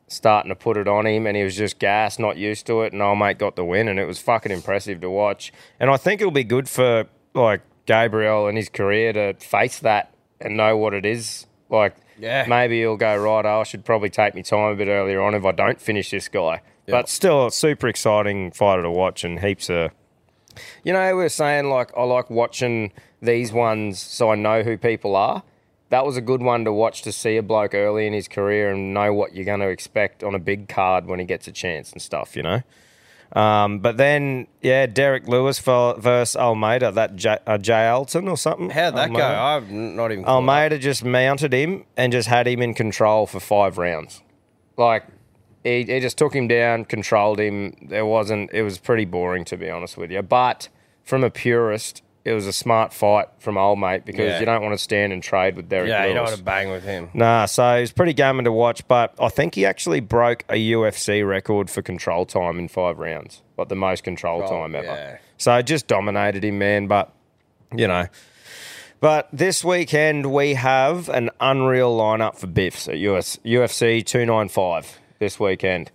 starting 0.09 0.49
to 0.51 0.55
put 0.55 0.77
it 0.77 0.87
on 0.89 1.07
him, 1.07 1.27
and 1.27 1.37
he 1.37 1.43
was 1.43 1.57
just 1.57 1.79
gas, 1.79 2.19
not 2.19 2.37
used 2.37 2.67
to 2.67 2.83
it. 2.83 2.93
And 2.93 3.03
old 3.03 3.19
mate 3.19 3.39
got 3.39 3.57
the 3.57 3.65
win, 3.65 3.89
and 3.89 3.99
it 3.99 4.05
was 4.07 4.21
fucking 4.21 4.53
impressive 4.53 5.01
to 5.01 5.11
watch. 5.11 5.53
And 5.81 5.91
I 5.91 5.97
think 5.97 6.21
it'll 6.21 6.31
be 6.31 6.45
good 6.45 6.69
for 6.69 7.07
like 7.35 7.63
Gabriel 7.87 8.47
and 8.47 8.57
his 8.57 8.69
career 8.69 9.13
to 9.13 9.35
face 9.35 9.79
that 9.81 10.13
and 10.41 10.57
know 10.57 10.77
what 10.77 10.95
it 10.95 11.05
is. 11.07 11.47
Like, 11.69 11.97
Yeah. 12.19 12.45
maybe 12.49 12.79
he'll 12.81 12.97
go 12.97 13.17
right. 13.17 13.45
I 13.45 13.63
should 13.65 13.85
probably 13.85 14.11
take 14.11 14.35
my 14.35 14.43
time 14.43 14.73
a 14.73 14.77
bit 14.77 14.89
earlier 14.89 15.21
on 15.21 15.35
if 15.35 15.45
I 15.45 15.53
don't 15.53 15.81
finish 15.81 16.11
this 16.11 16.29
guy. 16.29 16.61
But 16.89 17.09
still, 17.09 17.47
a 17.47 17.51
super 17.51 17.89
exciting 17.89 18.53
fighter 18.53 18.83
to 18.83 18.91
watch 18.91 19.25
and 19.25 19.41
heaps 19.41 19.69
of. 19.69 19.91
You 20.85 20.93
know, 20.93 21.05
we 21.17 21.23
were 21.25 21.29
saying 21.29 21.69
like 21.69 21.91
I 21.97 22.05
like 22.05 22.31
watching 22.31 22.93
these 23.21 23.53
ones 23.53 23.99
so 23.99 24.31
I 24.31 24.37
know 24.37 24.63
who 24.63 24.79
people 24.79 25.17
are. 25.17 25.43
That 25.91 26.05
was 26.05 26.17
a 26.17 26.21
good 26.21 26.43
one 26.43 26.65
to 26.65 26.73
watch 26.73 27.03
to 27.03 27.13
see 27.13 27.37
a 27.37 27.43
bloke 27.43 27.75
early 27.75 28.07
in 28.07 28.13
his 28.13 28.27
career 28.29 28.73
and 28.73 28.93
know 28.93 29.13
what 29.13 29.35
you're 29.35 29.45
going 29.45 29.61
to 29.61 29.69
expect 29.69 30.25
on 30.25 30.35
a 30.35 30.39
big 30.39 30.69
card 30.69 31.07
when 31.07 31.21
he 31.21 31.25
gets 31.25 31.47
a 31.47 31.53
chance 31.53 31.93
and 31.93 32.03
stuff. 32.03 32.37
You 32.37 32.43
know. 32.43 32.63
Um, 33.33 33.81
but 33.81 33.97
then, 33.97 34.47
yeah, 34.63 34.87
Derrick 34.87 35.27
Lewis 35.27 35.59
for, 35.59 35.99
versus 35.99 36.37
Almeida, 36.37 36.93
that 36.93 37.17
J, 37.17 37.39
uh, 37.47 37.59
Jay 37.59 37.89
Alton 37.89 38.29
or 38.29 38.37
something. 38.37 38.71
How'd 38.71 38.95
that 38.95 39.13
go? 39.13 39.25
I've 39.25 39.71
not 39.71 40.13
even. 40.13 40.25
Almeida 40.25 40.79
just 40.79 41.05
mounted 41.05 41.53
him 41.53 41.85
and 41.97 42.13
just 42.13 42.29
had 42.29 42.47
him 42.47 42.63
in 42.63 42.75
control 42.75 43.27
for 43.27 43.41
five 43.41 43.79
rounds. 43.79 44.23
Like 44.77 45.05
he, 45.65 45.85
he 45.85 46.01
just 46.01 46.17
took 46.17 46.35
him 46.35 46.49
down, 46.49 46.85
controlled 46.85 47.41
him. 47.41 47.75
There 47.83 48.07
wasn't. 48.07 48.53
It 48.53 48.63
was 48.63 48.79
pretty 48.79 49.05
boring 49.05 49.45
to 49.47 49.57
be 49.57 49.69
honest 49.69 49.97
with 49.97 50.11
you. 50.11 50.23
But 50.23 50.69
from 51.03 51.25
a 51.25 51.31
purist, 51.31 52.03
it 52.27 52.33
was 52.35 52.47
a 52.47 52.53
smart 52.53 52.93
fight 52.93 53.29
from 53.39 53.57
old 53.57 53.79
mate 53.79 54.05
because 54.05 54.33
Yeah. 54.33 54.41
you 54.41 54.47
don't 54.47 54.61
want 54.63 54.75
to 54.75 54.83
stand 54.83 55.13
and 55.13 55.23
trade 55.23 55.55
with 55.57 55.69
Derrick 55.69 55.89
Yeah, 55.89 56.07
you 56.07 56.15
don't 56.15 56.25
Lewis. 56.25 56.31
want 56.33 56.39
to 56.39 56.45
bang 56.45 56.71
with 56.71 56.83
him. 56.85 57.09
Nah, 57.15 57.45
so 57.47 57.77
it 57.77 57.81
was 57.81 57.93
pretty 57.93 58.13
gammon 58.15 58.45
to 58.47 58.53
watch, 58.53 58.87
but 58.89 59.15
I 59.21 59.29
think 59.29 59.55
he 59.55 59.65
actually 59.65 60.01
broke 60.01 60.45
a 60.49 60.57
UFC 60.57 61.23
record 61.27 61.71
for 61.71 61.83
control 61.83 62.27
time 62.27 62.59
in 62.59 62.67
five 62.69 62.99
rounds, 62.99 63.43
like 63.57 63.69
the 63.69 63.77
most 63.77 64.03
control 64.03 64.41
Control, 64.41 64.63
time 64.63 64.75
ever. 64.75 64.87
yeah. 64.87 65.17
So 65.39 65.55
it 65.55 65.67
just 65.67 65.87
dominated 65.87 66.45
him, 66.45 66.59
man. 66.59 66.89
But 66.89 67.13
you 67.75 67.87
know, 67.87 68.07
but 69.01 69.29
this 69.33 69.65
weekend 69.65 70.33
we 70.33 70.55
have 70.55 71.09
an 71.09 71.31
unreal 71.41 71.97
lineup 71.97 72.37
for 72.37 72.47
Biffs 72.47 72.89
at 72.89 72.99
US, 72.99 73.39
UFC 73.45 74.05
two 74.05 74.27
nine 74.27 74.49
five 74.49 74.99
this 75.19 75.39
weekend. 75.39 75.91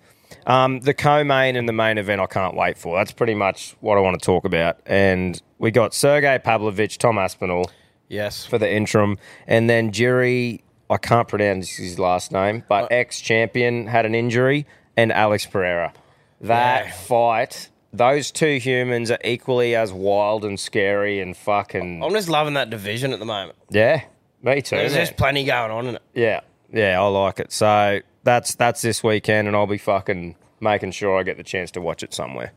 Um, 0.45 0.79
the 0.81 0.93
co-main 0.93 1.55
and 1.55 1.67
the 1.69 1.73
main 1.73 1.97
event 1.97 2.21
I 2.21 2.25
can't 2.25 2.55
wait 2.55 2.77
for. 2.77 2.97
That's 2.97 3.11
pretty 3.11 3.35
much 3.35 3.75
what 3.79 3.97
I 3.97 4.01
want 4.01 4.19
to 4.19 4.25
talk 4.25 4.45
about. 4.45 4.79
And 4.85 5.41
we 5.59 5.71
got 5.71 5.93
Sergey 5.93 6.39
Pavlovich, 6.39 6.97
Tom 6.97 7.17
Aspinall 7.17 7.69
Yes. 8.09 8.45
for 8.45 8.57
the 8.57 8.71
interim. 8.71 9.17
And 9.47 9.69
then 9.69 9.91
Jerry, 9.91 10.63
I 10.89 10.97
can't 10.97 11.27
pronounce 11.27 11.69
his 11.69 11.99
last 11.99 12.31
name, 12.31 12.63
but 12.67 12.91
ex 12.91 13.21
champion 13.21 13.87
had 13.87 14.05
an 14.05 14.15
injury, 14.15 14.65
and 14.97 15.11
Alex 15.11 15.45
Pereira. 15.45 15.93
That 16.41 16.85
Yeah. 16.85 16.91
fight, 16.91 17.69
those 17.93 18.31
two 18.31 18.57
humans 18.57 19.11
are 19.11 19.19
equally 19.23 19.75
as 19.75 19.93
wild 19.93 20.43
and 20.43 20.59
scary 20.59 21.19
and 21.21 21.37
fucking. 21.37 22.03
I'm 22.03 22.11
just 22.13 22.29
loving 22.29 22.55
that 22.55 22.69
division 22.69 23.13
at 23.13 23.19
the 23.19 23.25
moment. 23.25 23.57
Yeah, 23.69 24.01
me 24.41 24.61
too. 24.61 24.75
There's 24.77 24.93
just 24.95 25.15
plenty 25.17 25.43
going 25.45 25.71
on 25.71 25.87
in 25.87 25.95
it. 25.95 26.01
Yeah, 26.13 26.41
yeah, 26.73 26.99
I 27.01 27.05
like 27.07 27.39
it. 27.39 27.51
So 27.53 27.99
that's 28.23 28.55
that's 28.55 28.81
this 28.81 29.03
weekend, 29.03 29.47
and 29.47 29.55
I'll 29.57 29.67
be 29.67 29.77
fucking 29.77 30.35
making 30.59 30.91
sure 30.91 31.19
I 31.19 31.23
get 31.23 31.37
the 31.37 31.43
chance 31.43 31.71
to 31.71 31.81
watch 31.81 32.03
it 32.03 32.13
somewhere. 32.13 32.53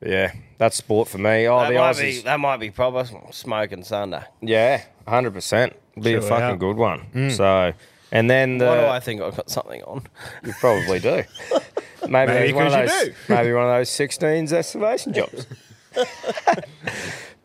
But 0.00 0.10
yeah, 0.10 0.32
that's 0.58 0.76
sport 0.76 1.08
for 1.08 1.18
me. 1.18 1.46
Oh, 1.48 1.58
That 1.60 1.68
the 1.70 1.74
might, 1.74 1.94
Aussies. 1.96 2.00
be, 2.00 2.20
that 2.22 2.38
might 2.40 2.58
be 2.58 2.70
proper 2.70 3.04
smoking 3.32 3.82
Sunday. 3.84 4.22
Yeah, 4.40 4.82
hundred 5.06 5.32
percent. 5.34 5.74
Be 6.00 6.14
a 6.14 6.20
fucking 6.22 6.44
out. 6.44 6.58
good 6.60 6.76
one. 6.76 7.00
Hmm. 7.00 7.30
So, 7.30 7.72
and 8.12 8.30
then 8.30 8.58
the 8.58 8.66
Why 8.66 8.76
do 8.80 8.86
I 8.86 9.00
think 9.00 9.20
I've 9.20 9.36
got 9.36 9.50
something 9.50 9.82
on? 9.82 10.02
You 10.44 10.52
probably 10.60 11.00
do. 11.00 11.24
Maybe, 12.08 12.32
Maybe 12.32 12.52
one 12.52 12.66
of 12.68 12.72
'cause 12.72 12.88
those. 12.90 13.06
you 13.08 13.12
do. 13.12 13.14
Maybe 13.34 13.52
one 13.52 13.64
of 13.64 13.70
those 13.70 13.90
16s 13.90 14.52
excavation 14.52 15.12
jobs. 15.12 15.46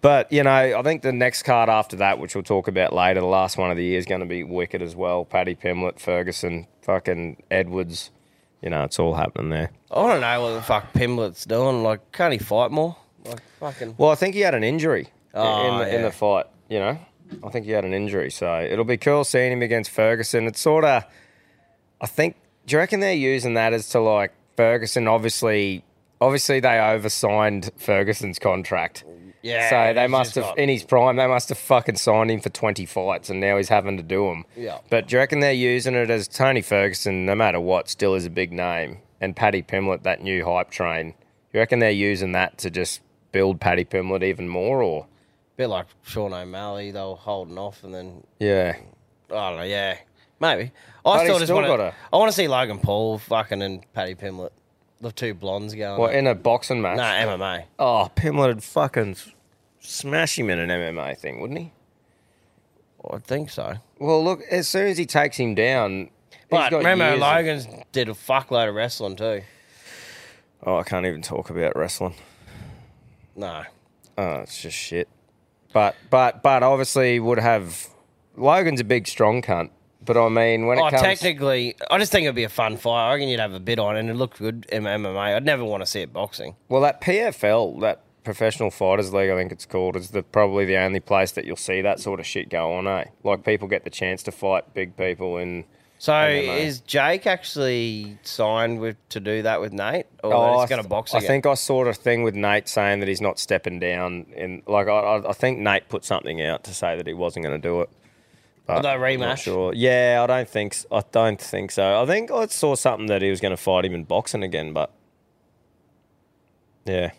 but 0.01 0.31
you 0.31 0.43
know, 0.43 0.51
I 0.51 0.81
think 0.83 1.01
the 1.01 1.11
next 1.11 1.43
card 1.43 1.69
after 1.69 1.95
that, 1.97 2.19
which 2.19 2.35
we'll 2.35 2.43
talk 2.43 2.67
about 2.67 2.93
later, 2.93 3.19
the 3.21 3.25
last 3.25 3.57
one 3.57 3.71
of 3.71 3.77
the 3.77 3.83
year 3.83 3.97
is 3.97 4.05
going 4.05 4.21
to 4.21 4.27
be 4.27 4.43
wicked 4.43 4.81
as 4.81 4.95
well. 4.95 5.25
Paddy 5.25 5.55
Pimblett, 5.55 5.99
Ferguson, 5.99 6.67
fucking 6.83 7.43
Edwards. 7.49 8.11
You 8.61 8.69
know, 8.69 8.83
it's 8.83 8.97
all 8.99 9.13
happening 9.13 9.49
there. 9.49 9.71
I 9.91 10.07
don't 10.07 10.21
know 10.21 10.41
what 10.41 10.53
the 10.53 10.61
fuck 10.61 10.93
Pimblett's 10.93 11.43
doing. 11.45 11.83
Like, 11.83 12.11
can't 12.13 12.31
he 12.31 12.39
fight 12.39 12.71
more? 12.71 12.95
Like, 13.25 13.41
fucking. 13.59 13.95
Well, 13.97 14.09
I 14.11 14.15
think 14.15 14.35
he 14.35 14.41
had 14.41 14.55
an 14.55 14.63
injury 14.63 15.09
Oh, 15.33 15.67
in, 15.73 15.79
the, 15.79 15.87
in 15.87 16.01
yeah. 16.01 16.07
the 16.07 16.11
fight. 16.11 16.45
You 16.69 16.79
know, 16.79 16.97
I 17.43 17.49
think 17.49 17.65
he 17.65 17.71
had 17.71 17.83
an 17.85 17.93
injury, 17.93 18.31
so 18.31 18.61
it'll 18.61 18.85
be 18.85 18.97
cool 18.97 19.23
seeing 19.25 19.51
him 19.51 19.61
against 19.61 19.91
Ferguson. 19.91 20.45
It's 20.47 20.59
sort 20.61 20.85
of 20.85 21.03
I 21.99 22.05
think. 22.07 22.35
Do 22.65 22.73
you 22.73 22.79
reckon 22.79 23.01
they're 23.01 23.13
using 23.13 23.55
that 23.55 23.73
as 23.73 23.89
to 23.89 23.99
like 23.99 24.31
Ferguson? 24.55 25.07
Obviously, 25.07 25.83
obviously 26.21 26.61
they 26.61 26.79
oversigned 26.79 27.69
Ferguson's 27.77 28.39
contract. 28.39 29.03
Yeah, 29.43 29.69
So 29.69 29.93
they 29.93 30.07
must 30.07 30.35
have 30.35 30.43
got- 30.45 30.57
in 30.57 30.69
his 30.69 30.83
prime. 30.83 31.17
They 31.17 31.27
must 31.27 31.49
have 31.49 31.57
fucking 31.57 31.97
signed 31.97 32.31
him 32.31 32.39
for 32.39 32.49
twenty 32.49 32.85
fights, 32.85 33.29
and 33.29 33.39
now 33.39 33.57
he's 33.57 33.69
having 33.69 33.97
to 33.97 34.03
do 34.03 34.25
them. 34.27 34.45
Yeah. 34.55 34.77
But 34.89 35.07
do 35.07 35.15
you 35.15 35.19
reckon 35.19 35.41
they're 35.41 35.51
using 35.51 35.93
it 35.95 36.09
as 36.09 36.27
Tony 36.29 36.61
Ferguson, 36.61 37.25
no 37.25 37.35
matter 37.35 37.59
what, 37.59 37.89
still 37.89 38.15
is 38.15 38.25
a 38.25 38.29
big 38.29 38.51
name, 38.53 38.99
and 39.19 39.35
Paddy 39.35 39.61
Pimblett, 39.61 40.03
that 40.03 40.21
new 40.23 40.45
hype 40.45 40.71
train? 40.71 41.13
You 41.51 41.59
reckon 41.59 41.79
they're 41.79 41.91
using 41.91 42.31
that 42.31 42.57
to 42.59 42.69
just 42.69 43.01
build 43.33 43.59
Paddy 43.59 43.83
Pimblett 43.85 44.23
even 44.23 44.47
more, 44.47 44.81
or 44.81 45.03
A 45.03 45.57
bit 45.57 45.67
like 45.67 45.87
Sean 46.03 46.33
O'Malley. 46.33 46.91
They 46.91 47.01
were 47.01 47.15
holding 47.15 47.57
off, 47.57 47.83
and 47.83 47.93
then 47.93 48.23
yeah? 48.39 48.77
I 49.29 49.49
don't 49.49 49.57
know. 49.57 49.63
Yeah, 49.63 49.97
maybe. 50.39 50.71
I 51.05 51.17
he's 51.17 51.23
still 51.27 51.39
just 51.39 51.51
want 51.51 51.67
to. 51.67 51.93
I 52.13 52.17
want 52.17 52.29
to 52.29 52.35
see 52.35 52.47
Logan 52.47 52.79
Paul 52.79 53.17
fucking 53.17 53.61
and 53.61 53.83
Paddy 53.93 54.15
Pimblett, 54.15 54.51
the 55.03 55.11
two 55.11 55.33
blondes 55.33 55.75
going. 55.75 55.99
What 55.99 56.15
in 56.15 56.25
a 56.25 56.33
boxing 56.33 56.81
match? 56.81 56.97
no 56.97 57.03
MMA. 57.03 57.65
Oh, 57.77 58.09
Pimblett 58.15 58.47
would 58.47 58.63
fucking 58.63 59.17
smash 59.79 60.39
him 60.39 60.49
in 60.49 60.57
an 60.59 60.69
MMA 60.69 61.17
thing, 61.17 61.39
wouldn't 61.41 61.59
he? 61.59 61.71
I 63.11 63.17
think 63.19 63.49
so. 63.49 63.75
Well, 63.99 64.23
look, 64.23 64.41
as 64.49 64.67
soon 64.67 64.87
as 64.87 64.97
he 64.97 65.05
takes 65.05 65.37
him 65.37 65.55
down, 65.55 66.09
But 66.49 66.71
got 66.71 66.77
remember, 66.77 67.17
Logan's 67.17 67.67
did 67.91 68.07
a 68.07 68.13
fuckload 68.13 68.69
of 68.69 68.75
wrestling 68.75 69.17
too. 69.17 69.41
oh, 70.65 70.77
I 70.77 70.83
can't 70.83 71.05
even 71.05 71.21
talk 71.21 71.49
about 71.49 71.75
wrestling. 71.75 72.15
No. 73.35 73.63
Oh, 74.17 74.35
it's 74.41 74.61
just 74.61 74.77
shit. 74.77 75.09
But 75.73 75.95
but 76.09 76.41
but 76.43 76.63
obviously 76.63 77.19
would 77.19 77.39
have 77.39 77.87
Logan's 78.37 78.79
a 78.79 78.83
big 78.85 79.07
strong 79.07 79.41
cunt. 79.41 79.69
But 80.05 80.17
I 80.17 80.27
mean, 80.29 80.65
when 80.67 80.77
it 80.77 80.81
Oh, 80.81 80.89
comes, 80.89 81.01
technically, 81.01 81.75
I 81.89 81.97
just 81.97 82.11
think 82.11 82.25
it'd 82.25 82.35
be 82.35 82.43
a 82.43 82.49
fun 82.49 82.77
fight. 82.77 83.09
I 83.09 83.13
reckon 83.13 83.29
you'd 83.29 83.39
have 83.39 83.53
a 83.53 83.59
bit 83.59 83.79
on, 83.79 83.95
it 83.95 84.01
and 84.01 84.09
it 84.09 84.15
looked 84.15 84.39
good 84.39 84.65
in 84.71 84.83
MMA. 84.83 85.35
I'd 85.35 85.45
never 85.45 85.63
want 85.63 85.81
to 85.81 85.87
see 85.87 86.01
it 86.01 86.11
boxing. 86.11 86.55
well, 86.69 86.81
that 86.81 86.99
PFL, 87.01 87.79
that 87.81 88.01
Professional 88.23 88.71
Fighters 88.71 89.13
League, 89.13 89.29
I 89.29 89.35
think 89.35 89.51
it's 89.51 89.65
called, 89.65 89.95
is 89.95 90.09
the 90.11 90.23
probably 90.23 90.65
the 90.65 90.77
only 90.77 90.99
place 90.99 91.31
that 91.33 91.45
you'll 91.45 91.55
see 91.55 91.81
that 91.81 91.99
sort 91.99 92.19
of 92.19 92.25
shit 92.25 92.49
go 92.49 92.73
on. 92.73 92.87
Eh, 92.87 93.05
like 93.23 93.43
people 93.45 93.67
get 93.67 93.83
the 93.83 93.89
chance 93.89 94.23
to 94.23 94.31
fight 94.31 94.73
big 94.73 94.95
people 94.97 95.37
in. 95.37 95.65
So 95.99 96.11
MMA. 96.11 96.59
is 96.65 96.81
Jake 96.81 97.25
actually 97.27 98.17
signed 98.23 98.79
with 98.81 98.97
to 99.09 99.19
do 99.21 99.41
that 99.43 99.61
with 99.61 99.71
Nate, 99.71 100.05
or 100.23 100.33
Oh, 100.33 100.53
he's 100.53 100.63
I 100.63 100.67
going 100.67 100.77
to 100.81 100.83
th- 100.83 100.89
box 100.89 101.13
I 101.13 101.19
again? 101.19 101.27
think 101.27 101.45
I 101.45 101.53
saw 101.53 101.85
a 101.85 101.93
thing 101.93 102.23
with 102.23 102.35
Nate 102.35 102.67
saying 102.67 102.99
that 102.99 103.07
he's 103.07 103.21
not 103.21 103.39
stepping 103.39 103.79
down. 103.79 104.25
In 104.35 104.63
like, 104.67 104.87
I, 104.87 104.91
I, 104.99 105.29
I 105.29 105.33
think 105.33 105.59
Nate 105.59 105.87
put 105.87 106.03
something 106.03 106.41
out 106.41 106.63
to 106.65 106.73
say 106.73 106.97
that 106.97 107.07
he 107.07 107.13
wasn't 107.13 107.45
going 107.45 107.59
to 107.61 107.67
do 107.67 107.81
it. 107.81 107.89
But 108.65 108.77
Although 108.77 108.89
I'm 108.89 108.99
not 109.19 109.27
rematch? 109.35 109.37
Sure. 109.39 109.73
Yeah, 109.73 110.21
I 110.23 110.27
don't 110.27 110.47
think. 110.49 110.73
s- 110.73 110.85
I 110.91 111.01
don't 111.11 111.39
think 111.41 111.71
so. 111.71 112.01
I 112.01 112.05
think 112.05 112.31
I 112.31 112.45
saw 112.47 112.75
something 112.75 113.07
that 113.07 113.21
he 113.21 113.29
was 113.29 113.41
going 113.41 113.51
to 113.51 113.57
fight 113.61 113.83
him 113.83 113.93
in 113.93 114.05
boxing 114.05 114.41
again, 114.41 114.71
but 114.71 114.91
yeah, 116.85 117.11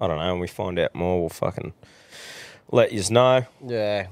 I 0.00 0.06
don't 0.06 0.18
know. 0.18 0.32
When 0.32 0.40
we 0.40 0.46
find 0.46 0.78
out 0.78 0.94
more, 0.94 1.20
we'll 1.20 1.28
fucking 1.28 1.72
let 2.70 2.92
you 2.92 3.02
know. 3.10 3.44
yeah. 3.66 4.06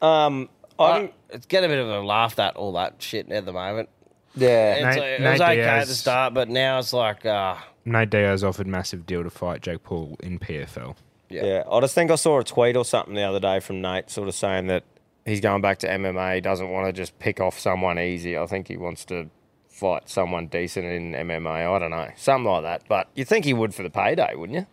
Um, 0.00 0.48
I 0.78 0.84
I, 0.84 1.12
it's 1.30 1.46
getting 1.46 1.70
a 1.70 1.72
bit 1.74 1.80
of 1.82 1.88
a 1.88 2.00
laugh 2.00 2.38
at 2.38 2.56
all 2.56 2.72
that 2.72 2.94
shit 3.02 3.30
at 3.30 3.44
the 3.44 3.52
moment. 3.52 3.88
yeah. 4.34 4.74
It's, 4.74 4.96
Nate- 4.96 5.04
it 5.04 5.20
Nate 5.20 5.32
was 5.32 5.40
okay 5.40 5.60
at 5.62 5.86
the 5.88 5.94
start, 5.94 6.34
but 6.34 6.48
now 6.48 6.78
it's 6.78 6.92
like, 6.92 7.26
uh, 7.26 7.56
Nate 7.84 8.10
Diaz 8.10 8.44
offered 8.44 8.66
massive 8.66 9.04
deal 9.06 9.24
to 9.24 9.30
fight 9.30 9.60
Jake 9.62 9.82
Paul 9.82 10.16
in 10.20 10.38
PFL. 10.38 10.94
yeah. 11.28 11.44
Yeah, 11.44 11.62
I 11.70 11.80
just 11.80 11.94
think 11.94 12.10
I 12.10 12.14
saw 12.14 12.38
a 12.38 12.44
tweet 12.44 12.76
or 12.76 12.84
something 12.84 13.14
the 13.14 13.22
other 13.24 13.40
day 13.40 13.60
from 13.60 13.80
Nate, 13.82 14.08
sort 14.10 14.28
of 14.28 14.34
saying 14.34 14.68
that 14.68 14.84
he's 15.28 15.40
going 15.40 15.60
back 15.62 15.78
to 15.78 15.88
MMA. 15.88 16.36
He 16.36 16.40
doesn't 16.40 16.70
want 16.70 16.86
to 16.86 16.92
just 16.92 17.18
pick 17.18 17.40
off 17.40 17.58
someone 17.58 17.98
easy. 17.98 18.36
I 18.38 18.46
think 18.46 18.68
he 18.68 18.76
wants 18.76 19.04
to 19.06 19.28
fight 19.68 20.08
someone 20.08 20.46
decent 20.48 20.86
in 20.86 21.12
MMA. 21.12 21.74
I 21.74 21.78
don't 21.78 21.90
know, 21.90 22.08
something 22.16 22.50
like 22.50 22.62
that. 22.64 22.82
But 22.88 23.08
you 23.14 23.24
think 23.24 23.44
he 23.44 23.54
would 23.54 23.74
for 23.74 23.82
the 23.82 23.90
payday, 23.90 24.34
wouldn't 24.34 24.58
you? 24.58 24.66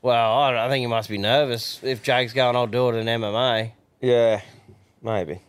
Well, 0.00 0.32
I, 0.38 0.66
I 0.66 0.68
think 0.68 0.80
he 0.82 0.86
must 0.86 1.08
be 1.10 1.18
nervous 1.18 1.80
if 1.82 2.02
Jake's 2.02 2.32
going. 2.32 2.54
I'll 2.56 2.66
do 2.68 2.88
it 2.90 2.94
in 2.94 3.06
MMA. 3.06 3.72
Yeah, 4.00 4.40
maybe. 5.02 5.40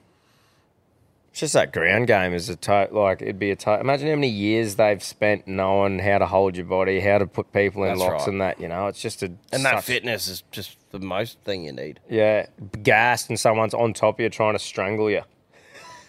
It's 1.32 1.42
just 1.42 1.54
that 1.54 1.72
ground 1.72 2.08
game 2.08 2.34
is 2.34 2.50
a 2.50 2.56
to- 2.56 2.90
like 2.92 3.22
it'd 3.22 3.38
be 3.38 3.52
a 3.52 3.56
to- 3.58 3.80
imagine 3.80 4.08
how 4.10 4.16
many 4.16 4.30
years 4.30 4.76
they've 4.76 5.02
spent 5.04 5.48
knowing 5.48 6.00
how 6.00 6.18
to 6.18 6.26
hold 6.26 6.58
your 6.58 6.66
body, 6.66 7.00
how 7.00 7.20
to 7.20 7.28
put 7.28 7.54
people 7.54 7.84
in 7.84 7.90
That's 7.90 8.00
locks 8.00 8.22
right. 8.24 8.28
and 8.30 8.42
that. 8.42 8.60
You 8.60 8.68
know, 8.68 8.88
it's 8.88 9.00
just 9.00 9.22
a 9.22 9.28
And 9.54 9.64
that 9.64 9.76
such- 9.76 9.84
fitness 9.86 10.28
is 10.28 10.44
just 10.50 10.76
the 10.92 11.00
most 11.00 11.40
thing 11.42 11.66
you 11.66 11.72
need. 11.72 12.00
Yeah, 12.10 12.48
gassed 12.84 13.30
and 13.30 13.40
someone's 13.40 13.74
on 13.74 13.94
top 13.94 14.16
of 14.16 14.20
you 14.22 14.30
trying 14.30 14.54
to 14.54 14.60
strangle 14.60 15.10
you. 15.10 15.22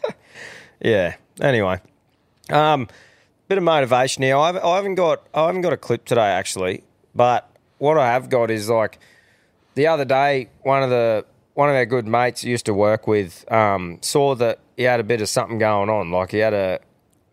yeah. 0.80 1.16
Anyway, 1.40 1.80
um, 2.50 2.88
bit 3.48 3.58
of 3.58 3.64
motivation 3.64 4.22
here. 4.22 4.36
I 4.36 4.46
haven't, 4.46 4.64
I 4.64 4.76
haven't 4.76 4.94
got 4.94 5.26
I 5.34 5.46
haven't 5.46 5.62
got 5.62 5.72
a 5.72 5.76
clip 5.76 6.04
today 6.04 6.20
actually, 6.20 6.84
but 7.14 7.50
what 7.78 7.98
I 7.98 8.12
have 8.12 8.28
got 8.28 8.50
is 8.50 8.68
like 8.68 8.98
the 9.74 9.86
other 9.86 10.04
day 10.04 10.48
one 10.62 10.82
of 10.82 10.90
the 10.90 11.24
one 11.54 11.68
of 11.68 11.74
our 11.74 11.86
good 11.86 12.06
mates 12.06 12.44
used 12.44 12.66
to 12.66 12.74
work 12.74 13.06
with 13.06 13.50
um, 13.52 13.98
saw 14.00 14.34
that 14.36 14.60
he 14.76 14.84
had 14.84 15.00
a 15.00 15.04
bit 15.04 15.20
of 15.20 15.28
something 15.28 15.58
going 15.58 15.90
on. 15.90 16.10
Like 16.10 16.30
he 16.30 16.38
had 16.38 16.54
a 16.54 16.80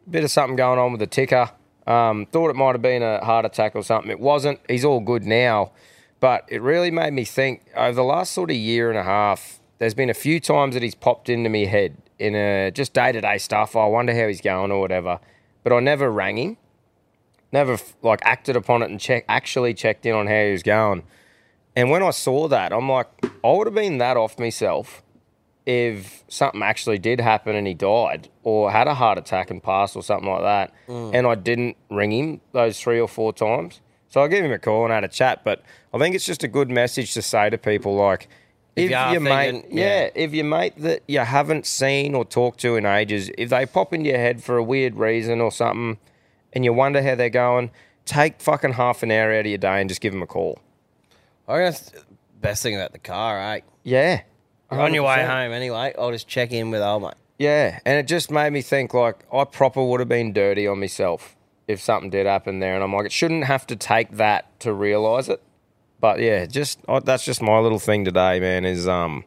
bit 0.10 0.24
of 0.24 0.32
something 0.32 0.56
going 0.56 0.80
on 0.80 0.92
with 0.92 1.00
the 1.00 1.08
ticker. 1.08 1.50
Um, 1.86 2.26
thought 2.26 2.50
it 2.50 2.56
might 2.56 2.74
have 2.74 2.82
been 2.82 3.02
a 3.04 3.24
heart 3.24 3.46
attack 3.46 3.76
or 3.76 3.84
something. 3.84 4.12
It 4.12 4.20
wasn't. 4.20 4.60
He's 4.68 4.84
all 4.84 5.00
good 5.00 5.24
now. 5.24 5.72
But 6.20 6.46
it 6.48 6.62
really 6.62 6.92
made 6.92 7.14
me 7.14 7.26
think 7.26 7.66
over 7.76 7.94
the 7.94 8.04
last 8.04 8.34
sort 8.34 8.50
of 8.50 8.58
year 8.58 8.90
and 8.90 8.98
a 8.98 9.04
half, 9.04 9.60
there's 9.78 9.94
been 9.94 10.10
a 10.10 10.16
few 10.16 10.40
times 10.40 10.74
that 10.74 10.82
he's 10.82 10.96
popped 10.96 11.30
into 11.30 11.50
me 11.50 11.66
head 11.66 11.98
in 12.18 12.36
a 12.36 12.72
just 12.72 12.94
day 12.94 13.12
to 13.12 13.22
day 13.22 13.38
stuff. 13.38 13.76
I 13.76 13.86
wonder 13.86 14.16
how 14.16 14.28
he's 14.28 14.42
going 14.42 14.72
or 14.72 14.80
whatever. 14.80 15.20
But 15.64 15.74
I 15.74 15.80
never 15.80 16.12
rang 16.12 16.38
him, 16.38 16.58
never 17.52 17.78
like 18.02 18.22
acted 18.24 18.56
upon 18.56 18.82
it 18.82 18.90
and 18.90 19.00
check 19.00 19.26
actually 19.28 19.74
checked 19.74 20.06
in 20.06 20.16
on 20.16 20.28
how 20.28 20.46
he 20.46 20.52
was 20.52 20.64
going. 20.64 21.04
And 21.76 21.92
when 21.92 22.02
I 22.02 22.10
saw 22.10 22.48
that, 22.48 22.74
I'm 22.74 22.90
like, 22.90 23.08
I 23.44 23.52
would 23.52 23.68
have 23.68 23.76
been 23.76 24.00
that 24.00 24.18
off 24.18 24.40
myself 24.40 25.04
if 25.68 26.24
something 26.30 26.64
actually 26.64 26.98
did 26.98 27.20
happen 27.20 27.56
and 27.56 27.68
he 27.68 27.74
died 27.74 28.30
or 28.44 28.72
had 28.72 28.88
a 28.88 28.96
heart 28.96 29.18
attack 29.18 29.52
and 29.52 29.62
passed 29.62 29.98
or 29.98 30.02
something 30.02 30.30
like 30.30 30.42
that, 30.42 30.74
mm. 30.88 31.14
and 31.14 31.28
I 31.28 31.36
didn't 31.36 31.76
ring 31.92 32.12
him 32.12 32.42
those 32.54 32.80
three 32.80 33.00
or 33.00 33.08
four 33.08 33.34
times. 33.34 33.82
So 34.10 34.22
I 34.22 34.28
gave 34.28 34.44
him 34.44 34.52
a 34.52 34.60
call 34.60 34.86
and 34.86 34.94
had 34.94 35.04
a 35.04 35.10
chat. 35.10 35.44
But 35.44 35.64
I 35.94 35.98
think 35.98 36.16
it's 36.16 36.26
just 36.26 36.44
a 36.44 36.48
good 36.48 36.70
message 36.70 37.14
to 37.14 37.22
say 37.22 37.50
to 37.50 37.58
people 37.58 37.96
like, 37.96 38.28
If 38.76 38.86
if, 38.86 39.12
your 39.12 39.20
mate, 39.20 39.66
yeah. 39.70 40.04
yeah. 40.04 40.10
if 40.16 40.34
your 40.34 40.46
mate 40.46 40.74
that 40.78 41.04
you 41.08 41.20
haven't 41.20 41.66
seen 41.66 42.16
or 42.16 42.26
talked 42.26 42.60
to 42.62 42.76
in 42.76 42.86
ages, 42.86 43.30
if 43.38 43.50
they 43.50 43.66
pop 43.66 43.94
into 43.94 44.10
your 44.10 44.18
head 44.18 44.44
for 44.44 44.58
a 44.58 44.64
weird 44.64 44.96
reason 44.96 45.42
or 45.42 45.52
something, 45.52 45.98
and 46.54 46.64
you 46.64 46.74
wonder 46.74 47.02
how 47.02 47.16
they're 47.16 47.30
going, 47.30 47.72
take 48.06 48.42
fucking 48.42 48.74
half 48.74 49.04
an 49.04 49.12
hour 49.12 49.34
out 49.34 49.42
of 49.42 49.48
your 49.48 49.58
day 49.58 49.80
and 49.82 49.90
just 49.90 50.02
give 50.02 50.14
them 50.14 50.22
a 50.22 50.28
call. 50.28 50.60
I 51.48 51.60
guess 51.60 51.90
the 51.90 52.04
best 52.42 52.64
thing 52.64 52.76
about 52.76 52.94
the 52.94 53.00
car, 53.00 53.38
right? 53.38 53.64
Yeah, 53.84 54.22
On 54.70 54.94
your 54.94 55.04
way 55.04 55.26
home 55.26 55.52
anyway, 55.52 55.94
I'll 55.98 56.12
just 56.12 56.28
check 56.28 56.52
in 56.52 56.72
with 56.72 56.82
old 56.82 57.04
mate. 57.04 57.14
Yeah, 57.38 57.80
and 57.86 58.00
it 58.00 58.08
just 58.08 58.32
made 58.32 58.52
me 58.52 58.62
think 58.62 58.94
like 58.94 59.24
I 59.32 59.44
proper 59.46 59.84
would 59.84 60.00
have 60.00 60.10
been 60.10 60.34
dirty 60.34 60.68
on 60.68 60.80
myself 60.80 61.37
if 61.68 61.82
something 61.82 62.10
did 62.10 62.26
happen 62.26 62.60
there, 62.60 62.76
and 62.76 62.84
I'm 62.84 62.94
like, 62.94 63.06
it 63.06 63.12
shouldn't 63.12 63.44
have 63.44 63.68
to 63.68 63.76
take 63.76 64.12
that 64.12 64.60
to 64.62 64.74
realise 64.74 65.28
it. 65.28 65.42
But 66.00 66.20
yeah, 66.20 66.46
just 66.46 66.80
oh, 66.88 67.00
that's 67.00 67.26
just 67.26 67.42
my 67.42 67.60
little 67.60 67.80
thing 67.80 68.06
today, 68.06 68.40
man. 68.40 68.66
Is 68.66 68.88
um, 68.88 69.26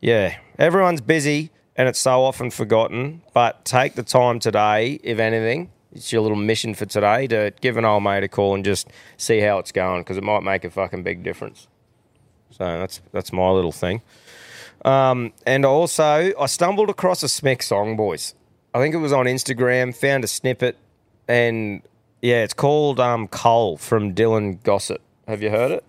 yeah, 0.00 0.36
everyone's 0.58 1.00
busy 1.00 1.50
and 1.76 1.88
it's 1.88 1.98
so 1.98 2.24
often 2.24 2.50
forgotten. 2.50 3.22
But 3.32 3.64
take 3.64 3.94
the 3.94 4.02
time 4.02 4.38
today, 4.38 4.98
if 5.02 5.18
anything, 5.18 5.70
it's 5.92 6.12
your 6.12 6.22
little 6.22 6.36
mission 6.36 6.74
for 6.74 6.86
today 6.86 7.26
to 7.28 7.52
give 7.60 7.76
an 7.76 7.84
old 7.84 8.02
mate 8.02 8.24
a 8.24 8.28
call 8.28 8.54
and 8.54 8.64
just 8.64 8.88
see 9.16 9.40
how 9.40 9.58
it's 9.58 9.72
going 9.72 10.02
because 10.02 10.16
it 10.16 10.24
might 10.24 10.42
make 10.42 10.64
a 10.64 10.70
fucking 10.70 11.02
big 11.02 11.22
difference. 11.22 11.68
So 12.50 12.64
that's 12.64 13.00
that's 13.12 13.32
my 13.32 13.50
little 13.50 13.72
thing. 13.72 14.02
Um, 14.84 15.32
and 15.46 15.64
also, 15.64 16.32
I 16.38 16.46
stumbled 16.46 16.90
across 16.90 17.22
a 17.22 17.26
Smick 17.26 17.62
song, 17.62 17.96
boys. 17.96 18.34
I 18.72 18.78
think 18.78 18.94
it 18.94 18.98
was 18.98 19.12
on 19.12 19.24
Instagram, 19.26 19.96
found 19.96 20.22
a 20.22 20.26
snippet, 20.26 20.76
and 21.28 21.82
yeah, 22.22 22.42
it's 22.42 22.54
called 22.54 22.98
um, 23.00 23.28
Coal 23.28 23.76
from 23.76 24.14
Dylan 24.14 24.62
Gossett. 24.62 25.00
Have 25.28 25.42
you 25.42 25.50
heard 25.50 25.72
it? 25.72 25.84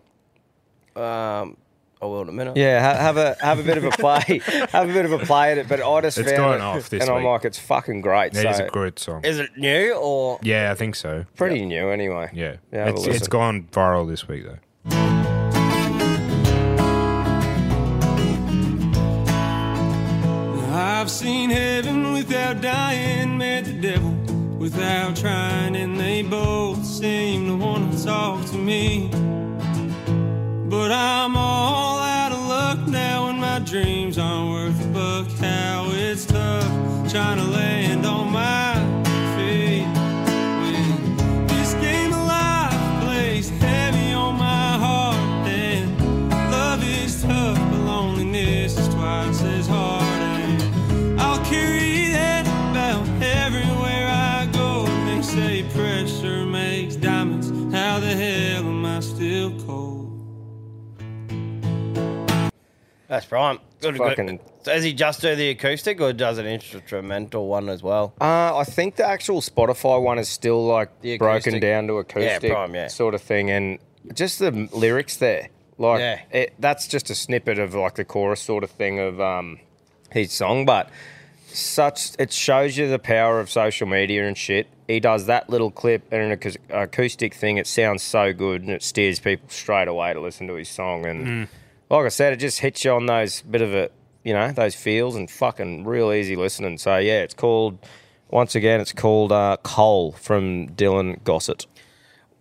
Um, 1.01 1.57
I 2.01 2.05
will 2.05 2.21
in 2.23 2.29
a 2.29 2.31
minute. 2.31 2.57
Yeah, 2.57 2.81
ha- 2.81 2.99
have 3.01 3.17
a 3.17 3.35
have 3.39 3.59
a 3.59 3.63
bit 3.63 3.77
of 3.77 3.83
a 3.85 3.89
play, 3.91 4.41
have 4.71 4.89
a 4.89 4.93
bit 4.93 5.05
of 5.05 5.11
a 5.11 5.19
play 5.19 5.51
at 5.51 5.57
it. 5.57 5.67
But 5.67 5.81
I 5.81 6.01
just 6.01 6.17
It's 6.17 6.29
found 6.31 6.37
going 6.37 6.59
it, 6.59 6.61
off 6.61 6.89
this 6.89 7.01
and 7.01 7.09
I'm 7.09 7.17
week. 7.23 7.25
like, 7.31 7.45
it's 7.45 7.59
fucking 7.59 8.01
great. 8.01 8.35
It 8.35 8.41
so 8.43 8.49
is 8.49 8.59
a 8.59 8.67
good 8.69 8.99
song. 8.99 9.23
Is 9.23 9.39
it 9.39 9.57
new 9.57 9.93
or? 9.93 10.39
Yeah, 10.43 10.71
I 10.71 10.75
think 10.75 10.95
so. 10.95 11.25
pretty 11.35 11.65
new 11.65 11.89
anyway. 11.89 12.29
Yeah, 12.33 12.57
Yeah, 12.71 12.85
have 12.85 12.87
a 12.87 12.97
it's, 12.97 12.99
it's 13.05 13.07
listen. 13.19 13.29
gone 13.29 13.63
viral 13.71 14.07
this 14.07 14.27
week 14.27 14.45
though. 14.45 14.57
I've 20.69 21.09
seen 21.09 21.49
heaven 21.49 22.11
without 22.13 22.61
dying, 22.61 23.37
met 23.37 23.65
the 23.65 23.73
devil 23.73 24.11
without 24.73 25.15
trying, 25.15 25.77
and 25.77 25.97
they 25.97 26.21
both 26.21 26.85
seem 26.85 27.47
to 27.47 27.55
want 27.55 27.89
to 27.89 28.03
talk 28.03 28.45
to 28.47 28.57
me. 28.57 29.09
But 30.67 30.91
I'm 30.91 31.37
all 31.37 31.99
out 31.99 32.33
of 32.33 32.45
luck 32.47 32.79
now, 32.85 33.29
and 33.29 33.39
my 33.39 33.59
dreams 33.59 34.17
aren't 34.17 34.51
worth 34.51 34.85
a 34.85 34.89
buck. 34.89 35.27
How 35.39 35.87
it's 35.91 36.25
tough 36.25 36.67
trying 37.09 37.37
to 37.37 37.45
land 37.45 38.05
on 38.05 38.29
my 38.29 38.36
That's 63.07 63.25
prime. 63.25 63.59
Good, 63.81 63.97
good. 63.97 64.39
Does 64.63 64.83
he 64.83 64.93
just 64.93 65.21
do 65.21 65.35
the 65.35 65.49
acoustic 65.51 66.01
or 66.01 66.11
does 66.11 66.37
an 66.39 66.45
instrumental 66.45 67.47
one 67.47 67.69
as 67.69 67.81
well? 67.81 68.13
Uh, 68.19 68.57
I 68.57 68.63
think 68.65 68.95
the 68.97 69.05
actual 69.07 69.39
Spotify 69.41 70.01
one 70.01 70.19
is 70.19 70.27
still 70.27 70.65
like 70.65 71.01
The 71.01 71.17
broken 71.17 71.59
down 71.59 71.87
to 71.87 71.99
acoustic 71.99 72.51
prime, 72.51 72.75
yeah. 72.75 72.87
sort 72.87 73.15
of 73.15 73.21
thing, 73.21 73.49
and 73.49 73.79
just 74.13 74.39
the 74.39 74.51
lyrics 74.73 75.17
there, 75.17 75.49
like 75.77 75.99
Yeah. 75.99 76.21
it, 76.31 76.53
that's 76.59 76.87
just 76.87 77.09
a 77.09 77.15
snippet 77.15 77.59
of 77.59 77.73
like 77.75 77.95
the 77.95 78.03
chorus 78.03 78.41
sort 78.41 78.63
of 78.63 78.71
thing 78.71 78.99
of 78.99 79.21
um, 79.21 79.59
his 80.11 80.33
song, 80.33 80.65
but 80.65 80.89
such 81.47 82.11
it 82.19 82.33
shows 82.33 82.77
you 82.77 82.89
the 82.89 82.99
power 82.99 83.39
of 83.39 83.49
social 83.49 83.87
media 83.87 84.27
and 84.27 84.37
shit. 84.37 84.67
He 84.87 84.99
does 84.99 85.27
that 85.27 85.49
little 85.49 85.71
clip 85.71 86.11
and 86.11 86.33
an 86.33 86.55
acoustic 86.69 87.33
thing. 87.33 87.57
It 87.57 87.67
sounds 87.67 88.03
so 88.03 88.33
good, 88.33 88.63
and 88.63 88.71
it 88.71 88.83
steers 88.83 89.19
people 89.19 89.47
straight 89.49 89.87
away 89.87 90.13
to 90.13 90.19
listen 90.19 90.47
to 90.47 90.55
his 90.55 90.67
song. 90.69 91.05
And 91.05 91.47
like 91.89 92.05
I 92.05 92.09
said, 92.09 92.33
it 92.33 92.37
just 92.37 92.59
hits 92.59 92.83
you 92.85 92.91
on 92.91 93.05
those 93.05 93.41
bit 93.41 93.61
of 93.61 93.73
a 93.73 93.89
you 94.23 94.33
know 94.33 94.51
those 94.51 94.75
feels 94.75 95.15
and 95.15 95.29
fucking 95.29 95.85
real 95.85 96.11
easy 96.11 96.35
listening. 96.35 96.77
So 96.77 96.97
yeah, 96.97 97.21
it's 97.21 97.33
called 97.33 97.85
once 98.29 98.55
again. 98.55 98.81
It's 98.81 98.91
called 98.93 99.31
uh, 99.31 99.57
Coal 99.63 100.11
from 100.13 100.69
Dylan 100.69 101.23
Gossett. 101.23 101.65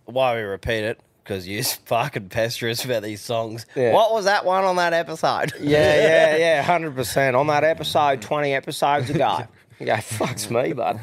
Why 0.05 0.35
we 0.35 0.41
repeat 0.41 0.83
it? 0.83 0.99
Because 1.23 1.47
you're 1.47 1.63
fucking 1.85 2.29
pester 2.29 2.69
us 2.69 2.83
about 2.85 3.03
these 3.03 3.21
songs. 3.21 3.65
Yeah. 3.75 3.93
What 3.93 4.13
was 4.13 4.25
that 4.25 4.45
one 4.45 4.63
on 4.63 4.75
that 4.77 4.93
episode? 4.93 5.53
Yeah, 5.59 5.95
yeah, 5.95 6.35
yeah, 6.37 6.61
hundred 6.63 6.95
percent. 6.95 7.35
On 7.35 7.47
that 7.47 7.63
episode, 7.63 8.21
twenty 8.21 8.53
episodes 8.53 9.09
ago. 9.09 9.39
Yeah, 9.79 9.97
fucks 9.99 10.49
me, 10.49 10.73
bud. 10.73 10.99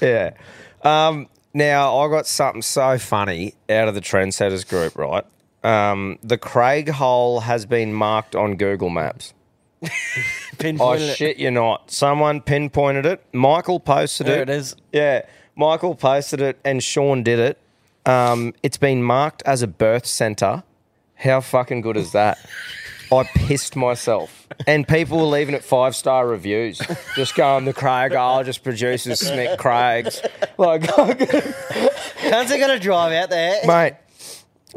yeah. 0.00 0.34
Um, 0.82 1.26
now 1.52 1.98
I 1.98 2.08
got 2.08 2.28
something 2.28 2.62
so 2.62 2.96
funny 2.96 3.54
out 3.68 3.88
of 3.88 3.96
the 3.96 4.00
trendsetters 4.00 4.64
group, 4.68 4.96
right? 4.96 5.24
Um, 5.66 6.18
the 6.22 6.38
Craig 6.38 6.88
hole 6.90 7.40
has 7.40 7.66
been 7.66 7.92
marked 7.92 8.36
on 8.36 8.56
Google 8.56 8.90
Maps. 8.90 9.34
I 9.82 9.90
Pinpointed 10.58 11.08
it. 11.10 11.16
shit 11.16 11.36
you 11.38 11.50
not. 11.50 11.90
Someone 11.90 12.40
pinpointed 12.40 13.04
it. 13.04 13.24
Michael 13.32 13.80
posted 13.80 14.26
There 14.26 14.42
it. 14.42 14.48
it 14.48 14.54
is. 14.54 14.76
Yeah, 14.92 15.22
Michael 15.56 15.94
posted 15.94 16.40
it, 16.40 16.58
and 16.64 16.82
Sean 16.82 17.22
did 17.22 17.38
it. 17.38 17.58
Um, 18.10 18.54
it's 18.62 18.76
been 18.78 19.02
marked 19.02 19.42
as 19.44 19.62
a 19.62 19.66
birth 19.66 20.06
center. 20.06 20.62
How 21.16 21.40
fucking 21.40 21.80
good 21.80 21.96
is 21.96 22.12
that? 22.12 22.38
I 23.12 23.22
pissed 23.34 23.76
myself, 23.76 24.48
and 24.66 24.86
people 24.86 25.18
were 25.18 25.24
leaving 25.24 25.54
it 25.54 25.62
five 25.64 25.94
star 25.94 26.26
reviews. 26.26 26.80
Just 27.14 27.34
going 27.34 27.64
the 27.64 27.72
Craig. 27.72 28.12
Oh, 28.16 28.42
just 28.42 28.64
produces 28.64 29.20
Snick 29.20 29.58
Craigs. 29.58 30.20
Like, 30.58 30.82
Can't 30.88 32.48
they 32.48 32.58
gonna 32.58 32.78
drive 32.80 33.12
out 33.12 33.30
there? 33.30 33.64
mate, 33.66 33.94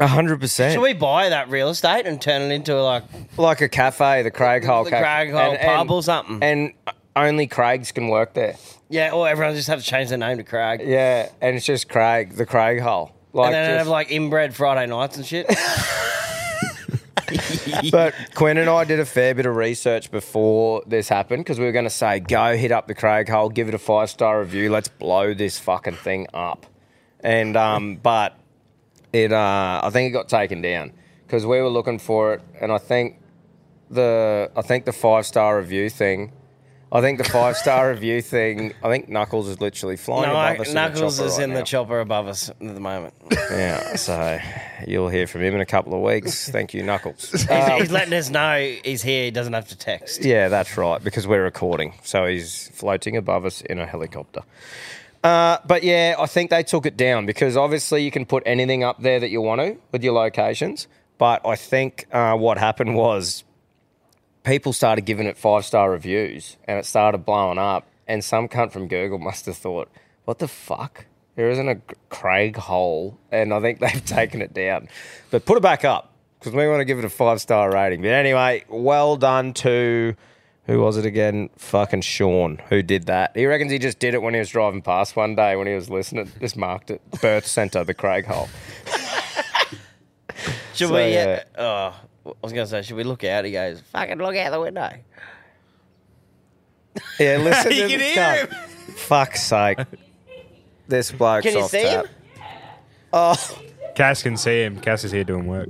hundred 0.08 0.40
percent. 0.40 0.72
Should 0.74 0.82
we 0.82 0.92
buy 0.94 1.28
that 1.28 1.50
real 1.50 1.68
estate 1.70 2.06
and 2.06 2.20
turn 2.20 2.42
it 2.42 2.54
into 2.54 2.80
like 2.82 3.04
like 3.36 3.60
a 3.60 3.68
cafe, 3.68 4.22
the 4.22 4.30
Craig 4.30 4.64
Hole 4.64 4.84
the 4.84 4.90
Cafe. 4.90 5.02
Craig 5.02 5.30
Hole 5.32 5.40
And- 5.52 5.60
pub 5.60 5.80
and- 5.82 5.90
or 5.90 6.02
something? 6.02 6.38
And 6.42 6.72
only 7.16 7.46
Craigs 7.46 7.92
can 7.92 8.08
work 8.08 8.34
there. 8.34 8.54
yeah, 8.88 9.10
or 9.12 9.28
everyone 9.28 9.54
just 9.54 9.68
have 9.68 9.80
to 9.80 9.84
change 9.84 10.08
their 10.10 10.18
name 10.18 10.36
to 10.38 10.44
Craig. 10.44 10.80
Yeah, 10.84 11.28
and 11.40 11.56
it's 11.56 11.66
just 11.66 11.88
Craig, 11.88 12.34
the 12.36 12.46
Craig 12.46 12.80
Hole. 12.80 13.12
Like, 13.32 13.46
and 13.46 13.54
then 13.54 13.70
just- 13.70 13.78
have 13.78 13.88
like 13.88 14.10
inbred 14.10 14.54
Friday 14.54 14.86
nights 14.86 15.16
and 15.16 15.26
shit. 15.26 15.46
But 17.92 18.14
Quinn 18.34 18.58
and 18.58 18.68
I 18.68 18.82
did 18.84 18.98
a 18.98 19.04
fair 19.06 19.34
bit 19.34 19.46
of 19.46 19.54
research 19.54 20.10
before 20.10 20.82
this 20.86 21.08
happened 21.08 21.44
because 21.44 21.60
we 21.60 21.64
were 21.64 21.70
going 21.72 21.84
to 21.84 21.90
say, 21.90 22.18
go 22.18 22.56
hit 22.56 22.72
up 22.72 22.88
the 22.88 22.94
Craig 22.94 23.28
hole, 23.28 23.48
give 23.48 23.68
it 23.68 23.74
a 23.74 23.78
five 23.78 24.10
star 24.10 24.40
review, 24.40 24.68
let's 24.70 24.88
blow 24.88 25.32
this 25.32 25.56
fucking 25.58 25.94
thing 25.94 26.26
up. 26.34 26.66
And 27.20 27.56
um, 27.56 27.96
but 27.96 28.36
it, 29.12 29.32
uh, 29.32 29.80
I 29.82 29.90
think 29.90 30.10
it 30.10 30.12
got 30.12 30.28
taken 30.28 30.62
down 30.62 30.92
because 31.26 31.46
we 31.46 31.60
were 31.60 31.68
looking 31.68 31.98
for 31.98 32.34
it, 32.34 32.42
and 32.60 32.72
I 32.72 32.78
think 32.78 33.18
the, 33.90 34.50
I 34.56 34.62
think 34.62 34.84
the 34.84 34.92
five 34.92 35.26
star 35.26 35.58
review 35.58 35.90
thing. 35.90 36.32
I 36.92 37.00
think 37.00 37.18
the 37.18 37.24
five 37.24 37.56
star 37.56 37.90
review 37.92 38.20
thing. 38.20 38.74
I 38.82 38.88
think 38.88 39.08
Knuckles 39.08 39.46
is 39.46 39.60
literally 39.60 39.96
flying 39.96 40.28
no, 40.28 40.32
above 40.32 40.60
us. 40.60 40.68
in 40.68 40.74
the 40.74 40.80
Knuckles 40.80 41.16
chopper 41.16 41.26
is 41.26 41.38
right 41.38 41.44
in 41.44 41.50
now. 41.50 41.56
the 41.56 41.62
chopper 41.62 42.00
above 42.00 42.26
us 42.26 42.48
at 42.48 42.58
the 42.58 42.80
moment. 42.80 43.14
Yeah, 43.30 43.94
so 43.94 44.40
you'll 44.88 45.08
hear 45.08 45.28
from 45.28 45.42
him 45.42 45.54
in 45.54 45.60
a 45.60 45.66
couple 45.66 45.94
of 45.94 46.00
weeks. 46.00 46.48
Thank 46.50 46.74
you, 46.74 46.82
Knuckles. 46.82 47.30
he's, 47.30 47.42
he's 47.48 47.90
letting 47.92 48.14
us 48.14 48.28
know 48.30 48.76
he's 48.84 49.02
here. 49.02 49.24
He 49.24 49.30
doesn't 49.30 49.52
have 49.52 49.68
to 49.68 49.76
text. 49.76 50.24
Yeah, 50.24 50.48
that's 50.48 50.76
right, 50.76 51.02
because 51.02 51.28
we're 51.28 51.44
recording. 51.44 51.94
So 52.02 52.26
he's 52.26 52.68
floating 52.74 53.16
above 53.16 53.44
us 53.44 53.60
in 53.60 53.78
a 53.78 53.86
helicopter. 53.86 54.42
Uh, 55.22 55.58
but 55.66 55.82
yeah, 55.82 56.14
I 56.18 56.26
think 56.26 56.50
they 56.50 56.62
took 56.62 56.86
it 56.86 56.96
down 56.96 57.26
because 57.26 57.56
obviously 57.56 58.02
you 58.02 58.10
can 58.10 58.24
put 58.24 58.42
anything 58.46 58.82
up 58.82 59.02
there 59.02 59.20
that 59.20 59.30
you 59.30 59.40
want 59.40 59.60
to 59.60 59.76
with 59.92 60.02
your 60.02 60.14
locations. 60.14 60.88
But 61.18 61.46
I 61.46 61.56
think 61.56 62.06
uh, 62.12 62.34
what 62.36 62.56
happened 62.56 62.94
was 62.94 63.44
people 64.42 64.72
started 64.72 65.04
giving 65.04 65.26
it 65.26 65.36
five 65.36 65.66
star 65.66 65.90
reviews 65.90 66.56
and 66.64 66.78
it 66.78 66.86
started 66.86 67.18
blowing 67.26 67.58
up. 67.58 67.86
And 68.08 68.24
some 68.24 68.48
cunt 68.48 68.72
from 68.72 68.88
Google 68.88 69.18
must 69.30 69.46
have 69.46 69.56
thought, 69.56 69.90
what 70.24 70.38
the 70.38 70.48
fuck? 70.48 71.06
There 71.36 71.50
isn't 71.50 71.68
a 71.68 71.80
Craig 72.08 72.56
hole. 72.56 73.18
And 73.30 73.52
I 73.52 73.60
think 73.60 73.78
they've 73.80 74.04
taken 74.04 74.40
it 74.40 74.54
down. 74.54 74.88
But 75.30 75.44
put 75.44 75.58
it 75.58 75.62
back 75.62 75.84
up 75.84 76.14
because 76.38 76.54
we 76.54 76.66
want 76.66 76.80
to 76.80 76.86
give 76.86 76.98
it 76.98 77.04
a 77.04 77.10
five 77.10 77.42
star 77.42 77.70
rating. 77.70 78.00
But 78.00 78.12
anyway, 78.12 78.64
well 78.68 79.16
done 79.16 79.52
to. 79.54 80.14
Who 80.66 80.80
was 80.80 80.96
it 80.96 81.04
again? 81.06 81.50
Fucking 81.56 82.02
Sean, 82.02 82.60
who 82.68 82.82
did 82.82 83.06
that. 83.06 83.32
He 83.36 83.46
reckons 83.46 83.72
he 83.72 83.78
just 83.78 83.98
did 83.98 84.14
it 84.14 84.22
when 84.22 84.34
he 84.34 84.40
was 84.40 84.50
driving 84.50 84.82
past 84.82 85.16
one 85.16 85.34
day 85.34 85.56
when 85.56 85.66
he 85.66 85.74
was 85.74 85.90
listening. 85.90 86.30
Just 86.38 86.56
marked 86.56 86.90
it. 86.90 87.00
Birth 87.20 87.46
Centre, 87.46 87.82
the 87.82 87.94
Craig 87.94 88.26
hole. 88.26 88.48
Should 90.74 90.88
So, 90.88 90.94
we? 90.94 91.16
Uh, 91.18 91.40
oh, 91.58 91.94
I 92.26 92.32
was 92.42 92.52
gonna 92.52 92.66
say, 92.66 92.82
should 92.82 92.96
we 92.96 93.04
look 93.04 93.24
out? 93.24 93.44
He 93.44 93.52
goes, 93.52 93.80
"Fucking 93.92 94.18
look 94.18 94.36
out 94.36 94.52
the 94.52 94.60
window." 94.60 94.90
Yeah, 97.18 97.36
listen 97.38 97.72
You 97.72 97.82
to 97.82 97.88
can 97.88 97.98
the 97.98 98.04
hear 98.04 98.46
cunt. 98.46 98.52
Fuck's 98.96 99.42
sake. 99.42 99.78
This 100.88 101.10
bloke's 101.12 101.44
Can 101.46 101.56
you 101.56 101.62
off 101.64 101.70
see 101.70 101.82
tap. 101.82 102.06
him? 102.06 102.12
Oh, 103.12 103.58
Cass 103.94 104.22
can 104.22 104.36
see 104.36 104.62
him. 104.62 104.80
Cass 104.80 105.04
is 105.04 105.12
here 105.12 105.24
doing 105.24 105.46
work. 105.46 105.68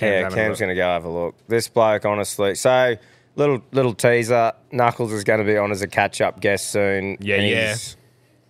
yeah, 0.00 0.28
Cam's 0.30 0.58
going 0.58 0.68
to 0.70 0.74
go 0.74 0.82
have 0.82 1.04
a 1.04 1.08
look. 1.08 1.34
This 1.48 1.68
bloke, 1.68 2.04
honestly. 2.04 2.54
So, 2.54 2.96
little 3.36 3.62
little 3.72 3.94
teaser. 3.94 4.52
Knuckles 4.70 5.12
is 5.12 5.24
going 5.24 5.38
to 5.40 5.44
be 5.44 5.56
on 5.56 5.70
as 5.70 5.82
a 5.82 5.88
catch 5.88 6.20
up 6.20 6.40
guest 6.40 6.70
soon. 6.70 7.16
Yeah, 7.20 7.36
yeah. 7.40 7.76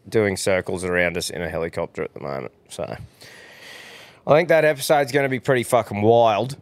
Doing 0.08 0.36
circles 0.36 0.84
around 0.84 1.16
us 1.16 1.30
in 1.30 1.42
a 1.42 1.48
helicopter 1.48 2.02
at 2.02 2.12
the 2.14 2.20
moment. 2.20 2.52
So, 2.68 2.84
I 4.26 4.30
think 4.34 4.48
that 4.48 4.64
episode's 4.64 5.12
going 5.12 5.24
to 5.24 5.28
be 5.28 5.38
pretty 5.40 5.62
fucking 5.62 6.02
wild. 6.02 6.56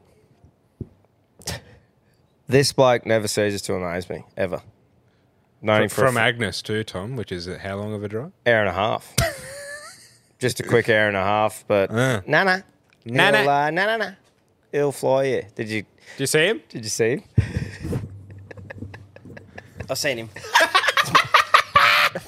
This 2.47 2.73
bloke 2.73 3.07
never 3.07 3.29
ceases 3.29 3.63
to 3.63 3.75
amaze 3.75 4.11
me, 4.11 4.25
ever. 4.37 4.61
Known 5.63 5.89
From, 5.89 6.07
from 6.09 6.17
Agnes 6.17 6.63
too, 6.63 6.83
Tom, 6.85 7.17
which 7.17 7.31
is 7.31 7.47
how 7.47 7.77
long 7.77 7.95
of 7.95 8.03
a 8.03 8.09
drive? 8.09 8.33
hour 8.47 8.61
and 8.61 8.69
a 8.69 8.73
half. 8.73 9.15
Just 10.39 10.59
a 10.59 10.63
quick 10.63 10.89
hour 10.89 11.07
and 11.07 11.17
a 11.17 11.23
half, 11.23 11.65
but 11.69 11.91
Uh. 11.91 12.23
Nah, 12.27 12.45
He'll. 12.45 12.63
Uh, 13.49 13.71
nah, 13.71 13.97
nah. 13.99 14.11
He'll 14.73 14.93
fly 14.93 15.25
you. 15.25 15.43
Did 15.55 15.69
you? 15.69 15.83
Do 15.83 15.89
you 16.19 16.27
see 16.27 16.47
him? 16.47 16.63
Did 16.69 16.85
you 16.85 16.91
see 16.91 17.11
him? 17.11 17.23
I've 19.91 19.99
seen 19.99 20.19
him. 20.19 20.29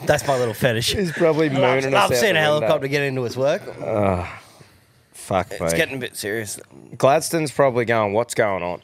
That's 0.05 0.27
my 0.27 0.37
little 0.39 0.55
fetish. 0.55 0.95
He's 0.95 1.13
probably 1.13 1.49
mooning 1.49 1.65
I've, 1.65 1.85
us 1.85 1.87
I've 1.87 2.13
out 2.13 2.17
seen 2.17 2.35
the 2.35 2.41
a 2.41 2.43
helicopter 2.43 2.89
get 2.89 3.03
into 3.03 3.23
his 3.23 3.37
work. 3.37 3.63
Ah, 3.81 4.41
fuck 5.13 5.49
It's 5.53 5.61
me. 5.73 5.77
getting 5.77 5.97
a 5.97 6.01
bit 6.01 6.17
serious. 6.17 6.59
Gladstone's 6.99 7.51
probably 7.51 7.85
going. 7.85 8.13
What's 8.13 8.35
going 8.35 8.63
on? 8.63 8.83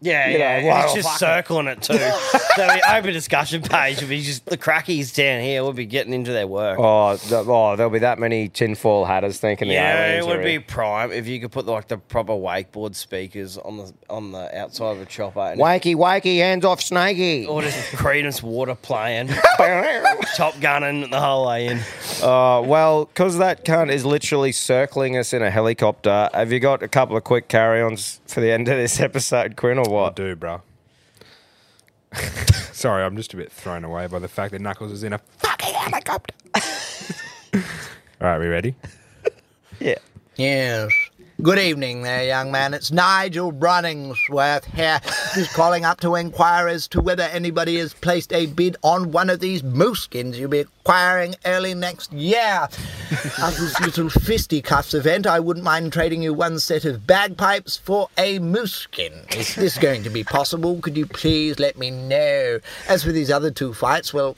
Yeah, 0.00 0.28
You 0.28 0.38
know, 0.38 0.44
yeah. 0.44 0.64
well, 0.64 0.94
He's 0.94 1.04
just 1.04 1.18
circling 1.18 1.66
it 1.66 1.82
too. 1.82 1.94
There'll 2.56 2.74
be 2.76 2.82
open 2.88 3.12
discussion 3.12 3.62
page. 3.62 3.96
It'll 3.98 4.08
be 4.08 4.22
just 4.22 4.46
the 4.46 4.56
crackies 4.56 5.14
down 5.14 5.40
here 5.42 5.62
will 5.62 5.72
be 5.72 5.86
getting 5.86 6.12
into 6.12 6.32
their 6.32 6.46
work. 6.46 6.78
Oh, 6.80 7.16
th- 7.16 7.32
oh, 7.46 7.76
there'll 7.76 7.90
be 7.90 7.98
that 8.00 8.18
many 8.18 8.48
tinfoil 8.48 9.04
hatters 9.04 9.38
thinking 9.38 9.68
the 9.68 9.74
yeah, 9.74 10.06
aliens 10.06 10.26
it 10.26 10.28
would 10.28 10.44
be 10.44 10.58
prime 10.58 11.10
if 11.12 11.26
you 11.26 11.40
could 11.40 11.52
put 11.52 11.66
like 11.66 11.88
the 11.88 11.98
proper 11.98 12.32
wakeboard 12.32 12.94
speakers 12.94 13.56
on 13.58 13.76
the 13.76 13.92
on 14.10 14.32
the 14.32 14.56
outside 14.58 14.92
of 14.96 15.00
a 15.02 15.06
chopper, 15.06 15.40
and 15.40 15.60
Wakey, 15.60 15.94
wakey, 15.94 16.38
hands 16.38 16.64
off, 16.64 16.80
Snakey. 16.80 17.46
or 17.46 17.62
just 17.62 17.76
Creedence 17.92 18.42
water 18.42 18.74
playing, 18.74 19.28
Top 20.36 20.58
Gunning 20.60 21.10
the 21.10 21.20
whole 21.20 21.46
way 21.48 21.66
in. 21.66 21.78
Uh, 22.22 22.60
well, 22.64 23.04
because 23.06 23.38
that 23.38 23.64
cunt 23.64 23.90
is 23.90 24.04
literally 24.04 24.52
circling 24.52 25.16
us 25.16 25.32
in 25.32 25.42
a 25.42 25.50
helicopter, 25.50 26.28
have 26.34 26.52
you 26.52 26.60
got 26.60 26.82
a 26.82 26.88
couple 26.88 27.16
of 27.16 27.24
quick 27.24 27.48
carry 27.48 27.82
ons 27.82 28.20
for 28.26 28.40
the 28.40 28.50
end 28.50 28.68
of 28.68 28.76
this 28.76 29.00
episode, 29.00 29.56
Quinn, 29.56 29.78
or 29.78 29.87
I 29.96 30.02
what? 30.02 30.16
do, 30.16 30.34
bro. 30.36 30.62
Sorry, 32.72 33.02
I'm 33.04 33.16
just 33.16 33.34
a 33.34 33.36
bit 33.36 33.50
thrown 33.52 33.84
away 33.84 34.06
by 34.06 34.18
the 34.18 34.28
fact 34.28 34.52
that 34.52 34.60
Knuckles 34.60 34.92
is 34.92 35.02
in 35.02 35.12
a 35.12 35.18
fucking 35.18 35.74
helicopter. 35.74 36.34
All 38.20 38.28
right, 38.28 38.38
we 38.38 38.46
ready? 38.46 38.74
Yeah. 39.80 39.96
Yes. 40.36 40.90
Good 41.40 41.60
evening 41.60 42.02
there, 42.02 42.24
young 42.24 42.50
man. 42.50 42.74
It's 42.74 42.90
Nigel 42.90 43.52
Brunningsworth 43.52 44.64
here. 44.74 45.00
Just 45.36 45.54
calling 45.54 45.84
up 45.84 46.00
to 46.00 46.16
inquire 46.16 46.66
as 46.66 46.88
to 46.88 47.00
whether 47.00 47.22
anybody 47.22 47.76
has 47.76 47.94
placed 47.94 48.32
a 48.32 48.46
bid 48.46 48.76
on 48.82 49.12
one 49.12 49.30
of 49.30 49.38
these 49.38 49.62
moose 49.62 50.02
skins 50.02 50.36
you'll 50.36 50.50
be 50.50 50.58
acquiring 50.58 51.36
early 51.44 51.74
next 51.74 52.12
year. 52.12 52.40
After 53.38 53.62
this 53.62 53.78
little 53.78 54.10
fisticuffs 54.10 54.94
event, 54.94 55.28
I 55.28 55.38
wouldn't 55.38 55.64
mind 55.64 55.92
trading 55.92 56.24
you 56.24 56.34
one 56.34 56.58
set 56.58 56.84
of 56.84 57.06
bagpipes 57.06 57.76
for 57.76 58.08
a 58.18 58.40
moose 58.40 58.74
skin. 58.74 59.12
Is 59.36 59.54
this 59.54 59.78
going 59.78 60.02
to 60.02 60.10
be 60.10 60.24
possible? 60.24 60.80
Could 60.80 60.96
you 60.96 61.06
please 61.06 61.60
let 61.60 61.78
me 61.78 61.92
know? 61.92 62.58
As 62.88 63.04
for 63.04 63.12
these 63.12 63.30
other 63.30 63.52
two 63.52 63.74
fights, 63.74 64.12
well, 64.12 64.36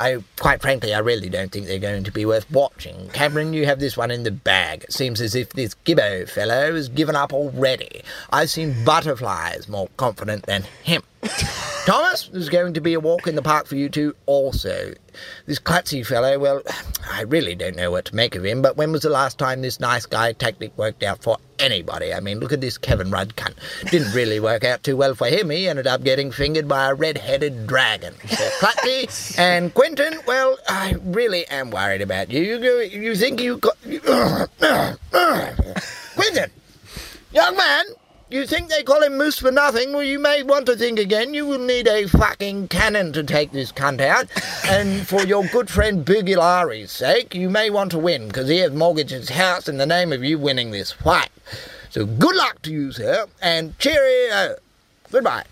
I 0.00 0.22
quite 0.38 0.60
frankly, 0.60 0.94
I 0.94 0.98
really 0.98 1.28
don't 1.28 1.50
think 1.50 1.66
they're 1.66 1.78
going 1.78 2.04
to 2.04 2.12
be 2.12 2.24
worth 2.24 2.50
watching. 2.50 3.08
Cameron, 3.12 3.52
you 3.52 3.66
have 3.66 3.80
this 3.80 3.96
one 3.96 4.10
in 4.10 4.22
the 4.22 4.30
bag. 4.30 4.84
It 4.84 4.92
seems 4.92 5.20
as 5.20 5.34
if 5.34 5.50
this 5.50 5.74
Gibbo 5.84 6.28
fellow 6.28 6.74
has 6.74 6.88
given 6.88 7.16
up 7.16 7.32
already. 7.32 8.02
I've 8.30 8.50
seen 8.50 8.84
butterflies 8.84 9.68
more 9.68 9.88
confident 9.96 10.46
than 10.46 10.64
him. 10.82 11.02
Thomas, 11.88 12.28
there's 12.28 12.50
going 12.50 12.74
to 12.74 12.80
be 12.82 12.92
a 12.94 13.00
walk 13.00 13.26
in 13.26 13.34
the 13.34 13.42
park 13.42 13.66
for 13.66 13.74
you 13.76 13.88
two 13.88 14.14
also. 14.26 14.92
This 15.46 15.58
klutzy 15.58 16.04
fellow, 16.04 16.38
well, 16.38 16.62
I 17.10 17.22
really 17.22 17.54
don't 17.54 17.76
know 17.76 17.90
what 17.90 18.04
to 18.06 18.14
make 18.14 18.34
of 18.34 18.44
him, 18.44 18.60
but 18.60 18.76
when 18.76 18.92
was 18.92 19.02
the 19.02 19.08
last 19.08 19.38
time 19.38 19.62
this 19.62 19.80
nice 19.80 20.04
guy 20.04 20.32
tactic 20.32 20.76
worked 20.76 21.02
out 21.02 21.22
for 21.22 21.38
anybody? 21.58 22.12
I 22.12 22.20
mean, 22.20 22.40
look 22.40 22.52
at 22.52 22.60
this 22.60 22.76
Kevin 22.76 23.10
Rudd 23.10 23.36
cunt. 23.36 23.54
Didn't 23.90 24.12
really 24.12 24.38
work 24.38 24.64
out 24.64 24.82
too 24.82 24.98
well 24.98 25.14
for 25.14 25.28
him. 25.28 25.48
He 25.50 25.66
ended 25.66 25.86
up 25.86 26.04
getting 26.04 26.30
fingered 26.30 26.68
by 26.68 26.90
a 26.90 26.94
red-headed 26.94 27.66
dragon. 27.66 28.14
So 28.28 28.68
and 29.38 29.72
Quentin, 29.72 30.20
well, 30.26 30.58
I 30.68 30.96
really 31.02 31.46
am 31.46 31.70
worried 31.70 32.02
about 32.02 32.30
you. 32.30 32.42
You, 32.42 32.58
go- 32.58 32.80
you 32.80 33.16
think 33.16 33.40
you 33.40 33.56
got... 33.56 33.78
Quentin! 36.14 36.50
Young 37.32 37.56
man, 37.56 37.84
you 38.30 38.46
think 38.46 38.68
they 38.68 38.82
call 38.82 39.02
him 39.02 39.16
Moose 39.16 39.38
for 39.38 39.50
nothing? 39.50 39.92
Well, 39.92 40.02
you 40.02 40.18
may 40.18 40.42
want 40.42 40.66
to 40.66 40.76
think 40.76 40.98
again. 40.98 41.34
You 41.34 41.46
will 41.46 41.58
need 41.58 41.88
a 41.88 42.06
fucking 42.06 42.68
cannon 42.68 43.12
to 43.14 43.22
take 43.22 43.52
this 43.52 43.72
cunt 43.72 44.00
out. 44.00 44.26
And 44.68 45.06
for 45.06 45.22
your 45.22 45.44
good 45.46 45.70
friend 45.70 46.04
Bugilari's 46.04 46.92
sake, 46.92 47.34
you 47.34 47.48
may 47.48 47.70
want 47.70 47.90
to 47.92 47.98
win, 47.98 48.28
because 48.28 48.48
he 48.48 48.58
has 48.58 48.72
mortgaged 48.72 49.10
his 49.10 49.30
house 49.30 49.68
in 49.68 49.78
the 49.78 49.86
name 49.86 50.12
of 50.12 50.22
you 50.22 50.38
winning 50.38 50.70
this 50.70 50.92
fight. 50.92 51.30
So 51.90 52.04
good 52.04 52.36
luck 52.36 52.60
to 52.62 52.70
you, 52.70 52.92
sir, 52.92 53.26
and 53.40 53.78
cheerio. 53.78 54.56
Goodbye. 55.10 55.44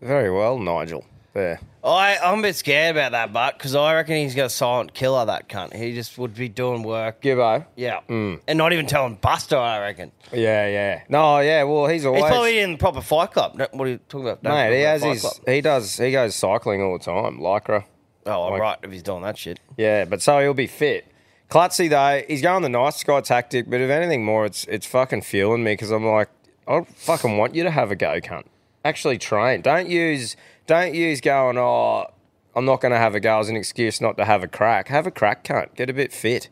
Very 0.00 0.30
well, 0.30 0.58
Nigel. 0.58 1.04
There. 1.32 1.60
I, 1.84 2.16
I'm 2.16 2.38
a 2.38 2.42
bit 2.42 2.56
scared 2.56 2.96
about 2.96 3.12
that, 3.12 3.32
but 3.32 3.58
because 3.58 3.74
I 3.74 3.94
reckon 3.94 4.16
he's 4.16 4.34
got 4.34 4.46
a 4.46 4.50
silent 4.50 4.94
killer, 4.94 5.26
that 5.26 5.50
cunt. 5.50 5.74
He 5.76 5.94
just 5.94 6.16
would 6.16 6.34
be 6.34 6.48
doing 6.48 6.82
work. 6.82 7.20
Gibbo. 7.20 7.66
Yeah. 7.76 8.00
Hmm. 8.08 8.36
And 8.48 8.56
not 8.56 8.72
even 8.72 8.86
telling 8.86 9.16
Buster, 9.16 9.58
I 9.58 9.80
reckon. 9.80 10.10
Yeah, 10.32 10.66
yeah. 10.66 11.02
No, 11.10 11.40
yeah. 11.40 11.64
Well, 11.64 11.86
he's 11.88 12.06
always 12.06 12.22
He's 12.22 12.30
probably 12.30 12.58
in 12.60 12.72
the 12.72 12.78
proper 12.78 13.02
fight 13.02 13.32
club. 13.32 13.54
No, 13.56 13.66
What 13.72 13.86
are 13.86 13.90
you 13.90 13.98
talking 14.08 14.28
about? 14.28 14.42
No, 14.42 14.50
mate. 14.50 14.76
He 14.76 14.82
has 14.82 15.02
fight 15.02 15.12
his. 15.12 15.20
club. 15.20 15.34
He 15.46 15.60
does. 15.60 15.96
He 15.98 16.10
goes 16.10 16.34
cycling 16.34 16.80
all 16.80 16.96
the 16.96 17.04
time. 17.04 17.38
Lycra. 17.38 17.84
Oh, 18.26 18.30
all 18.32 18.50
like- 18.52 18.60
right, 18.62 18.78
if 18.82 18.90
he's 18.90 19.02
doing 19.02 19.22
that 19.22 19.36
shit. 19.36 19.60
Yeah, 19.76 20.06
but 20.06 20.22
so 20.22 20.40
he'll 20.40 20.54
be 20.54 20.66
fit. 20.66 21.06
Klutzy 21.50 21.90
though, 21.90 22.22
he's 22.26 22.40
going 22.40 22.62
the 22.62 22.70
nice 22.70 23.04
guy 23.04 23.20
tactic, 23.20 23.68
but 23.68 23.80
if 23.82 23.90
anything 23.90 24.24
more, 24.24 24.46
it's 24.46 24.64
it's 24.64 24.86
fucking 24.86 25.20
fueling 25.22 25.62
me 25.62 25.72
because 25.74 25.90
I'm 25.90 26.06
like, 26.06 26.30
I 26.66 26.80
fucking 26.82 27.36
want 27.36 27.54
you 27.54 27.62
to 27.64 27.70
have 27.70 27.90
a 27.90 27.96
go, 27.96 28.18
cunt. 28.20 28.44
Actually 28.84 29.18
train. 29.18 29.60
Don't 29.60 29.88
use 29.88 30.36
don't 30.66 30.94
use 30.94 31.20
going. 31.20 31.58
Oh, 31.58 32.06
I'm 32.54 32.64
not 32.64 32.80
going 32.80 32.92
to 32.92 32.98
have 32.98 33.14
a 33.14 33.20
go 33.20 33.38
as 33.38 33.48
an 33.48 33.56
excuse 33.56 34.00
not 34.00 34.16
to 34.16 34.24
have 34.24 34.42
a 34.42 34.48
crack. 34.48 34.88
Have 34.88 35.06
a 35.06 35.10
crack, 35.10 35.44
cunt. 35.44 35.74
Get 35.74 35.90
a 35.90 35.92
bit 35.92 36.12
fit. 36.12 36.48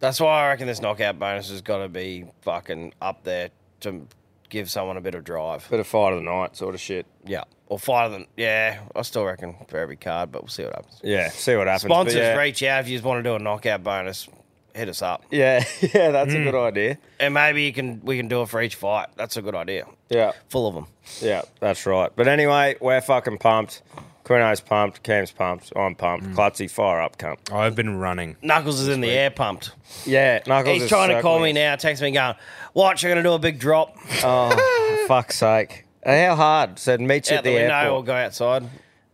That's 0.00 0.20
why 0.20 0.44
I 0.44 0.48
reckon 0.48 0.66
this 0.66 0.82
knockout 0.82 1.18
bonus 1.18 1.50
has 1.50 1.62
got 1.62 1.78
to 1.78 1.88
be 1.88 2.24
fucking 2.42 2.92
up 3.00 3.24
there 3.24 3.50
to 3.80 4.06
give 4.50 4.70
someone 4.70 4.96
a 4.96 5.00
bit 5.00 5.14
of 5.14 5.24
drive. 5.24 5.68
Bit 5.70 5.80
of 5.80 5.86
fight 5.86 6.12
of 6.12 6.22
the 6.22 6.30
night, 6.30 6.56
sort 6.56 6.74
of 6.74 6.80
shit. 6.80 7.06
Yeah. 7.24 7.44
Or 7.68 7.78
fight 7.78 8.06
of 8.06 8.12
the. 8.12 8.26
Yeah, 8.36 8.80
I 8.94 9.02
still 9.02 9.24
reckon 9.24 9.56
for 9.68 9.78
every 9.78 9.96
card, 9.96 10.30
but 10.30 10.42
we'll 10.42 10.48
see 10.48 10.64
what 10.64 10.74
happens. 10.74 11.00
Yeah, 11.02 11.28
see 11.30 11.56
what 11.56 11.66
happens. 11.66 11.84
but 11.84 11.94
Sponsors, 11.94 12.16
yeah. 12.16 12.36
reach 12.36 12.62
out 12.62 12.80
if 12.80 12.88
you 12.88 12.96
just 12.96 13.04
want 13.04 13.24
to 13.24 13.28
do 13.30 13.34
a 13.34 13.38
knockout 13.38 13.82
bonus. 13.82 14.28
Hit 14.74 14.88
us 14.88 15.02
up, 15.02 15.22
Yeah, 15.30 15.64
yeah, 15.80 16.10
that's 16.10 16.34
a 16.34 16.42
good 16.42 16.54
idea. 16.56 16.98
and 17.20 17.32
maybe 17.32 17.62
you 17.62 17.72
can 17.72 18.00
we 18.02 18.16
can 18.16 18.26
do 18.26 18.42
it 18.42 18.48
for 18.48 18.60
each 18.60 18.74
fight. 18.74 19.06
That's 19.16 19.36
a 19.36 19.42
good 19.42 19.54
idea. 19.54 19.86
Yeah, 20.08 20.32
Full 20.48 20.66
of 20.66 20.74
them. 20.74 20.86
yeah, 21.20 21.42
that's 21.60 21.86
right. 21.86 22.10
But 22.14 22.26
anyway, 22.26 22.74
we're 22.80 23.00
fucking 23.00 23.38
pumped. 23.38 23.82
Quino's 24.24 24.60
pumped. 24.60 25.02
Cam's 25.02 25.30
pumped. 25.30 25.72
I'm 25.76 25.94
pumped. 25.94 26.26
Hmm. 26.26 26.34
Klutzy, 26.34 26.68
fire 26.70 27.00
up, 27.00 27.18
cunt. 27.18 27.52
I've 27.52 27.76
been 27.76 27.98
running. 27.98 28.36
Knuckles 28.42 28.80
is 28.80 28.88
in 28.88 29.00
the 29.02 29.10
air, 29.10 29.30
pumped. 29.30 29.70
Yeah, 30.06 30.40
Knuckles 30.46 30.74
He's 30.74 30.82
is 30.84 30.88
trying 30.88 31.10
to 31.10 31.20
call 31.22 31.38
me 31.38 31.50
circling. 31.50 31.54
now. 31.56 31.76
Text 31.76 32.02
me 32.02 32.10
going, 32.10 32.34
"Watch, 32.72 33.02
you're 33.02 33.12
going 33.12 33.22
to 33.22 33.28
do 33.28 33.34
a 33.34 33.38
big 33.38 33.60
drop." 33.60 33.96
Oh, 34.24 35.04
fuck's 35.08 35.36
sake. 35.36 35.84
How 36.04 36.34
hard? 36.34 36.78
Said 36.80 37.00
meet 37.00 37.30
you 37.30 37.34
Out 37.36 37.38
at 37.38 37.44
the, 37.44 37.50
the, 37.50 37.56
window 37.56 37.74
or 37.74 37.78
airport. 37.78 38.06
go 38.06 38.14
outside. 38.14 38.64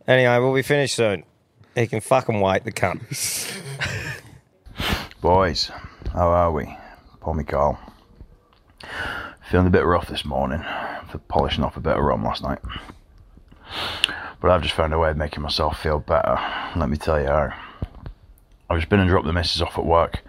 Anyway, 0.07 0.37
we'll 0.39 0.55
be 0.55 0.61
finished 0.63 0.95
soon. 0.95 1.23
He 1.75 1.85
can 1.87 1.99
fucking 2.01 2.39
wait, 2.41 2.63
the 2.63 2.71
cunt. 2.71 3.01
Boys, 5.21 5.71
how 6.13 6.29
are 6.29 6.51
we? 6.51 6.77
Paul 7.19 7.35
me 7.35 7.43
Carl. 7.43 7.79
Feeling 9.49 9.67
a 9.67 9.71
bit 9.71 9.85
rough 9.85 10.07
this 10.07 10.25
morning 10.25 10.63
for 11.09 11.19
polishing 11.27 11.63
off 11.63 11.77
a 11.77 11.81
bit 11.81 11.97
of 11.97 12.03
rum 12.03 12.23
last 12.23 12.41
night. 12.41 12.59
But 14.41 14.51
I've 14.51 14.63
just 14.63 14.73
found 14.73 14.93
a 14.93 14.99
way 14.99 15.11
of 15.11 15.17
making 15.17 15.43
myself 15.43 15.79
feel 15.79 15.99
better. 15.99 16.39
Let 16.75 16.89
me 16.89 16.97
tell 16.97 17.19
you 17.21 17.27
how. 17.27 17.53
I've 18.69 18.79
just 18.79 18.89
been 18.89 18.99
and 18.99 19.09
dropped 19.09 19.27
the 19.27 19.33
missus 19.33 19.61
off 19.61 19.77
at 19.77 19.85
work. 19.85 20.23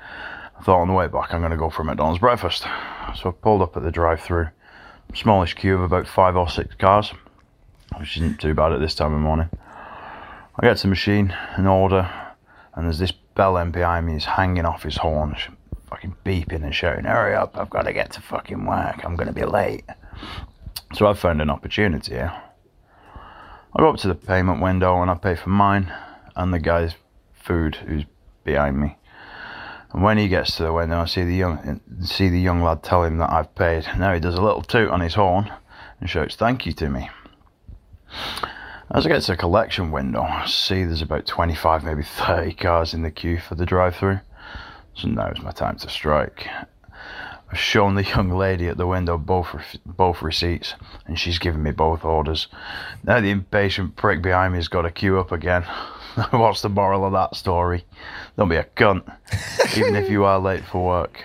I 0.59 0.63
thought 0.63 0.81
on 0.81 0.89
the 0.89 0.95
way 0.95 1.07
back 1.07 1.33
I'm 1.33 1.41
going 1.41 1.53
to 1.53 1.57
go 1.57 1.71
for 1.71 1.83
a 1.83 1.85
McDonald's 1.85 2.21
breakfast. 2.21 2.63
So 3.17 3.29
I 3.29 3.31
pulled 3.31 3.63
up 3.63 3.77
at 3.77 3.83
the 3.83 3.91
drive 3.91 4.21
through. 4.21 4.49
Smallish 5.15 5.55
queue 5.55 5.75
of 5.75 5.83
about 5.83 6.07
five 6.07 6.37
or 6.37 6.49
six 6.49 6.75
cars, 6.75 7.13
which 7.99 8.17
isn't 8.17 8.41
too 8.41 8.55
bad 8.55 8.73
at 8.73 8.81
this 8.81 8.95
time 8.95 9.15
of 9.15 9.21
morning. 9.21 9.49
I 10.57 10.67
get 10.67 10.77
to 10.79 10.83
the 10.83 10.89
machine 10.89 11.35
and 11.57 11.67
order, 11.67 12.11
and 12.75 12.85
there's 12.85 12.99
this 12.99 13.13
bell 13.35 13.59
end 13.59 13.73
behind 13.73 14.07
me 14.07 14.17
is 14.17 14.25
hanging 14.25 14.65
off 14.65 14.83
his 14.83 14.97
horn, 14.97 15.35
sh- 15.37 15.49
fucking 15.89 16.17
beeping 16.25 16.63
and 16.63 16.75
shouting, 16.75 17.05
Hurry 17.05 17.35
up, 17.35 17.57
I've 17.57 17.71
got 17.71 17.83
to 17.83 17.93
get 17.93 18.13
to 18.13 18.21
fucking 18.21 18.65
work, 18.65 19.05
I'm 19.05 19.17
going 19.17 19.29
to 19.29 19.35
be 19.35 19.45
late. 19.45 19.85
So 20.95 21.07
I've 21.07 21.19
found 21.19 21.41
an 21.41 21.51
opportunity 21.51 22.13
here. 22.15 22.33
I 23.75 23.79
go 23.79 23.89
up 23.89 23.97
to 23.99 24.09
the 24.09 24.15
payment 24.15 24.61
window 24.61 25.01
and 25.01 25.11
I 25.11 25.15
pay 25.15 25.35
for 25.35 25.49
mine 25.49 25.93
and 26.37 26.53
the 26.53 26.59
guy's 26.59 26.95
food 27.33 27.77
who's 27.77 28.05
behind 28.45 28.79
me. 28.79 28.97
And 29.93 30.03
when 30.03 30.19
he 30.19 30.29
gets 30.29 30.57
to 30.57 30.65
the 30.65 30.73
window, 30.73 31.01
I 31.01 31.05
see 31.07 31.25
the 31.25 31.35
young 31.35 31.81
see 32.03 32.29
the 32.29 32.41
young 32.41 32.63
lad 32.63 32.83
tell 32.83 33.05
him 33.05 33.19
that 33.19 33.31
I've 33.31 33.55
paid. 33.55 33.87
Now 33.99 34.13
he 34.15 34.21
does 34.21 34.35
a 34.35 34.43
little 34.43 34.63
toot 34.63 34.91
on 34.91 35.01
his 35.01 35.15
horn 35.15 35.53
and 36.01 36.09
shouts 36.09 36.37
thank 36.37 36.67
you 36.67 36.73
to 36.73 36.89
me. 36.89 37.11
As 38.95 39.07
I 39.07 39.09
get 39.09 39.23
to 39.23 39.33
the 39.33 39.37
collection 39.39 39.91
window, 39.91 40.21
I 40.21 40.45
see 40.45 40.85
there's 40.85 41.01
about 41.01 41.25
25, 41.25 41.83
maybe 41.83 42.03
30 42.03 42.53
cars 42.53 42.93
in 42.93 43.01
the 43.01 43.11
queue 43.11 43.41
for 43.41 43.55
the 43.55 43.65
drive 43.65 43.97
through. 43.97 44.21
So 44.95 45.09
now's 45.09 45.41
my 45.41 45.51
time 45.51 45.77
to 45.77 45.89
strike. 45.89 46.47
I've 47.51 47.59
shown 47.59 47.95
the 47.95 48.05
young 48.05 48.29
lady 48.29 48.69
at 48.69 48.77
the 48.77 48.87
window 48.87 49.17
both 49.17 49.55
re- 49.55 49.81
both 49.87 50.21
receipts, 50.21 50.75
and 51.07 51.19
she's 51.19 51.39
given 51.39 51.63
me 51.63 51.71
both 51.71 52.05
orders. 52.05 52.49
Now 53.03 53.21
the 53.21 53.31
impatient 53.31 53.97
prick 53.97 54.21
behind 54.21 54.53
me 54.53 54.59
has 54.59 54.69
got 54.69 54.83
to 54.83 54.91
queue 54.91 55.19
up 55.19 55.33
again. 55.33 55.63
What's 56.31 56.61
the 56.61 56.69
moral 56.69 57.07
of 57.07 57.15
that 57.15 57.35
story? 57.35 57.87
Don't 58.37 58.51
be 58.51 58.57
a 58.57 58.65
cunt, 58.77 59.11
even 59.79 59.97
if 59.97 60.11
you 60.11 60.25
are 60.25 60.39
late 60.39 60.67
for 60.67 60.87
work, 60.87 61.25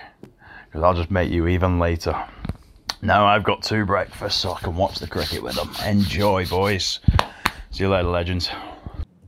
because 0.64 0.82
I'll 0.82 0.94
just 0.94 1.10
make 1.10 1.30
you 1.30 1.46
even 1.48 1.78
later. 1.78 2.16
Now 3.02 3.26
I've 3.26 3.44
got 3.44 3.62
two 3.62 3.84
breakfasts 3.84 4.40
so 4.40 4.54
I 4.54 4.60
can 4.60 4.74
watch 4.74 5.00
the 5.00 5.06
cricket 5.06 5.42
with 5.42 5.56
them. 5.56 5.70
Enjoy, 5.84 6.46
boys. 6.46 7.00
See 7.70 7.84
you 7.84 7.90
later, 7.90 8.08
legends. 8.08 8.50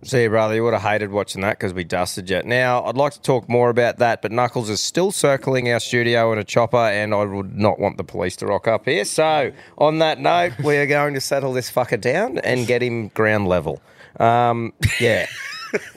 See 0.03 0.23
you, 0.23 0.31
brother. 0.31 0.55
You 0.55 0.65
would 0.65 0.73
have 0.73 0.83
hated 0.83 1.11
watching 1.11 1.43
that 1.43 1.59
because 1.59 1.75
we 1.75 1.85
dusted 1.85 2.31
you. 2.31 2.43
Now, 2.43 2.83
I'd 2.85 2.97
like 2.97 3.13
to 3.13 3.21
talk 3.21 3.49
more 3.51 3.69
about 3.69 3.99
that, 3.99 4.23
but 4.23 4.33
Knuckles 4.33 4.71
is 4.71 4.81
still 4.81 5.13
circling 5.13 5.71
our 5.71 5.79
studio 5.79 6.33
in 6.33 6.39
a 6.39 6.45
chopper, 6.45 6.79
and 6.79 7.15
I 7.15 7.25
would 7.25 7.55
not 7.57 7.79
want 7.79 7.99
the 7.99 8.05
police 8.05 8.35
to 8.37 8.47
rock 8.47 8.67
up 8.67 8.87
here. 8.87 9.05
So, 9.05 9.53
on 9.77 9.99
that 9.99 10.19
note, 10.19 10.59
we 10.65 10.79
are 10.79 10.87
going 10.87 11.13
to 11.15 11.21
settle 11.21 11.53
this 11.53 11.71
fucker 11.71 12.01
down 12.01 12.39
and 12.39 12.67
get 12.67 12.83
him 12.83 13.09
ground 13.09 13.47
level. 13.47 13.83
Um, 14.19 14.73
yeah, 14.99 15.27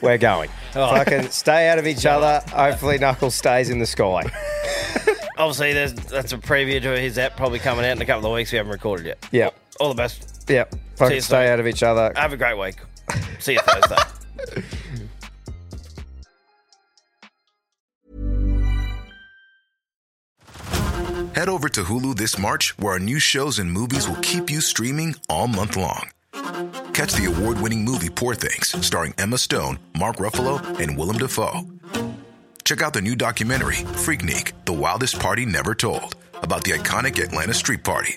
we're 0.02 0.18
going. 0.18 0.50
Fucking 0.72 1.30
stay 1.30 1.70
out 1.70 1.78
of 1.78 1.86
each 1.86 2.04
other. 2.04 2.42
Hopefully, 2.54 2.98
Knuckles 2.98 3.34
stays 3.34 3.70
in 3.70 3.78
the 3.78 3.86
sky. 3.86 4.22
Obviously, 5.38 5.72
there's 5.72 5.94
that's 5.94 6.32
a 6.34 6.38
preview 6.38 6.80
to 6.82 7.00
his 7.00 7.16
app 7.16 7.38
probably 7.38 7.58
coming 7.58 7.86
out 7.86 7.92
in 7.96 8.02
a 8.02 8.06
couple 8.06 8.30
of 8.30 8.34
weeks. 8.34 8.52
We 8.52 8.58
haven't 8.58 8.72
recorded 8.72 9.06
yet. 9.06 9.26
Yep, 9.32 9.54
All 9.80 9.88
the 9.88 9.94
best. 9.94 10.44
yep. 10.48 10.74
Fucking 10.96 11.20
stay 11.20 11.46
soon. 11.46 11.52
out 11.52 11.60
of 11.60 11.66
each 11.66 11.82
other. 11.82 12.12
Have 12.16 12.32
a 12.32 12.36
great 12.36 12.58
week. 12.58 12.76
See 13.38 13.54
you 13.54 13.60
Thursday. 13.60 14.62
Head 21.34 21.48
over 21.48 21.68
to 21.68 21.82
Hulu 21.82 22.16
this 22.16 22.38
March, 22.38 22.78
where 22.78 22.92
our 22.92 23.00
new 23.00 23.18
shows 23.18 23.58
and 23.58 23.70
movies 23.70 24.08
will 24.08 24.20
keep 24.22 24.50
you 24.50 24.60
streaming 24.60 25.16
all 25.28 25.48
month 25.48 25.76
long. 25.76 26.10
Catch 26.92 27.14
the 27.14 27.26
award 27.26 27.60
winning 27.60 27.84
movie 27.84 28.08
Poor 28.08 28.36
Things, 28.36 28.74
starring 28.86 29.14
Emma 29.18 29.36
Stone, 29.36 29.80
Mark 29.98 30.16
Ruffalo, 30.16 30.62
and 30.78 30.96
Willem 30.96 31.18
Dafoe. 31.18 31.62
Check 32.64 32.82
out 32.82 32.92
the 32.94 33.02
new 33.02 33.16
documentary, 33.16 33.82
Freaknik 34.04 34.52
The 34.64 34.72
Wildest 34.72 35.18
Party 35.18 35.44
Never 35.44 35.74
Told, 35.74 36.14
about 36.34 36.62
the 36.62 36.70
iconic 36.70 37.20
Atlanta 37.22 37.52
Street 37.52 37.82
Party. 37.82 38.16